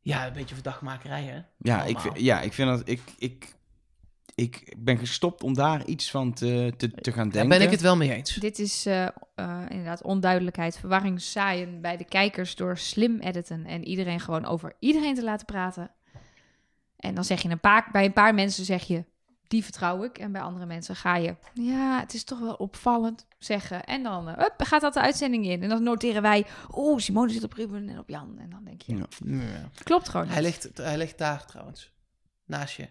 Ja, 0.01 0.27
een 0.27 0.33
beetje 0.33 0.55
verdachtmakerij, 0.55 1.23
hè? 1.23 1.35
Ja, 1.57 1.73
Allemaal. 1.75 1.87
ik, 1.89 1.99
vind- 1.99 2.19
ja, 2.19 2.41
ik 2.41 2.53
vind 2.53 2.69
dat... 2.69 2.81
Ik, 2.85 3.01
ik, 3.17 3.53
ik 4.41 4.75
ben 4.77 4.97
gestopt 4.97 5.43
om 5.43 5.53
daar 5.53 5.85
iets 5.85 6.11
van 6.11 6.33
te, 6.33 6.73
te, 6.77 6.91
te 6.91 7.11
gaan 7.11 7.23
Daar 7.23 7.31
denken. 7.31 7.49
ben 7.49 7.61
ik 7.61 7.71
het 7.71 7.81
wel 7.81 7.95
mee 7.97 8.13
eens. 8.13 8.33
Dit 8.35 8.59
is 8.59 8.85
eh, 8.85 9.05
eh, 9.35 9.59
inderdaad 9.69 10.03
onduidelijkheid, 10.03 10.77
verwarring 10.77 11.21
zaaien 11.21 11.81
bij 11.81 11.97
de 11.97 12.03
kijkers 12.05 12.55
door 12.55 12.77
slim 12.77 13.19
editen 13.19 13.65
en 13.65 13.85
iedereen 13.85 14.19
gewoon 14.19 14.45
over 14.45 14.75
iedereen 14.79 15.15
te 15.15 15.23
laten 15.23 15.45
praten. 15.45 15.91
En 16.97 17.15
dan 17.15 17.23
zeg 17.23 17.41
je 17.41 17.49
een 17.49 17.59
paar, 17.59 17.89
bij 17.91 18.05
een 18.05 18.13
paar 18.13 18.33
mensen 18.33 18.65
zeg 18.65 18.83
je, 18.83 19.05
die 19.47 19.63
vertrouw 19.63 20.03
ik. 20.03 20.17
En 20.17 20.31
bij 20.31 20.41
andere 20.41 20.65
mensen 20.65 20.95
ga 20.95 21.15
je, 21.15 21.35
ja, 21.53 21.99
het 21.99 22.13
is 22.13 22.23
toch 22.23 22.39
wel 22.39 22.53
opvallend 22.53 23.27
zeggen. 23.39 23.83
En 23.83 24.03
dan 24.03 24.29
eh, 24.29 24.37
hup, 24.37 24.53
gaat 24.57 24.81
dat 24.81 24.93
de 24.93 25.01
uitzending 25.01 25.45
in. 25.45 25.63
En 25.63 25.69
dan 25.69 25.83
noteren 25.83 26.21
wij, 26.21 26.45
oeh, 26.75 26.99
Simone 26.99 27.31
zit 27.31 27.43
op 27.43 27.53
Ruben 27.53 27.89
en 27.89 27.99
op 27.99 28.09
Jan. 28.09 28.35
En 28.39 28.49
dan 28.49 28.63
denk 28.63 28.81
je, 28.81 28.95
Ja. 28.95 29.05
Ja. 29.25 29.69
klopt 29.83 30.09
gewoon 30.09 30.27
Hij, 30.27 30.41
ligt, 30.41 30.69
hij 30.77 30.97
ligt 30.97 31.17
daar 31.17 31.45
trouwens. 31.45 31.91
Naast 32.45 32.75
je. 32.75 32.87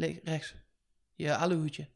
Le- 0.00 0.20
rechts. 0.24 0.54
Je 1.14 1.34
aluhoedje. 1.36 1.88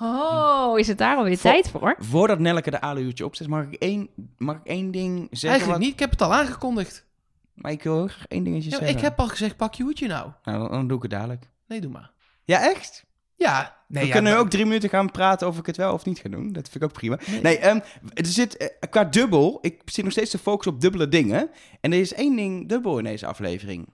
Oh, 0.00 0.78
is 0.78 0.86
het 0.88 0.98
daar 0.98 1.16
alweer 1.16 1.38
tijd 1.38 1.68
voor? 1.70 1.96
Voordat 1.98 2.38
Nelke 2.38 2.70
de 2.70 2.80
aluhoedje 2.80 3.24
opzet, 3.24 3.46
mag 3.48 3.64
ik 3.64 3.74
één, 3.74 4.08
mag 4.38 4.56
ik 4.56 4.64
één 4.64 4.90
ding 4.90 5.16
zeggen? 5.30 5.48
Eigenlijk 5.48 5.78
wat- 5.78 5.80
niet, 5.86 5.92
ik 5.92 5.98
heb 6.00 6.10
het 6.10 6.22
al 6.22 6.34
aangekondigd. 6.34 7.06
Maar 7.54 7.72
ik 7.72 7.82
wil 7.82 8.06
graag 8.06 8.26
één 8.26 8.44
dingetje 8.44 8.70
Ja, 8.70 8.76
zeggen. 8.76 8.96
ik 8.96 9.02
heb 9.02 9.18
al 9.18 9.28
gezegd, 9.28 9.56
pak 9.56 9.74
je 9.74 9.82
hoedje 9.82 10.06
nou. 10.08 10.30
Nou, 10.44 10.58
dan, 10.58 10.70
dan 10.70 10.86
doe 10.88 10.96
ik 10.96 11.02
het 11.02 11.10
dadelijk. 11.12 11.48
Nee, 11.66 11.80
doe 11.80 11.90
maar. 11.90 12.10
Ja, 12.44 12.60
echt? 12.70 13.04
Ja, 13.36 13.76
nee, 13.88 14.00
we 14.02 14.08
ja, 14.08 14.14
kunnen 14.14 14.32
maar- 14.32 14.40
ook 14.40 14.50
drie 14.50 14.64
minuten 14.64 14.88
gaan 14.88 15.10
praten 15.10 15.48
of 15.48 15.58
ik 15.58 15.66
het 15.66 15.76
wel 15.76 15.92
of 15.92 16.04
niet 16.04 16.18
ga 16.18 16.28
doen. 16.28 16.52
Dat 16.52 16.68
vind 16.68 16.74
ik 16.74 16.88
ook 16.88 16.92
prima. 16.92 17.18
Nee, 17.42 17.58
ehm, 17.58 17.80
er 18.14 18.26
zit 18.26 18.56
eh, 18.56 18.88
qua 18.90 19.04
dubbel, 19.04 19.58
ik 19.60 19.80
zit 19.84 20.04
nog 20.04 20.12
steeds 20.12 20.30
te 20.30 20.38
focussen 20.38 20.74
op 20.74 20.80
dubbele 20.80 21.08
dingen. 21.08 21.50
En 21.80 21.92
er 21.92 21.98
is 22.00 22.14
één 22.14 22.36
ding 22.36 22.68
dubbel 22.68 22.98
in 22.98 23.04
deze 23.04 23.26
aflevering. 23.26 23.88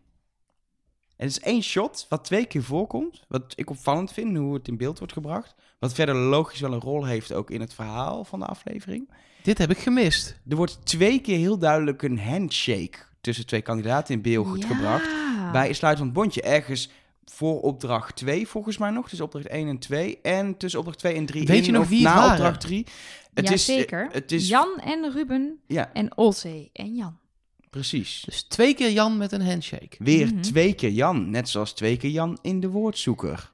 Er 1.18 1.26
is 1.26 1.40
één 1.40 1.62
shot 1.62 2.06
wat 2.08 2.24
twee 2.24 2.46
keer 2.46 2.62
voorkomt, 2.62 3.24
wat 3.28 3.52
ik 3.56 3.70
opvallend 3.70 4.12
vind, 4.12 4.36
hoe 4.36 4.54
het 4.54 4.68
in 4.68 4.76
beeld 4.76 4.98
wordt 4.98 5.12
gebracht. 5.12 5.54
Wat 5.78 5.94
verder 5.94 6.14
logisch 6.14 6.60
wel 6.60 6.72
een 6.72 6.80
rol 6.80 7.04
heeft 7.04 7.32
ook 7.32 7.50
in 7.50 7.60
het 7.60 7.74
verhaal 7.74 8.24
van 8.24 8.38
de 8.38 8.46
aflevering. 8.46 9.10
Dit 9.42 9.58
heb 9.58 9.70
ik 9.70 9.78
gemist. 9.78 10.40
Er 10.48 10.56
wordt 10.56 10.78
twee 10.86 11.20
keer 11.20 11.38
heel 11.38 11.58
duidelijk 11.58 12.02
een 12.02 12.18
handshake 12.20 12.98
tussen 13.20 13.46
twee 13.46 13.62
kandidaten 13.62 14.14
in 14.14 14.22
beeld 14.22 14.60
Ja. 14.62 14.66
gebracht. 14.66 15.08
Bij 15.52 15.72
Sluit 15.72 15.96
van 15.96 16.06
het 16.06 16.14
Bondje 16.14 16.42
ergens 16.42 16.90
voor 17.24 17.60
opdracht 17.60 18.16
2 18.16 18.46
volgens 18.48 18.78
mij 18.78 18.90
nog. 18.90 19.08
Dus 19.08 19.20
opdracht 19.20 19.46
1 19.46 19.68
en 19.68 19.78
2. 19.78 20.18
En 20.22 20.56
tussen 20.56 20.78
opdracht 20.80 20.98
2 21.00 21.14
en 21.14 21.26
3 21.26 21.46
Weet 21.46 21.58
in 21.58 21.64
je 21.64 21.72
nog 21.72 21.82
of 21.82 21.88
wie 21.88 21.98
het 22.06 22.14
na 22.14 22.14
waren? 22.20 22.30
opdracht 22.32 22.60
3. 22.60 22.86
Het 23.34 23.46
Ja, 23.48 23.52
is, 23.54 23.64
zeker. 23.64 24.08
Het 24.12 24.32
is, 24.32 24.48
Jan 24.48 24.78
en 24.84 25.12
Ruben 25.12 25.58
Ja, 25.66 25.92
en 25.92 26.16
Olzee 26.16 26.70
en 26.72 26.94
Jan. 26.94 27.18
Precies. 27.70 28.22
Dus 28.24 28.42
twee 28.42 28.74
keer 28.74 28.90
Jan 28.90 29.16
met 29.16 29.32
een 29.32 29.46
handshake. 29.46 29.96
Weer 29.98 30.26
Mhm. 30.26 30.40
twee 30.40 30.72
keer 30.74 30.90
Jan. 30.90 31.30
Net 31.30 31.48
zoals 31.48 31.72
twee 31.72 31.96
keer 31.96 32.10
Jan 32.10 32.38
in 32.42 32.60
de 32.60 32.68
woordzoeker. 32.68 33.52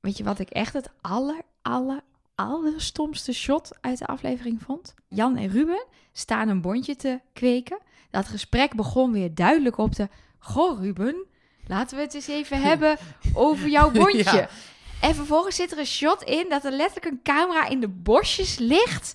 Weet 0.00 0.16
je 0.16 0.24
wat 0.24 0.38
ik 0.38 0.50
echt 0.50 0.72
het 0.72 0.90
aller, 1.00 1.40
aller, 1.62 2.00
allerstomste 2.34 3.32
shot 3.32 3.70
uit 3.80 3.98
de 3.98 4.06
aflevering 4.06 4.62
vond? 4.62 4.94
Jan 5.08 5.36
en 5.36 5.48
Ruben 5.48 5.86
staan 6.12 6.48
een 6.48 6.60
bondje 6.60 6.96
te 6.96 7.20
kweken. 7.32 7.78
Dat 8.10 8.26
gesprek 8.26 8.74
begon 8.74 9.12
weer 9.12 9.34
duidelijk 9.34 9.78
op 9.78 9.94
de... 9.94 10.08
Goh, 10.38 10.80
Ruben, 10.80 11.26
laten 11.66 11.96
we 11.96 12.02
het 12.02 12.14
eens 12.14 12.26
even 12.28 12.60
hebben 12.68 12.96
over 13.32 13.68
jouw 13.68 13.90
bondje. 13.90 14.22
Ja. 14.36 14.48
En 15.00 15.14
vervolgens 15.14 15.56
zit 15.56 15.72
er 15.72 15.78
een 15.78 15.86
shot 15.86 16.22
in 16.22 16.46
dat 16.48 16.64
er 16.64 16.72
letterlijk 16.72 17.12
een 17.12 17.22
camera 17.22 17.68
in 17.68 17.80
de 17.80 17.88
bosjes 17.88 18.58
ligt... 18.58 19.14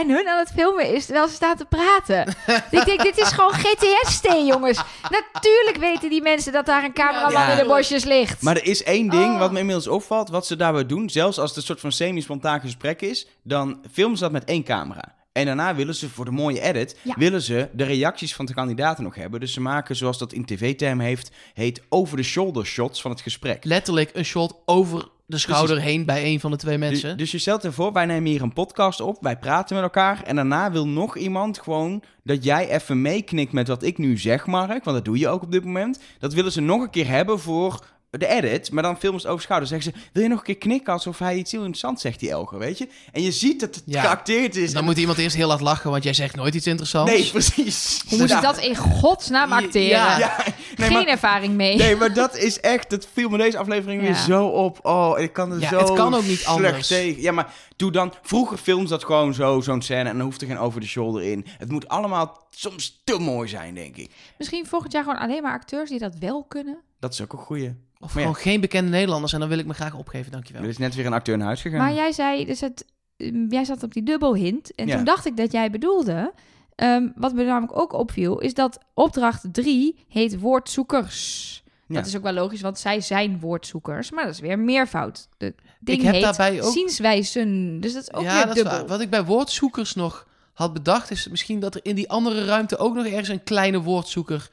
en 0.00 0.10
hun 0.10 0.28
aan 0.28 0.38
het 0.38 0.50
filmen 0.54 0.94
is 0.94 1.04
terwijl 1.04 1.28
ze 1.28 1.34
staan 1.34 1.56
te 1.56 1.64
praten. 1.64 2.34
ik 2.78 2.84
denk, 2.84 3.02
dit 3.02 3.18
is 3.18 3.28
gewoon 3.28 3.52
GTST, 3.52 4.24
jongens. 4.46 4.80
Natuurlijk 5.10 5.76
weten 5.80 6.10
die 6.10 6.22
mensen 6.22 6.52
dat 6.52 6.66
daar 6.66 6.84
een 6.84 6.92
cameraman 6.92 7.32
Ja. 7.32 7.50
in 7.50 7.56
de 7.58 7.64
bosjes 7.74 8.04
ligt. 8.04 8.42
Maar 8.42 8.56
er 8.56 8.64
is 8.64 8.82
één 8.82 9.08
ding 9.08 9.32
Oh. 9.32 9.38
wat 9.38 9.52
me 9.52 9.58
inmiddels 9.58 9.88
opvalt. 9.88 10.28
Wat 10.28 10.46
ze 10.46 10.56
daarbij 10.56 10.86
doen, 10.86 11.10
zelfs 11.10 11.38
als 11.38 11.48
het 11.48 11.58
een 11.58 11.64
soort 11.64 11.80
van 11.80 11.92
semi-spontaan 11.92 12.60
gesprek 12.60 13.00
is, 13.02 13.26
dan 13.42 13.80
filmen 13.92 14.16
ze 14.16 14.22
dat 14.22 14.32
met 14.32 14.44
één 14.44 14.64
camera. 14.64 15.16
En 15.32 15.46
daarna 15.46 15.74
willen 15.74 15.94
ze 15.94 16.08
voor 16.08 16.24
de 16.24 16.30
mooie 16.30 16.60
edit, 16.60 16.96
Ja. 17.02 17.14
willen 17.16 17.42
ze 17.42 17.68
de 17.72 17.84
reacties 17.84 18.34
van 18.34 18.44
de 18.46 18.54
kandidaten 18.54 19.04
nog 19.04 19.14
hebben. 19.14 19.40
Dus 19.40 19.52
ze 19.52 19.60
maken, 19.60 19.96
zoals 19.96 20.18
dat 20.18 20.32
in 20.32 20.44
tv-term 20.44 21.00
heeft, 21.00 21.30
heet 21.54 21.82
over-the-shoulder 21.88 22.66
shots 22.66 23.00
van 23.00 23.10
het 23.10 23.20
gesprek. 23.20 23.64
Letterlijk 23.64 24.10
een 24.12 24.24
shot 24.24 24.54
over 24.64 25.08
de 25.28 25.38
schouder 25.38 25.80
heen 25.80 26.04
bij 26.04 26.24
een 26.24 26.40
van 26.40 26.50
de 26.50 26.56
twee 26.56 26.78
Dus, 26.78 26.88
mensen. 26.88 27.16
dus 27.18 27.30
je 27.30 27.38
stelt 27.38 27.64
ervoor, 27.64 27.92
wij 27.92 28.06
nemen 28.06 28.30
hier 28.30 28.42
een 28.42 28.52
podcast 28.52 29.00
op, 29.00 29.16
wij 29.20 29.38
praten 29.38 29.74
met 29.74 29.84
elkaar 29.84 30.22
en 30.22 30.36
daarna 30.36 30.70
wil 30.72 30.88
nog 30.88 31.16
iemand 31.16 31.58
gewoon 31.58 32.02
dat 32.24 32.44
jij 32.44 32.68
even 32.70 33.02
meeknikt 33.02 33.52
met 33.52 33.68
wat 33.68 33.82
ik 33.82 33.98
nu 33.98 34.18
zeg, 34.18 34.46
Mark, 34.46 34.84
want 34.84 34.96
dat 34.96 35.04
doe 35.04 35.18
je 35.18 35.28
ook 35.28 35.42
op 35.42 35.52
dit 35.52 35.64
moment. 35.64 36.00
Dat 36.18 36.34
willen 36.34 36.52
ze 36.52 36.60
nog 36.60 36.82
een 36.82 36.90
keer 36.90 37.08
hebben 37.08 37.38
voor 37.40 37.84
de 38.10 38.26
edit, 38.26 38.70
maar 38.70 38.82
dan 38.82 38.98
filmen 38.98 39.20
ze 39.20 39.26
het 39.26 39.32
over 39.34 39.44
schouder. 39.46 39.68
Zeggen 39.68 39.92
ze, 39.92 39.98
wil 40.12 40.22
je 40.22 40.28
nog 40.28 40.38
een 40.38 40.44
keer 40.44 40.56
knikken 40.58 40.92
alsof 40.92 41.18
hij 41.18 41.36
iets 41.36 41.50
heel 41.50 41.60
interessants 41.60 42.02
zegt, 42.02 42.20
die 42.20 42.30
Elger, 42.30 42.58
weet 42.58 42.78
je? 42.78 42.88
En 43.12 43.22
je 43.22 43.32
ziet 43.32 43.60
dat 43.60 43.74
het 43.74 43.84
Ja. 43.86 44.00
geacteerd 44.00 44.56
is. 44.56 44.72
dan 44.72 44.84
moet 44.84 44.98
iemand 44.98 45.18
eerst 45.18 45.36
heel 45.36 45.48
hard 45.48 45.60
lachen, 45.60 45.90
want 45.90 46.02
jij 46.04 46.12
zegt 46.12 46.36
nooit 46.36 46.54
iets 46.54 46.66
interessants. 46.66 47.12
Nee, 47.12 47.30
precies. 47.30 48.02
Hoe 48.08 48.18
moet 48.18 48.28
je 48.28 48.40
dat 48.40 48.58
in 48.58 48.76
godsnaam 48.76 49.52
acteren? 49.52 49.88
Ja. 49.88 50.18
Ja, 50.18 50.36
nee, 50.46 50.54
Geen 50.88 50.92
maar, 50.92 51.06
ervaring 51.06 51.54
mee. 51.54 51.76
nee, 51.76 51.96
maar 51.96 52.12
dat 52.14 52.36
is 52.36 52.60
echt, 52.60 52.90
dat 52.90 53.08
viel 53.12 53.28
me 53.28 53.38
deze 53.38 53.58
aflevering 53.58 54.02
weer 54.02 54.14
zo 54.14 54.46
op. 54.46 54.78
Oh, 54.82 55.18
ik 55.18 55.32
kan 55.32 55.52
er 55.52 55.60
Ja, 55.60 55.68
zo 55.68 55.78
het 55.78 55.92
kan 55.92 56.14
ook 56.14 56.22
niet 56.24 56.38
slecht 56.38 56.46
anders. 56.56 56.86
tegen. 56.86 57.22
Ja, 57.22 57.32
maar 57.32 57.52
doe 57.76 57.90
dan, 57.92 58.12
vroeger 58.22 58.58
films 58.58 58.88
dat 58.90 59.04
gewoon 59.04 59.34
zo, 59.34 59.60
zo'n 59.60 59.82
scène 59.82 60.08
en 60.08 60.16
dan 60.16 60.26
hoeft 60.26 60.40
er 60.40 60.46
geen 60.46 60.58
over 60.58 60.80
de 60.80 60.86
shoulder 60.86 61.22
in. 61.22 61.46
Het 61.58 61.70
moet 61.70 61.88
allemaal 61.88 62.46
soms 62.50 63.00
te 63.04 63.18
mooi 63.18 63.48
zijn, 63.48 63.74
denk 63.74 63.96
ik. 63.96 64.10
Misschien 64.38 64.66
volgend 64.66 64.92
jaar 64.92 65.02
gewoon 65.04 65.18
alleen 65.18 65.42
maar 65.42 65.52
acteurs 65.52 65.90
die 65.90 65.98
dat 65.98 66.14
wel 66.18 66.44
kunnen. 66.44 66.78
Dat 67.00 67.12
is 67.12 67.20
ook 67.22 67.32
een 67.32 67.38
goeie. 67.38 67.74
Of 68.00 68.14
Maar 68.14 68.22
ja. 68.22 68.28
gewoon 68.28 68.42
geen 68.42 68.60
bekende 68.60 68.90
Nederlanders 68.90 69.32
en 69.32 69.40
dan 69.40 69.48
wil 69.48 69.58
ik 69.58 69.66
me 69.66 69.74
graag 69.74 69.94
opgeven, 69.94 70.32
dankjewel. 70.32 70.62
Er 70.62 70.68
is 70.68 70.78
net 70.78 70.94
weer 70.94 71.06
een 71.06 71.12
acteur 71.12 71.36
naar 71.36 71.46
huis 71.46 71.60
gegaan. 71.60 71.78
Maar 71.78 71.94
jij 71.94 72.12
zei, 72.12 72.44
dus 72.44 72.60
het, 72.60 72.84
um, 73.16 73.46
jij 73.50 73.64
zat 73.64 73.82
op 73.82 73.92
die 73.92 74.02
dubbel 74.02 74.34
hint. 74.34 74.74
En 74.74 74.86
Ja. 74.86 74.96
toen 74.96 75.04
dacht 75.04 75.26
ik 75.26 75.36
dat 75.36 75.52
jij 75.52 75.70
bedoelde. 75.70 76.32
ehm, 76.74 77.08
wat 77.14 77.34
me 77.34 77.44
namelijk 77.44 77.78
ook 77.78 77.92
opviel, 77.92 78.38
is 78.38 78.54
dat 78.54 78.78
opdracht 78.94 79.44
3 79.52 80.04
heet 80.08 80.40
woordzoekers. 80.40 81.62
Ja. 81.86 81.94
Dat 81.94 82.06
is 82.06 82.16
ook 82.16 82.22
wel 82.22 82.32
logisch, 82.32 82.60
want 82.60 82.78
zij 82.78 83.00
zijn 83.00 83.40
woordzoekers. 83.40 84.10
Maar 84.10 84.24
dat 84.24 84.34
is 84.34 84.40
weer 84.40 84.58
meervoud. 84.58 85.28
De 85.38 85.54
ding 85.80 85.98
Ik 85.98 86.04
heb 86.04 86.14
heet 86.14 86.22
daarbij 86.22 86.62
ook- 86.62 86.72
zienswijzen. 86.72 87.80
Dus 87.80 87.92
dat 87.92 88.02
is 88.02 88.12
ook 88.12 88.22
ja, 88.22 88.34
weer 88.36 88.46
dat 88.46 88.56
is 88.56 88.62
dubbel. 88.62 88.86
Wat 88.86 89.00
ik 89.00 89.10
bij 89.10 89.24
woordzoekers 89.24 89.94
nog 89.94 90.26
had 90.52 90.72
bedacht, 90.72 91.10
is 91.10 91.28
misschien 91.28 91.60
dat 91.60 91.74
er 91.74 91.80
in 91.84 91.94
die 91.94 92.08
andere 92.10 92.44
ruimte 92.44 92.76
ook 92.78 92.94
nog 92.94 93.06
ergens 93.06 93.28
een 93.28 93.42
kleine 93.44 93.80
woordzoeker 93.80 94.50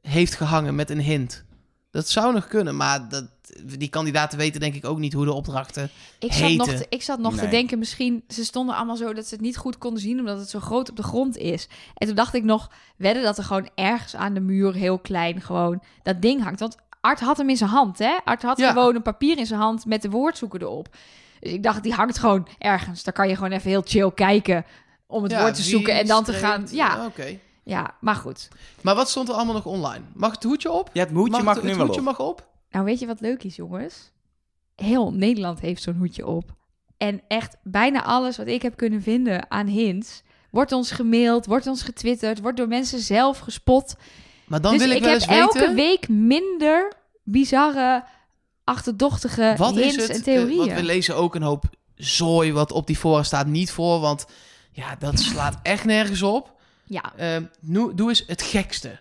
heeft 0.00 0.34
gehangen 0.34 0.74
met 0.74 0.90
een 0.90 1.00
hint. 1.00 1.44
Dat 1.96 2.08
zou 2.08 2.32
nog 2.32 2.46
kunnen, 2.46 2.76
maar 2.76 3.08
dat, 3.08 3.24
die 3.64 3.88
kandidaten 3.88 4.38
weten 4.38 4.60
denk 4.60 4.74
ik 4.74 4.84
ook 4.84 4.98
niet 4.98 5.12
hoe 5.12 5.24
de 5.24 5.32
opdrachten... 5.32 5.90
Ik 6.18 6.32
zat 6.32 6.50
nog, 6.52 6.68
te, 6.68 6.86
ik 6.88 7.02
zat 7.02 7.18
nog 7.18 7.36
te 7.36 7.48
denken, 7.48 7.78
misschien... 7.78 8.24
Ze 8.28 8.44
stonden 8.44 8.76
allemaal 8.76 8.96
zo 8.96 9.12
dat 9.12 9.26
ze 9.26 9.34
het 9.34 9.42
niet 9.42 9.56
goed 9.56 9.78
konden 9.78 10.02
zien... 10.02 10.18
omdat 10.18 10.38
het 10.38 10.48
zo 10.50 10.60
groot 10.60 10.90
op 10.90 10.96
de 10.96 11.02
grond 11.02 11.36
is. 11.36 11.68
En 11.94 12.06
toen 12.06 12.16
dacht 12.16 12.34
ik 12.34 12.44
nog, 12.44 12.70
wedden 12.96 13.22
dat 13.22 13.38
er 13.38 13.44
gewoon 13.44 13.68
ergens 13.74 14.16
aan 14.16 14.34
de 14.34 14.40
muur... 14.40 14.74
heel 14.74 14.98
klein 14.98 15.40
gewoon 15.40 15.82
dat 16.02 16.22
ding 16.22 16.42
hangt. 16.42 16.60
Want 16.60 16.76
Art 17.00 17.20
had 17.20 17.36
hem 17.36 17.48
in 17.48 17.56
zijn 17.56 17.70
hand, 17.70 17.98
hè? 17.98 18.16
Art 18.24 18.42
had 18.42 18.58
Ja. 18.58 18.72
gewoon 18.72 18.94
een 18.94 19.02
papier 19.02 19.38
in 19.38 19.46
zijn 19.46 19.60
hand 19.60 19.84
met 19.86 20.02
de 20.02 20.10
woordzoeker 20.10 20.62
erop. 20.62 20.88
Dus 21.40 21.52
ik 21.52 21.62
dacht, 21.62 21.82
die 21.82 21.92
hangt 21.92 22.18
gewoon 22.18 22.48
ergens. 22.58 23.04
Daar 23.04 23.14
kan 23.14 23.28
je 23.28 23.34
gewoon 23.34 23.52
even 23.52 23.70
heel 23.70 23.82
chill 23.84 24.12
kijken... 24.12 24.64
om 25.06 25.22
het 25.22 25.32
Ja, 25.32 25.40
woord 25.40 25.54
te 25.54 25.62
zoeken 25.62 25.94
en 25.94 26.06
dan 26.06 26.24
te 26.24 26.32
gaan... 26.32 26.66
Ja, 26.70 27.04
Oké. 27.06 27.38
Ja, 27.66 27.94
maar 28.00 28.14
goed. 28.14 28.48
Maar 28.80 28.94
wat 28.94 29.08
stond 29.08 29.28
er 29.28 29.34
allemaal 29.34 29.54
nog 29.54 29.66
online? 29.66 30.04
Mag 30.14 30.30
het 30.30 30.42
hoedje 30.42 30.70
op? 30.70 30.90
Ja, 30.92 31.00
het 31.00 31.10
hoedje 31.12 31.42
mag, 31.42 31.54
het, 31.54 31.62
nu 31.62 31.68
het 31.68 31.78
wel 31.78 31.86
hoedje 31.86 32.00
op. 32.00 32.06
mag 32.06 32.20
op? 32.20 32.48
Nou, 32.70 32.84
weet 32.84 32.98
je 32.98 33.06
wat 33.06 33.20
leuk 33.20 33.42
is, 33.42 33.56
jongens? 33.56 34.10
Heel 34.74 35.12
Nederland 35.12 35.60
heeft 35.60 35.82
zo'n 35.82 35.96
hoedje 35.96 36.26
op. 36.26 36.54
En 36.96 37.22
echt 37.28 37.56
bijna 37.62 38.04
alles 38.04 38.36
wat 38.36 38.46
ik 38.46 38.62
heb 38.62 38.76
kunnen 38.76 39.02
vinden 39.02 39.50
aan 39.50 39.66
hints... 39.66 40.22
wordt 40.50 40.72
ons 40.72 40.90
gemaild, 40.90 41.46
wordt 41.46 41.66
ons 41.66 41.82
getwitterd... 41.82 42.40
wordt 42.40 42.56
door 42.56 42.68
mensen 42.68 42.98
zelf 42.98 43.38
gespot. 43.38 43.96
Maar 44.46 44.60
dan 44.60 44.72
dus 44.72 44.82
wil 44.82 44.90
ik, 44.90 44.96
ik 44.96 45.02
wel 45.02 45.12
heb 45.12 45.20
eens 45.20 45.30
weten... 45.30 45.60
elke 45.60 45.74
week 45.74 46.08
minder 46.08 46.92
bizarre, 47.24 48.04
achterdochtige 48.64 49.54
wat 49.56 49.74
hints 49.74 49.96
is 49.96 50.02
het? 50.02 50.10
en 50.10 50.16
eh, 50.16 50.22
theorieën. 50.22 50.58
want 50.58 50.72
we 50.72 50.82
lezen 50.82 51.16
ook 51.16 51.34
een 51.34 51.42
hoop 51.42 51.64
zooi 51.94 52.52
wat 52.52 52.72
op 52.72 52.86
die 52.86 52.96
fora 52.96 53.22
staat 53.22 53.46
niet 53.46 53.70
voor, 53.70 54.00
want 54.00 54.26
ja, 54.72 54.96
dat 54.98 55.18
slaat 55.18 55.58
echt 55.62 55.84
nergens 55.84 56.22
op. 56.22 56.55
Ja, 56.86 57.12
Ehm, 57.16 57.44
nu, 57.60 57.94
doe 57.94 58.08
eens 58.08 58.24
het 58.26 58.42
gekste. 58.42 58.98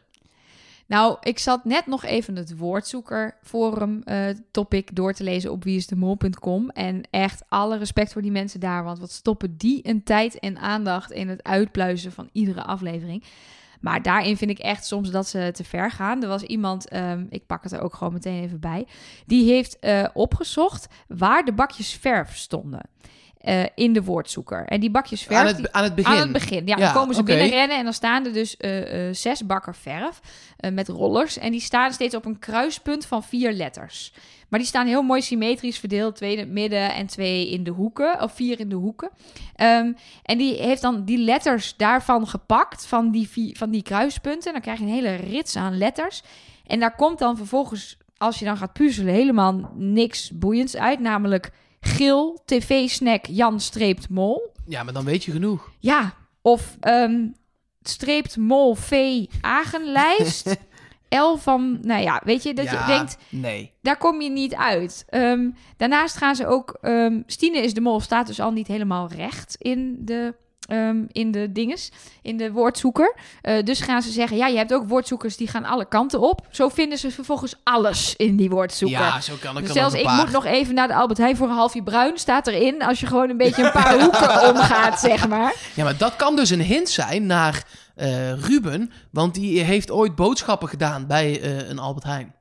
nou, 0.88 1.17
ik 1.21 1.39
zat 1.39 1.65
net 1.65 1.86
nog 1.86 2.03
even 2.03 2.36
het 2.36 2.57
woordzoekerforum 2.57 4.01
eh 4.03 4.27
topic 4.51 4.95
door 4.95 5.13
te 5.13 5.23
lezen 5.23 5.51
op 5.51 5.63
wieisdemol.com. 5.63 6.69
En 6.69 7.01
echt 7.09 7.43
alle 7.47 7.77
respect 7.77 8.13
voor 8.13 8.21
die 8.21 8.31
mensen 8.31 8.59
daar, 8.59 8.83
want 8.83 8.99
wat 8.99 9.11
stoppen 9.11 9.57
die 9.57 9.79
een 9.88 10.03
tijd 10.03 10.39
en 10.39 10.57
aandacht 10.57 11.11
in 11.11 11.29
het 11.29 11.43
uitpluizen 11.43 12.11
van 12.11 12.29
iedere 12.31 12.63
aflevering. 12.63 13.23
Maar 13.81 14.01
daarin 14.01 14.38
vind 14.38 14.51
ik 14.51 14.59
echt 14.59 14.86
soms 14.86 15.11
dat 15.11 15.27
ze 15.27 15.49
te 15.53 15.63
ver 15.63 15.91
gaan. 15.91 16.21
Er 16.21 16.27
was 16.27 16.41
iemand, 16.43 16.88
ehm, 16.89 17.25
ik 17.29 17.45
pak 17.45 17.63
het 17.63 17.71
er 17.71 17.81
ook 17.81 17.93
gewoon 17.93 18.13
meteen 18.13 18.43
even 18.43 18.59
bij, 18.59 18.88
die 19.25 19.51
heeft 19.51 19.79
eh, 19.79 20.07
opgezocht 20.13 20.88
waar 21.07 21.45
de 21.45 21.53
bakjes 21.53 21.93
verf 21.93 22.36
stonden. 22.36 22.81
Eh, 23.45 23.63
in 23.75 23.93
de 23.93 24.03
woordzoeker. 24.03 24.65
En 24.65 24.79
die 24.79 24.89
bakjes 24.91 25.21
verf... 25.23 25.37
Aan 25.37 25.45
die- 25.55 25.55
het, 25.63 25.71
aan 25.71 25.83
het 25.83 25.95
begin. 25.95 26.11
aan 26.13 26.19
het 26.19 26.31
begin. 26.31 26.67
Ja, 26.67 26.77
Ja, 26.77 26.83
dan 26.85 26.93
komen 26.93 27.15
ze 27.15 27.21
oké. 27.21 27.31
binnenrennen 27.33 27.77
en 27.77 27.83
dan 27.83 27.93
staan 27.93 28.25
er 28.25 28.33
dus 28.33 28.57
eh, 28.57 29.07
eh, 29.07 29.13
zes 29.13 29.45
bakken 29.45 29.73
verf 29.75 30.19
met 30.73 30.87
rollers. 30.87 31.37
En 31.37 31.51
die 31.51 31.59
staan 31.61 31.93
steeds 31.93 32.15
op 32.15 32.25
een 32.25 32.39
kruispunt 32.39 33.05
van 33.05 33.23
vier 33.23 33.51
letters. 33.53 34.13
Maar 34.49 34.59
die 34.59 34.67
staan 34.67 34.87
heel 34.87 35.01
mooi 35.01 35.21
symmetrisch 35.21 35.79
verdeeld. 35.79 36.15
Twee 36.15 36.31
in 36.33 36.39
het 36.39 36.49
midden 36.49 36.93
en 36.93 37.07
twee 37.07 37.49
in 37.49 37.63
de 37.63 37.71
hoeken. 37.71 38.21
Of 38.21 38.31
vier 38.33 38.59
in 38.59 38.69
de 38.69 38.75
hoeken. 38.75 39.09
Ehm, 39.55 39.91
en 40.23 40.37
die 40.37 40.53
heeft 40.53 40.81
dan 40.81 41.03
die 41.05 41.17
letters 41.17 41.75
daarvan 41.77 42.27
gepakt. 42.27 42.85
Van 42.85 43.11
die, 43.11 43.27
vier, 43.29 43.55
van 43.57 43.69
die 43.69 43.81
kruispunten. 43.81 44.51
Dan 44.53 44.61
krijg 44.61 44.77
je 44.79 44.85
een 44.85 44.91
hele 44.91 45.15
rits 45.15 45.55
aan 45.55 45.77
letters. 45.77 46.23
En 46.67 46.79
daar 46.79 46.95
komt 46.95 47.19
dan 47.19 47.37
vervolgens, 47.37 47.97
als 48.17 48.39
je 48.39 48.45
dan 48.45 48.57
gaat 48.57 48.73
puzzelen, 48.73 49.13
helemaal 49.13 49.71
niks 49.75 50.31
boeiends 50.33 50.75
uit. 50.77 50.99
Namelijk 50.99 51.51
geel, 51.86 52.41
tv-snack, 52.45 53.25
Jan 53.25 53.59
streept 53.59 54.09
mol. 54.09 54.51
Ja, 54.67 54.83
maar 54.83 54.93
dan 54.93 55.05
weet 55.05 55.23
je 55.23 55.31
genoeg. 55.31 55.71
Ja, 55.79 56.13
of 56.41 56.77
ehm, 56.79 57.27
streept 57.81 58.38
mol 58.38 58.75
V 58.75 59.23
agenlijst. 59.41 60.55
L 61.09 61.36
van, 61.36 61.77
nou 61.81 62.01
ja, 62.01 62.21
weet 62.23 62.43
je, 62.43 62.53
dat 62.53 62.65
Ja, 62.65 62.71
je 62.88 62.93
denkt, 62.93 63.17
Nee. 63.29 63.71
daar 63.81 63.97
kom 63.97 64.21
je 64.21 64.29
niet 64.29 64.55
uit. 64.55 65.05
Ehm, 65.09 65.49
daarnaast 65.77 66.17
gaan 66.17 66.36
ze 66.36 66.47
ook, 66.47 66.77
ehm, 66.81 67.21
Stine 67.25 67.57
is 67.57 67.73
de 67.73 67.81
mol, 67.81 67.99
staat 67.99 68.27
dus 68.27 68.39
al 68.39 68.51
niet 68.51 68.67
helemaal 68.67 69.07
recht 69.11 69.55
in 69.59 69.95
de, 69.99 70.36
ehm, 70.68 71.03
in 71.11 71.32
de 71.32 71.51
dinges, 71.51 71.91
in 72.22 72.38
de 72.38 72.51
woordzoeker. 72.51 73.16
Eh, 73.41 73.63
dus 73.63 73.82
gaan 73.82 74.01
ze 74.01 74.11
zeggen, 74.11 74.38
ja, 74.38 74.47
je 74.47 74.57
hebt 74.57 74.74
ook 74.74 74.88
woordzoekers 74.88 75.38
die 75.38 75.47
gaan 75.47 75.66
alle 75.66 75.88
kanten 75.88 76.20
op. 76.20 76.47
Zo 76.51 76.70
vinden 76.70 76.97
ze 76.97 77.11
vervolgens 77.11 77.55
alles 77.63 78.16
in 78.16 78.36
die 78.36 78.49
woordzoeker. 78.49 78.99
Ja, 78.99 79.22
zo 79.22 79.34
kan 79.39 79.57
ik 79.57 79.63
Dus 79.63 79.74
zelfs 79.74 79.95
ik 79.95 80.09
moet 80.09 80.32
nog 80.32 80.45
even 80.45 80.74
naar 80.74 80.88
de 80.88 80.95
Albert 80.95 81.20
Heijn 81.20 81.38
voor 81.38 81.47
een 81.47 81.55
halfje 81.55 81.84
bruin. 81.84 82.18
Staat 82.18 82.47
erin 82.47 82.84
als 82.84 82.99
je 82.99 83.05
gewoon 83.05 83.30
een 83.30 83.38
beetje 83.38 83.63
een 83.63 83.72
paar 83.72 83.99
hoeken 84.01 84.49
omgaat, 84.49 84.99
zeg 84.99 85.28
maar. 85.28 85.53
Ja, 85.74 85.84
maar 85.84 85.97
dat 85.97 86.16
kan 86.16 86.36
dus 86.36 86.49
een 86.49 86.61
hint 86.61 86.89
zijn 86.89 87.26
naar 87.26 87.63
eh, 87.95 88.34
Ruben, 88.34 88.91
want 89.11 89.34
die 89.34 89.61
heeft 89.61 89.91
ooit 89.91 90.16
boodschappen 90.16 90.68
gedaan 90.70 91.07
bij 91.07 91.41
eh, 91.41 91.70
een 91.70 91.80
Albert 91.80 92.05
Heijn. 92.05 92.34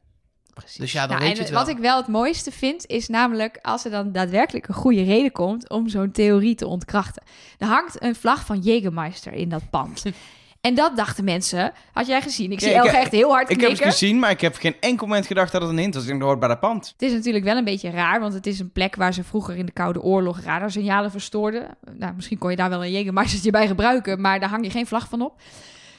Precies. 0.54 0.76
Dus 0.76 0.92
ja, 0.92 1.00
dan 1.00 1.08
Nou, 1.08 1.20
weet 1.20 1.30
en 1.30 1.36
je 1.36 1.42
het 1.42 1.52
wat 1.52 1.66
wel. 1.66 1.74
ik 1.76 1.80
wel 1.80 1.96
het 1.96 2.06
mooiste 2.08 2.50
vind, 2.50 2.86
is 2.86 3.08
namelijk 3.08 3.58
als 3.62 3.84
er 3.84 3.90
dan 3.90 4.12
daadwerkelijk 4.12 4.68
een 4.68 4.74
goede 4.74 5.02
reden 5.04 5.32
komt 5.32 5.68
om 5.68 5.88
zo'n 5.88 6.10
theorie 6.10 6.54
te 6.54 6.66
ontkrachten. 6.66 7.22
Er 7.58 7.66
hangt 7.66 8.02
een 8.02 8.14
vlag 8.14 8.44
van 8.44 8.60
Jägermeister 8.62 9.32
in 9.32 9.48
dat 9.48 9.70
pand. 9.70 10.02
en 10.60 10.74
dat 10.74 10.96
dachten 10.96 11.24
mensen, 11.24 11.72
had 11.92 12.06
jij 12.06 12.20
gezien? 12.22 12.52
Ik 12.52 12.60
zie 12.60 12.70
Ja, 12.70 12.76
Elge 12.76 12.96
echt 12.96 13.12
heel 13.12 13.30
hard 13.30 13.42
Ik 13.42 13.48
heb 13.48 13.58
knikken. 13.58 13.86
het 13.86 13.94
gezien, 13.94 14.18
maar 14.18 14.30
ik 14.30 14.40
heb 14.40 14.56
geen 14.56 14.76
enkel 14.80 15.06
moment 15.06 15.26
gedacht 15.26 15.52
dat 15.52 15.60
het 15.62 15.70
een 15.70 15.78
hint 15.78 15.94
was. 15.94 16.02
Ik 16.02 16.08
denk, 16.08 16.20
dat 16.20 16.28
hoort 16.28 16.40
bij 16.40 16.48
dat 16.48 16.60
pand. 16.60 16.88
Het 16.92 17.02
is 17.02 17.12
natuurlijk 17.12 17.44
wel 17.44 17.56
een 17.56 17.64
beetje 17.64 17.90
raar, 17.90 18.20
want 18.20 18.34
het 18.34 18.46
is 18.46 18.58
een 18.60 18.72
plek 18.72 18.94
waar 18.96 19.14
ze 19.14 19.24
vroeger 19.24 19.56
in 19.56 19.66
de 19.66 19.72
Koude 19.72 20.02
Oorlog 20.02 20.40
radarsignalen 20.40 21.10
verstoorden. 21.10 21.76
Nou, 21.98 22.14
misschien 22.14 22.38
kon 22.38 22.50
je 22.50 22.56
daar 22.56 22.70
wel 22.70 22.84
een 22.84 22.92
Jägermeistertje 22.92 23.50
bij 23.50 23.66
gebruiken, 23.66 24.20
maar 24.20 24.40
daar 24.40 24.48
hang 24.50 24.64
je 24.64 24.70
geen 24.70 24.86
vlag 24.86 25.08
van 25.08 25.20
op. 25.22 25.40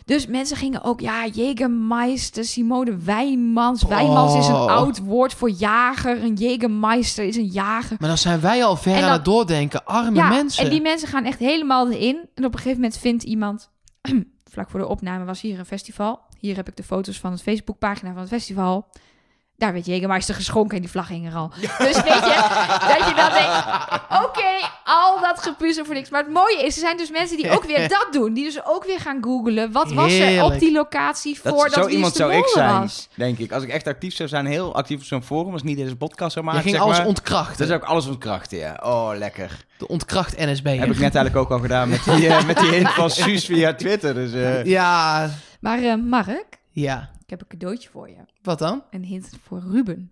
Dus 0.05 0.27
mensen 0.27 0.57
gingen 0.57 0.83
ook, 0.83 0.99
ja, 0.99 1.27
Jägermeister, 1.27 2.43
Simone 2.43 2.97
Wijmans. 2.97 3.83
Wijmans 3.83 4.35
is 4.35 4.47
een 4.47 4.53
Oh. 4.53 4.65
oud 4.65 4.99
woord 4.99 5.33
voor 5.33 5.49
jager. 5.49 6.23
Een 6.23 6.37
Jägermeister 6.37 7.23
is 7.23 7.35
een 7.35 7.47
jager. 7.47 7.95
Maar 7.99 8.09
dan 8.09 8.17
zijn 8.17 8.39
wij 8.39 8.65
al 8.65 8.75
ver 8.75 9.03
aan 9.03 9.11
het 9.11 9.25
doordenken. 9.25 9.85
Arme 9.85 10.15
ja, 10.15 10.29
mensen. 10.29 10.63
en 10.63 10.69
die 10.69 10.81
mensen 10.81 11.07
gaan 11.07 11.25
echt 11.25 11.39
helemaal 11.39 11.91
erin. 11.91 12.15
En 12.35 12.45
op 12.45 12.51
een 12.53 12.57
gegeven 12.59 12.81
moment 12.81 12.97
vindt 12.97 13.23
iemand... 13.23 13.69
vlak 14.51 14.69
voor 14.69 14.79
de 14.79 14.87
opname 14.87 15.25
was 15.25 15.41
hier 15.41 15.59
een 15.59 15.65
festival. 15.65 16.19
Hier 16.39 16.55
heb 16.55 16.67
ik 16.67 16.75
de 16.75 16.83
foto's 16.83 17.19
van 17.19 17.31
het 17.31 17.41
Facebookpagina 17.41 18.11
van 18.11 18.19
het 18.19 18.29
festival. 18.29 18.87
Daar 19.57 19.73
werd 19.73 19.85
Jägermeister 19.85 20.35
geschonken 20.35 20.75
en 20.75 20.81
die 20.81 20.91
vlag 20.91 21.07
hing 21.07 21.27
er 21.27 21.35
al. 21.35 21.51
Dus 21.59 21.67
weet 21.77 21.95
je, 22.03 22.35
dat 22.87 23.07
je 23.07 23.13
dan 23.15 23.31
denkt... 23.33 23.55
Oké, 24.25 24.67
al 24.83 25.19
dat 25.21 25.41
gepuzzel 25.41 25.85
voor 25.85 25.93
niks. 25.93 26.09
Maar 26.09 26.23
het 26.23 26.33
mooie 26.33 26.57
is, 26.65 26.75
er 26.75 26.81
zijn 26.81 26.97
dus 26.97 27.11
mensen 27.11 27.37
die 27.37 27.51
ook 27.51 27.63
weer 27.63 27.87
dat 27.89 28.07
doen. 28.11 28.33
Die 28.33 28.43
dus 28.43 28.65
ook 28.65 28.85
weer 28.85 28.99
gaan 28.99 29.17
googlen. 29.23 29.71
Wat 29.71 29.91
was 29.91 30.13
er 30.13 30.43
op 30.43 30.59
die 30.59 30.71
locatie 30.71 31.39
Dat, 31.43 31.53
voordat 31.53 31.73
zo 31.73 31.79
Wie 31.79 31.89
is 31.89 31.95
iemand 31.95 32.13
de 32.13 32.19
zou 32.19 32.33
ik 32.33 32.47
zijn, 32.47 32.79
was? 32.79 33.09
denk 33.13 33.37
ik. 33.37 33.51
Als 33.51 33.63
ik 33.63 33.69
echt 33.69 33.87
actief 33.87 34.15
zou 34.15 34.29
zijn, 34.29 34.45
heel 34.45 34.75
actief 34.75 34.97
op 34.97 35.03
zo'n 35.03 35.23
forum, 35.23 35.51
als 35.51 35.61
ik 35.61 35.67
niet 35.67 35.77
deze 35.77 35.95
podcast 35.95 36.33
zou 36.33 36.45
maken, 36.45 36.59
Je 36.61 36.65
ging 36.65 36.75
zeg 36.77 36.85
alles 36.85 36.97
maar, 36.97 37.07
ontkrachten. 37.07 37.57
Dan 37.57 37.67
zou 37.67 37.79
ik 37.79 37.85
alles 37.85 38.07
ontkrachten, 38.07 38.57
ja. 38.57 38.79
Oh, 38.83 39.09
lekker. 39.17 39.65
De 39.77 39.87
ontkracht 39.87 40.37
NSB. 40.37 40.65
Heb 40.65 40.89
ik 40.91 40.99
net 40.99 41.15
eigenlijk 41.15 41.35
ook 41.35 41.49
al 41.51 41.59
gedaan 41.59 41.89
met 41.89 42.03
die, 42.03 42.27
eh, 42.27 42.45
met 42.45 42.57
die 42.57 42.69
hint 42.75 42.89
van 42.91 43.09
Suus 43.09 43.45
via 43.45 43.73
Twitter. 43.73 44.13
Dus, 44.13 44.33
eh, 44.33 44.63
Ja, 44.65 45.29
Maar 45.59 45.79
eh, 45.79 45.95
Mark, 45.95 46.45
ja. 46.71 47.09
Ik 47.26 47.30
heb 47.30 47.41
een 47.41 47.47
cadeautje 47.47 47.89
voor 47.89 48.09
je. 48.09 48.15
Wat 48.41 48.59
dan? 48.59 48.84
Een 48.89 49.03
hint 49.03 49.30
voor 49.43 49.59
Ruben. 49.59 50.11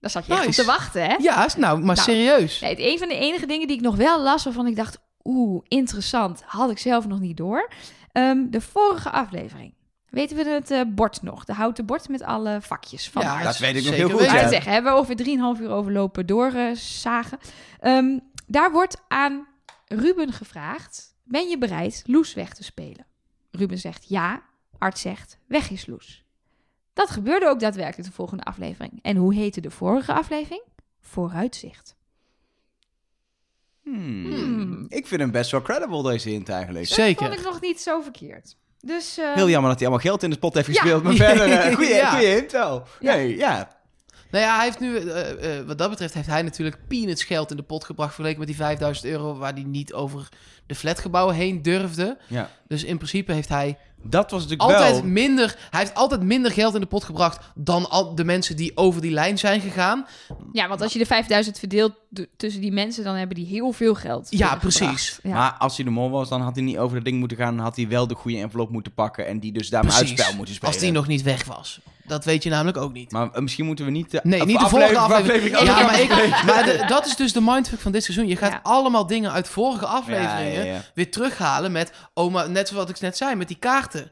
Daar 0.00 0.10
zat 0.10 0.26
je 0.26 0.32
echt 0.32 0.40
op 0.40 0.46
Nice. 0.46 0.60
te 0.60 0.66
wachten, 0.66 1.04
hè? 1.04 1.14
Ja, 1.14 1.48
nou, 1.56 1.78
maar 1.78 1.96
Nou, 1.96 1.98
serieus. 1.98 2.60
Nee, 2.60 2.70
het 2.70 2.78
een 2.78 2.98
van 2.98 3.08
de 3.08 3.14
enige 3.14 3.46
dingen 3.46 3.66
die 3.66 3.76
ik 3.76 3.82
nog 3.82 3.96
wel 3.96 4.20
las, 4.22 4.44
waarvan 4.44 4.66
ik 4.66 4.76
dacht, 4.76 4.98
oeh, 5.24 5.62
interessant, 5.68 6.42
had 6.46 6.70
ik 6.70 6.78
zelf 6.78 7.06
nog 7.06 7.20
niet 7.20 7.36
door. 7.36 7.70
Ehm, 8.12 8.50
de 8.50 8.60
vorige 8.60 9.10
aflevering. 9.10 9.74
Weten 10.08 10.36
we 10.36 10.48
het 10.48 10.70
eh, 10.70 10.80
bord 10.86 11.22
nog? 11.22 11.44
De 11.44 11.52
houten 11.52 11.86
bord 11.86 12.08
met 12.08 12.22
alle 12.22 12.58
vakjes 12.60 13.10
van 13.10 13.22
Ja, 13.22 13.42
dat 13.42 13.58
weet 13.58 13.76
ik 13.76 13.84
nog 13.84 13.94
zeker 13.94 14.08
heel 14.08 14.18
goed, 14.18 14.26
ja. 14.26 14.48
zeggen, 14.48 14.72
hebben 14.72 14.92
we 14.92 14.98
over 14.98 15.16
3,5 15.56 15.60
uur 15.62 15.70
overlopen 15.70 16.26
doorzagen. 16.26 17.38
Ehm 17.80 18.18
daar 18.46 18.72
wordt 18.72 19.02
aan 19.08 19.46
Ruben 19.86 20.32
gevraagd, 20.32 21.14
ben 21.24 21.48
je 21.48 21.58
bereid 21.58 22.02
Loes 22.06 22.34
weg 22.34 22.54
te 22.54 22.64
spelen? 22.64 23.06
Ruben 23.50 23.78
zegt 23.78 24.08
ja, 24.08 24.42
Art 24.78 24.98
zegt 24.98 25.38
weg 25.46 25.70
is 25.70 25.86
Loes. 25.86 26.24
Dat 26.92 27.10
gebeurde 27.10 27.46
ook 27.48 27.60
daadwerkelijk 27.60 28.08
de 28.08 28.14
volgende 28.14 28.42
aflevering. 28.44 28.92
En 29.02 29.16
hoe 29.16 29.34
heette 29.34 29.60
de 29.60 29.70
vorige 29.70 30.12
aflevering? 30.12 30.62
Vooruitzicht. 31.00 31.96
hmm. 33.82 34.24
Hmm. 34.32 34.86
Ik 34.88 35.06
vind 35.06 35.20
hem 35.20 35.30
best 35.30 35.50
wel 35.50 35.62
credible, 35.62 36.02
deze 36.02 36.28
hint 36.28 36.48
eigenlijk. 36.48 36.86
Zeker. 36.86 37.26
Dat 37.26 37.34
vond 37.34 37.46
ik 37.46 37.52
nog 37.52 37.60
niet 37.60 37.80
zo 37.80 38.00
verkeerd. 38.00 38.56
Dus 38.80 39.18
eh, 39.18 39.34
Heel 39.34 39.48
jammer 39.48 39.70
dat 39.70 39.78
hij 39.80 39.88
allemaal 39.88 40.06
geld 40.06 40.22
in 40.22 40.30
de 40.30 40.38
pot 40.38 40.54
heeft 40.54 40.66
Ja. 40.66 40.72
gespeeld. 40.72 41.02
Maar 41.02 41.14
verder, 41.28 41.50
eh, 41.50 41.74
goeie, 41.74 41.94
Ja. 41.94 42.16
hint 42.18 42.52
wel. 42.52 42.86
Ja. 43.00 43.14
Nee, 43.14 43.36
ja. 43.36 43.78
Nou 44.30 44.44
ja, 44.44 44.54
hij 44.56 44.64
heeft 44.64 44.80
nu, 44.80 44.96
eh, 44.96 45.58
eh, 45.58 45.66
wat 45.66 45.78
dat 45.78 45.90
betreft, 45.90 46.14
heeft 46.14 46.26
hij 46.26 46.42
natuurlijk 46.42 46.78
peanuts 46.88 47.24
geld 47.24 47.50
in 47.50 47.56
de 47.56 47.62
pot 47.62 47.84
gebracht. 47.84 48.08
Vergeleken 48.14 48.38
met 48.38 48.48
die 48.48 48.56
5000 48.56 49.06
euro 49.06 49.36
waar 49.36 49.52
hij 49.52 49.62
niet 49.62 49.92
over 49.92 50.28
de 50.66 50.74
flatgebouwen 50.74 51.34
heen 51.34 51.62
durfde. 51.62 52.18
ja. 52.26 52.50
Dus 52.68 52.84
in 52.84 52.96
principe 52.96 53.32
heeft 53.32 53.48
hij 53.48 53.78
Dat 54.02 54.30
was 54.30 54.42
natuurlijk 54.42 54.70
altijd 54.70 54.92
wel... 54.92 55.10
minder, 55.10 55.56
hij 55.70 55.80
heeft 55.80 55.94
altijd 55.94 56.22
minder 56.22 56.52
geld 56.52 56.74
in 56.74 56.80
de 56.80 56.86
pot 56.86 57.04
gebracht 57.04 57.44
dan 57.54 57.90
al 57.90 58.14
de 58.14 58.24
mensen 58.24 58.56
die 58.56 58.76
over 58.76 59.00
die 59.00 59.10
lijn 59.10 59.38
zijn 59.38 59.60
gegaan. 59.60 60.06
ja, 60.52 60.68
want 60.68 60.82
als 60.82 60.92
je 60.92 60.98
de 60.98 61.06
5000 61.06 61.58
verdeelt 61.58 61.92
tussen 62.36 62.60
die 62.60 62.72
mensen, 62.72 63.04
dan 63.04 63.14
hebben 63.14 63.36
die 63.36 63.46
heel 63.46 63.72
veel 63.72 63.94
geld. 63.94 64.26
Ja, 64.30 64.56
precies. 64.56 65.18
Ja. 65.22 65.34
Maar 65.34 65.52
als 65.52 65.76
hij 65.76 65.84
de 65.84 65.90
mol 65.90 66.10
was, 66.10 66.28
dan 66.28 66.40
had 66.40 66.54
hij 66.54 66.64
niet 66.64 66.78
over 66.78 66.94
dat 66.96 67.04
ding 67.04 67.18
moeten 67.18 67.36
gaan. 67.36 67.56
Dan 67.56 67.64
had 67.64 67.76
hij 67.76 67.88
wel 67.88 68.06
de 68.06 68.14
goede 68.14 68.38
envelop 68.38 68.70
moeten 68.70 68.92
pakken. 68.92 69.26
En 69.26 69.40
die 69.40 69.52
dus 69.52 69.68
daarmee 69.68 69.92
Precies. 69.92 70.10
uitspel 70.10 70.36
moeten 70.36 70.54
spelen. 70.54 70.74
Als 70.74 70.82
die 70.82 70.92
nog 70.92 71.06
niet 71.06 71.22
weg 71.22 71.44
was. 71.44 71.80
Dat 72.10 72.24
weet 72.24 72.42
je 72.42 72.50
namelijk 72.50 72.76
ook 72.76 72.92
niet. 72.92 73.12
Maar 73.12 73.30
eh, 73.32 73.40
misschien 73.42 73.66
moeten 73.66 73.84
we 73.84 73.90
niet... 73.90 74.10
De, 74.10 74.20
Nee, 74.22 74.40
of 74.40 74.46
niet 74.46 74.60
de 74.60 74.68
vorige 74.68 74.98
aflevering. 74.98 75.54
aflevering- 75.56 75.78
Ja, 75.78 75.86
maar, 75.86 76.00
ik, 76.00 76.42
maar 76.46 76.64
de- 76.64 76.84
dat 76.88 77.06
is 77.06 77.16
dus 77.16 77.32
de 77.32 77.40
mindfuck 77.40 77.80
van 77.80 77.92
dit 77.92 78.04
seizoen. 78.04 78.26
Je 78.26 78.36
gaat 78.36 78.52
Ja. 78.52 78.60
allemaal 78.62 79.06
dingen 79.06 79.32
uit 79.32 79.48
vorige 79.48 79.84
Ja, 79.84 79.90
afleveringen 79.90 80.52
ja, 80.66 80.72
ja. 80.74 80.80
weer 80.94 81.10
terughalen 81.10 81.72
met... 81.72 81.92
Oh, 82.14 82.32
maar 82.32 82.50
net 82.50 82.68
zoals 82.68 82.90
ik 82.90 83.00
net 83.00 83.16
zei, 83.16 83.34
met 83.34 83.48
die 83.48 83.56
kaarten. 83.58 84.10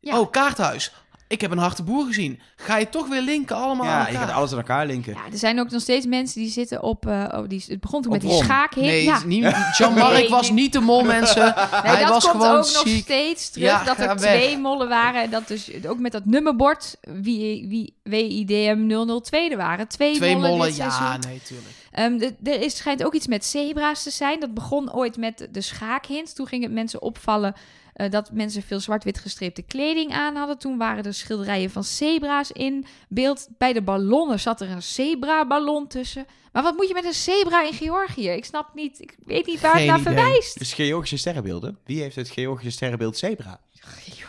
Ja. 0.00 0.20
Oh, 0.20 0.30
kaarthuis. 0.30 0.92
Ik 1.28 1.40
heb 1.40 1.50
een 1.50 1.58
harte 1.58 1.82
boer 1.82 2.06
gezien. 2.06 2.40
Ga 2.56 2.76
je 2.76 2.88
toch 2.88 3.08
weer 3.08 3.20
linken 3.22 3.56
allemaal 3.56 3.86
aan 3.86 3.92
Ja, 3.92 4.00
je 4.00 4.06
elkaar? 4.12 4.26
gaat 4.28 4.36
alles 4.36 4.52
aan 4.52 4.58
elkaar 4.58 4.86
linken. 4.86 5.12
Ja, 5.14 5.20
er 5.32 5.38
zijn 5.38 5.60
ook 5.60 5.70
nog 5.70 5.80
steeds 5.80 6.06
mensen 6.06 6.40
die 6.40 6.50
zitten 6.50 6.82
op... 6.82 7.06
eh, 7.06 7.24
oh, 7.34 7.48
die, 7.48 7.64
het 7.68 7.80
begon 7.80 8.02
toen 8.02 8.12
met 8.12 8.20
die 8.20 8.30
Ron. 8.30 8.42
schaakhit. 8.44 8.82
Nee, 8.84 9.02
ja. 9.04 9.20
niet, 9.24 9.42
Jean-Marc 9.78 10.12
Nee, 10.12 10.28
was 10.28 10.50
nee. 10.50 10.60
niet 10.60 10.72
de 10.72 10.80
mol, 10.80 11.02
mensen. 11.04 11.44
Nee, 11.44 11.52
Hij 11.82 12.00
dat 12.00 12.08
was 12.08 12.24
komt 12.28 12.42
gewoon 12.42 12.56
ook 12.56 12.72
nog 12.72 12.82
ziek. 12.86 13.02
steeds 13.02 13.50
terug. 13.50 13.68
Ja, 13.68 13.84
dat 13.84 13.98
er 13.98 14.06
weg. 14.06 14.16
twee 14.16 14.58
mollen 14.58 14.88
waren. 14.88 15.22
En 15.22 15.30
dat 15.30 15.48
dus 15.48 15.70
ook 15.86 15.98
met 15.98 16.12
dat 16.12 16.24
nummerbord. 16.24 16.96
Wie, 17.00 17.66
wie 17.68 17.94
WIDM 18.02 19.06
002 19.22 19.50
er 19.50 19.56
waren. 19.56 19.88
Twee, 19.88 20.14
Twee 20.16 20.34
mollen, 20.34 20.50
mollen, 20.50 20.66
dit 20.66 20.76
ja, 20.76 21.16
nee, 21.16 21.40
tuurlijk. 21.44 21.68
Ehm, 21.98 22.18
de- 22.18 22.34
er 22.50 22.60
is, 22.62 22.76
schijnt 22.76 23.04
ook 23.04 23.14
iets 23.14 23.26
met 23.26 23.44
zebra's 23.44 24.02
te 24.02 24.10
zijn. 24.10 24.40
Dat 24.40 24.54
begon 24.54 24.94
ooit 24.94 25.16
met 25.16 25.48
de 25.52 25.60
schaakhint. 25.60 26.34
Toen 26.34 26.46
ging 26.46 26.62
het 26.62 26.72
mensen 26.72 27.02
opvallen 27.02 27.54
eh, 27.94 28.10
dat 28.10 28.32
mensen 28.32 28.62
veel 28.62 28.80
zwart-wit 28.80 29.18
gestreepte 29.18 29.62
kleding 29.62 30.12
aan 30.12 30.36
hadden. 30.36 30.58
Toen 30.58 30.78
waren 30.78 31.04
er 31.04 31.14
schilderijen 31.14 31.70
van 31.70 31.84
zebra's 31.84 32.50
in 32.50 32.84
beeld. 33.08 33.48
Bij 33.58 33.72
de 33.72 33.82
ballonnen 33.82 34.40
zat 34.40 34.60
er 34.60 34.70
een 34.70 34.82
zebra-ballon 34.82 35.86
tussen. 35.86 36.26
Maar 36.52 36.62
wat 36.62 36.76
moet 36.76 36.88
je 36.88 36.94
met 36.94 37.04
een 37.04 37.12
zebra 37.12 37.62
in 37.66 37.72
Georgië? 37.72 38.28
Ik 38.28 38.44
snap 38.44 38.74
niet. 38.74 39.00
Ik 39.00 39.16
weet 39.24 39.46
niet 39.46 39.60
waar 39.60 39.74
Geen 39.76 39.80
het 39.92 40.02
naar 40.04 40.12
idee. 40.12 40.14
verwijst. 40.24 40.58
Dus 40.58 40.72
Georgische 40.72 41.16
sterrenbeelden. 41.16 41.78
Wie 41.84 42.00
heeft 42.02 42.16
het 42.16 42.28
Georgische 42.30 42.70
sterrenbeeld 42.72 43.16
zebra? 43.18 43.60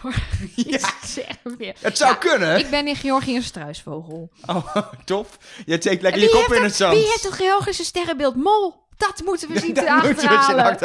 Georgië. 0.01 0.63
Ja. 0.71 0.89
Zeg 1.05 1.25
weer. 1.57 1.75
Het 1.79 1.97
zou 1.97 2.11
Ja, 2.11 2.17
kunnen. 2.17 2.59
Ik 2.59 2.69
ben 2.69 2.87
in 2.87 2.95
Georgië 2.95 3.35
een 3.35 3.43
struisvogel. 3.43 4.29
Oh, 4.45 4.75
tof. 5.05 5.37
Je 5.65 5.75
steekt 5.79 6.01
lekker 6.01 6.21
je 6.21 6.27
wie 6.27 6.35
kop 6.35 6.45
heeft 6.47 6.59
in 6.59 6.65
het 6.65 6.75
zand. 6.75 6.93
Wie 6.93 7.05
heeft 7.05 7.23
het 7.23 7.33
Georgische 7.33 7.83
sterrenbeeld 7.83 8.35
mol? 8.35 8.87
Dat 8.97 9.21
moeten 9.25 9.49
we 9.53 9.59
zien 9.59 9.73
te 9.73 9.91
achterhalen. 9.91 10.77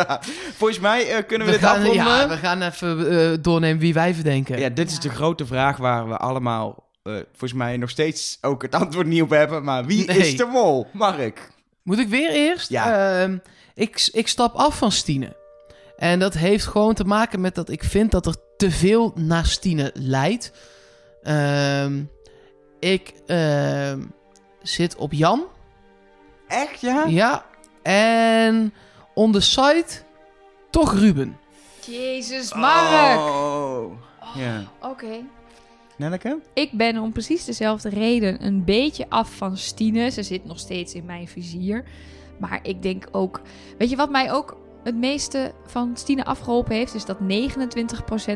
Volgens 0.56 0.78
mij 0.80 1.10
eh, 1.10 1.26
kunnen 1.26 1.46
we, 1.46 1.52
We 1.52 1.58
dit 1.58 1.68
gaan, 1.68 1.78
afronden. 1.78 2.04
ja, 2.04 2.28
we 2.28 2.36
gaan 2.36 2.62
even 2.62 3.10
eh, 3.32 3.38
doornemen 3.40 3.78
wie 3.78 3.94
wij 3.94 4.14
verdenken. 4.14 4.58
Ja, 4.58 4.68
dit 4.68 4.90
is 4.90 5.00
de 5.00 5.08
grote 5.10 5.46
vraag 5.46 5.76
waar 5.76 6.08
we 6.08 6.16
allemaal 6.16 6.88
eh, 7.02 7.12
volgens 7.30 7.52
mij 7.52 7.76
nog 7.76 7.90
steeds 7.90 8.38
ook 8.40 8.62
het 8.62 8.74
antwoord 8.74 9.06
niet 9.06 9.22
op 9.22 9.30
hebben. 9.30 9.64
Maar 9.64 9.84
wie 9.86 10.06
Nee. 10.06 10.18
is 10.18 10.36
de 10.36 10.44
mol? 10.44 10.86
Mark. 10.92 11.50
Moet 11.82 11.98
ik 11.98 12.08
weer 12.08 12.30
eerst? 12.30 12.68
Ja. 12.70 13.20
Ehm, 13.22 13.36
ik, 13.74 14.08
ik 14.12 14.28
stap 14.28 14.54
af 14.54 14.78
van 14.78 14.92
Stine. 14.92 15.36
En 15.96 16.18
dat 16.18 16.34
heeft 16.34 16.66
gewoon 16.66 16.94
te 16.94 17.04
maken 17.04 17.40
met 17.40 17.54
dat 17.54 17.70
ik 17.70 17.84
vind 17.84 18.10
dat 18.10 18.26
er 18.26 18.36
te 18.56 18.70
veel 18.70 19.12
naar 19.14 19.46
Stine 19.46 19.90
leidt. 19.94 20.52
Ehm, 21.22 22.02
ik 22.80 23.12
ehm, 23.26 24.00
zit 24.62 24.96
op 24.96 25.12
Jan. 25.12 25.44
Echt, 26.48 26.80
ja? 26.80 27.04
Ja. 27.06 27.44
En 27.82 28.74
on 29.14 29.32
the 29.32 29.40
site 29.40 30.02
toch 30.70 30.94
Ruben. 30.94 31.38
Jezus, 31.86 32.54
Mark. 32.54 33.18
Oh. 33.18 33.92
Ja. 34.34 34.62
Oké. 34.80 35.24
Nelleke? 35.96 36.38
Ik 36.54 36.72
ben 36.72 36.98
om 36.98 37.12
precies 37.12 37.44
dezelfde 37.44 37.88
reden 37.88 38.44
een 38.44 38.64
beetje 38.64 39.06
af 39.08 39.36
van 39.36 39.56
Stine. 39.56 40.10
Ze 40.10 40.22
zit 40.22 40.44
nog 40.44 40.58
steeds 40.58 40.94
in 40.94 41.04
mijn 41.04 41.28
vizier. 41.28 41.84
Maar 42.38 42.58
ik 42.62 42.82
denk 42.82 43.08
ook... 43.10 43.40
Weet 43.78 43.90
je 43.90 43.96
wat 43.96 44.10
mij 44.10 44.32
ook 44.32 44.56
het 44.84 44.94
meeste 44.96 45.52
van 45.66 45.90
Stine 45.94 46.24
afgeholpen 46.24 46.74
heeft? 46.74 46.94
Is 46.94 47.04
dat 47.04 47.16
29% 47.16 47.22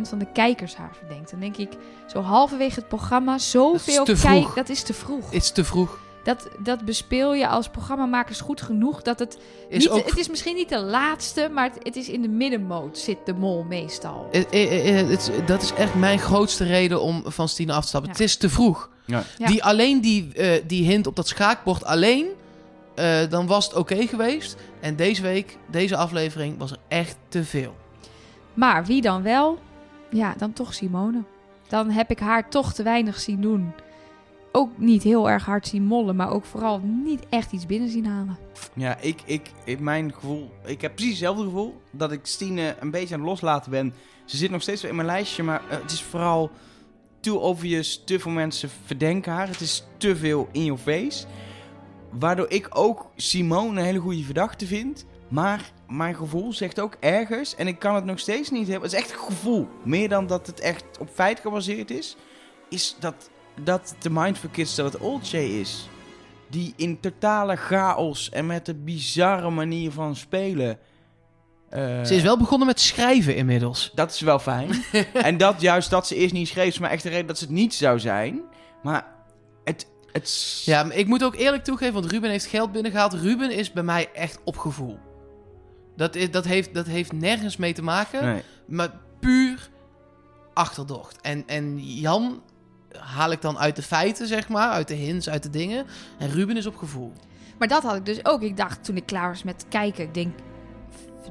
van 0.08 0.18
de 0.18 0.32
kijkers 0.32 0.76
haar 0.76 0.94
verdenkt. 0.98 1.30
Dan 1.30 1.40
denk 1.40 1.56
ik, 1.56 1.68
zo 2.06 2.20
halverwege 2.20 2.74
het 2.80 2.88
programma, 2.88 3.38
zoveel 3.38 4.04
te 4.04 4.14
kijk... 4.22 4.54
Dat 4.54 4.68
is 4.68 4.82
te 4.82 4.94
vroeg. 4.94 5.32
Is 5.32 5.50
te 5.50 5.64
vroeg. 5.64 5.98
Dat, 6.24 6.48
dat 6.58 6.84
bespeel 6.84 7.34
je 7.34 7.48
als 7.48 7.68
programmamakers 7.68 8.40
goed 8.40 8.62
genoeg. 8.62 9.02
Dat 9.02 9.18
het, 9.18 9.38
Is 9.68 9.78
niet, 9.78 9.88
ook 9.88 10.06
het 10.08 10.18
is 10.18 10.28
misschien 10.28 10.54
niet 10.54 10.68
de 10.68 10.78
laatste, 10.80 11.48
maar 11.52 11.64
het, 11.64 11.78
het 11.82 11.96
is 11.96 12.08
in 12.08 12.22
de 12.22 12.28
middenmoot 12.28 12.98
zit 12.98 13.18
de 13.24 13.32
mol 13.34 13.62
meestal. 13.68 14.28
Eh, 14.32 14.42
eh, 14.50 15.00
eh, 15.00 15.08
het 15.08 15.18
is- 15.20 15.46
dat 15.46 15.62
is 15.62 15.72
echt 15.72 15.94
mijn 15.94 16.18
grootste 16.18 16.64
reden 16.64 17.00
om 17.02 17.22
van 17.26 17.48
Stine 17.48 17.72
af 17.72 17.82
te 17.82 17.88
stappen. 17.88 18.10
Ja. 18.10 18.16
Het 18.16 18.26
is 18.26 18.36
te 18.36 18.48
vroeg. 18.48 18.90
Ja. 19.04 19.22
Die, 19.38 19.64
alleen 19.64 20.00
die, 20.00 20.32
eh, 20.34 20.62
die 20.66 20.84
hint 20.84 21.06
op 21.06 21.16
dat 21.16 21.28
schaakbord 21.28 21.84
alleen, 21.84 22.26
eh, 22.98 23.30
dan 23.30 23.46
was 23.46 23.64
het 23.64 23.74
oké 23.74 24.06
geweest. 24.06 24.56
En 24.80 24.96
deze 24.96 25.22
week, 25.22 25.58
deze 25.70 25.96
aflevering, 25.96 26.58
was 26.58 26.70
er 26.70 26.78
echt 26.88 27.16
te 27.28 27.44
veel. 27.44 27.76
Maar 28.54 28.84
wie 28.84 29.02
dan 29.02 29.22
wel? 29.22 29.58
Ja, 30.10 30.34
dan 30.38 30.52
toch 30.52 30.74
Simone. 30.74 31.22
Dan 31.68 31.90
heb 31.90 32.10
ik 32.10 32.18
haar 32.18 32.48
toch 32.48 32.72
te 32.72 32.82
weinig 32.82 33.20
zien 33.20 33.40
doen. 33.40 33.72
Ook 34.52 34.78
niet 34.78 35.02
heel 35.02 35.30
erg 35.30 35.44
hard 35.44 35.66
zien 35.66 35.84
mollen, 35.84 36.16
maar 36.16 36.30
ook 36.30 36.44
vooral 36.44 36.80
niet 37.04 37.26
echt 37.28 37.52
iets 37.52 37.66
binnen 37.66 37.88
zien 37.88 38.06
halen. 38.06 38.38
Ja, 38.74 38.98
ik, 39.00 39.20
ik, 39.24 39.50
ik, 39.64 39.80
mijn 39.80 40.14
gevoel... 40.14 40.50
Ik 40.64 40.80
heb 40.80 40.94
precies 40.94 41.12
hetzelfde 41.12 41.44
gevoel. 41.44 41.80
Dat 41.90 42.12
ik 42.12 42.26
Stine 42.26 42.76
een 42.80 42.90
beetje 42.90 43.14
aan 43.14 43.20
het 43.20 43.28
loslaten 43.28 43.70
ben. 43.70 43.94
Ze 44.24 44.36
zit 44.36 44.50
nog 44.50 44.62
steeds 44.62 44.82
wel 44.82 44.90
in 44.90 44.96
mijn 44.96 45.08
lijstje, 45.08 45.42
maar 45.42 45.62
eh, 45.68 45.78
het 45.80 45.90
is 45.90 46.02
vooral... 46.02 46.50
Too 47.20 47.36
obvious, 47.36 48.02
te 48.04 48.18
veel 48.18 48.30
mensen 48.30 48.70
verdenken 48.84 49.32
haar. 49.32 49.48
Het 49.48 49.60
is 49.60 49.84
te 49.96 50.16
veel 50.16 50.48
in 50.52 50.64
your 50.64 50.80
face. 50.80 51.26
Waardoor 52.10 52.50
ik 52.50 52.68
ook 52.70 53.10
Simone 53.16 53.78
een 53.78 53.84
hele 53.84 53.98
goede 53.98 54.22
verdachte 54.22 54.66
vind. 54.66 55.06
Maar 55.28 55.72
mijn 55.88 56.14
gevoel 56.14 56.52
zegt 56.52 56.80
ook 56.80 56.96
ergens, 57.00 57.54
en 57.54 57.66
ik 57.66 57.78
kan 57.78 57.94
het 57.94 58.04
nog 58.04 58.18
steeds 58.18 58.50
niet 58.50 58.68
hebben. 58.68 58.88
Het 58.90 58.98
is 58.98 59.04
echt 59.04 59.12
een 59.12 59.24
gevoel. 59.26 59.68
Meer 59.84 60.08
dan 60.08 60.26
dat 60.26 60.46
het 60.46 60.60
echt 60.60 60.84
op 61.00 61.08
feit 61.14 61.40
gebaseerd 61.40 61.90
is. 61.90 62.16
Is 62.70 62.96
dat, 63.00 63.30
dat 63.62 63.94
de 63.98 64.10
Mindfuck 64.10 64.52
Kids 64.52 64.74
dat 64.74 64.92
het 64.92 65.02
Old 65.02 65.28
Jay 65.30 65.44
is. 65.44 65.88
Die 66.50 66.72
in 66.76 67.00
totale 67.00 67.56
chaos 67.56 68.30
en 68.30 68.46
met 68.46 68.68
een 68.68 68.84
bizarre 68.84 69.50
manier 69.50 69.90
van 69.92 70.16
spelen. 70.16 70.78
eh, 71.70 72.04
Ze 72.04 72.14
is 72.14 72.22
wel 72.22 72.38
begonnen 72.38 72.66
met 72.66 72.80
schrijven 72.80 73.36
inmiddels. 73.36 73.90
Dat 73.94 74.10
is 74.12 74.20
wel 74.20 74.38
fijn. 74.38 74.70
en 75.12 75.36
dat 75.36 75.60
juist 75.60 75.90
dat 75.90 76.06
ze 76.06 76.14
eerst 76.14 76.34
niet 76.34 76.48
schreef, 76.48 76.66
is 76.66 76.78
maar 76.78 76.90
echt 76.90 77.02
de 77.02 77.08
reden 77.08 77.26
dat 77.26 77.38
ze 77.38 77.44
het 77.44 77.54
niet 77.54 77.74
zou 77.74 77.98
zijn. 77.98 78.40
Maar 78.82 79.06
Ja, 80.64 80.82
maar 80.82 80.96
ik 80.96 81.06
moet 81.06 81.24
ook 81.24 81.34
eerlijk 81.34 81.64
toegeven, 81.64 81.94
want 81.94 82.10
Ruben 82.10 82.30
heeft 82.30 82.46
geld 82.46 82.72
binnengehaald. 82.72 83.12
Ruben 83.12 83.50
is 83.50 83.72
bij 83.72 83.82
mij 83.82 84.08
echt 84.14 84.38
op 84.44 84.56
gevoel. 84.58 84.98
Dat, 85.96 86.14
is, 86.14 86.30
dat, 86.30 86.44
heeft, 86.44 86.74
dat 86.74 86.86
heeft 86.86 87.12
nergens 87.12 87.56
mee 87.56 87.72
te 87.72 87.82
maken, 87.82 88.24
Nee. 88.24 88.42
maar 88.66 88.90
puur 89.20 89.68
achterdocht. 90.54 91.20
En, 91.20 91.42
en 91.46 91.78
Jan 92.00 92.42
haal 92.98 93.30
ik 93.32 93.40
dan 93.42 93.58
uit 93.58 93.76
de 93.76 93.82
feiten, 93.82 94.26
zeg 94.26 94.48
maar, 94.48 94.70
uit 94.70 94.88
de 94.88 94.94
hints, 94.94 95.28
uit 95.28 95.42
de 95.42 95.50
dingen. 95.50 95.86
En 96.18 96.30
Ruben 96.30 96.56
is 96.56 96.66
op 96.66 96.76
gevoel. 96.76 97.12
Maar 97.58 97.68
dat 97.68 97.82
had 97.82 97.96
ik 97.96 98.06
dus 98.06 98.24
ook. 98.24 98.42
Ik 98.42 98.56
dacht 98.56 98.84
toen 98.84 98.96
ik 98.96 99.06
klaar 99.06 99.28
was 99.28 99.42
met 99.42 99.64
kijken, 99.68 100.04
ik 100.04 100.14
denk, 100.14 100.34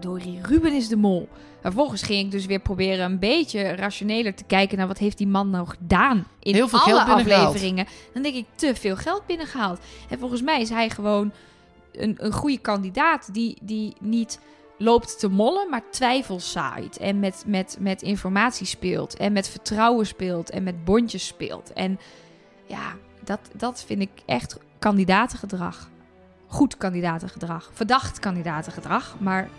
verdorie, 0.01 0.39
Ruben 0.41 0.73
is 0.73 0.87
de 0.87 0.95
mol. 0.95 1.29
Vervolgens 1.61 2.01
ging 2.01 2.25
ik 2.25 2.31
dus 2.31 2.45
weer 2.45 2.59
proberen 2.59 3.05
een 3.05 3.19
beetje 3.19 3.75
rationeler 3.75 4.35
te 4.35 4.43
kijken 4.43 4.77
naar 4.77 4.87
wat 4.87 4.97
heeft 4.97 5.17
die 5.17 5.27
man 5.27 5.49
nou 5.49 5.67
gedaan 5.67 6.27
in 6.39 6.53
Heel 6.53 6.67
veel 6.67 6.79
alle 6.79 7.03
geld 7.03 7.09
afleveringen. 7.09 7.87
Dan 8.13 8.21
denk 8.21 8.35
ik, 8.35 8.45
te 8.55 8.75
veel 8.75 8.95
geld 8.95 9.25
binnengehaald. 9.25 9.79
En 10.09 10.19
volgens 10.19 10.41
mij 10.41 10.61
is 10.61 10.69
hij 10.69 10.89
gewoon 10.89 11.31
een, 11.91 12.15
een 12.17 12.31
goede 12.31 12.57
kandidaat 12.57 13.33
die, 13.33 13.57
die 13.61 13.93
niet 13.99 14.39
loopt 14.77 15.19
te 15.19 15.27
mollen, 15.27 15.69
maar 15.69 15.83
twijfels 15.91 16.51
zaait. 16.51 16.97
En 16.97 17.19
met, 17.19 17.43
met, 17.45 17.77
met 17.79 18.01
informatie 18.01 18.65
speelt. 18.65 19.15
En 19.15 19.33
met 19.33 19.49
vertrouwen 19.49 20.07
speelt. 20.07 20.49
En 20.49 20.63
met 20.63 20.85
bondjes 20.85 21.27
speelt. 21.27 21.73
En 21.73 21.99
ja, 22.65 22.95
dat, 23.23 23.39
dat 23.53 23.83
vind 23.85 24.01
ik 24.01 24.11
echt 24.25 24.57
kandidatengedrag. 24.79 25.89
Goed 26.47 26.77
kandidatengedrag. 26.77 27.69
Verdacht 27.73 28.19
kandidatengedrag. 28.19 29.15
Maar 29.19 29.49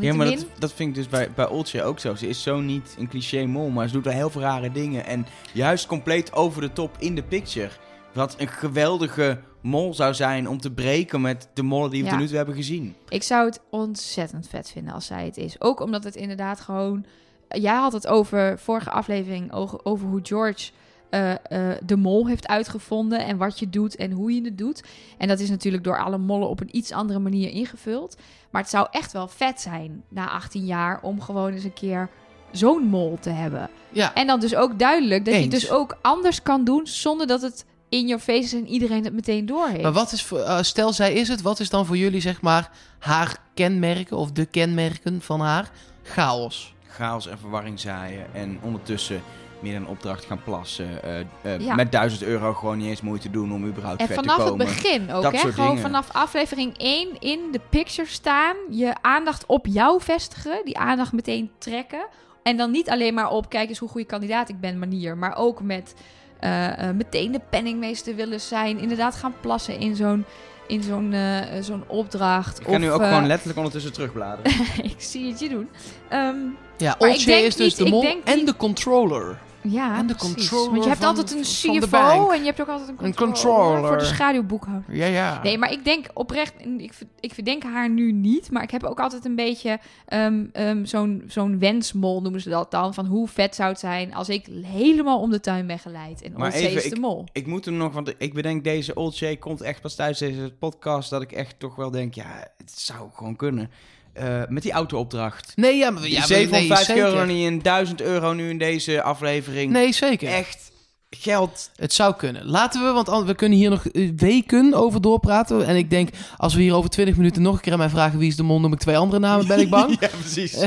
Ja, 0.00 0.14
maar 0.14 0.26
dat, 0.26 0.46
dat 0.58 0.72
vind 0.72 0.88
ik 0.88 0.94
dus 0.94 1.08
bij, 1.08 1.30
bij 1.34 1.46
Oltje 1.46 1.82
ook 1.82 1.98
zo. 1.98 2.14
Ze 2.14 2.28
is 2.28 2.42
zo 2.42 2.60
niet 2.60 2.96
een 2.98 3.08
cliché 3.08 3.44
mol, 3.46 3.68
maar 3.68 3.86
ze 3.86 3.92
doet 3.92 4.04
wel 4.04 4.12
heel 4.12 4.30
veel 4.30 4.40
rare 4.40 4.72
dingen. 4.72 5.06
En 5.06 5.26
juist 5.52 5.86
compleet 5.86 6.32
over 6.32 6.60
de 6.60 6.72
top 6.72 6.96
in 6.98 7.14
de 7.14 7.22
picture. 7.22 7.70
Wat 8.12 8.34
een 8.38 8.48
geweldige 8.48 9.40
mol 9.60 9.94
zou 9.94 10.14
zijn 10.14 10.48
om 10.48 10.60
te 10.60 10.72
breken 10.72 11.20
met 11.20 11.48
de 11.54 11.62
mollen 11.62 11.90
die 11.90 12.00
we 12.00 12.04
Ja. 12.04 12.10
tot 12.12 12.20
nu 12.20 12.26
toe 12.26 12.36
hebben 12.36 12.54
gezien. 12.54 12.94
Ik 13.08 13.22
zou 13.22 13.46
het 13.46 13.60
ontzettend 13.70 14.48
vet 14.48 14.70
vinden 14.70 14.94
als 14.94 15.06
zij 15.06 15.24
het 15.24 15.36
is. 15.36 15.60
Ook 15.60 15.80
omdat 15.80 16.04
het 16.04 16.16
inderdaad 16.16 16.60
gewoon... 16.60 17.04
Jij 17.48 17.74
had 17.74 17.92
het 17.92 18.06
over 18.06 18.58
vorige 18.58 18.90
aflevering 18.90 19.52
over 19.82 20.06
hoe 20.08 20.20
George 20.22 20.70
eh, 21.10 21.32
eh, 21.32 21.78
de 21.84 21.96
mol 21.96 22.26
heeft 22.26 22.48
uitgevonden 22.48 23.24
en 23.24 23.36
wat 23.36 23.58
je 23.58 23.70
doet 23.70 23.96
en 23.96 24.10
hoe 24.10 24.34
je 24.34 24.44
het 24.44 24.58
doet. 24.58 24.82
En 25.18 25.28
dat 25.28 25.40
is 25.40 25.50
natuurlijk 25.50 25.84
door 25.84 26.04
alle 26.04 26.18
mollen 26.18 26.48
op 26.48 26.60
een 26.60 26.76
iets 26.76 26.92
andere 26.92 27.18
manier 27.18 27.50
ingevuld. 27.50 28.16
Maar 28.50 28.62
het 28.62 28.70
zou 28.70 28.86
echt 28.90 29.12
wel 29.12 29.28
vet 29.28 29.60
zijn 29.60 30.04
na 30.08 30.30
18 30.30 30.64
jaar 30.64 31.00
om 31.02 31.20
gewoon 31.20 31.52
eens 31.52 31.64
een 31.64 31.72
keer 31.72 32.10
zo'n 32.50 32.82
mol 32.82 33.18
te 33.20 33.30
hebben. 33.30 33.70
Ja, 33.92 34.14
En 34.14 34.26
dan 34.26 34.40
dus 34.40 34.54
ook 34.54 34.78
duidelijk 34.78 35.24
dat 35.24 35.34
je 35.34 35.40
het 35.40 35.50
dus 35.50 35.70
ook 35.70 35.98
anders 36.02 36.42
kan 36.42 36.64
doen 36.64 36.86
zonder 36.86 37.26
dat 37.26 37.42
het 37.42 37.64
in 37.88 38.06
your 38.06 38.22
face 38.22 38.40
is 38.40 38.52
en 38.52 38.66
iedereen 38.66 39.04
het 39.04 39.12
meteen 39.12 39.46
door 39.46 39.68
heeft. 39.68 39.82
maar 39.82 39.92
wat 39.92 40.12
is 40.12 40.22
voor, 40.22 40.38
eh, 40.38 40.62
stel 40.62 40.92
zij 40.92 41.12
is 41.12 41.28
het, 41.28 41.42
wat 41.42 41.60
is 41.60 41.70
dan 41.70 41.86
voor 41.86 41.96
jullie 41.96 42.20
zeg 42.20 42.40
maar 42.40 42.70
haar 42.98 43.36
kenmerken 43.54 44.16
of 44.16 44.32
de 44.32 44.46
kenmerken 44.46 45.20
van 45.20 45.40
haar? 45.40 45.70
Chaos. 46.02 46.74
Chaos 46.88 47.26
en 47.26 47.38
verwarring 47.38 47.80
zaaien 47.80 48.34
en 48.34 48.58
ondertussen 48.62 49.22
meer 49.62 49.76
een 49.76 49.86
opdracht 49.86 50.24
gaan 50.24 50.42
plassen. 50.44 51.02
eh, 51.02 51.20
eh, 51.42 51.60
Ja. 51.60 51.74
Met 51.74 51.92
1000 51.92 52.22
euro 52.22 52.52
gewoon 52.54 52.78
niet 52.78 52.88
eens 52.88 53.00
moeite 53.00 53.30
doen 53.30 53.52
om 53.52 53.66
überhaupt 53.66 54.00
En 54.00 54.06
ver 54.06 54.16
te 54.16 54.22
vanaf 54.22 54.38
het 54.38 54.48
komen. 54.48 54.66
begin 54.66 55.12
ook, 55.12 55.32
hè? 55.32 55.38
Gewoon 55.38 55.66
dingen. 55.66 55.82
vanaf 55.82 56.08
aflevering 56.12 56.74
1 56.76 57.08
in 57.20 57.40
de 57.52 57.60
picture 57.70 58.08
staan. 58.08 58.56
Je 58.70 58.94
aandacht 59.00 59.46
op 59.46 59.66
jou 59.66 60.00
vestigen. 60.02 60.60
Die 60.64 60.78
aandacht 60.78 61.12
meteen 61.12 61.50
trekken. 61.58 62.06
En 62.42 62.56
dan 62.56 62.70
niet 62.70 62.90
alleen 62.90 63.14
maar 63.14 63.30
op, 63.30 63.48
kijk 63.48 63.68
eens 63.68 63.78
hoe 63.78 63.88
goede 63.88 64.06
kandidaat 64.06 64.48
ik 64.48 64.60
ben 64.60 64.78
manier. 64.78 65.16
Maar 65.16 65.36
ook 65.36 65.62
met 65.62 65.94
eh, 66.40 66.90
meteen 66.94 67.32
de 67.32 67.40
penningmeester 67.50 68.14
willen 68.14 68.40
zijn. 68.40 68.78
Inderdaad 68.78 69.14
gaan 69.14 69.34
plassen 69.40 69.78
in 69.78 69.96
zo'n 69.96 70.24
in 70.66 70.82
zo'n 70.82 71.12
eh, 71.12 71.62
zo'n 71.62 71.84
opdracht. 71.86 72.60
Ik 72.60 72.66
ga 72.66 72.78
nu 72.78 72.90
ook 72.90 73.00
eh, 73.00 73.08
gewoon 73.08 73.26
letterlijk 73.26 73.58
ondertussen 73.58 73.92
terugbladeren. 73.92 74.52
ik 74.92 74.94
zie 74.98 75.28
het 75.30 75.40
je 75.40 75.48
doen. 75.48 75.68
Ehm, 76.08 76.36
Ja, 76.76 76.96
denk 77.26 77.44
is 77.44 77.56
dus 77.56 77.76
niet- 77.76 77.84
de 77.86 77.90
mol 77.92 78.02
en 78.24 78.36
niet- 78.36 78.46
de 78.46 78.56
controller. 78.56 79.38
Ja, 79.70 79.98
En 79.98 80.06
de 80.06 80.14
precies. 80.14 80.34
controller 80.36 80.70
Want 80.70 80.82
je 80.82 80.88
hebt 80.88 81.00
van- 81.04 81.08
altijd 81.16 81.30
een 81.32 81.42
CFO 81.82 82.30
en 82.30 82.38
je 82.38 82.44
hebt 82.44 82.60
ook 82.60 82.68
altijd 82.68 82.88
een 82.88 82.94
Een 83.04 83.14
controller, 83.14 83.32
controller. 83.32 83.86
voor 83.88 83.98
de 83.98 84.04
schaduwboekhouder. 84.04 84.96
Ja, 84.96 85.06
ja. 85.06 85.42
Nee, 85.42 85.58
maar 85.58 85.72
ik 85.72 85.84
denk 85.84 86.06
oprecht, 86.14 86.56
en 86.56 86.80
ik, 86.80 86.92
ik 87.20 87.34
verdenk 87.34 87.62
haar 87.62 87.90
nu 87.90 88.12
niet, 88.12 88.50
maar 88.50 88.62
ik 88.62 88.70
heb 88.70 88.84
ook 88.84 89.00
altijd 89.00 89.24
een 89.24 89.34
beetje 89.36 89.78
ehm, 90.06 90.44
ehm, 90.52 90.84
zo'n 90.84 91.22
zo'n 91.26 91.58
wensmol, 91.58 92.20
noemen 92.22 92.40
ze 92.40 92.48
dat 92.48 92.70
dan, 92.70 92.94
van 92.94 93.06
hoe 93.06 93.28
vet 93.28 93.54
zou 93.54 93.68
het 93.70 93.78
zijn 93.80 94.14
als 94.14 94.28
ik 94.28 94.46
helemaal 94.62 95.20
om 95.20 95.30
de 95.30 95.40
tuin 95.40 95.66
ben 95.66 95.78
geleid 95.78 96.22
en 96.22 96.32
Maar 96.36 96.52
even, 96.52 96.84
is 96.84 96.90
de 96.90 97.00
mol. 97.00 97.24
Ik 97.32 97.46
moet 97.46 97.64
hem 97.64 97.74
nog, 97.76 97.92
want 97.92 98.14
ik 98.18 98.34
bedenk 98.34 98.64
deze 98.64 98.94
Old 98.94 99.18
Jay 99.18 99.36
komt 99.36 99.60
echt 99.60 99.80
pas 99.80 99.94
tijdens 99.94 100.18
deze 100.18 100.52
podcast 100.58 101.10
dat 101.10 101.22
ik 101.22 101.32
echt 101.32 101.58
toch 101.58 101.74
wel 101.76 101.90
denk, 101.90 102.14
ja, 102.14 102.48
het 102.56 102.70
zou 102.78 103.08
gewoon 103.14 103.36
kunnen. 103.36 103.70
Eh, 104.16 104.42
met 104.48 104.62
die 104.62 104.72
auto-opdracht. 104.72 105.52
Nee, 105.56 105.76
ja, 105.76 105.90
maar 105.90 106.08
ja, 106.08 106.18
maar- 106.18 106.26
750 106.26 106.94
nee, 106.94 107.04
euro 107.04 107.24
niet 107.24 107.44
in 107.46 107.58
1000 107.62 108.00
euro 108.00 108.32
nu 108.32 108.50
in 108.50 108.58
deze 108.58 109.02
aflevering. 109.02 109.72
Nee, 109.72 109.92
zeker. 109.92 110.28
Echt 110.28 110.70
geld. 111.10 111.70
Het 111.76 111.92
zou 111.92 112.14
kunnen. 112.16 112.44
Laten 112.46 112.84
we, 112.84 112.92
want 112.92 113.08
an- 113.08 113.24
we 113.26 113.34
kunnen 113.34 113.58
hier 113.58 113.70
nog 113.70 113.86
eh, 113.86 114.10
weken 114.16 114.74
over 114.74 115.00
doorpraten. 115.00 115.66
En 115.66 115.76
ik 115.76 115.90
denk, 115.90 116.08
als 116.36 116.54
we 116.54 116.62
hier 116.62 116.74
over 116.74 116.90
20 116.90 117.16
minuten 117.16 117.42
nog 117.42 117.54
een 117.54 117.60
keer 117.60 117.72
aan 117.72 117.78
mij 117.78 117.88
vragen 117.88 118.18
wie 118.18 118.28
is 118.28 118.36
de 118.36 118.42
mol, 118.42 118.60
noem 118.60 118.72
ik 118.72 118.78
twee 118.78 118.96
andere 118.96 119.20
namen, 119.20 119.46
ben 119.46 119.58
ik 119.60 119.70
bang. 119.70 119.96
ja, 120.00 120.08
precies. 120.20 120.56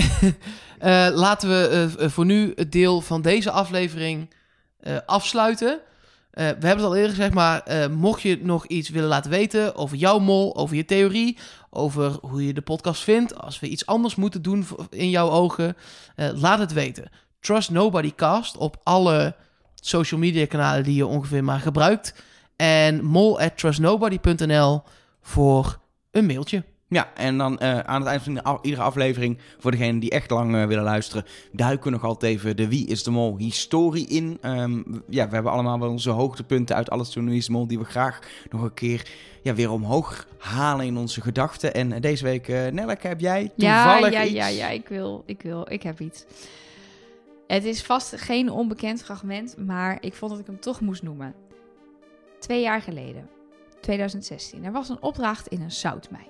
Eh, 0.80 1.08
laten 1.14 1.50
we 1.50 2.10
voor 2.10 2.26
nu 2.26 2.52
het 2.56 2.72
deel 2.72 3.02
van 3.02 3.22
deze 3.22 3.52
aflevering 3.52 4.30
afsluiten. 5.06 5.80
Eh, 6.30 6.46
we 6.46 6.68
hebben 6.68 6.70
het 6.70 6.84
al 6.86 6.96
eerder 6.96 7.10
gezegd, 7.10 7.34
maar 7.34 7.62
eh, 7.62 7.88
mocht 7.88 8.22
je 8.22 8.40
nog 8.42 8.66
iets 8.68 8.90
willen 8.90 9.10
laten 9.10 9.32
weten 9.32 9.76
over 9.76 9.98
jouw 9.98 10.20
mol, 10.20 10.56
over 10.56 10.76
je 10.76 10.86
theorie, 10.86 11.38
over 11.70 12.18
hoe 12.22 12.46
je 12.46 12.54
de 12.54 12.62
podcast 12.62 13.04
vindt, 13.04 13.42
als 13.42 13.60
we 13.60 13.68
iets 13.68 13.86
anders 13.86 14.16
moeten 14.16 14.42
doen 14.42 14.68
in 14.90 15.10
jouw 15.10 15.30
ogen, 15.30 15.76
eh, 16.16 16.30
laat 16.34 16.60
het 16.60 16.74
weten. 16.74 17.12
Trust 17.40 17.70
Nobody 17.70 18.14
Cast 18.16 18.58
op 18.58 18.78
alle 18.84 19.36
social 19.76 20.20
media 20.20 20.46
kanalen 20.46 20.84
die 20.84 20.96
je 20.96 21.06
ongeveer 21.06 21.44
maar 21.44 21.60
gebruikt. 21.60 22.24
En 22.56 23.04
mol 23.04 23.40
trustnobody.nl 23.56 24.82
voor 25.22 25.80
een 26.12 26.26
mailtje. 26.26 26.64
Ja, 26.90 27.12
en 27.16 27.38
dan 27.38 27.60
eh, 27.60 27.80
aan 27.80 28.02
het 28.02 28.10
eind 28.10 28.22
van 28.24 28.44
af- 28.44 28.62
iedere 28.62 28.84
aflevering, 28.84 29.38
voor 29.58 29.72
degenen 29.72 30.00
die 30.00 30.10
echt 30.10 30.30
lang 30.32 30.56
eh, 30.56 30.66
willen 30.66 30.84
luisteren, 30.84 31.26
duiken 31.52 31.84
we 31.84 31.90
nog 31.90 32.04
altijd 32.04 32.32
even 32.34 32.56
de 32.56 32.68
Wie 32.68 32.88
is 32.88 33.04
de 33.04 33.12
Mol 33.12 33.38
historie 33.38 34.08
in. 34.08 34.38
Ehm, 34.42 34.78
ja, 35.10 35.28
we 35.28 35.34
hebben 35.34 35.52
allemaal 35.52 35.80
wel 35.80 35.90
onze 35.90 36.10
hoogtepunten 36.10 36.76
uit 36.76 36.90
alles 36.90 37.10
toen 37.10 37.26
Wie 37.30 37.38
is 37.38 37.46
de 37.46 37.52
Mol, 37.52 37.68
die 37.68 37.80
we 37.80 37.86
graag 37.86 38.20
nog 38.50 38.62
een 38.62 38.74
keer 38.74 39.10
ja, 39.42 39.54
weer 39.54 39.72
omhoog 39.72 40.28
halen 40.38 40.86
in 40.86 40.98
onze 40.98 41.22
gedachten. 41.22 41.74
En 41.74 41.92
eh, 41.92 42.02
deze 42.02 42.24
week, 42.24 42.48
eh 42.48 42.68
Nelleke, 42.72 43.08
heb 43.08 43.20
jij 43.20 43.52
Ja, 43.56 43.84
toevallig 43.84 44.14
ja, 44.14 44.24
iets? 44.24 44.34
ja, 44.34 44.48
ja, 44.48 44.68
ik 44.70 44.88
wil, 44.88 45.24
ik 45.26 45.42
wil, 45.42 45.66
ik 45.72 45.84
heb 45.84 46.00
iets. 46.00 46.26
Het 47.48 47.64
is 47.66 47.84
vast 47.84 48.22
geen 48.22 48.50
onbekend 48.52 49.04
fragment, 49.04 49.56
maar 49.66 49.98
ik 50.02 50.14
vond 50.14 50.32
dat 50.32 50.40
ik 50.40 50.46
hem 50.46 50.60
toch 50.60 50.82
moest 50.82 51.04
noemen. 51.04 51.34
Twee 52.40 52.62
jaar 52.62 52.82
geleden, 52.82 53.30
2016, 53.82 54.64
er 54.66 54.72
was 54.72 54.90
een 54.90 55.02
opdracht 55.02 55.48
in 55.48 55.62
een 55.62 55.72
zoutmijn. 55.72 56.28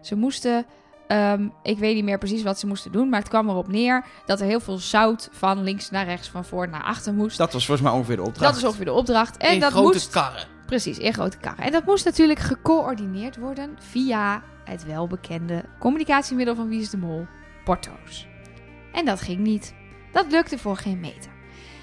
Ze 0.00 0.16
moesten, 0.16 0.66
ehm, 1.06 1.48
ik 1.62 1.78
weet 1.78 1.94
niet 1.94 2.04
meer 2.04 2.18
precies 2.18 2.42
wat 2.42 2.58
ze 2.58 2.66
moesten 2.66 2.92
doen, 2.92 3.08
maar 3.08 3.20
het 3.20 3.28
kwam 3.28 3.48
erop 3.48 3.68
neer 3.68 4.04
dat 4.26 4.40
er 4.40 4.46
heel 4.46 4.60
veel 4.60 4.78
zout 4.78 5.28
van 5.32 5.62
links 5.62 5.90
naar 5.90 6.04
rechts, 6.04 6.28
van 6.28 6.44
voor 6.44 6.68
naar 6.68 6.82
achter 6.82 7.14
moest. 7.14 7.38
Dat 7.38 7.52
was 7.52 7.66
volgens 7.66 7.88
mij 7.88 7.96
ongeveer 7.96 8.16
de 8.16 8.22
opdracht. 8.22 8.46
Dat 8.52 8.56
is 8.56 8.64
ongeveer 8.64 8.84
de 8.84 8.92
opdracht. 8.92 9.36
En 9.36 9.52
in 9.52 9.60
dat 9.60 9.72
grote 9.72 9.92
moest 9.92 10.10
karren. 10.10 10.46
Precies, 10.66 10.98
in 10.98 11.12
grote 11.12 11.38
karren. 11.38 11.64
En 11.64 11.72
dat 11.72 11.84
moest 11.84 12.04
natuurlijk 12.04 12.38
gecoördineerd 12.38 13.36
worden 13.36 13.76
via 13.78 14.42
het 14.64 14.84
welbekende 14.84 15.64
communicatiemiddel 15.78 16.54
van 16.54 16.68
Wie 16.68 16.80
is 16.80 16.90
de 16.90 16.96
Mol, 16.96 17.26
porto's. 17.64 18.26
En 18.92 19.04
dat 19.04 19.20
ging 19.20 19.38
niet. 19.38 19.74
Dat 20.12 20.30
lukte 20.30 20.58
voor 20.58 20.76
geen 20.76 21.00
meter. 21.00 21.30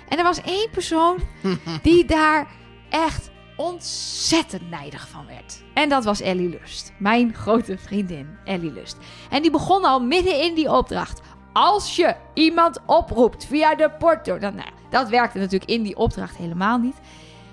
En 0.09 0.17
er 0.17 0.23
was 0.23 0.41
één 0.41 0.69
persoon 0.71 1.17
die 1.81 2.05
daar 2.05 2.47
echt 2.89 3.29
ontzettend 3.57 4.69
nijdig 4.69 5.07
van 5.07 5.25
werd. 5.27 5.63
En 5.73 5.89
dat 5.89 6.03
was 6.03 6.21
Ellie 6.21 6.49
Lust. 6.49 6.93
Mijn 6.99 7.33
grote 7.33 7.77
vriendin 7.77 8.37
Ellie 8.43 8.71
Lust. 8.71 8.97
En 9.29 9.41
die 9.41 9.51
begon 9.51 9.83
al 9.83 9.99
midden 9.99 10.41
in 10.41 10.55
die 10.55 10.71
opdracht. 10.71 11.21
Als 11.53 11.95
je 11.95 12.15
iemand 12.33 12.79
oproept 12.85 13.45
via 13.45 13.75
de 13.75 13.91
porto. 13.99 14.37
Dan, 14.37 14.55
nou, 14.55 14.67
ja, 14.67 14.89
dat 14.89 15.09
werkte 15.09 15.37
natuurlijk 15.37 15.71
in 15.71 15.83
die 15.83 15.97
opdracht 15.97 16.37
helemaal 16.37 16.77
niet. 16.77 16.95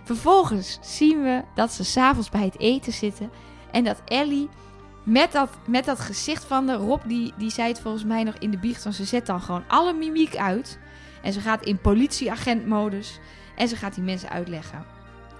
Vervolgens 0.02 0.78
zien 0.80 1.22
we 1.22 1.42
dat 1.54 1.72
ze 1.72 1.84
s'avonds 1.84 2.30
bij 2.30 2.44
het 2.44 2.58
eten 2.58 2.92
zitten. 2.92 3.30
En 3.70 3.84
dat 3.84 4.02
Ellie 4.04 4.48
Met 5.02 5.32
dat, 5.32 5.50
met 5.66 5.84
dat 5.84 6.00
gezicht 6.00 6.44
van 6.44 6.66
de 6.66 6.74
Rob, 6.74 7.02
die, 7.06 7.32
die 7.38 7.50
zei 7.50 7.68
het 7.68 7.80
volgens 7.80 8.04
mij 8.04 8.22
nog 8.22 8.34
in 8.38 8.50
de 8.50 8.58
biecht. 8.58 8.82
Van 8.82 8.92
ze 8.92 9.04
zet 9.04 9.26
dan 9.26 9.40
gewoon 9.40 9.64
alle 9.68 9.92
mimiek 9.92 10.36
uit. 10.36 10.78
En 11.22 11.32
ze 11.32 11.40
gaat 11.40 11.64
in 11.64 11.78
politieagentmodus. 11.78 13.18
En 13.56 13.68
ze 13.68 13.76
gaat 13.76 13.94
die 13.94 14.04
mensen 14.04 14.28
uitleggen 14.28 14.84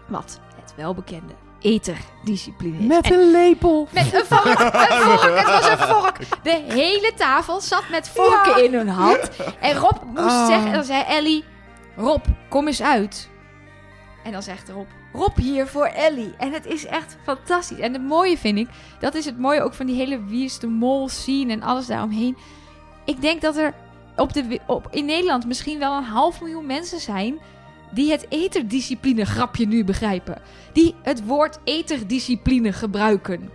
wat 0.09 0.41
het 0.75 0.85
welbekende 0.85 1.33
eterdiscipline 1.61 2.79
is. 2.79 2.85
Met 2.87 3.05
En- 3.11 3.12
een 3.20 3.31
lepel. 3.31 3.89
met 3.91 4.14
een 4.14 4.25
vork, 4.25 4.45
een 4.45 4.70
vork, 5.11 5.39
het 5.39 5.47
was 5.47 5.68
een 5.68 5.79
vork. 5.79 6.18
De 6.43 6.64
hele 6.68 7.12
tafel 7.16 7.61
zat 7.61 7.83
met 7.91 8.09
vorken 8.09 8.64
in 8.64 8.75
hun 8.75 8.89
hand. 8.89 9.31
En 9.61 9.77
Rob 9.77 10.03
moest 10.07 10.18
Ah. 10.35 10.47
zeggen, 10.47 10.66
en 10.66 10.72
dan 10.72 10.85
zei 10.85 11.03
Ellie, 11.03 11.45
Rob, 11.97 12.25
kom 12.49 12.66
eens 12.66 12.83
uit. 12.83 13.29
En 14.25 14.33
dan 14.33 14.43
zegt 14.43 14.68
Rob, 14.68 14.87
Rob 15.12 15.37
hier 15.37 15.66
voor 15.66 15.87
Ellie. 15.87 16.35
En 16.39 16.53
het 16.53 16.66
is 16.66 16.87
echt 16.87 17.16
fantastisch. 17.25 17.79
En 17.79 17.93
het 17.93 18.03
mooie 18.03 18.39
vind 18.39 18.59
ik, 18.59 18.68
dat 19.01 19.14
is 19.14 19.25
het 19.25 19.39
mooie 19.39 19.62
ook 19.62 19.75
van 19.75 19.87
die 19.87 19.97
hele 19.97 20.25
Wie 20.25 20.45
is 20.45 20.59
de 20.59 20.66
Mol 20.66 21.09
scene 21.09 21.53
en 21.53 21.62
alles 21.62 21.87
daaromheen. 21.87 22.37
Ik 23.05 23.20
denk 23.20 23.41
dat 23.41 23.57
er 23.57 23.75
op 24.16 24.33
de, 24.33 24.61
op, 24.66 24.89
in 24.91 25.05
Nederland 25.05 25.47
misschien 25.47 25.79
wel 25.79 25.97
een 25.97 26.05
half 26.05 26.41
miljoen 26.41 26.66
mensen 26.66 27.01
zijn 27.01 27.39
die 27.95 28.11
het 28.11 28.26
eterdiscipline 28.28 29.24
grapje 29.24 29.66
nu 29.66 29.84
begrijpen. 29.84 30.42
Die 30.72 30.95
het 31.03 31.26
woord 31.26 31.59
eterdiscipline 31.64 32.72
gebruiken 32.72 33.51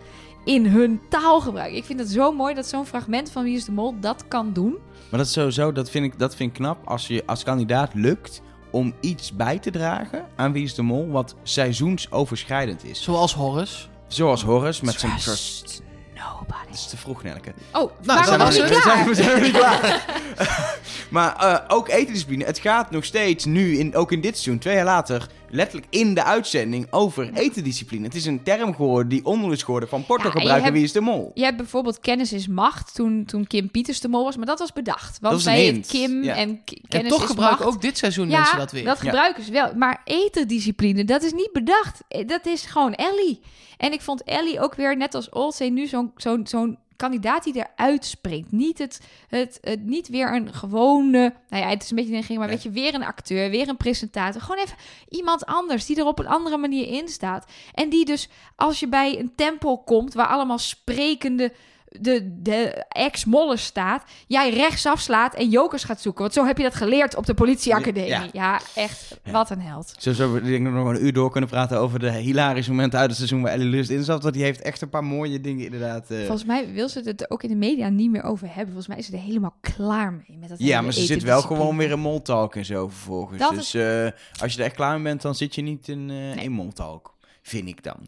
in 0.45 0.65
hun 0.65 1.01
taalgebruik. 1.09 1.73
Ik 1.73 1.85
vind 1.85 1.99
het 1.99 2.09
zo 2.09 2.31
mooi 2.31 2.53
dat 2.53 2.67
zo'n 2.67 2.85
fragment 2.85 3.31
van 3.31 3.43
Wie 3.43 3.55
is 3.55 3.65
de 3.65 3.71
Mol 3.71 3.99
dat 3.99 4.27
kan 4.27 4.53
doen. 4.53 4.77
Maar 5.09 5.19
dat 5.19 5.27
is 5.27 5.31
sowieso, 5.31 5.71
dat 5.71 5.89
vind 5.89 6.05
ik, 6.05 6.19
dat 6.19 6.35
vind 6.35 6.49
ik 6.49 6.55
knap 6.55 6.87
als 6.87 7.07
je 7.07 7.23
als 7.25 7.43
kandidaat 7.43 7.93
lukt 7.93 8.41
om 8.71 8.93
iets 8.99 9.35
bij 9.35 9.59
te 9.59 9.71
dragen 9.71 10.25
aan 10.35 10.51
Wie 10.51 10.63
is 10.63 10.73
de 10.73 10.81
Mol 10.81 11.09
wat 11.09 11.35
seizoensoverschrijdend 11.43 12.83
is. 12.83 13.03
Zoals 13.03 13.33
Horace. 13.33 13.87
Zoals 14.07 14.43
Horace 14.43 14.85
met 14.85 14.99
zijn 14.99 15.17
trust. 15.17 15.81
Nobody. 16.19 16.65
Dat 16.65 16.73
is 16.73 16.85
te 16.87 16.97
vroeg, 16.97 17.23
Nelke. 17.23 17.53
Oh, 17.73 17.91
Nou, 18.01 18.19
ik 18.19 18.69
het. 18.69 18.79
klaar? 18.81 19.05
We 19.05 19.15
zijn 19.15 19.41
niet 19.41 19.51
klaar. 19.51 20.05
maar 21.09 21.35
eh, 21.35 21.57
ook 21.67 21.89
etendiscipline. 21.89 22.45
Het 22.45 22.59
gaat 22.59 22.91
nog 22.91 23.05
steeds 23.05 23.45
nu, 23.45 23.77
in, 23.77 23.95
ook 23.95 24.11
in 24.11 24.21
dit 24.21 24.33
seizoen, 24.33 24.57
twee 24.59 24.75
jaar 24.75 24.85
later, 24.85 25.27
letterlijk 25.51 25.87
in 25.89 26.13
de 26.13 26.23
uitzending 26.23 26.87
over 26.89 27.33
etendiscipline. 27.33 28.05
Het 28.05 28.15
is 28.15 28.25
een 28.25 28.43
term 28.43 28.75
geworden 28.75 29.07
die 29.09 29.25
onderdeel 29.25 29.51
is 29.51 29.63
geworden 29.63 29.89
van 29.89 30.05
Porto 30.05 30.23
Ja, 30.23 30.29
gebruiken 30.31 30.63
hebt- 30.63 30.75
Wie 30.75 30.83
is 30.85 30.91
de 30.91 31.01
Mol. 31.01 31.31
Je 31.33 31.43
hebt 31.43 31.57
bijvoorbeeld 31.57 31.99
Kennis 31.99 32.33
is 32.33 32.47
Macht 32.47 32.95
toen, 32.95 33.25
toen 33.25 33.47
Kim 33.47 33.71
Pieters 33.71 33.99
de 33.99 34.07
mol 34.07 34.23
was. 34.23 34.37
Maar 34.37 34.45
dat 34.45 34.59
was 34.59 34.73
bedacht. 34.73 35.19
Want 35.19 35.21
Dat 35.21 35.31
was 35.31 35.45
een 35.45 35.51
zij 35.51 35.63
hint, 35.63 35.91
heet 35.91 36.01
Kim 36.01 36.23
ja. 36.23 36.35
en 36.35 36.63
K- 36.63 36.71
En 36.71 36.81
Kennis 36.87 37.11
toch 37.11 37.21
is 37.23 37.27
gebruiken 37.29 37.63
Macht. 37.65 37.75
ook 37.75 37.81
dit 37.81 37.97
seizoen 37.97 38.29
ja, 38.29 38.39
mensen 38.39 38.57
dat 38.57 38.71
weer. 38.71 38.83
Ja. 38.83 38.95
gebruiken 38.95 39.43
ze 39.43 39.51
wel. 39.51 39.73
Maar 39.75 40.01
eterdiscipline, 40.03 41.03
dat 41.05 41.23
is 41.23 41.33
niet 41.33 41.49
bedacht. 41.53 42.01
Eh, 42.07 42.27
Dat 42.27 42.45
is 42.45 42.65
gewoon 42.65 42.93
Ellie. 42.93 43.39
En 43.77 43.91
ik 43.93 44.01
vond 44.01 44.23
Ellie 44.23 44.59
ook 44.59 44.75
weer, 44.75 44.97
net 44.97 45.15
als 45.15 45.29
Olsey, 45.29 45.69
nu 45.69 45.87
zo'n 45.87 46.11
zo'n 46.15 46.47
zo'n 46.47 46.77
kandidaat 46.99 47.43
die 47.43 47.55
eruit 47.55 48.05
springt. 48.05 48.51
Niet, 48.51 48.77
het, 48.77 49.01
het, 49.27 49.57
het, 49.61 49.85
niet 49.85 50.07
weer 50.07 50.33
een 50.33 50.53
gewone... 50.53 51.33
Nou 51.49 51.63
ja, 51.63 51.69
het 51.69 51.83
is 51.83 51.89
een 51.89 51.95
beetje 51.95 52.15
een 52.15 52.23
ging, 52.23 52.39
maar 52.39 52.47
Nee. 52.47 52.55
weet 52.55 52.63
je, 52.63 52.81
weer 52.81 52.93
een 52.93 53.03
acteur, 53.03 53.49
weer 53.49 53.69
een 53.69 53.77
presentator. 53.77 54.41
Gewoon 54.41 54.63
even 54.63 54.77
iemand 55.09 55.45
anders 55.45 55.85
die 55.85 55.97
er 55.97 56.05
op 56.05 56.19
een 56.19 56.27
andere 56.27 56.57
manier 56.57 56.87
in 56.87 57.07
staat. 57.07 57.51
En 57.73 57.89
die 57.89 58.05
dus, 58.05 58.29
als 58.55 58.79
je 58.79 58.87
bij 58.87 59.19
een 59.19 59.35
tempel 59.35 59.77
komt 59.77 60.13
waar 60.13 60.27
allemaal 60.27 60.57
sprekende... 60.57 61.53
De, 61.99 62.37
de 62.41 62.85
ex-mollen 62.89 63.59
staat, 63.59 64.03
jij 64.27 64.49
rechtsaf 64.49 64.99
slaat 64.99 65.33
en 65.35 65.49
jokers 65.49 65.83
gaat 65.83 66.01
zoeken. 66.01 66.21
Want 66.21 66.33
zo 66.33 66.45
heb 66.45 66.57
je 66.57 66.63
dat 66.63 66.75
geleerd 66.75 67.15
op 67.15 67.25
de 67.25 67.33
politieacademie. 67.33 68.07
Ja. 68.09 68.27
Ja, 68.33 68.59
echt, 68.75 69.19
Ja. 69.23 69.31
wat 69.31 69.49
een 69.49 69.61
held. 69.61 69.93
Zo 69.97 70.13
zouden 70.13 70.43
we 70.43 70.57
nog 70.59 70.87
een 70.89 71.05
uur 71.05 71.13
door 71.13 71.31
kunnen 71.31 71.49
praten 71.49 71.79
over 71.79 71.99
de 71.99 72.11
hilarische 72.11 72.71
momenten 72.71 72.99
uit 72.99 73.07
het 73.07 73.17
seizoen 73.17 73.41
waar 73.41 73.51
Ellie 73.51 73.67
Lust 73.67 73.89
in 73.89 74.03
zat. 74.03 74.21
Want 74.23 74.33
die 74.33 74.43
heeft 74.43 74.61
echt 74.61 74.81
een 74.81 74.89
paar 74.89 75.03
mooie 75.03 75.41
dingen 75.41 75.65
inderdaad. 75.65 76.09
eh. 76.11 76.17
Volgens 76.17 76.45
mij 76.45 76.73
wil 76.73 76.89
ze 76.89 77.01
het 77.05 77.21
er 77.21 77.29
ook 77.29 77.43
in 77.43 77.49
de 77.49 77.55
media 77.55 77.89
niet 77.89 78.11
meer 78.11 78.23
over 78.23 78.47
hebben. 78.47 78.65
Volgens 78.65 78.87
mij 78.87 78.97
is 78.97 79.05
ze 79.05 79.11
er 79.13 79.19
helemaal 79.23 79.55
klaar 79.61 80.13
mee. 80.13 80.37
Met 80.39 80.49
dat 80.49 80.59
Ja, 80.59 80.81
maar 80.81 80.93
ze 80.93 81.05
zit 81.05 81.23
wel 81.23 81.41
gewoon 81.41 81.77
weer 81.77 81.91
in 81.91 81.99
Moltalk 81.99 82.55
en 82.55 82.65
zo 82.65 82.87
vervolgens. 82.87 83.39
Dat 83.39 83.53
dus 83.55 83.73
eh, 83.73 84.07
als 84.41 84.53
je 84.53 84.59
er 84.59 84.65
echt 84.65 84.75
klaar 84.75 84.93
mee 84.93 85.03
bent, 85.03 85.21
dan 85.21 85.35
zit 85.35 85.55
je 85.55 85.61
niet 85.61 85.87
in, 85.87 86.09
eh 86.09 86.43
in 86.43 86.51
Moltalk. 86.51 87.17
Vind 87.41 87.67
ik 87.67 87.83
dan. 87.83 88.07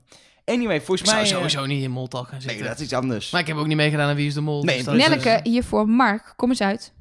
Anyway, 0.51 0.75
Ik 0.75 0.81
volgens 0.81 1.09
zou 1.09 1.21
mij... 1.21 1.29
eh, 1.31 1.35
sowieso 1.35 1.65
niet 1.65 1.83
in 1.83 1.91
Moltal 1.91 2.23
gaan 2.23 2.31
nee, 2.31 2.41
zitten. 2.41 2.65
dat 2.67 2.75
is 2.77 2.83
iets 2.83 2.93
anders. 2.93 3.29
Maar 3.31 3.41
ik 3.41 3.47
heb 3.47 3.57
ook 3.57 3.67
niet 3.67 3.77
meegedaan 3.77 4.09
aan 4.09 4.15
Wie 4.15 4.27
is 4.27 4.33
de 4.33 4.41
Mol. 4.41 4.63
Nee, 4.63 4.75
dus 4.75 4.85
dat 4.85 4.95
is- 4.95 5.07
Nelleke, 5.07 5.39
hier 5.43 5.63
voor 5.63 5.89
Mark. 5.89 6.33
Kom 6.35 6.49
eens 6.49 6.61
uit. 6.61 6.93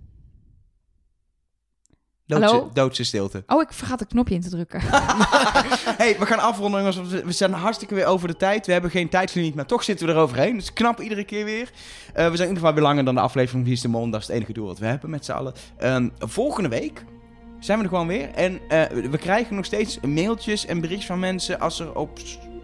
Doodse, 2.26 2.46
Hallo? 2.46 2.70
doodse 2.72 3.04
stilte. 3.04 3.42
Oh, 3.46 3.62
ik 3.62 3.72
vergat 3.72 4.00
het 4.00 4.08
knopje 4.08 4.34
in 4.34 4.40
te 4.40 4.48
drukken. 4.48 4.80
hey, 6.02 6.16
we 6.18 6.26
gaan 6.26 6.38
afronden 6.38 6.80
jongens. 6.80 7.10
We 7.10 7.24
we 7.24 7.32
zijn 7.32 7.52
hartstikke 7.52 7.94
weer 7.94 8.06
over 8.06 8.28
de 8.28 8.36
tijd. 8.36 8.66
We 8.66 8.72
hebben 8.72 8.90
geen 8.90 9.08
tijdslimiet, 9.08 9.54
maar 9.54 9.66
toch 9.66 9.82
zitten 9.84 10.06
we 10.06 10.12
eroverheen. 10.12 10.56
Dus 10.56 10.72
knap 10.72 11.00
iedere 11.00 11.24
keer 11.24 11.44
weer. 11.44 11.70
Eh, 12.14 12.14
we 12.14 12.14
zijn 12.14 12.30
in 12.32 12.38
ieder 12.38 12.56
geval 12.56 12.72
weer 12.74 12.82
langer 12.82 13.04
dan 13.04 13.14
de 13.14 13.20
aflevering 13.20 13.50
van 13.58 13.64
Wie 13.64 13.72
is 13.72 13.80
de 13.80 13.88
Mol. 13.88 14.10
Dat 14.10 14.20
is 14.20 14.26
het 14.26 14.36
enige 14.36 14.52
doel 14.52 14.66
wat 14.66 14.78
we 14.78 14.86
hebben 14.86 15.10
met 15.10 15.24
z'n 15.24 15.32
allen. 15.32 15.52
Ehm, 15.78 16.08
volgende 16.18 16.68
week 16.68 17.04
zijn 17.60 17.78
we 17.78 17.84
er 17.84 17.90
gewoon 17.90 18.06
weer. 18.06 18.30
En 18.34 18.60
eh, 18.68 18.82
we 19.10 19.18
krijgen 19.18 19.56
nog 19.56 19.64
steeds 19.64 20.00
mailtjes 20.00 20.66
en 20.66 20.80
berichtjes 20.80 21.06
van 21.06 21.18
mensen 21.18 21.60
als 21.60 21.80
er 21.80 21.94
op 21.94 22.18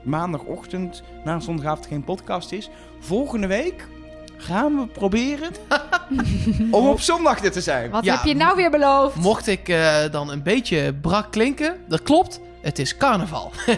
maandagochtend 0.07 1.03
na 1.25 1.41
zondagavond 1.41 1.87
geen 1.87 2.05
podcast 2.05 2.53
is. 2.53 2.71
Volgende 3.01 3.47
week 3.47 3.87
gaan 4.37 4.77
we 4.81 4.87
proberen 4.87 5.51
om 6.71 6.89
op 6.89 7.01
zondag 7.01 7.45
er 7.45 7.53
te 7.53 7.61
zijn. 7.61 7.91
Wat 7.91 8.05
Ja, 8.05 8.15
heb 8.15 8.25
je 8.25 8.35
nou 8.37 8.57
weer 8.57 8.71
beloofd? 8.71 9.17
Mocht 9.17 9.47
ik 9.47 9.69
eh, 9.69 9.95
dan 10.11 10.31
een 10.31 10.43
beetje 10.43 10.95
brak 11.01 11.31
klinken, 11.33 11.77
dat 11.89 12.03
klopt. 12.03 12.41
Het 12.61 12.79
is 12.79 12.97
carnaval. 12.97 13.53
Kun 13.67 13.77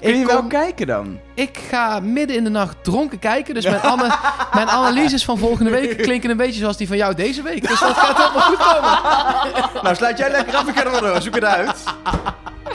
je 0.00 0.20
ik 0.20 0.26
wel 0.26 0.38
kom- 0.38 0.48
kijken 0.48 0.86
dan? 0.86 1.18
Ik 1.34 1.58
ga 1.70 2.00
midden 2.00 2.36
in 2.36 2.44
de 2.44 2.50
nacht 2.50 2.76
dronken 2.84 3.18
kijken. 3.18 3.54
Dus 3.54 3.64
mijn, 3.64 3.80
ana- 3.80 4.18
mijn 4.54 4.68
analyses 4.68 5.24
van 5.24 5.38
volgende 5.38 5.70
week 5.70 5.96
klinken 5.96 6.30
een 6.30 6.36
beetje 6.36 6.60
zoals 6.60 6.76
die 6.76 6.86
van 6.88 6.96
jou 6.96 7.14
deze 7.14 7.42
week. 7.42 7.68
Dus 7.68 7.80
dat 7.80 7.92
gaat 7.96 8.16
helemaal 8.16 8.42
goed 8.48 8.56
komen. 8.56 9.82
Nou, 9.82 9.94
sluit 9.96 10.18
jij 10.18 10.30
lekker 10.30 10.54
af. 10.56 10.68
Ik 10.68 10.74
ga 10.76 10.84
er 10.84 10.90
wel 10.90 11.00
door. 11.00 11.22
Zoek 11.22 11.34
het 11.34 11.44
uit. 11.44 11.82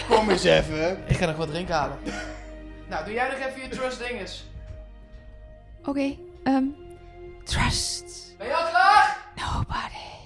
Kom 0.09 0.29
eens 0.29 0.43
even. 0.43 0.97
Ik 1.07 1.17
ga 1.17 1.25
nog 1.25 1.35
wat 1.35 1.49
drinken 1.49 1.75
halen. 1.75 1.97
Nou, 2.89 3.05
doe 3.05 3.13
jij 3.13 3.27
nog 3.29 3.47
even 3.47 3.61
je 3.61 3.67
trust 3.67 4.07
dinges. 4.07 4.45
Oké, 5.85 6.15
um, 6.43 6.75
trust. 7.43 8.35
Ben 8.37 8.47
je 8.47 8.55
al 8.55 8.69
klaar? 8.69 9.17
Nobody. 9.35 10.18